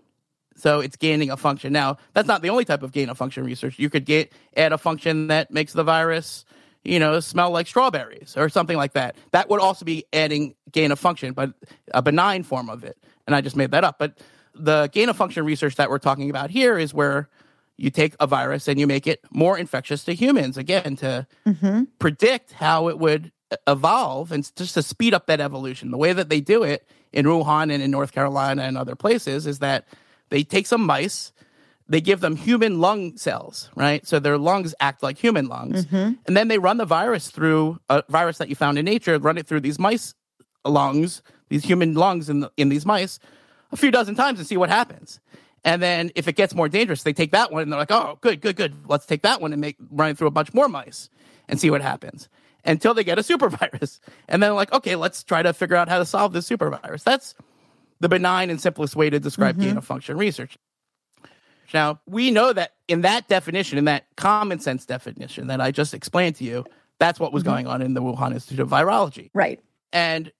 So 0.56 0.80
it's 0.80 0.96
gaining 0.96 1.30
a 1.30 1.38
function. 1.38 1.72
Now, 1.72 1.96
that's 2.12 2.28
not 2.28 2.42
the 2.42 2.50
only 2.50 2.66
type 2.66 2.82
of 2.82 2.92
gain 2.92 3.08
of 3.08 3.16
function 3.16 3.44
research. 3.44 3.78
You 3.78 3.88
could 3.88 4.04
get 4.04 4.30
add 4.54 4.74
a 4.74 4.78
function 4.78 5.28
that 5.28 5.50
makes 5.50 5.72
the 5.72 5.84
virus 5.84 6.44
you 6.84 6.98
know, 6.98 7.20
smell 7.20 7.50
like 7.50 7.66
strawberries 7.66 8.36
or 8.36 8.48
something 8.48 8.76
like 8.76 8.92
that. 8.94 9.16
That 9.30 9.48
would 9.48 9.60
also 9.60 9.84
be 9.84 10.04
adding 10.12 10.54
gain 10.70 10.92
of 10.92 10.98
function, 10.98 11.32
but 11.32 11.52
a 11.94 12.02
benign 12.02 12.42
form 12.42 12.68
of 12.68 12.84
it. 12.84 12.96
And 13.26 13.36
I 13.36 13.40
just 13.40 13.56
made 13.56 13.70
that 13.70 13.84
up. 13.84 13.98
But 13.98 14.18
the 14.54 14.88
gain 14.92 15.08
of 15.08 15.16
function 15.16 15.44
research 15.44 15.76
that 15.76 15.90
we're 15.90 15.98
talking 15.98 16.30
about 16.30 16.50
here 16.50 16.78
is 16.78 16.92
where 16.92 17.28
you 17.76 17.90
take 17.90 18.14
a 18.20 18.26
virus 18.26 18.68
and 18.68 18.78
you 18.78 18.86
make 18.86 19.06
it 19.06 19.20
more 19.30 19.58
infectious 19.58 20.04
to 20.04 20.14
humans, 20.14 20.56
again, 20.58 20.96
to 20.96 21.26
mm-hmm. 21.46 21.84
predict 21.98 22.52
how 22.52 22.88
it 22.88 22.98
would 22.98 23.32
evolve 23.66 24.32
and 24.32 24.50
just 24.56 24.74
to 24.74 24.82
speed 24.82 25.14
up 25.14 25.26
that 25.26 25.40
evolution. 25.40 25.90
The 25.90 25.98
way 25.98 26.12
that 26.12 26.28
they 26.28 26.40
do 26.40 26.62
it 26.62 26.86
in 27.12 27.26
Wuhan 27.26 27.72
and 27.72 27.82
in 27.82 27.90
North 27.90 28.12
Carolina 28.12 28.62
and 28.62 28.76
other 28.76 28.96
places 28.96 29.46
is 29.46 29.60
that 29.60 29.86
they 30.30 30.42
take 30.42 30.66
some 30.66 30.84
mice 30.84 31.32
they 31.92 32.00
give 32.00 32.20
them 32.20 32.36
human 32.36 32.80
lung 32.80 33.18
cells, 33.18 33.68
right? 33.76 34.06
So 34.06 34.18
their 34.18 34.38
lungs 34.38 34.74
act 34.80 35.02
like 35.02 35.18
human 35.18 35.46
lungs. 35.46 35.84
Mm-hmm. 35.84 36.14
And 36.26 36.34
then 36.34 36.48
they 36.48 36.56
run 36.56 36.78
the 36.78 36.86
virus 36.86 37.30
through 37.30 37.80
a 37.90 38.02
virus 38.08 38.38
that 38.38 38.48
you 38.48 38.54
found 38.54 38.78
in 38.78 38.86
nature, 38.86 39.18
run 39.18 39.36
it 39.36 39.46
through 39.46 39.60
these 39.60 39.78
mice 39.78 40.14
lungs, 40.64 41.20
these 41.50 41.64
human 41.64 41.92
lungs 41.92 42.30
in, 42.30 42.40
the, 42.40 42.52
in 42.56 42.70
these 42.70 42.86
mice, 42.86 43.18
a 43.72 43.76
few 43.76 43.90
dozen 43.90 44.14
times 44.14 44.38
and 44.38 44.48
see 44.48 44.56
what 44.56 44.70
happens. 44.70 45.20
And 45.64 45.82
then 45.82 46.10
if 46.14 46.28
it 46.28 46.34
gets 46.34 46.54
more 46.54 46.66
dangerous, 46.66 47.02
they 47.02 47.12
take 47.12 47.32
that 47.32 47.52
one 47.52 47.62
and 47.62 47.70
they're 47.70 47.78
like, 47.78 47.92
oh, 47.92 48.16
good, 48.22 48.40
good, 48.40 48.56
good. 48.56 48.74
Let's 48.88 49.04
take 49.04 49.20
that 49.20 49.42
one 49.42 49.52
and 49.52 49.60
make 49.60 49.76
run 49.90 50.12
it 50.12 50.16
through 50.16 50.28
a 50.28 50.32
bunch 50.32 50.54
more 50.54 50.70
mice 50.70 51.10
and 51.46 51.60
see 51.60 51.68
what 51.68 51.82
happens 51.82 52.30
until 52.64 52.94
they 52.94 53.04
get 53.04 53.18
a 53.18 53.22
super 53.32 53.50
virus. 53.50 54.00
And 54.28 54.42
then 54.42 54.54
like, 54.54 54.72
okay, 54.72 54.96
let's 54.96 55.22
try 55.22 55.42
to 55.42 55.52
figure 55.52 55.76
out 55.76 55.90
how 55.90 55.98
to 55.98 56.06
solve 56.06 56.32
this 56.32 56.46
super 56.46 56.70
virus. 56.70 57.02
That's 57.02 57.34
the 58.00 58.08
benign 58.08 58.48
and 58.48 58.58
simplest 58.58 58.96
way 58.96 59.10
to 59.10 59.20
describe 59.20 59.56
mm-hmm. 59.56 59.64
gain 59.68 59.76
of 59.76 59.84
function 59.84 60.16
research. 60.16 60.56
Now, 61.72 62.00
we 62.06 62.30
know 62.30 62.52
that 62.52 62.74
in 62.88 63.02
that 63.02 63.28
definition, 63.28 63.78
in 63.78 63.86
that 63.86 64.04
common 64.16 64.60
sense 64.60 64.84
definition 64.84 65.46
that 65.46 65.60
I 65.60 65.70
just 65.70 65.94
explained 65.94 66.36
to 66.36 66.44
you, 66.44 66.64
that's 66.98 67.18
what 67.18 67.32
was 67.32 67.42
mm-hmm. 67.42 67.52
going 67.52 67.66
on 67.66 67.82
in 67.82 67.94
the 67.94 68.02
Wuhan 68.02 68.32
Institute 68.32 68.60
of 68.60 68.68
Virology. 68.68 69.30
Right. 69.34 69.60
And 69.92 70.32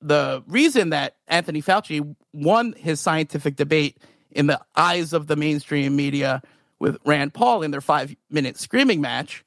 the 0.00 0.42
reason 0.46 0.90
that 0.90 1.16
Anthony 1.28 1.62
Fauci 1.62 2.14
won 2.32 2.72
his 2.72 3.00
scientific 3.00 3.56
debate 3.56 3.98
in 4.30 4.46
the 4.46 4.60
eyes 4.76 5.12
of 5.12 5.26
the 5.26 5.36
mainstream 5.36 5.96
media 5.96 6.42
with 6.78 6.96
Rand 7.04 7.34
Paul 7.34 7.62
in 7.62 7.70
their 7.70 7.80
five 7.80 8.14
minute 8.30 8.58
screaming 8.58 9.00
match 9.00 9.44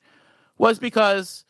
was 0.58 0.78
because 0.78 1.46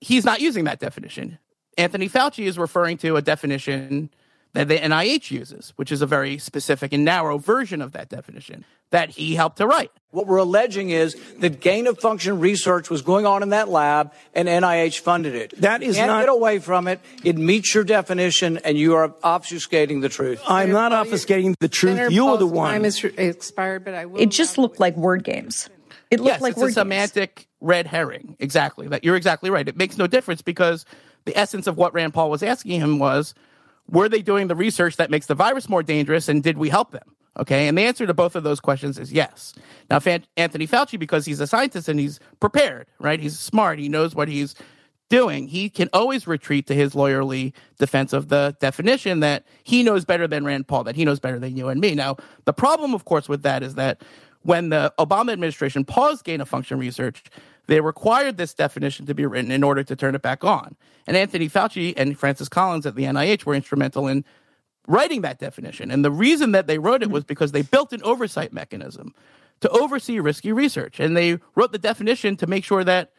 he's 0.00 0.24
not 0.24 0.40
using 0.40 0.64
that 0.64 0.80
definition. 0.80 1.38
Anthony 1.76 2.08
Fauci 2.08 2.46
is 2.46 2.58
referring 2.58 2.96
to 2.98 3.16
a 3.16 3.22
definition 3.22 4.10
that 4.52 4.68
the 4.68 4.78
NIH 4.78 5.30
uses, 5.30 5.72
which 5.76 5.92
is 5.92 6.02
a 6.02 6.06
very 6.06 6.38
specific 6.38 6.92
and 6.92 7.04
narrow 7.04 7.38
version 7.38 7.80
of 7.80 7.92
that 7.92 8.08
definition 8.08 8.64
that 8.90 9.10
he 9.10 9.36
helped 9.36 9.58
to 9.58 9.66
write. 9.66 9.92
What 10.10 10.26
we're 10.26 10.38
alleging 10.38 10.90
is 10.90 11.16
that 11.38 11.60
gain 11.60 11.86
of 11.86 12.00
function 12.00 12.40
research 12.40 12.90
was 12.90 13.02
going 13.02 13.24
on 13.24 13.44
in 13.44 13.50
that 13.50 13.68
lab 13.68 14.12
and 14.34 14.48
NIH 14.48 14.98
funded 14.98 15.36
it. 15.36 15.60
That 15.60 15.82
is 15.82 15.96
you 15.96 16.00
can't 16.00 16.08
not 16.08 16.20
get 16.22 16.28
away 16.28 16.58
from 16.58 16.88
it. 16.88 17.00
It 17.22 17.36
meets 17.36 17.72
your 17.72 17.84
definition 17.84 18.58
and 18.58 18.76
you 18.76 18.96
are 18.96 19.10
obfuscating 19.10 20.00
the 20.00 20.08
truth. 20.08 20.42
I'm 20.48 20.72
not 20.72 20.90
obfuscating 20.90 21.54
the 21.60 21.68
truth. 21.68 21.96
Senator 21.96 22.12
you 22.12 22.26
are 22.28 22.38
the 22.38 22.46
one. 22.46 22.72
Time 22.72 22.84
is 22.84 23.02
expired, 23.04 23.84
but 23.84 23.94
I 23.94 24.06
will. 24.06 24.20
It 24.20 24.30
just 24.30 24.58
looked 24.58 24.80
like 24.80 24.96
word 24.96 25.22
games. 25.22 25.70
It 26.10 26.18
looked 26.18 26.34
yes, 26.34 26.40
like 26.40 26.52
it's 26.52 26.60
word 26.60 26.70
a 26.70 26.72
semantic 26.72 27.36
games. 27.36 27.46
red 27.60 27.86
herring. 27.86 28.36
Exactly. 28.40 28.88
That 28.88 29.04
you're 29.04 29.14
exactly 29.14 29.50
right. 29.50 29.66
It 29.68 29.76
makes 29.76 29.96
no 29.96 30.08
difference 30.08 30.42
because 30.42 30.84
the 31.24 31.36
essence 31.36 31.68
of 31.68 31.76
what 31.76 31.94
Rand 31.94 32.12
Paul 32.14 32.30
was 32.30 32.42
asking 32.42 32.80
him 32.80 32.98
was 32.98 33.34
were 33.90 34.08
they 34.08 34.22
doing 34.22 34.48
the 34.48 34.56
research 34.56 34.96
that 34.96 35.10
makes 35.10 35.26
the 35.26 35.34
virus 35.34 35.68
more 35.68 35.82
dangerous 35.82 36.28
and 36.28 36.42
did 36.42 36.58
we 36.58 36.68
help 36.68 36.92
them? 36.92 37.14
Okay. 37.38 37.68
And 37.68 37.78
the 37.78 37.82
answer 37.82 38.06
to 38.06 38.14
both 38.14 38.34
of 38.34 38.42
those 38.42 38.60
questions 38.60 38.98
is 38.98 39.12
yes. 39.12 39.54
Now, 39.88 40.00
Anthony 40.36 40.66
Fauci, 40.66 40.98
because 40.98 41.24
he's 41.24 41.40
a 41.40 41.46
scientist 41.46 41.88
and 41.88 41.98
he's 41.98 42.20
prepared, 42.40 42.86
right? 42.98 43.20
He's 43.20 43.38
smart. 43.38 43.78
He 43.78 43.88
knows 43.88 44.14
what 44.14 44.28
he's 44.28 44.54
doing. 45.08 45.48
He 45.48 45.68
can 45.68 45.88
always 45.92 46.26
retreat 46.26 46.66
to 46.68 46.74
his 46.74 46.94
lawyerly 46.94 47.52
defense 47.78 48.12
of 48.12 48.28
the 48.28 48.56
definition 48.60 49.20
that 49.20 49.44
he 49.64 49.82
knows 49.82 50.04
better 50.04 50.26
than 50.26 50.44
Rand 50.44 50.68
Paul, 50.68 50.84
that 50.84 50.96
he 50.96 51.04
knows 51.04 51.20
better 51.20 51.38
than 51.38 51.56
you 51.56 51.68
and 51.68 51.80
me. 51.80 51.94
Now, 51.94 52.16
the 52.44 52.52
problem, 52.52 52.94
of 52.94 53.04
course, 53.04 53.28
with 53.28 53.42
that 53.42 53.62
is 53.62 53.74
that 53.74 54.02
when 54.42 54.70
the 54.70 54.92
Obama 54.98 55.32
administration 55.32 55.84
paused 55.84 56.24
gain 56.24 56.40
of 56.40 56.48
function 56.48 56.78
research, 56.78 57.24
they 57.70 57.80
required 57.80 58.36
this 58.36 58.52
definition 58.52 59.06
to 59.06 59.14
be 59.14 59.24
written 59.24 59.52
in 59.52 59.62
order 59.62 59.84
to 59.84 59.94
turn 59.94 60.16
it 60.16 60.22
back 60.22 60.42
on. 60.42 60.76
And 61.06 61.16
Anthony 61.16 61.48
Fauci 61.48 61.94
and 61.96 62.18
Francis 62.18 62.48
Collins 62.48 62.84
at 62.84 62.96
the 62.96 63.04
NIH 63.04 63.44
were 63.44 63.54
instrumental 63.54 64.08
in 64.08 64.24
writing 64.88 65.20
that 65.20 65.38
definition. 65.38 65.88
And 65.92 66.04
the 66.04 66.10
reason 66.10 66.50
that 66.50 66.66
they 66.66 66.78
wrote 66.78 67.02
it 67.02 67.06
mm-hmm. 67.06 67.14
was 67.14 67.24
because 67.24 67.52
they 67.52 67.62
built 67.62 67.92
an 67.92 68.02
oversight 68.02 68.52
mechanism 68.52 69.14
to 69.60 69.68
oversee 69.70 70.18
risky 70.18 70.52
research. 70.52 70.98
And 70.98 71.16
they 71.16 71.38
wrote 71.54 71.70
the 71.70 71.78
definition 71.78 72.36
to 72.38 72.48
make 72.48 72.64
sure 72.64 72.82
that 72.82 73.12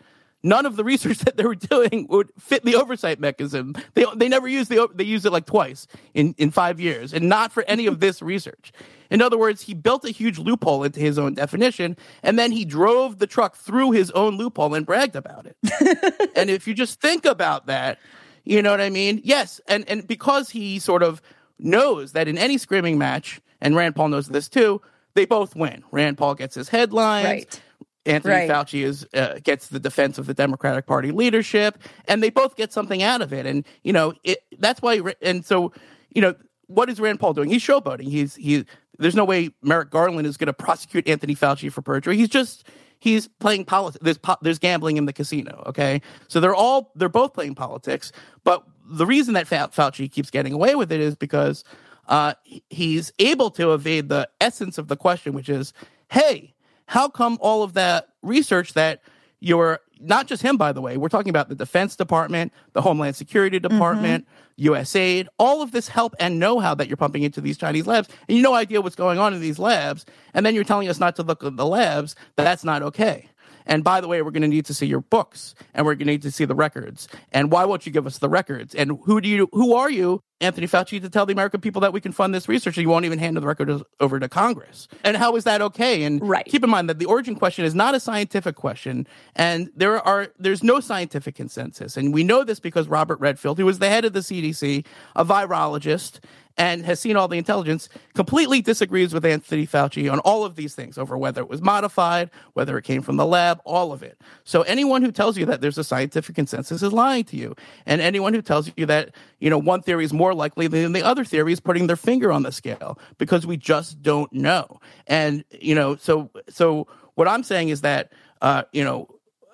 none 0.43 0.65
of 0.65 0.75
the 0.75 0.83
research 0.83 1.17
that 1.25 1.37
they 1.37 1.45
were 1.45 1.55
doing 1.55 2.07
would 2.09 2.31
fit 2.39 2.63
the 2.63 2.75
oversight 2.75 3.19
mechanism. 3.19 3.75
They, 3.93 4.05
they 4.15 4.27
never 4.27 4.47
used 4.47 4.69
the, 4.69 4.87
they 4.93 5.03
used 5.03 5.25
it 5.25 5.31
like 5.31 5.45
twice 5.45 5.87
in, 6.13 6.35
in 6.37 6.51
five 6.51 6.79
years 6.79 7.13
and 7.13 7.29
not 7.29 7.51
for 7.51 7.63
any 7.67 7.87
of 7.87 7.99
this 7.99 8.21
research. 8.21 8.71
In 9.09 9.21
other 9.21 9.37
words, 9.37 9.63
he 9.63 9.73
built 9.73 10.05
a 10.05 10.11
huge 10.11 10.39
loophole 10.39 10.83
into 10.83 10.99
his 10.99 11.19
own 11.19 11.33
definition 11.33 11.97
and 12.23 12.39
then 12.39 12.51
he 12.51 12.63
drove 12.63 13.19
the 13.19 13.27
truck 13.27 13.55
through 13.55 13.91
his 13.91 14.09
own 14.11 14.37
loophole 14.37 14.73
and 14.73 14.85
bragged 14.85 15.15
about 15.15 15.45
it. 15.45 16.31
and 16.35 16.49
if 16.49 16.67
you 16.67 16.73
just 16.73 17.01
think 17.01 17.25
about 17.25 17.65
that, 17.67 17.99
you 18.43 18.61
know 18.61 18.71
what 18.71 18.81
I 18.81 18.89
mean? 18.89 19.21
Yes. 19.23 19.61
And, 19.67 19.87
and 19.89 20.07
because 20.07 20.49
he 20.49 20.79
sort 20.79 21.03
of 21.03 21.21
knows 21.59 22.13
that 22.13 22.27
in 22.27 22.37
any 22.37 22.57
screaming 22.57 22.97
match, 22.97 23.41
and 23.59 23.75
Rand 23.75 23.95
Paul 23.95 24.09
knows 24.09 24.27
this 24.27 24.49
too, 24.49 24.81
they 25.13 25.25
both 25.25 25.55
win. 25.55 25.83
Rand 25.91 26.17
Paul 26.17 26.35
gets 26.35 26.55
his 26.55 26.69
headlines. 26.69 27.25
Right. 27.25 27.61
Anthony 28.05 28.33
Right. 28.33 28.49
Fauci 28.49 28.83
is 28.83 29.05
uh, 29.13 29.39
gets 29.43 29.67
the 29.67 29.79
defense 29.79 30.17
of 30.17 30.25
the 30.25 30.33
Democratic 30.33 30.87
Party 30.87 31.11
leadership, 31.11 31.77
and 32.07 32.23
they 32.23 32.29
both 32.29 32.55
get 32.55 32.73
something 32.73 33.03
out 33.03 33.21
of 33.21 33.31
it. 33.31 33.45
And 33.45 33.65
you 33.83 33.93
know, 33.93 34.13
it, 34.23 34.39
that's 34.57 34.81
why. 34.81 35.01
And 35.21 35.45
so, 35.45 35.71
you 36.09 36.21
know, 36.21 36.35
what 36.67 36.89
is 36.89 36.99
Rand 36.99 37.19
Paul 37.19 37.33
doing? 37.33 37.49
He's 37.49 37.63
showboating. 37.63 38.09
He's 38.09 38.35
he. 38.35 38.65
There's 38.97 39.15
no 39.15 39.25
way 39.25 39.51
Merrick 39.61 39.89
Garland 39.89 40.27
is 40.27 40.37
going 40.37 40.47
to 40.47 40.53
prosecute 40.53 41.07
Anthony 41.07 41.35
Fauci 41.35 41.71
for 41.71 41.81
perjury. 41.81 42.17
He's 42.17 42.29
just 42.29 42.67
he's 42.99 43.27
playing 43.27 43.65
politics. 43.65 44.03
There's 44.03 44.17
po- 44.17 44.37
there's 44.41 44.59
gambling 44.59 44.97
in 44.97 45.05
the 45.05 45.13
casino. 45.13 45.63
Okay, 45.67 46.01
so 46.27 46.39
they're 46.39 46.55
all 46.55 46.91
they're 46.95 47.09
both 47.09 47.33
playing 47.33 47.55
politics. 47.55 48.11
But 48.43 48.63
the 48.85 49.05
reason 49.05 49.35
that 49.35 49.47
Fa- 49.47 49.69
Fauci 49.73 50.11
keeps 50.11 50.29
getting 50.29 50.53
away 50.53 50.75
with 50.75 50.91
it 50.91 50.99
is 50.99 51.15
because 51.15 51.63
uh, 52.07 52.33
he's 52.69 53.11
able 53.19 53.51
to 53.51 53.73
evade 53.73 54.09
the 54.09 54.29
essence 54.39 54.77
of 54.77 54.87
the 54.87 54.97
question, 54.97 55.33
which 55.33 55.49
is, 55.49 55.73
hey, 56.09 56.53
how 56.91 57.07
come 57.07 57.37
all 57.39 57.63
of 57.63 57.71
that 57.71 58.09
research 58.21 58.73
that 58.73 59.01
you're 59.39 59.79
not 60.01 60.27
just 60.27 60.41
him, 60.41 60.57
by 60.57 60.73
the 60.73 60.81
way, 60.81 60.97
we're 60.97 61.07
talking 61.07 61.29
about 61.29 61.47
the 61.47 61.55
Defense 61.55 61.95
Department, 61.95 62.51
the 62.73 62.81
Homeland 62.81 63.15
Security 63.15 63.61
mm-hmm. 63.61 63.73
Department, 63.73 64.27
USAID, 64.59 65.27
all 65.39 65.61
of 65.61 65.71
this 65.71 65.87
help 65.87 66.13
and 66.19 66.37
know 66.37 66.59
how 66.59 66.75
that 66.75 66.89
you're 66.89 66.97
pumping 66.97 67.23
into 67.23 67.39
these 67.39 67.57
Chinese 67.57 67.87
labs, 67.87 68.09
and 68.27 68.35
you 68.35 68.43
no 68.43 68.53
idea 68.55 68.81
what's 68.81 68.97
going 68.97 69.19
on 69.19 69.33
in 69.33 69.39
these 69.39 69.57
labs, 69.57 70.05
and 70.33 70.45
then 70.45 70.53
you're 70.53 70.65
telling 70.65 70.89
us 70.89 70.99
not 70.99 71.15
to 71.15 71.23
look 71.23 71.45
at 71.45 71.55
the 71.55 71.65
labs, 71.65 72.13
that's 72.35 72.65
not 72.65 72.83
okay. 72.83 73.29
And 73.65 73.83
by 73.83 74.01
the 74.01 74.07
way, 74.07 74.21
we're 74.21 74.31
going 74.31 74.41
to 74.41 74.47
need 74.47 74.65
to 74.65 74.73
see 74.73 74.85
your 74.85 75.01
books, 75.01 75.55
and 75.73 75.85
we're 75.85 75.95
going 75.95 76.07
to 76.07 76.13
need 76.13 76.21
to 76.23 76.31
see 76.31 76.45
the 76.45 76.55
records. 76.55 77.07
And 77.31 77.51
why 77.51 77.65
won't 77.65 77.85
you 77.85 77.91
give 77.91 78.05
us 78.05 78.17
the 78.17 78.29
records? 78.29 78.75
And 78.75 78.99
who 79.03 79.21
do 79.21 79.29
you? 79.29 79.49
Who 79.53 79.75
are 79.75 79.89
you, 79.89 80.21
Anthony 80.39 80.67
Fauci, 80.67 81.01
to 81.01 81.09
tell 81.09 81.25
the 81.25 81.33
American 81.33 81.61
people 81.61 81.81
that 81.81 81.93
we 81.93 82.01
can 82.01 82.11
fund 82.11 82.33
this 82.33 82.47
research, 82.47 82.77
and 82.77 82.83
you 82.83 82.89
won't 82.89 83.05
even 83.05 83.19
hand 83.19 83.37
the 83.37 83.41
records 83.41 83.83
over 83.99 84.19
to 84.19 84.29
Congress? 84.29 84.87
And 85.03 85.17
how 85.17 85.35
is 85.35 85.43
that 85.43 85.61
okay? 85.61 86.03
And 86.03 86.27
right. 86.27 86.45
keep 86.45 86.63
in 86.63 86.69
mind 86.69 86.89
that 86.89 86.99
the 86.99 87.05
origin 87.05 87.35
question 87.35 87.65
is 87.65 87.75
not 87.75 87.95
a 87.95 87.99
scientific 87.99 88.55
question, 88.55 89.07
and 89.35 89.69
there 89.75 89.99
are 90.01 90.27
there's 90.39 90.63
no 90.63 90.79
scientific 90.79 91.35
consensus, 91.35 91.97
and 91.97 92.13
we 92.13 92.23
know 92.23 92.43
this 92.43 92.59
because 92.59 92.87
Robert 92.87 93.19
Redfield, 93.19 93.57
who 93.57 93.65
was 93.65 93.79
the 93.79 93.89
head 93.89 94.05
of 94.05 94.13
the 94.13 94.19
CDC, 94.19 94.85
a 95.15 95.25
virologist 95.25 96.19
and 96.57 96.85
has 96.85 96.99
seen 96.99 97.15
all 97.15 97.27
the 97.27 97.37
intelligence, 97.37 97.89
completely 98.13 98.61
disagrees 98.61 99.13
with 99.13 99.25
Anthony 99.25 99.65
Fauci 99.65 100.11
on 100.11 100.19
all 100.19 100.43
of 100.43 100.55
these 100.55 100.75
things 100.75 100.97
over 100.97 101.17
whether 101.17 101.41
it 101.41 101.49
was 101.49 101.61
modified, 101.61 102.29
whether 102.53 102.77
it 102.77 102.83
came 102.83 103.01
from 103.01 103.17
the 103.17 103.25
lab, 103.25 103.61
all 103.65 103.91
of 103.91 104.03
it. 104.03 104.19
So 104.43 104.61
anyone 104.63 105.01
who 105.01 105.11
tells 105.11 105.37
you 105.37 105.45
that 105.47 105.61
there's 105.61 105.77
a 105.77 105.83
scientific 105.83 106.35
consensus 106.35 106.81
is 106.81 106.93
lying 106.93 107.23
to 107.25 107.37
you. 107.37 107.55
And 107.85 108.01
anyone 108.01 108.33
who 108.33 108.41
tells 108.41 108.71
you 108.75 108.85
that, 108.85 109.15
you 109.39 109.49
know, 109.49 109.57
one 109.57 109.81
theory 109.81 110.05
is 110.05 110.13
more 110.13 110.33
likely 110.33 110.67
than 110.67 110.93
the 110.93 111.03
other 111.03 111.25
theory 111.25 111.53
is 111.53 111.59
putting 111.59 111.87
their 111.87 111.95
finger 111.95 112.31
on 112.31 112.43
the 112.43 112.51
scale 112.51 112.99
because 113.17 113.45
we 113.45 113.57
just 113.57 114.01
don't 114.01 114.31
know. 114.33 114.79
And, 115.07 115.43
you 115.51 115.75
know, 115.75 115.95
so 115.95 116.29
so 116.49 116.87
what 117.15 117.27
I'm 117.27 117.43
saying 117.43 117.69
is 117.69 117.81
that 117.81 118.11
uh, 118.41 118.63
you 118.71 118.83
know, 118.83 119.07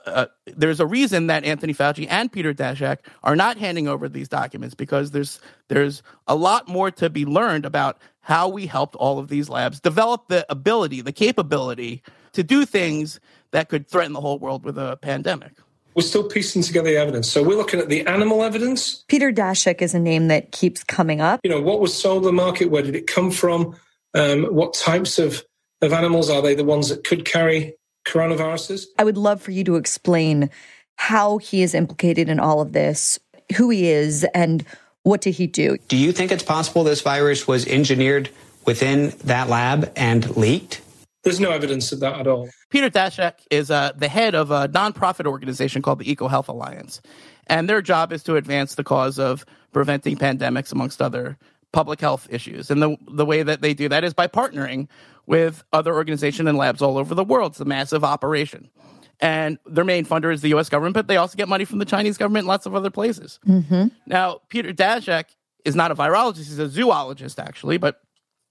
uh, 0.07 0.27
there's 0.45 0.79
a 0.79 0.85
reason 0.85 1.27
that 1.27 1.43
Anthony 1.43 1.73
Fauci 1.73 2.07
and 2.09 2.31
Peter 2.31 2.53
Daszak 2.53 2.99
are 3.23 3.35
not 3.35 3.57
handing 3.57 3.87
over 3.87 4.09
these 4.09 4.27
documents 4.27 4.75
because 4.75 5.11
there's 5.11 5.39
there's 5.67 6.03
a 6.27 6.35
lot 6.35 6.67
more 6.67 6.91
to 6.91 7.09
be 7.09 7.25
learned 7.25 7.65
about 7.65 7.97
how 8.21 8.47
we 8.49 8.65
helped 8.65 8.95
all 8.95 9.19
of 9.19 9.29
these 9.29 9.49
labs 9.49 9.79
develop 9.79 10.27
the 10.27 10.45
ability, 10.49 11.01
the 11.01 11.13
capability 11.13 12.01
to 12.33 12.43
do 12.43 12.65
things 12.65 13.19
that 13.51 13.69
could 13.69 13.87
threaten 13.87 14.13
the 14.13 14.21
whole 14.21 14.39
world 14.39 14.63
with 14.63 14.77
a 14.77 14.97
pandemic. 15.01 15.53
We're 15.95 16.03
still 16.03 16.27
piecing 16.27 16.61
together 16.61 16.89
the 16.89 16.97
evidence. 16.97 17.27
So 17.31 17.41
we're 17.41 17.57
looking 17.57 17.79
at 17.79 17.89
the 17.89 18.05
animal 18.05 18.43
evidence. 18.43 19.03
Peter 19.07 19.31
Daszak 19.31 19.81
is 19.81 19.95
a 19.95 19.99
name 19.99 20.27
that 20.27 20.51
keeps 20.51 20.83
coming 20.83 21.21
up. 21.21 21.39
You 21.43 21.49
know, 21.49 21.61
what 21.61 21.79
was 21.79 21.91
sold 21.93 22.17
in 22.19 22.25
the 22.25 22.33
market? 22.33 22.69
Where 22.69 22.83
did 22.83 22.95
it 22.95 23.07
come 23.07 23.31
from? 23.31 23.75
Um, 24.13 24.43
what 24.45 24.73
types 24.75 25.17
of, 25.17 25.43
of 25.81 25.93
animals 25.93 26.29
are 26.29 26.41
they? 26.41 26.53
The 26.53 26.63
ones 26.63 26.89
that 26.89 27.03
could 27.03 27.25
carry 27.25 27.73
coronaviruses? 28.07 28.85
I 28.97 29.03
would 29.03 29.17
love 29.17 29.41
for 29.41 29.51
you 29.51 29.63
to 29.65 29.75
explain 29.75 30.49
how 30.95 31.37
he 31.37 31.61
is 31.61 31.75
implicated 31.75 32.29
in 32.29 32.39
all 32.39 32.61
of 32.61 32.73
this, 32.73 33.19
who 33.55 33.69
he 33.69 33.89
is, 33.89 34.25
and 34.33 34.65
what 35.03 35.21
did 35.21 35.35
he 35.35 35.47
do? 35.47 35.77
Do 35.87 35.97
you 35.97 36.11
think 36.11 36.31
it's 36.31 36.43
possible 36.43 36.83
this 36.83 37.01
virus 37.01 37.47
was 37.47 37.65
engineered 37.67 38.29
within 38.65 39.13
that 39.23 39.47
lab 39.47 39.91
and 39.95 40.35
leaked? 40.35 40.81
There's 41.23 41.39
no 41.39 41.51
evidence 41.51 41.91
of 41.91 41.99
that 41.99 42.19
at 42.19 42.27
all. 42.27 42.49
Peter 42.69 42.89
Daszak 42.89 43.33
is 43.51 43.69
uh, 43.69 43.91
the 43.95 44.07
head 44.07 44.35
of 44.35 44.51
a 44.51 44.67
nonprofit 44.69 45.25
organization 45.25 45.81
called 45.81 45.99
the 45.99 46.15
EcoHealth 46.15 46.47
Alliance. 46.47 47.01
And 47.47 47.69
their 47.69 47.81
job 47.81 48.11
is 48.11 48.23
to 48.23 48.35
advance 48.35 48.75
the 48.75 48.83
cause 48.83 49.19
of 49.19 49.45
preventing 49.71 50.17
pandemics, 50.17 50.71
amongst 50.71 51.01
other 51.01 51.37
public 51.71 52.01
health 52.01 52.27
issues. 52.29 52.71
And 52.71 52.81
the, 52.81 52.97
the 53.09 53.25
way 53.25 53.43
that 53.43 53.61
they 53.61 53.73
do 53.73 53.89
that 53.89 54.03
is 54.03 54.13
by 54.13 54.27
partnering 54.27 54.87
with 55.27 55.63
other 55.73 55.93
organizations 55.93 56.49
and 56.49 56.57
labs 56.57 56.81
all 56.81 56.97
over 56.97 57.13
the 57.13 57.23
world. 57.23 57.51
It's 57.51 57.59
a 57.59 57.65
massive 57.65 58.03
operation. 58.03 58.71
And 59.19 59.57
their 59.65 59.83
main 59.83 60.05
funder 60.05 60.33
is 60.33 60.41
the 60.41 60.55
US 60.55 60.69
government, 60.69 60.93
but 60.93 61.07
they 61.07 61.17
also 61.17 61.35
get 61.35 61.47
money 61.49 61.65
from 61.65 61.79
the 61.79 61.85
Chinese 61.85 62.17
government 62.17 62.43
and 62.43 62.47
lots 62.47 62.65
of 62.65 62.73
other 62.73 62.89
places. 62.89 63.39
Mm-hmm. 63.47 63.87
Now, 64.05 64.41
Peter 64.47 64.73
Daszak 64.73 65.25
is 65.65 65.75
not 65.75 65.91
a 65.91 65.95
virologist, 65.95 66.37
he's 66.37 66.59
a 66.59 66.69
zoologist, 66.69 67.39
actually, 67.39 67.77
but 67.77 68.01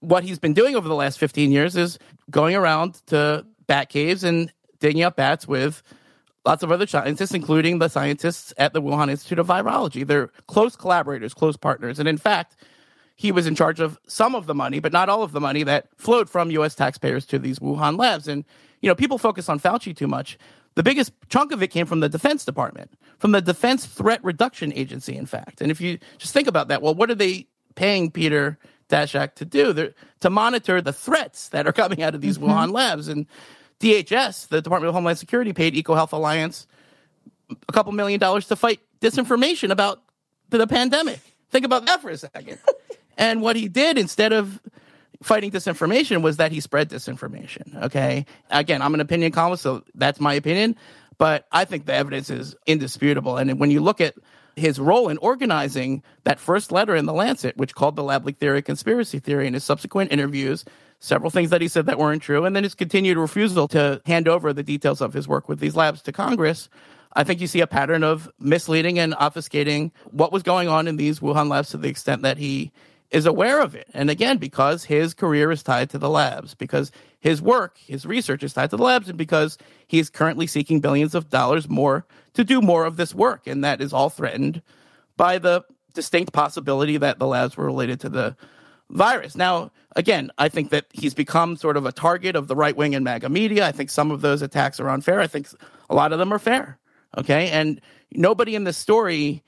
what 0.01 0.23
he's 0.23 0.39
been 0.39 0.53
doing 0.53 0.75
over 0.75 0.87
the 0.87 0.95
last 0.95 1.17
15 1.17 1.51
years 1.51 1.75
is 1.75 1.97
going 2.29 2.55
around 2.55 3.01
to 3.07 3.45
bat 3.65 3.89
caves 3.89 4.23
and 4.23 4.53
digging 4.79 5.01
up 5.01 5.15
bats 5.15 5.47
with 5.47 5.81
lots 6.45 6.63
of 6.63 6.71
other 6.71 6.85
scientists, 6.85 7.33
including 7.33 7.79
the 7.79 7.87
scientists 7.89 8.53
at 8.57 8.73
the 8.73 8.81
Wuhan 8.81 9.09
Institute 9.09 9.39
of 9.39 9.47
Virology. 9.47 10.05
They're 10.05 10.29
close 10.47 10.75
collaborators, 10.75 11.33
close 11.33 11.57
partners. 11.57 11.97
And 11.99 12.07
in 12.07 12.17
fact, 12.17 12.55
he 13.17 13.31
was 13.31 13.47
in 13.47 13.55
charge 13.55 13.79
of 13.79 13.99
some 14.07 14.35
of 14.35 14.45
the 14.45 14.53
money, 14.53 14.79
but 14.79 14.93
not 14.93 15.09
all 15.09 15.23
of 15.23 15.31
the 15.31 15.41
money 15.41 15.63
that 15.63 15.87
flowed 15.97 16.29
from 16.29 16.51
U.S. 16.51 16.75
taxpayers 16.75 17.25
to 17.25 17.39
these 17.39 17.57
Wuhan 17.57 17.97
labs. 17.97 18.27
And, 18.27 18.45
you 18.79 18.87
know, 18.87 18.95
people 18.95 19.17
focus 19.17 19.49
on 19.49 19.59
Fauci 19.59 19.95
too 19.95 20.07
much. 20.07 20.37
The 20.75 20.83
biggest 20.83 21.11
chunk 21.27 21.51
of 21.51 21.63
it 21.63 21.69
came 21.69 21.87
from 21.87 21.99
the 21.99 22.09
Defense 22.09 22.45
Department, 22.45 22.91
from 23.17 23.31
the 23.31 23.41
Defense 23.41 23.87
Threat 23.87 24.23
Reduction 24.23 24.71
Agency, 24.73 25.17
in 25.17 25.25
fact. 25.25 25.61
And 25.61 25.71
if 25.71 25.81
you 25.81 25.97
just 26.19 26.31
think 26.31 26.47
about 26.47 26.67
that, 26.67 26.83
well, 26.83 26.93
what 26.93 27.09
are 27.09 27.15
they 27.15 27.47
paying 27.73 28.11
Peter 28.11 28.59
Daszak 28.87 29.33
to 29.35 29.45
do? 29.45 29.73
They're, 29.73 29.93
to 30.19 30.29
monitor 30.29 30.79
the 30.79 30.93
threats 30.93 31.49
that 31.49 31.65
are 31.65 31.73
coming 31.73 32.03
out 32.03 32.13
of 32.13 32.21
these 32.21 32.37
Mm-hmm. 32.37 32.51
Wuhan 32.51 32.71
labs. 32.71 33.07
And 33.07 33.25
DHS, 33.79 34.49
the 34.49 34.61
Department 34.61 34.89
of 34.89 34.93
Homeland 34.93 35.17
Security, 35.17 35.53
paid 35.53 35.73
EcoHealth 35.73 36.11
Alliance 36.11 36.67
a 37.49 37.71
couple 37.71 37.91
million 37.93 38.19
dollars 38.19 38.47
to 38.47 38.55
fight 38.55 38.79
disinformation 39.01 39.71
about 39.71 40.03
the 40.49 40.67
pandemic. 40.67 41.19
Think 41.49 41.65
about 41.65 41.85
that 41.87 42.01
for 42.01 42.09
a 42.09 42.17
second. 42.17 42.59
and 43.17 43.41
what 43.41 43.55
he 43.55 43.67
did 43.67 43.97
instead 43.97 44.33
of 44.33 44.61
fighting 45.21 45.51
disinformation 45.51 46.21
was 46.21 46.37
that 46.37 46.51
he 46.51 46.59
spread 46.59 46.89
disinformation. 46.89 47.83
Okay. 47.83 48.25
Again, 48.49 48.81
I'm 48.81 48.93
an 48.93 49.01
opinion 49.01 49.31
columnist, 49.31 49.63
so 49.63 49.83
that's 49.95 50.19
my 50.19 50.33
opinion. 50.33 50.75
But 51.17 51.47
I 51.51 51.65
think 51.65 51.85
the 51.85 51.93
evidence 51.93 52.29
is 52.29 52.55
indisputable. 52.67 53.37
And 53.37 53.59
when 53.59 53.71
you 53.71 53.79
look 53.79 53.99
at 53.99 54.13
his 54.55 54.79
role 54.79 55.09
in 55.09 55.17
organizing 55.17 56.03
that 56.23 56.39
first 56.39 56.71
letter 56.71 56.95
in 56.95 57.05
the 57.05 57.13
Lancet, 57.13 57.57
which 57.57 57.75
called 57.75 57.95
the 57.95 58.03
lab 58.03 58.25
leak 58.25 58.37
theory 58.37 58.59
a 58.59 58.61
conspiracy 58.61 59.19
theory, 59.19 59.47
and 59.47 59.55
his 59.55 59.63
subsequent 59.63 60.11
interviews, 60.11 60.65
several 60.99 61.31
things 61.31 61.49
that 61.49 61.61
he 61.61 61.67
said 61.67 61.85
that 61.85 61.99
weren't 61.99 62.21
true, 62.21 62.45
and 62.45 62.55
then 62.55 62.63
his 62.63 62.75
continued 62.75 63.17
refusal 63.17 63.67
to 63.69 64.01
hand 64.05 64.27
over 64.27 64.53
the 64.53 64.63
details 64.63 65.01
of 65.01 65.13
his 65.13 65.27
work 65.27 65.47
with 65.47 65.59
these 65.59 65.75
labs 65.75 66.01
to 66.03 66.11
Congress, 66.11 66.69
I 67.13 67.23
think 67.23 67.41
you 67.41 67.47
see 67.47 67.61
a 67.61 67.67
pattern 67.67 68.03
of 68.03 68.29
misleading 68.39 68.99
and 68.99 69.13
obfuscating 69.13 69.91
what 70.11 70.31
was 70.31 70.43
going 70.43 70.67
on 70.67 70.87
in 70.87 70.97
these 70.97 71.19
Wuhan 71.19 71.49
labs 71.49 71.69
to 71.69 71.77
the 71.77 71.87
extent 71.87 72.23
that 72.23 72.37
he 72.37 72.71
is 73.11 73.25
aware 73.25 73.61
of 73.61 73.75
it. 73.75 73.87
And 73.93 74.09
again, 74.09 74.37
because 74.37 74.85
his 74.85 75.13
career 75.13 75.51
is 75.51 75.63
tied 75.63 75.89
to 75.91 75.97
the 75.97 76.09
labs, 76.09 76.53
because 76.53 76.91
his 77.19 77.41
work, 77.41 77.77
his 77.77 78.05
research 78.05 78.43
is 78.43 78.53
tied 78.53 78.69
to 78.71 78.77
the 78.77 78.83
labs, 78.83 79.09
and 79.09 79.17
because 79.17 79.57
he 79.87 79.99
is 79.99 80.09
currently 80.09 80.47
seeking 80.47 80.79
billions 80.79 81.15
of 81.15 81.29
dollars 81.29 81.69
more 81.69 82.05
to 82.33 82.43
do 82.43 82.61
more 82.61 82.85
of 82.85 82.97
this 82.97 83.15
work. 83.15 83.47
And 83.47 83.63
that 83.63 83.81
is 83.81 83.93
all 83.93 84.09
threatened 84.09 84.61
by 85.15 85.37
the 85.37 85.63
distinct 85.93 86.33
possibility 86.33 86.97
that 86.97 87.17
the 87.17 87.27
labs 87.27 87.57
were 87.57 87.65
related 87.65 87.99
to 88.01 88.09
the 88.09 88.35
virus. 88.89 89.35
Now, 89.35 89.71
again, 89.95 90.29
I 90.37 90.49
think 90.49 90.69
that 90.69 90.85
he's 90.93 91.13
become 91.13 91.57
sort 91.57 91.77
of 91.77 91.85
a 91.85 91.91
target 91.91 92.35
of 92.35 92.47
the 92.47 92.55
right 92.55 92.75
wing 92.75 92.93
and 92.93 93.03
MAGA 93.03 93.29
media. 93.29 93.65
I 93.65 93.71
think 93.71 93.89
some 93.89 94.11
of 94.11 94.21
those 94.21 94.41
attacks 94.41 94.79
are 94.79 94.89
unfair. 94.89 95.19
I 95.19 95.27
think 95.27 95.47
a 95.89 95.95
lot 95.95 96.13
of 96.13 96.19
them 96.19 96.31
are 96.31 96.39
fair. 96.39 96.77
Okay. 97.17 97.49
And 97.49 97.81
nobody 98.11 98.55
in 98.55 98.63
this 98.63 98.77
story 98.77 99.43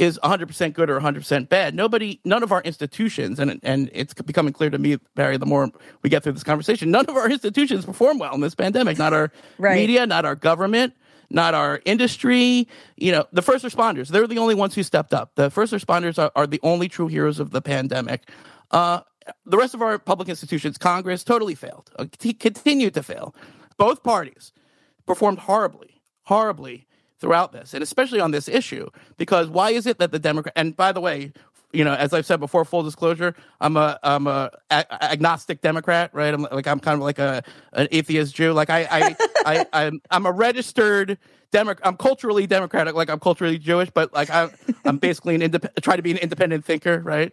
is 0.00 0.18
100% 0.24 0.72
good 0.72 0.88
or 0.88 0.98
100% 0.98 1.48
bad. 1.50 1.74
Nobody, 1.74 2.20
none 2.24 2.42
of 2.42 2.52
our 2.52 2.62
institutions, 2.62 3.38
and 3.38 3.60
and 3.62 3.90
it's 3.92 4.14
becoming 4.14 4.54
clear 4.54 4.70
to 4.70 4.78
me, 4.78 4.96
Bari, 5.14 5.36
the 5.36 5.44
more 5.44 5.70
we 6.02 6.08
get 6.08 6.22
through 6.22 6.32
this 6.32 6.42
conversation, 6.42 6.90
none 6.90 7.04
of 7.06 7.16
our 7.16 7.28
institutions 7.30 7.84
perform 7.84 8.18
well 8.18 8.34
in 8.34 8.40
this 8.40 8.54
pandemic. 8.54 8.96
Not 8.98 9.12
our 9.12 9.30
Right. 9.58 9.74
media, 9.74 10.06
not 10.06 10.24
our 10.24 10.34
government, 10.34 10.94
not 11.28 11.52
our 11.52 11.82
industry. 11.84 12.66
You 12.96 13.12
know, 13.12 13.26
the 13.30 13.42
first 13.42 13.62
responders, 13.62 14.08
they're 14.08 14.26
the 14.26 14.38
only 14.38 14.54
ones 14.54 14.74
who 14.74 14.82
stepped 14.82 15.12
up. 15.12 15.32
The 15.34 15.50
first 15.50 15.70
responders 15.72 16.18
are, 16.18 16.32
are 16.34 16.46
the 16.46 16.60
only 16.62 16.88
true 16.88 17.08
heroes 17.08 17.38
of 17.38 17.50
the 17.50 17.60
pandemic. 17.60 18.30
Uh, 18.70 19.00
the 19.44 19.58
rest 19.58 19.74
of 19.74 19.82
our 19.82 19.98
public 19.98 20.30
institutions, 20.30 20.78
Congress, 20.78 21.22
totally 21.24 21.54
failed, 21.54 21.90
uh, 21.98 22.06
continued 22.38 22.94
to 22.94 23.02
fail. 23.02 23.34
Both 23.76 24.02
parties 24.02 24.52
performed 25.06 25.40
horribly, 25.40 26.00
horribly 26.22 26.86
throughout 27.20 27.52
this, 27.52 27.74
and 27.74 27.82
especially 27.82 28.20
on 28.20 28.30
this 28.30 28.48
issue. 28.48 28.88
Because 29.16 29.48
why 29.48 29.70
is 29.70 29.86
it 29.86 29.98
that 29.98 30.10
the 30.12 30.18
Democrat, 30.18 30.52
and 30.56 30.76
by 30.76 30.92
the 30.92 31.00
way, 31.00 31.32
you 31.72 31.84
know, 31.84 31.94
as 31.94 32.12
I've 32.12 32.26
said 32.26 32.40
before, 32.40 32.64
full 32.64 32.82
disclosure, 32.82 33.34
I'm 33.60 33.76
a 33.76 33.98
I'm 34.02 34.26
a, 34.26 34.50
a- 34.70 35.04
agnostic 35.04 35.60
Democrat, 35.60 36.10
right? 36.12 36.34
I'm 36.34 36.42
like 36.50 36.66
I'm 36.66 36.80
kind 36.80 36.96
of 36.96 37.02
like 37.02 37.18
a 37.18 37.44
an 37.72 37.86
atheist 37.92 38.34
Jew. 38.34 38.52
Like 38.52 38.70
I 38.70 38.88
I, 38.90 39.16
I 39.46 39.66
I'm 39.72 40.00
I'm 40.10 40.26
a 40.26 40.32
registered 40.32 41.18
Democrat. 41.52 41.86
I'm 41.86 41.96
culturally 41.96 42.46
democratic, 42.46 42.94
like 42.94 43.08
I'm 43.10 43.20
culturally 43.20 43.58
Jewish, 43.58 43.90
but 43.90 44.12
like 44.12 44.30
I'm 44.30 44.50
I'm 44.84 44.98
basically 44.98 45.36
an 45.36 45.60
try 45.80 45.96
to 45.96 46.02
be 46.02 46.10
an 46.10 46.16
independent 46.18 46.64
thinker, 46.64 46.98
right? 47.00 47.32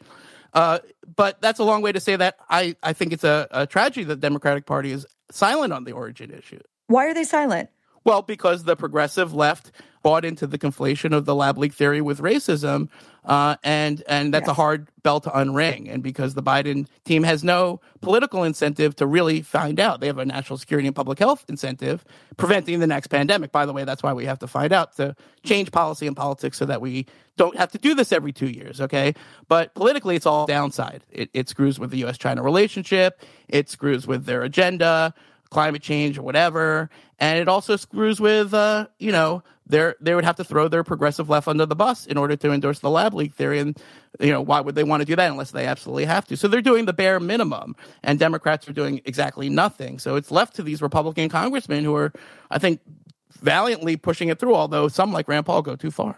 Uh, 0.53 0.79
but 1.15 1.41
that's 1.41 1.59
a 1.59 1.63
long 1.63 1.81
way 1.81 1.91
to 1.91 1.99
say 1.99 2.15
that 2.15 2.37
I 2.49 2.75
I 2.83 2.93
think 2.93 3.13
it's 3.13 3.23
a, 3.23 3.47
a 3.51 3.65
tragedy 3.65 4.03
that 4.05 4.15
the 4.15 4.21
Democratic 4.21 4.65
Party 4.65 4.91
is 4.91 5.05
silent 5.31 5.73
on 5.73 5.83
the 5.83 5.91
origin 5.93 6.31
issue. 6.31 6.59
Why 6.87 7.07
are 7.07 7.13
they 7.13 7.23
silent? 7.23 7.69
Well, 8.07 8.21
because 8.21 8.63
the 8.63 8.77
progressive 8.77 9.33
left 9.33 9.69
bought 10.01 10.23
into 10.23 10.47
the 10.47 10.57
conflation 10.57 11.13
of 11.13 11.25
the 11.25 11.35
lab 11.35 11.57
leak 11.57 11.73
theory 11.73 11.99
with 11.99 12.21
racism, 12.21 12.87
uh, 13.25 13.57
and 13.65 14.01
and 14.07 14.33
that's 14.33 14.47
a 14.47 14.53
hard 14.53 14.87
bell 15.03 15.19
to 15.19 15.29
unring. 15.29 15.93
And 15.93 16.01
because 16.01 16.33
the 16.33 16.41
Biden 16.41 16.87
team 17.03 17.23
has 17.23 17.43
no 17.43 17.81
political 17.99 18.45
incentive 18.45 18.95
to 18.95 19.05
really 19.05 19.41
find 19.41 19.77
out, 19.77 19.99
they 19.99 20.07
have 20.07 20.19
a 20.19 20.25
national 20.25 20.57
security 20.57 20.87
and 20.87 20.95
public 20.95 21.19
health 21.19 21.43
incentive 21.49 22.05
preventing 22.37 22.79
the 22.79 22.87
next 22.87 23.07
pandemic. 23.07 23.51
By 23.51 23.65
the 23.65 23.73
way, 23.73 23.83
that's 23.83 24.03
why 24.03 24.13
we 24.13 24.23
have 24.23 24.39
to 24.39 24.47
find 24.47 24.71
out 24.71 24.95
to 24.95 25.13
change 25.43 25.73
policy 25.73 26.07
and 26.07 26.15
politics 26.15 26.57
so 26.57 26.63
that 26.63 26.79
we 26.79 27.07
don't 27.35 27.57
have 27.57 27.73
to 27.73 27.77
do 27.77 27.93
this 27.93 28.13
every 28.13 28.31
two 28.31 28.47
years. 28.47 28.79
Okay, 28.79 29.15
but 29.49 29.75
politically, 29.75 30.15
it's 30.15 30.25
all 30.25 30.45
downside. 30.45 31.03
It, 31.11 31.29
it 31.33 31.49
screws 31.49 31.77
with 31.77 31.91
the 31.91 31.97
U.S.-China 31.97 32.41
relationship. 32.41 33.21
It 33.49 33.69
screws 33.69 34.07
with 34.07 34.23
their 34.23 34.43
agenda 34.43 35.13
climate 35.49 35.81
change 35.81 36.17
or 36.17 36.21
whatever. 36.21 36.89
And 37.19 37.39
it 37.39 37.47
also 37.47 37.75
screws 37.75 38.19
with, 38.19 38.53
uh, 38.53 38.87
you 38.99 39.11
know, 39.11 39.43
they 39.65 39.93
they 39.99 40.15
would 40.15 40.23
have 40.23 40.35
to 40.37 40.43
throw 40.43 40.67
their 40.67 40.83
progressive 40.83 41.29
left 41.29 41.47
under 41.47 41.65
the 41.65 41.75
bus 41.75 42.05
in 42.05 42.17
order 42.17 42.35
to 42.35 42.51
endorse 42.51 42.79
the 42.79 42.89
lab 42.89 43.13
leak 43.13 43.33
theory. 43.33 43.59
And, 43.59 43.77
you 44.19 44.31
know, 44.31 44.41
why 44.41 44.61
would 44.61 44.75
they 44.75 44.83
want 44.83 45.01
to 45.01 45.05
do 45.05 45.15
that 45.15 45.29
unless 45.29 45.51
they 45.51 45.65
absolutely 45.65 46.05
have 46.05 46.25
to? 46.27 46.37
So 46.37 46.47
they're 46.47 46.61
doing 46.61 46.85
the 46.85 46.93
bare 46.93 47.19
minimum, 47.19 47.75
and 48.03 48.19
Democrats 48.19 48.67
are 48.69 48.73
doing 48.73 49.01
exactly 49.05 49.49
nothing. 49.49 49.99
So 49.99 50.15
it's 50.15 50.31
left 50.31 50.55
to 50.55 50.63
these 50.63 50.81
Republican 50.81 51.29
congressmen 51.29 51.83
who 51.83 51.95
are, 51.95 52.13
I 52.51 52.59
think, 52.59 52.81
valiantly 53.41 53.97
pushing 53.97 54.29
it 54.29 54.39
through, 54.39 54.55
although 54.55 54.87
some 54.87 55.11
like 55.11 55.27
Rand 55.27 55.45
Paul 55.45 55.61
go 55.61 55.75
too 55.75 55.91
far. 55.91 56.17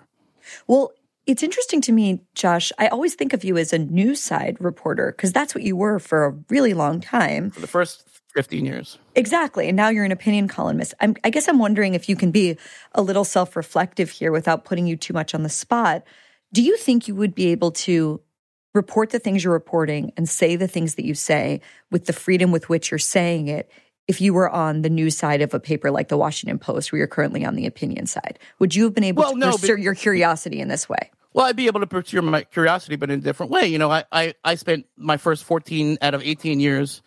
Well, 0.67 0.91
it's 1.25 1.43
interesting 1.43 1.81
to 1.81 1.91
me, 1.91 2.21
Josh. 2.33 2.71
I 2.79 2.87
always 2.87 3.13
think 3.13 3.33
of 3.33 3.43
you 3.43 3.57
as 3.57 3.71
a 3.71 3.77
news 3.77 4.19
side 4.19 4.57
reporter 4.59 5.13
because 5.15 5.31
that's 5.31 5.53
what 5.53 5.63
you 5.63 5.75
were 5.75 5.99
for 5.99 6.25
a 6.25 6.31
really 6.49 6.73
long 6.73 7.01
time. 7.01 7.51
For 7.51 7.61
the 7.61 7.67
first 7.67 8.08
15 8.33 8.65
years. 8.65 8.97
Exactly. 9.15 9.67
And 9.67 9.75
now 9.75 9.89
you're 9.89 10.05
an 10.05 10.11
opinion 10.11 10.47
columnist. 10.47 10.93
I'm, 10.99 11.15
I 11.23 11.29
guess 11.29 11.47
I'm 11.47 11.59
wondering 11.59 11.93
if 11.93 12.07
you 12.07 12.15
can 12.15 12.31
be 12.31 12.57
a 12.93 13.01
little 13.01 13.23
self 13.23 13.55
reflective 13.55 14.09
here 14.09 14.31
without 14.31 14.65
putting 14.65 14.87
you 14.87 14.95
too 14.95 15.13
much 15.13 15.33
on 15.33 15.43
the 15.43 15.49
spot. 15.49 16.03
Do 16.53 16.61
you 16.61 16.77
think 16.77 17.07
you 17.07 17.15
would 17.15 17.35
be 17.35 17.47
able 17.47 17.71
to 17.71 18.21
report 18.73 19.09
the 19.09 19.19
things 19.19 19.43
you're 19.43 19.53
reporting 19.53 20.11
and 20.15 20.29
say 20.29 20.55
the 20.55 20.67
things 20.67 20.95
that 20.95 21.05
you 21.05 21.15
say 21.15 21.61
with 21.91 22.05
the 22.05 22.13
freedom 22.13 22.51
with 22.51 22.69
which 22.69 22.91
you're 22.91 22.99
saying 22.99 23.47
it 23.47 23.69
if 24.07 24.21
you 24.21 24.33
were 24.33 24.49
on 24.49 24.81
the 24.81 24.89
news 24.89 25.17
side 25.17 25.41
of 25.41 25.53
a 25.53 25.59
paper 25.59 25.91
like 25.91 26.07
the 26.07 26.17
Washington 26.17 26.57
Post, 26.57 26.91
where 26.91 26.97
you're 26.97 27.07
currently 27.07 27.45
on 27.45 27.55
the 27.55 27.65
opinion 27.67 28.07
side? 28.07 28.39
Would 28.59 28.75
you 28.75 28.83
have 28.85 28.93
been 28.93 29.03
able 29.03 29.21
Well, 29.21 29.33
to 29.33 29.37
no, 29.39 29.51
pursue 29.51 29.75
but- 29.75 29.81
your 29.83 29.95
curiosity 29.95 30.59
in 30.59 30.67
this 30.67 30.87
way? 30.89 31.11
Well, 31.31 31.45
I'd 31.45 31.55
be 31.55 31.67
able 31.67 31.79
to 31.81 31.87
pursue 31.87 32.23
my 32.23 32.43
curiosity, 32.43 32.95
but 32.95 33.11
in 33.11 33.19
a 33.19 33.21
different 33.21 33.51
way. 33.51 33.67
You 33.67 33.77
know, 33.77 33.91
I, 33.91 34.03
I, 34.11 34.33
I 34.43 34.55
spent 34.55 34.87
my 34.97 35.17
first 35.17 35.43
14 35.43 35.99
out 36.01 36.15
of 36.15 36.23
18 36.23 36.59
years 36.59 37.03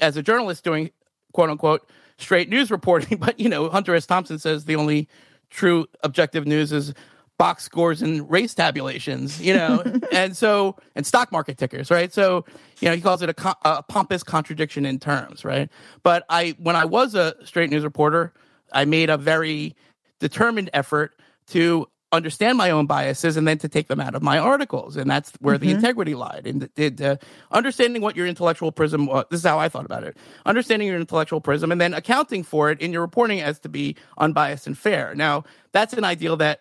as 0.00 0.16
a 0.16 0.22
journalist 0.22 0.64
doing 0.64 0.90
quote 1.32 1.50
unquote 1.50 1.88
straight 2.18 2.48
news 2.48 2.70
reporting. 2.70 3.18
But, 3.26 3.38
you 3.40 3.48
know, 3.48 3.68
Hunter 3.68 3.94
S. 3.94 4.06
Thompson 4.06 4.38
says 4.38 4.64
the 4.64 4.76
only 4.76 5.08
true 5.50 5.86
objective 6.02 6.46
news 6.46 6.72
is 6.72 6.94
box 7.38 7.64
scores 7.64 8.00
and 8.00 8.28
race 8.30 8.54
tabulations, 8.54 9.40
you 9.40 9.52
know, 9.52 9.82
and 10.12 10.36
so, 10.36 10.76
and 10.94 11.06
stock 11.06 11.30
market 11.30 11.58
tickers, 11.58 11.90
right? 11.90 12.12
So, 12.12 12.44
you 12.80 12.88
know, 12.88 12.94
he 12.94 13.00
calls 13.00 13.22
it 13.22 13.28
a, 13.28 13.34
co- 13.34 13.54
a 13.62 13.82
pompous 13.82 14.22
contradiction 14.22 14.86
in 14.86 14.98
terms, 14.98 15.44
right? 15.44 15.68
But 16.02 16.24
I, 16.30 16.56
when 16.58 16.76
I 16.76 16.86
was 16.86 17.14
a 17.14 17.34
straight 17.44 17.70
news 17.70 17.84
reporter, 17.84 18.32
I 18.72 18.86
made 18.86 19.10
a 19.10 19.18
very 19.18 19.76
determined 20.18 20.70
effort 20.72 21.20
to 21.48 21.86
understand 22.12 22.56
my 22.56 22.70
own 22.70 22.86
biases 22.86 23.36
and 23.36 23.48
then 23.48 23.58
to 23.58 23.68
take 23.68 23.88
them 23.88 24.00
out 24.00 24.14
of 24.14 24.22
my 24.22 24.38
articles. 24.38 24.96
And 24.96 25.10
that's 25.10 25.32
where 25.40 25.58
the 25.58 25.66
Mhm. 25.68 25.74
integrity 25.76 26.14
lied. 26.14 26.46
And 26.46 26.72
did 26.74 27.02
uh, 27.02 27.16
understanding 27.50 28.00
what 28.00 28.16
your 28.16 28.26
intellectual 28.26 28.70
prism 28.70 29.06
was 29.06 29.24
this 29.30 29.40
is 29.40 29.46
how 29.46 29.58
i 29.58 29.68
thought 29.68 29.84
about 29.84 30.04
it. 30.04 30.16
Understanding 30.46 30.86
your 30.88 30.98
intellectual 31.00 31.40
prism 31.40 31.72
and 31.72 31.80
then 31.80 31.92
accounting 31.94 32.42
for 32.44 32.70
it 32.70 32.80
in 32.80 32.92
your 32.92 33.02
reporting 33.02 33.40
as 33.40 33.58
to 33.60 33.68
be 33.68 33.96
unbiased 34.18 34.66
and 34.66 34.78
fair. 34.78 35.14
Now 35.14 35.44
that's 35.72 35.94
an 35.94 36.04
ideal 36.04 36.36
that 36.36 36.60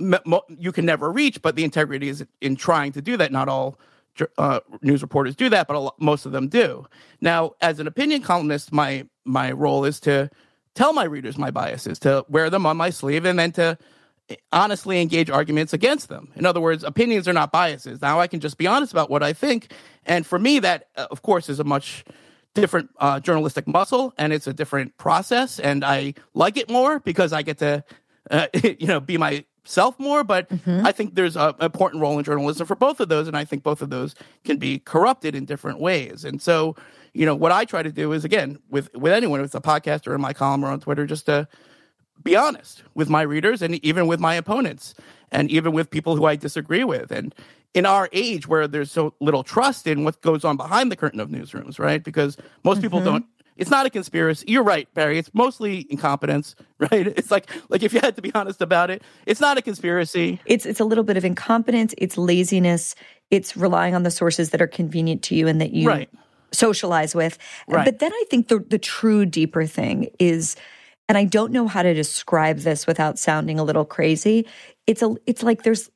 mo- 0.00 0.42
you 0.48 0.72
can 0.72 0.86
never 0.86 1.12
reach 1.12 1.42
but 1.42 1.54
the 1.54 1.64
integrity 1.64 2.08
is 2.08 2.24
in 2.40 2.56
trying 2.56 2.92
to 2.92 3.02
do 3.02 3.16
that. 3.18 3.30
Not 3.30 3.48
all 3.48 3.78
uh, 4.38 4.60
news 4.82 5.02
reporters 5.02 5.36
do 5.36 5.48
that 5.50 5.66
but 5.68 5.76
a 5.76 5.80
lo- 5.80 5.94
most 5.98 6.24
of 6.24 6.32
them 6.32 6.48
do. 6.48 6.86
Now 7.20 7.52
as 7.60 7.78
an 7.78 7.86
opinion 7.86 8.22
columnist 8.22 8.72
my 8.72 9.06
my 9.24 9.52
role 9.52 9.84
is 9.84 10.00
to 10.00 10.30
tell 10.74 10.94
my 10.94 11.04
readers 11.04 11.36
my 11.36 11.50
biases 11.50 11.98
to 12.00 12.24
wear 12.30 12.48
them 12.48 12.64
on 12.64 12.78
my 12.78 12.88
sleeve 12.88 13.26
and 13.26 13.38
then 13.38 13.52
to 13.52 13.76
honestly 14.52 15.00
engage 15.00 15.30
arguments 15.30 15.72
against 15.72 16.08
them. 16.08 16.32
In 16.36 16.46
other 16.46 16.60
words, 16.60 16.84
opinions 16.84 17.28
are 17.28 17.32
not 17.32 17.52
biases. 17.52 18.00
Now 18.00 18.20
I 18.20 18.26
can 18.26 18.40
just 18.40 18.58
be 18.58 18.66
honest 18.66 18.92
about 18.92 19.10
what 19.10 19.22
I 19.22 19.32
think. 19.32 19.72
And 20.04 20.26
for 20.26 20.38
me, 20.38 20.58
that, 20.60 20.88
uh, 20.96 21.06
of 21.10 21.22
course, 21.22 21.48
is 21.48 21.60
a 21.60 21.64
much 21.64 22.04
different 22.54 22.90
uh, 22.98 23.18
journalistic 23.20 23.66
muscle 23.66 24.12
and 24.18 24.32
it's 24.32 24.46
a 24.46 24.52
different 24.52 24.96
process. 24.98 25.58
And 25.58 25.84
I 25.84 26.14
like 26.34 26.56
it 26.56 26.70
more 26.70 27.00
because 27.00 27.32
I 27.32 27.42
get 27.42 27.58
to, 27.58 27.84
uh, 28.30 28.46
you 28.62 28.86
know, 28.86 29.00
be 29.00 29.16
myself 29.18 29.98
more. 29.98 30.24
But 30.24 30.48
I 30.66 30.92
think 30.92 31.14
there's 31.14 31.36
an 31.36 31.54
important 31.60 32.02
role 32.02 32.18
in 32.18 32.24
journalism 32.24 32.66
for 32.66 32.76
both 32.76 33.00
of 33.00 33.08
those. 33.08 33.26
And 33.26 33.36
I 33.36 33.44
think 33.44 33.62
both 33.62 33.82
of 33.82 33.90
those 33.90 34.14
can 34.44 34.58
be 34.58 34.78
corrupted 34.78 35.34
in 35.34 35.44
different 35.44 35.80
ways. 35.80 36.24
And 36.24 36.40
so, 36.40 36.76
you 37.14 37.26
know, 37.26 37.34
what 37.34 37.52
I 37.52 37.64
try 37.64 37.82
to 37.82 37.92
do 37.92 38.12
is, 38.12 38.24
again, 38.24 38.58
with, 38.70 38.94
with 38.94 39.12
anyone, 39.12 39.42
with 39.42 39.54
a 39.54 39.60
podcast 39.60 40.06
or 40.06 40.14
in 40.14 40.20
my 40.20 40.32
column 40.32 40.64
or 40.64 40.68
on 40.68 40.80
Twitter, 40.80 41.06
just 41.06 41.26
to, 41.26 41.46
be 42.22 42.36
honest 42.36 42.82
with 42.94 43.08
my 43.08 43.22
readers 43.22 43.62
and 43.62 43.74
even 43.84 44.06
with 44.06 44.20
my 44.20 44.34
opponents 44.34 44.94
and 45.30 45.50
even 45.50 45.72
with 45.72 45.90
people 45.90 46.16
who 46.16 46.24
I 46.24 46.36
disagree 46.36 46.84
with. 46.84 47.10
And 47.10 47.34
in 47.74 47.86
our 47.86 48.08
age 48.12 48.46
where 48.46 48.68
there's 48.68 48.90
so 48.92 49.14
little 49.20 49.42
trust 49.42 49.86
in 49.86 50.04
what 50.04 50.20
goes 50.22 50.44
on 50.44 50.56
behind 50.56 50.92
the 50.92 50.96
curtain 50.96 51.20
of 51.20 51.30
newsrooms, 51.30 51.78
right? 51.78 52.02
Because 52.02 52.36
most 52.64 52.80
people 52.82 53.00
Mm-hmm. 53.00 53.08
Mhm. 53.08 53.12
don't 53.12 53.26
it's 53.54 53.70
not 53.70 53.84
a 53.84 53.90
conspiracy. 53.90 54.46
You're 54.48 54.62
right, 54.62 54.88
Bari. 54.94 55.18
It's 55.18 55.30
mostly 55.34 55.86
incompetence, 55.90 56.54
right? 56.78 57.06
It's 57.06 57.30
like 57.30 57.50
like 57.68 57.82
if 57.82 57.92
you 57.92 58.00
had 58.00 58.16
to 58.16 58.22
be 58.22 58.32
honest 58.34 58.62
about 58.62 58.90
it, 58.90 59.02
it's 59.26 59.40
not 59.40 59.58
a 59.58 59.62
conspiracy. 59.62 60.40
It's 60.46 60.64
it's 60.64 60.80
a 60.80 60.84
little 60.84 61.04
bit 61.04 61.16
of 61.18 61.24
incompetence, 61.24 61.94
it's 61.98 62.16
laziness, 62.16 62.94
it's 63.30 63.54
relying 63.56 63.94
on 63.94 64.04
the 64.04 64.10
sources 64.10 64.50
that 64.50 64.62
are 64.62 64.66
convenient 64.66 65.22
to 65.24 65.34
you 65.34 65.48
and 65.48 65.60
that 65.60 65.72
you 65.72 65.86
Right. 65.88 66.08
socialize 66.50 67.14
with. 67.14 67.36
Right. 67.68 67.84
But 67.84 67.98
then 67.98 68.12
I 68.12 68.24
think 68.30 68.48
the 68.48 68.58
the 68.58 68.78
true 68.78 69.26
deeper 69.26 69.66
thing 69.66 70.08
is 70.18 70.56
and 71.08 71.18
I 71.18 71.24
don't 71.24 71.52
know 71.52 71.66
how 71.66 71.82
to 71.82 71.94
describe 71.94 72.58
this 72.58 72.86
without 72.86 73.18
sounding 73.18 73.58
a 73.58 73.64
little 73.64 73.84
crazy. 73.84 74.46
It's 74.86 75.02
a 75.02 75.14
it's 75.26 75.42
like 75.42 75.62
there's 75.62 75.90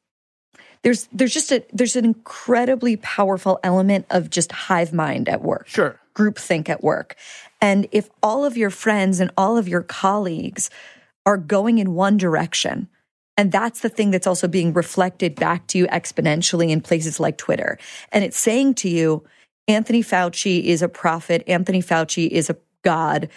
there's 0.82 1.08
there's 1.12 1.34
just 1.34 1.52
a 1.52 1.64
there's 1.72 1.96
an 1.96 2.04
incredibly 2.04 2.96
powerful 2.96 3.58
element 3.62 4.06
of 4.10 4.30
just 4.30 4.52
hive 4.52 4.92
mind 4.92 5.28
at 5.28 5.42
work. 5.42 5.66
Sure. 5.68 5.98
Groupthink 6.14 6.68
at 6.68 6.82
work. 6.82 7.16
And 7.60 7.88
if 7.92 8.08
all 8.22 8.44
of 8.44 8.56
your 8.56 8.70
friends 8.70 9.20
and 9.20 9.30
all 9.36 9.56
of 9.58 9.68
your 9.68 9.82
colleagues 9.82 10.70
are 11.24 11.36
going 11.36 11.78
in 11.78 11.94
one 11.94 12.16
direction, 12.16 12.88
and 13.36 13.52
that's 13.52 13.80
the 13.80 13.88
thing 13.88 14.10
that's 14.10 14.26
also 14.26 14.48
being 14.48 14.72
reflected 14.72 15.34
back 15.34 15.66
to 15.68 15.78
you 15.78 15.86
exponentially 15.88 16.70
in 16.70 16.80
places 16.80 17.20
like 17.20 17.36
Twitter. 17.36 17.78
And 18.12 18.24
it's 18.24 18.38
saying 18.38 18.74
to 18.76 18.88
you, 18.88 19.24
Anthony 19.68 20.02
Fauci 20.02 20.64
is 20.64 20.82
a 20.82 20.88
prophet, 20.88 21.42
Anthony 21.46 21.82
Fauci 21.82 22.28
is 22.28 22.48
a 22.48 22.56
god, 22.82 23.28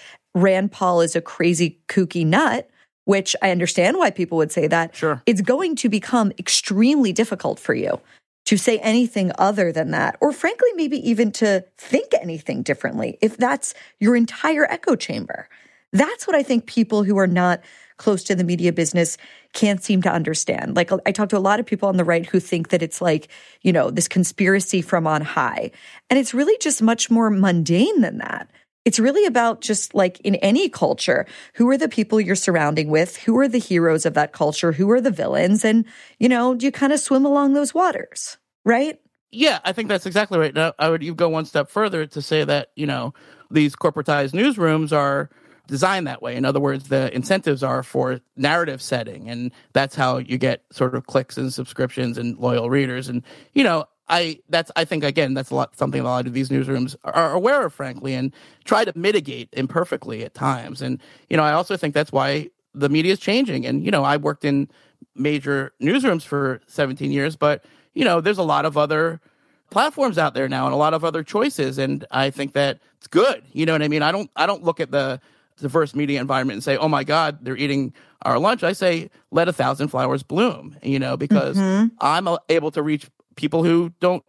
Rand 0.41 0.71
Paul 0.71 1.01
is 1.01 1.15
a 1.15 1.21
crazy 1.21 1.79
kooky 1.87 2.25
nut, 2.25 2.69
which 3.05 3.35
I 3.41 3.51
understand 3.51 3.97
why 3.97 4.11
people 4.11 4.37
would 4.37 4.51
say 4.51 4.67
that. 4.67 4.95
Sure. 4.95 5.21
It's 5.25 5.41
going 5.41 5.75
to 5.77 5.89
become 5.89 6.31
extremely 6.37 7.13
difficult 7.13 7.59
for 7.59 7.73
you 7.73 7.99
to 8.45 8.57
say 8.57 8.79
anything 8.79 9.31
other 9.37 9.71
than 9.71 9.91
that, 9.91 10.17
or 10.21 10.31
frankly, 10.31 10.69
maybe 10.75 10.97
even 11.07 11.31
to 11.33 11.63
think 11.77 12.13
anything 12.19 12.63
differently 12.63 13.17
if 13.21 13.37
that's 13.37 13.73
your 13.99 14.15
entire 14.15 14.65
echo 14.65 14.95
chamber. 14.95 15.47
That's 15.91 16.27
what 16.27 16.35
I 16.35 16.43
think 16.43 16.65
people 16.65 17.03
who 17.03 17.17
are 17.17 17.27
not 17.27 17.61
close 17.97 18.23
to 18.23 18.35
the 18.35 18.43
media 18.43 18.71
business 18.71 19.17
can't 19.53 19.83
seem 19.83 20.01
to 20.01 20.11
understand. 20.11 20.75
Like 20.75 20.89
I 21.05 21.11
talk 21.11 21.29
to 21.29 21.37
a 21.37 21.39
lot 21.39 21.59
of 21.59 21.65
people 21.65 21.89
on 21.89 21.97
the 21.97 22.03
right 22.03 22.25
who 22.25 22.39
think 22.39 22.69
that 22.69 22.81
it's 22.81 23.01
like, 23.01 23.27
you 23.61 23.73
know, 23.73 23.91
this 23.91 24.07
conspiracy 24.07 24.81
from 24.81 25.05
on 25.05 25.21
high. 25.21 25.71
And 26.09 26.17
it's 26.17 26.33
really 26.33 26.57
just 26.59 26.81
much 26.81 27.11
more 27.11 27.29
mundane 27.29 28.01
than 28.01 28.19
that. 28.19 28.49
It's 28.85 28.99
really 28.99 29.25
about 29.25 29.61
just 29.61 29.93
like 29.93 30.19
in 30.21 30.35
any 30.35 30.69
culture, 30.69 31.25
who 31.55 31.69
are 31.69 31.77
the 31.77 31.89
people 31.89 32.19
you're 32.19 32.35
surrounding 32.35 32.89
with? 32.89 33.17
Who 33.17 33.37
are 33.39 33.47
the 33.47 33.59
heroes 33.59 34.05
of 34.05 34.13
that 34.13 34.31
culture? 34.31 34.71
Who 34.71 34.89
are 34.91 35.01
the 35.01 35.11
villains? 35.11 35.65
And, 35.65 35.85
you 36.17 36.29
know, 36.29 36.55
do 36.55 36.65
you 36.65 36.71
kind 36.71 36.93
of 36.93 36.99
swim 36.99 37.25
along 37.25 37.53
those 37.53 37.73
waters, 37.73 38.37
right? 38.65 38.99
Yeah, 39.31 39.59
I 39.63 39.73
think 39.73 39.89
that's 39.89 40.05
exactly 40.05 40.39
right. 40.39 40.53
Now, 40.53 40.73
I 40.79 40.89
would 40.89 41.03
even 41.03 41.15
go 41.15 41.29
one 41.29 41.45
step 41.45 41.69
further 41.69 42.05
to 42.07 42.21
say 42.21 42.43
that, 42.45 42.69
you 42.75 42.87
know, 42.87 43.13
these 43.51 43.75
corporatized 43.75 44.31
newsrooms 44.31 44.91
are 44.91 45.29
designed 45.67 46.07
that 46.07 46.21
way. 46.21 46.35
In 46.35 46.45
other 46.45 46.59
words, 46.59 46.89
the 46.89 47.13
incentives 47.15 47.61
are 47.61 47.83
for 47.83 48.21
narrative 48.35 48.81
setting, 48.81 49.29
and 49.29 49.51
that's 49.73 49.95
how 49.95 50.17
you 50.17 50.37
get 50.37 50.63
sort 50.71 50.95
of 50.95 51.05
clicks 51.05 51.37
and 51.37 51.53
subscriptions 51.53 52.17
and 52.17 52.37
loyal 52.37 52.69
readers. 52.69 53.07
And 53.07 53.23
you 53.53 53.63
know, 53.63 53.85
I 54.09 54.39
that's 54.49 54.71
I 54.75 54.85
think 54.85 55.03
again 55.03 55.33
that's 55.33 55.51
a 55.51 55.55
lot 55.55 55.77
something 55.77 56.01
a 56.01 56.03
lot 56.03 56.27
of 56.27 56.33
these 56.33 56.49
newsrooms 56.49 56.95
are 57.03 57.33
aware 57.33 57.65
of, 57.65 57.73
frankly, 57.73 58.13
and 58.13 58.33
try 58.65 58.83
to 58.83 58.91
mitigate 58.97 59.49
imperfectly 59.53 60.23
at 60.23 60.33
times. 60.33 60.81
And 60.81 60.99
you 61.29 61.37
know, 61.37 61.43
I 61.43 61.53
also 61.53 61.77
think 61.77 61.93
that's 61.93 62.11
why 62.11 62.49
the 62.73 62.89
media 62.89 63.13
is 63.13 63.19
changing. 63.19 63.65
And 63.65 63.85
you 63.85 63.91
know, 63.91 64.03
I 64.03 64.17
worked 64.17 64.45
in 64.45 64.69
major 65.15 65.73
newsrooms 65.81 66.23
for 66.23 66.61
17 66.67 67.11
years, 67.11 67.35
but 67.35 67.63
you 67.93 68.03
know, 68.03 68.21
there's 68.21 68.37
a 68.37 68.43
lot 68.43 68.65
of 68.65 68.77
other 68.77 69.21
platforms 69.69 70.17
out 70.17 70.33
there 70.33 70.49
now 70.49 70.65
and 70.65 70.73
a 70.73 70.77
lot 70.77 70.93
of 70.93 71.05
other 71.05 71.23
choices, 71.23 71.77
and 71.77 72.05
I 72.11 72.31
think 72.31 72.53
that 72.53 72.79
it's 72.97 73.07
good. 73.07 73.43
You 73.51 73.65
know 73.65 73.73
what 73.73 73.83
I 73.83 73.87
mean? 73.87 74.01
I 74.01 74.11
don't 74.11 74.29
I 74.35 74.45
don't 74.45 74.63
look 74.63 74.79
at 74.79 74.91
the 74.91 75.21
diverse 75.57 75.93
media 75.93 76.19
environment 76.19 76.55
and 76.55 76.63
say, 76.63 76.77
"Oh 76.77 76.87
my 76.87 77.03
God, 77.03 77.39
they're 77.41 77.57
eating 77.57 77.93
our 78.23 78.39
lunch." 78.39 78.63
I 78.63 78.73
say, 78.73 79.09
"Let 79.31 79.47
a 79.47 79.53
thousand 79.53 79.89
flowers 79.89 80.23
bloom," 80.23 80.75
you 80.81 80.99
know, 80.99 81.17
because 81.17 81.57
mm-hmm. 81.57 81.87
I'm 82.01 82.27
able 82.49 82.71
to 82.71 82.81
reach 82.81 83.07
people 83.39 83.63
who 83.63 83.93
don't 84.01 84.23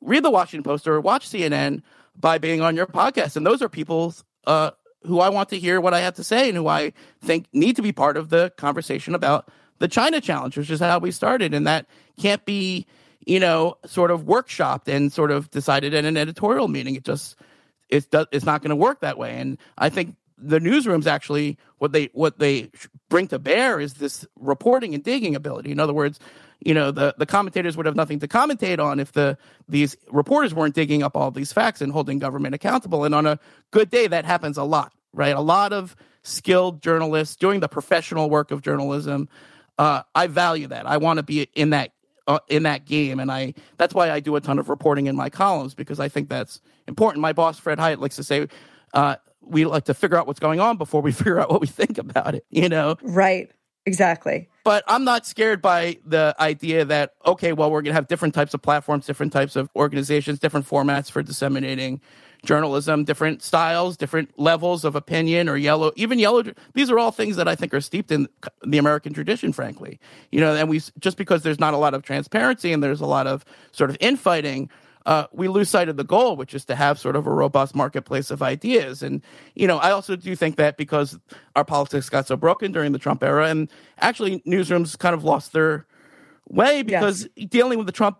read 0.00 0.24
the 0.24 0.30
Washington 0.30 0.64
Post 0.64 0.88
or 0.88 1.00
watch 1.00 1.28
CNN 1.28 1.82
by 2.16 2.38
being 2.38 2.60
on 2.60 2.74
your 2.74 2.86
podcast. 2.86 3.36
And 3.36 3.46
those 3.46 3.62
are 3.62 3.68
people 3.68 4.12
uh, 4.46 4.72
who 5.04 5.20
I 5.20 5.28
want 5.28 5.48
to 5.50 5.58
hear 5.58 5.80
what 5.80 5.94
I 5.94 6.00
have 6.00 6.14
to 6.14 6.24
say 6.24 6.48
and 6.48 6.56
who 6.58 6.66
I 6.66 6.92
think 7.20 7.46
need 7.52 7.76
to 7.76 7.82
be 7.82 7.92
part 7.92 8.16
of 8.16 8.30
the 8.30 8.52
conversation 8.56 9.14
about 9.14 9.48
the 9.78 9.86
China 9.86 10.20
challenge, 10.20 10.58
which 10.58 10.70
is 10.70 10.80
how 10.80 10.98
we 10.98 11.12
started. 11.12 11.54
And 11.54 11.66
that 11.68 11.86
can't 12.18 12.44
be, 12.44 12.84
you 13.24 13.38
know, 13.38 13.76
sort 13.86 14.10
of 14.10 14.24
workshopped 14.24 14.88
and 14.88 15.12
sort 15.12 15.30
of 15.30 15.50
decided 15.50 15.94
in 15.94 16.04
an 16.04 16.16
editorial 16.16 16.66
meeting. 16.66 16.96
It 16.96 17.04
just, 17.04 17.36
it's, 17.88 18.08
it's 18.32 18.44
not 18.44 18.60
going 18.60 18.70
to 18.70 18.76
work 18.76 19.00
that 19.02 19.18
way. 19.18 19.38
And 19.38 19.56
I 19.78 19.88
think 19.88 20.16
the 20.36 20.58
newsrooms 20.60 21.06
actually 21.06 21.58
what 21.78 21.92
they 21.92 22.10
what 22.12 22.38
they 22.38 22.70
bring 23.08 23.26
to 23.28 23.38
bear 23.38 23.80
is 23.80 23.94
this 23.94 24.26
reporting 24.38 24.94
and 24.94 25.02
digging 25.02 25.34
ability. 25.34 25.72
In 25.72 25.80
other 25.80 25.92
words, 25.92 26.20
you 26.60 26.74
know 26.74 26.90
the 26.90 27.14
the 27.18 27.26
commentators 27.26 27.76
would 27.76 27.86
have 27.86 27.96
nothing 27.96 28.18
to 28.20 28.28
commentate 28.28 28.78
on 28.78 29.00
if 29.00 29.12
the 29.12 29.38
these 29.68 29.96
reporters 30.10 30.54
weren't 30.54 30.74
digging 30.74 31.02
up 31.02 31.16
all 31.16 31.30
these 31.30 31.52
facts 31.52 31.80
and 31.80 31.92
holding 31.92 32.18
government 32.18 32.54
accountable. 32.54 33.04
And 33.04 33.14
on 33.14 33.26
a 33.26 33.38
good 33.70 33.90
day 33.90 34.06
that 34.06 34.24
happens 34.24 34.56
a 34.56 34.64
lot 34.64 34.92
right? 35.12 35.34
A 35.34 35.40
lot 35.40 35.72
of 35.72 35.96
skilled 36.22 36.82
journalists 36.82 37.36
doing 37.36 37.60
the 37.60 37.68
professional 37.68 38.28
work 38.28 38.50
of 38.50 38.62
journalism 38.62 39.28
uh, 39.78 40.02
i 40.14 40.26
value 40.26 40.66
that. 40.66 40.86
I 40.86 40.96
want 40.96 41.18
to 41.18 41.22
be 41.22 41.48
in 41.54 41.70
that 41.70 41.92
uh, 42.26 42.40
in 42.48 42.64
that 42.64 42.84
game. 42.84 43.20
And 43.20 43.30
i 43.30 43.54
that's 43.76 43.94
why 43.94 44.10
i 44.10 44.20
do 44.20 44.34
a 44.36 44.40
ton 44.40 44.58
of 44.58 44.68
reporting 44.68 45.06
in 45.06 45.16
my 45.16 45.30
columns 45.30 45.74
because 45.74 46.00
i 46.00 46.08
think 46.08 46.28
that's 46.28 46.60
important. 46.86 47.22
My 47.22 47.32
boss 47.32 47.58
fred 47.58 47.78
hiatt 47.78 48.00
likes 48.00 48.16
to 48.16 48.24
say 48.24 48.48
uh, 48.92 49.16
we 49.40 49.64
like 49.64 49.84
to 49.84 49.94
figure 49.94 50.16
out 50.16 50.26
what's 50.26 50.40
going 50.40 50.60
on 50.60 50.76
before 50.76 51.00
we 51.00 51.12
figure 51.22 51.38
out 51.38 51.50
what 51.50 51.60
we 51.60 51.66
think 51.66 51.98
about 51.98 52.34
it 52.34 52.44
you 52.50 52.68
know? 52.68 52.96
Right. 53.02 53.50
Exactly. 53.86 54.48
But 54.68 54.84
I'm 54.86 55.02
not 55.04 55.24
scared 55.24 55.62
by 55.62 55.96
the 56.04 56.36
idea 56.38 56.84
that, 56.84 57.14
okay, 57.24 57.54
well, 57.54 57.70
we're 57.70 57.80
going 57.80 57.92
to 57.92 57.94
have 57.94 58.06
different 58.06 58.34
types 58.34 58.52
of 58.52 58.60
platforms, 58.60 59.06
different 59.06 59.32
types 59.32 59.56
of 59.56 59.70
organizations, 59.74 60.40
different 60.40 60.68
formats 60.68 61.10
for 61.10 61.22
disseminating 61.22 62.02
journalism, 62.44 63.04
different 63.04 63.42
styles, 63.42 63.96
different 63.96 64.38
levels 64.38 64.84
of 64.84 64.94
opinion 64.94 65.48
or 65.48 65.56
yellow, 65.56 65.90
even 65.96 66.18
yellow. 66.18 66.42
These 66.74 66.90
are 66.90 66.98
all 66.98 67.12
things 67.12 67.36
that 67.36 67.48
I 67.48 67.54
think 67.54 67.72
are 67.72 67.80
steeped 67.80 68.12
in 68.12 68.28
the 68.62 68.76
American 68.76 69.14
tradition, 69.14 69.54
frankly. 69.54 69.98
You 70.30 70.40
know, 70.40 70.54
and 70.54 70.68
we 70.68 70.82
just 70.98 71.16
because 71.16 71.42
there's 71.42 71.58
not 71.58 71.72
a 71.72 71.78
lot 71.78 71.94
of 71.94 72.02
transparency 72.02 72.70
and 72.70 72.82
there's 72.82 73.00
a 73.00 73.06
lot 73.06 73.26
of 73.26 73.46
sort 73.72 73.88
of 73.88 73.96
infighting, 74.00 74.68
uh, 75.06 75.26
we 75.32 75.48
lose 75.48 75.70
sight 75.70 75.88
of 75.88 75.96
the 75.96 76.04
goal, 76.04 76.36
which 76.36 76.54
is 76.54 76.64
to 76.66 76.74
have 76.74 76.98
sort 76.98 77.16
of 77.16 77.26
a 77.26 77.32
robust 77.32 77.74
marketplace 77.74 78.30
of 78.30 78.42
ideas. 78.42 79.02
And, 79.02 79.22
you 79.54 79.66
know, 79.66 79.78
I 79.78 79.90
also 79.90 80.16
do 80.16 80.36
think 80.36 80.56
that 80.56 80.76
because 80.76 81.18
our 81.56 81.64
politics 81.64 82.08
got 82.08 82.26
so 82.26 82.36
broken 82.36 82.72
during 82.72 82.92
the 82.92 82.98
Trump 82.98 83.22
era, 83.22 83.48
and 83.48 83.70
actually 83.98 84.40
newsrooms 84.40 84.98
kind 84.98 85.14
of 85.14 85.24
lost 85.24 85.52
their 85.52 85.86
way 86.48 86.82
because 86.82 87.28
yes. 87.36 87.48
dealing 87.48 87.78
with 87.78 87.86
the 87.86 87.92
Trump 87.92 88.18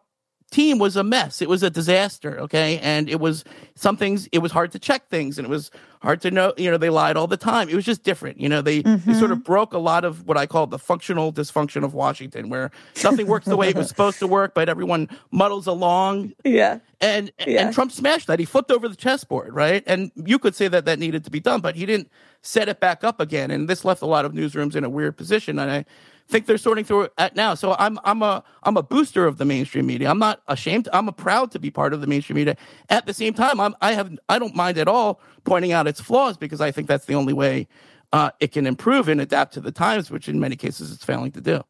team 0.51 0.79
was 0.79 0.97
a 0.97 1.05
mess. 1.05 1.43
It 1.43 1.49
was 1.49 1.63
a 1.63 1.71
disaster. 1.71 2.41
Okay. 2.41 2.79
And 2.79 3.09
it 3.09 3.21
was 3.21 3.45
some 3.75 3.97
things, 3.97 4.29
it 4.33 4.39
was 4.39 4.53
hard 4.53 4.73
to 4.73 4.79
check 4.79 5.09
things 5.09 5.39
and 5.39 5.47
it 5.47 5.51
was 5.51 5.71
hard 6.01 6.21
to 6.23 6.31
know, 6.31 6.55
you 6.57 6.71
know, 6.71 6.79
they 6.79 6.91
lied 6.91 7.17
all 7.17 7.27
the 7.27 7.37
time. 7.37 7.69
It 7.69 7.75
was 7.75 7.85
just 7.85 8.03
different. 8.03 8.41
You 8.41 8.49
know, 8.49 8.63
they, 8.63 8.83
mm-hmm. 8.83 9.11
they 9.11 9.19
sort 9.19 9.31
of 9.31 9.39
mm-hmm. 9.39 9.53
broke 9.53 9.75
a 9.75 9.79
lot 9.79 10.05
of 10.05 10.27
what 10.27 10.37
I 10.37 10.47
call 10.47 10.67
the 10.67 10.79
functional 10.79 11.33
dysfunction 11.33 11.85
of 11.85 11.93
Washington, 11.93 12.49
where 12.49 12.71
nothing 13.05 13.27
works 13.27 13.47
the 13.47 13.57
way 13.57 13.69
it 13.69 13.77
was 13.77 13.89
supposed 13.89 14.19
to 14.21 14.27
work, 14.27 14.55
but 14.55 14.69
everyone 14.69 15.09
muddles 15.31 15.67
along. 15.67 16.33
Yeah. 16.45 16.79
And, 17.01 17.31
yeah. 17.47 17.67
and 17.67 17.75
Trump 17.75 17.93
smashed 17.93 18.27
that. 18.29 18.39
He 18.39 18.45
flipped 18.45 18.71
over 18.71 18.89
the 18.89 18.97
chessboard, 18.97 19.55
right? 19.55 19.83
And 19.87 20.11
you 20.17 20.39
could 20.39 20.55
say 20.55 20.69
that 20.69 20.85
that 20.87 20.99
needed 20.99 21.25
to 21.25 21.31
be 21.31 21.41
done, 21.41 21.61
but 21.61 21.77
he 21.77 21.85
didn't 21.85 22.11
set 22.43 22.69
it 22.69 22.81
back 22.81 23.05
up 23.05 23.21
again. 23.21 23.51
And 23.51 23.69
this 23.69 23.85
left 23.85 24.03
a 24.03 24.07
lot 24.07 24.25
of 24.25 24.33
newsrooms 24.33 24.77
in 24.77 24.85
a 24.85 24.91
weird 24.91 25.17
position. 25.17 25.59
And 25.59 25.71
I, 25.71 25.85
think 26.29 26.47
they're 26.47 26.59
sorting 26.59 26.85
through 26.85 27.09
it 27.19 27.35
now. 27.35 27.55
So 27.55 27.75
I'm 27.79 27.99
I'm 28.05 28.23
a 28.23 28.45
I'm 28.63 28.77
a 28.77 28.83
booster 28.83 29.27
of 29.27 29.39
the 29.39 29.45
mainstream 29.45 29.87
media. 29.87 30.11
I'm 30.11 30.19
not 30.19 30.43
ashamed. 30.47 30.89
I'm 30.93 31.13
proud 31.15 31.51
to 31.53 31.59
be 31.59 31.71
part 31.71 31.93
of 31.93 32.01
the 32.01 32.07
mainstream 32.07 32.37
media. 32.37 32.57
At 32.89 33.07
the 33.07 33.15
same 33.15 33.35
time, 33.35 33.61
I'm 33.61 33.75
I 33.81 33.93
have 33.93 34.17
I 34.29 34.39
don't 34.39 34.55
mind 34.55 34.79
at 34.79 34.89
all 34.89 35.21
pointing 35.45 35.73
out 35.73 35.87
its 35.87 36.01
flaws 36.01 36.37
because 36.37 36.61
I 36.61 36.71
think 36.71 36.87
that's 36.87 37.07
the 37.07 37.15
only 37.15 37.33
way 37.33 37.67
uh, 38.13 38.31
it 38.41 38.53
can 38.53 38.67
improve 38.67 39.09
and 39.09 39.21
adapt 39.21 39.55
to 39.55 39.61
the 39.61 39.73
times, 39.73 40.11
which 40.11 40.29
in 40.29 40.39
many 40.39 40.57
cases 40.57 40.93
it's 40.93 41.05
failing 41.05 41.33
to 41.33 41.41
do. 41.41 41.63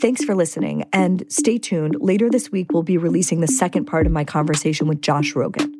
Thanks 0.00 0.22
for 0.24 0.34
listening, 0.34 0.84
and 0.92 1.24
stay 1.28 1.56
tuned. 1.56 1.96
Later 1.98 2.28
this 2.28 2.52
week, 2.52 2.72
we'll 2.72 2.82
be 2.82 2.98
releasing 2.98 3.40
the 3.40 3.46
second 3.46 3.86
part 3.86 4.06
of 4.06 4.12
my 4.12 4.24
conversation 4.24 4.86
with 4.86 5.00
Josh 5.00 5.32
Rogin. 5.32 5.72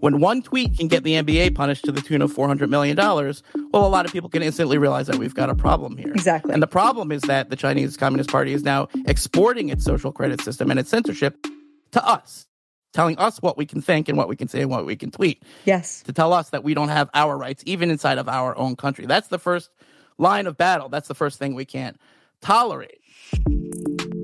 When 0.00 0.20
one 0.20 0.42
tweet 0.42 0.76
can 0.76 0.88
get 0.88 1.04
the 1.04 1.14
NBA 1.14 1.54
punished 1.54 1.84
to 1.86 1.92
the 1.92 2.00
tune 2.00 2.22
of 2.22 2.32
$400 2.32 2.68
million, 2.68 2.96
well, 2.96 3.86
a 3.86 3.88
lot 3.88 4.04
of 4.04 4.12
people 4.12 4.28
can 4.28 4.42
instantly 4.42 4.78
realize 4.78 5.06
that 5.06 5.16
we've 5.16 5.34
got 5.34 5.48
a 5.48 5.54
problem 5.54 5.96
here. 5.96 6.12
Exactly. 6.12 6.52
And 6.52 6.62
the 6.62 6.66
problem 6.66 7.10
is 7.10 7.22
that 7.22 7.50
the 7.50 7.56
Chinese 7.56 7.96
Communist 7.96 8.30
Party 8.30 8.52
is 8.52 8.62
now 8.62 8.88
exporting 9.06 9.70
its 9.70 9.84
social 9.84 10.12
credit 10.12 10.42
system 10.42 10.70
and 10.70 10.78
its 10.78 10.90
censorship 10.90 11.46
to 11.92 12.06
us, 12.06 12.46
telling 12.92 13.16
us 13.18 13.40
what 13.40 13.56
we 13.56 13.64
can 13.64 13.80
think 13.80 14.08
and 14.08 14.18
what 14.18 14.28
we 14.28 14.36
can 14.36 14.48
say 14.48 14.60
and 14.60 14.70
what 14.70 14.84
we 14.84 14.96
can 14.96 15.10
tweet. 15.10 15.42
Yes. 15.64 16.02
To 16.02 16.12
tell 16.12 16.32
us 16.32 16.50
that 16.50 16.62
we 16.62 16.74
don't 16.74 16.88
have 16.88 17.08
our 17.14 17.36
rights, 17.36 17.62
even 17.66 17.90
inside 17.90 18.18
of 18.18 18.28
our 18.28 18.56
own 18.56 18.76
country. 18.76 19.06
That's 19.06 19.28
the 19.28 19.38
first 19.38 19.70
line 20.18 20.46
of 20.46 20.58
battle. 20.58 20.88
That's 20.88 21.08
the 21.08 21.14
first 21.14 21.38
thing 21.38 21.54
we 21.54 21.64
can't 21.64 21.98
tolerate. 22.42 23.00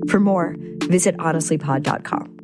For 0.07 0.19
more, 0.19 0.55
visit 0.83 1.17
honestlypod.com. 1.17 2.42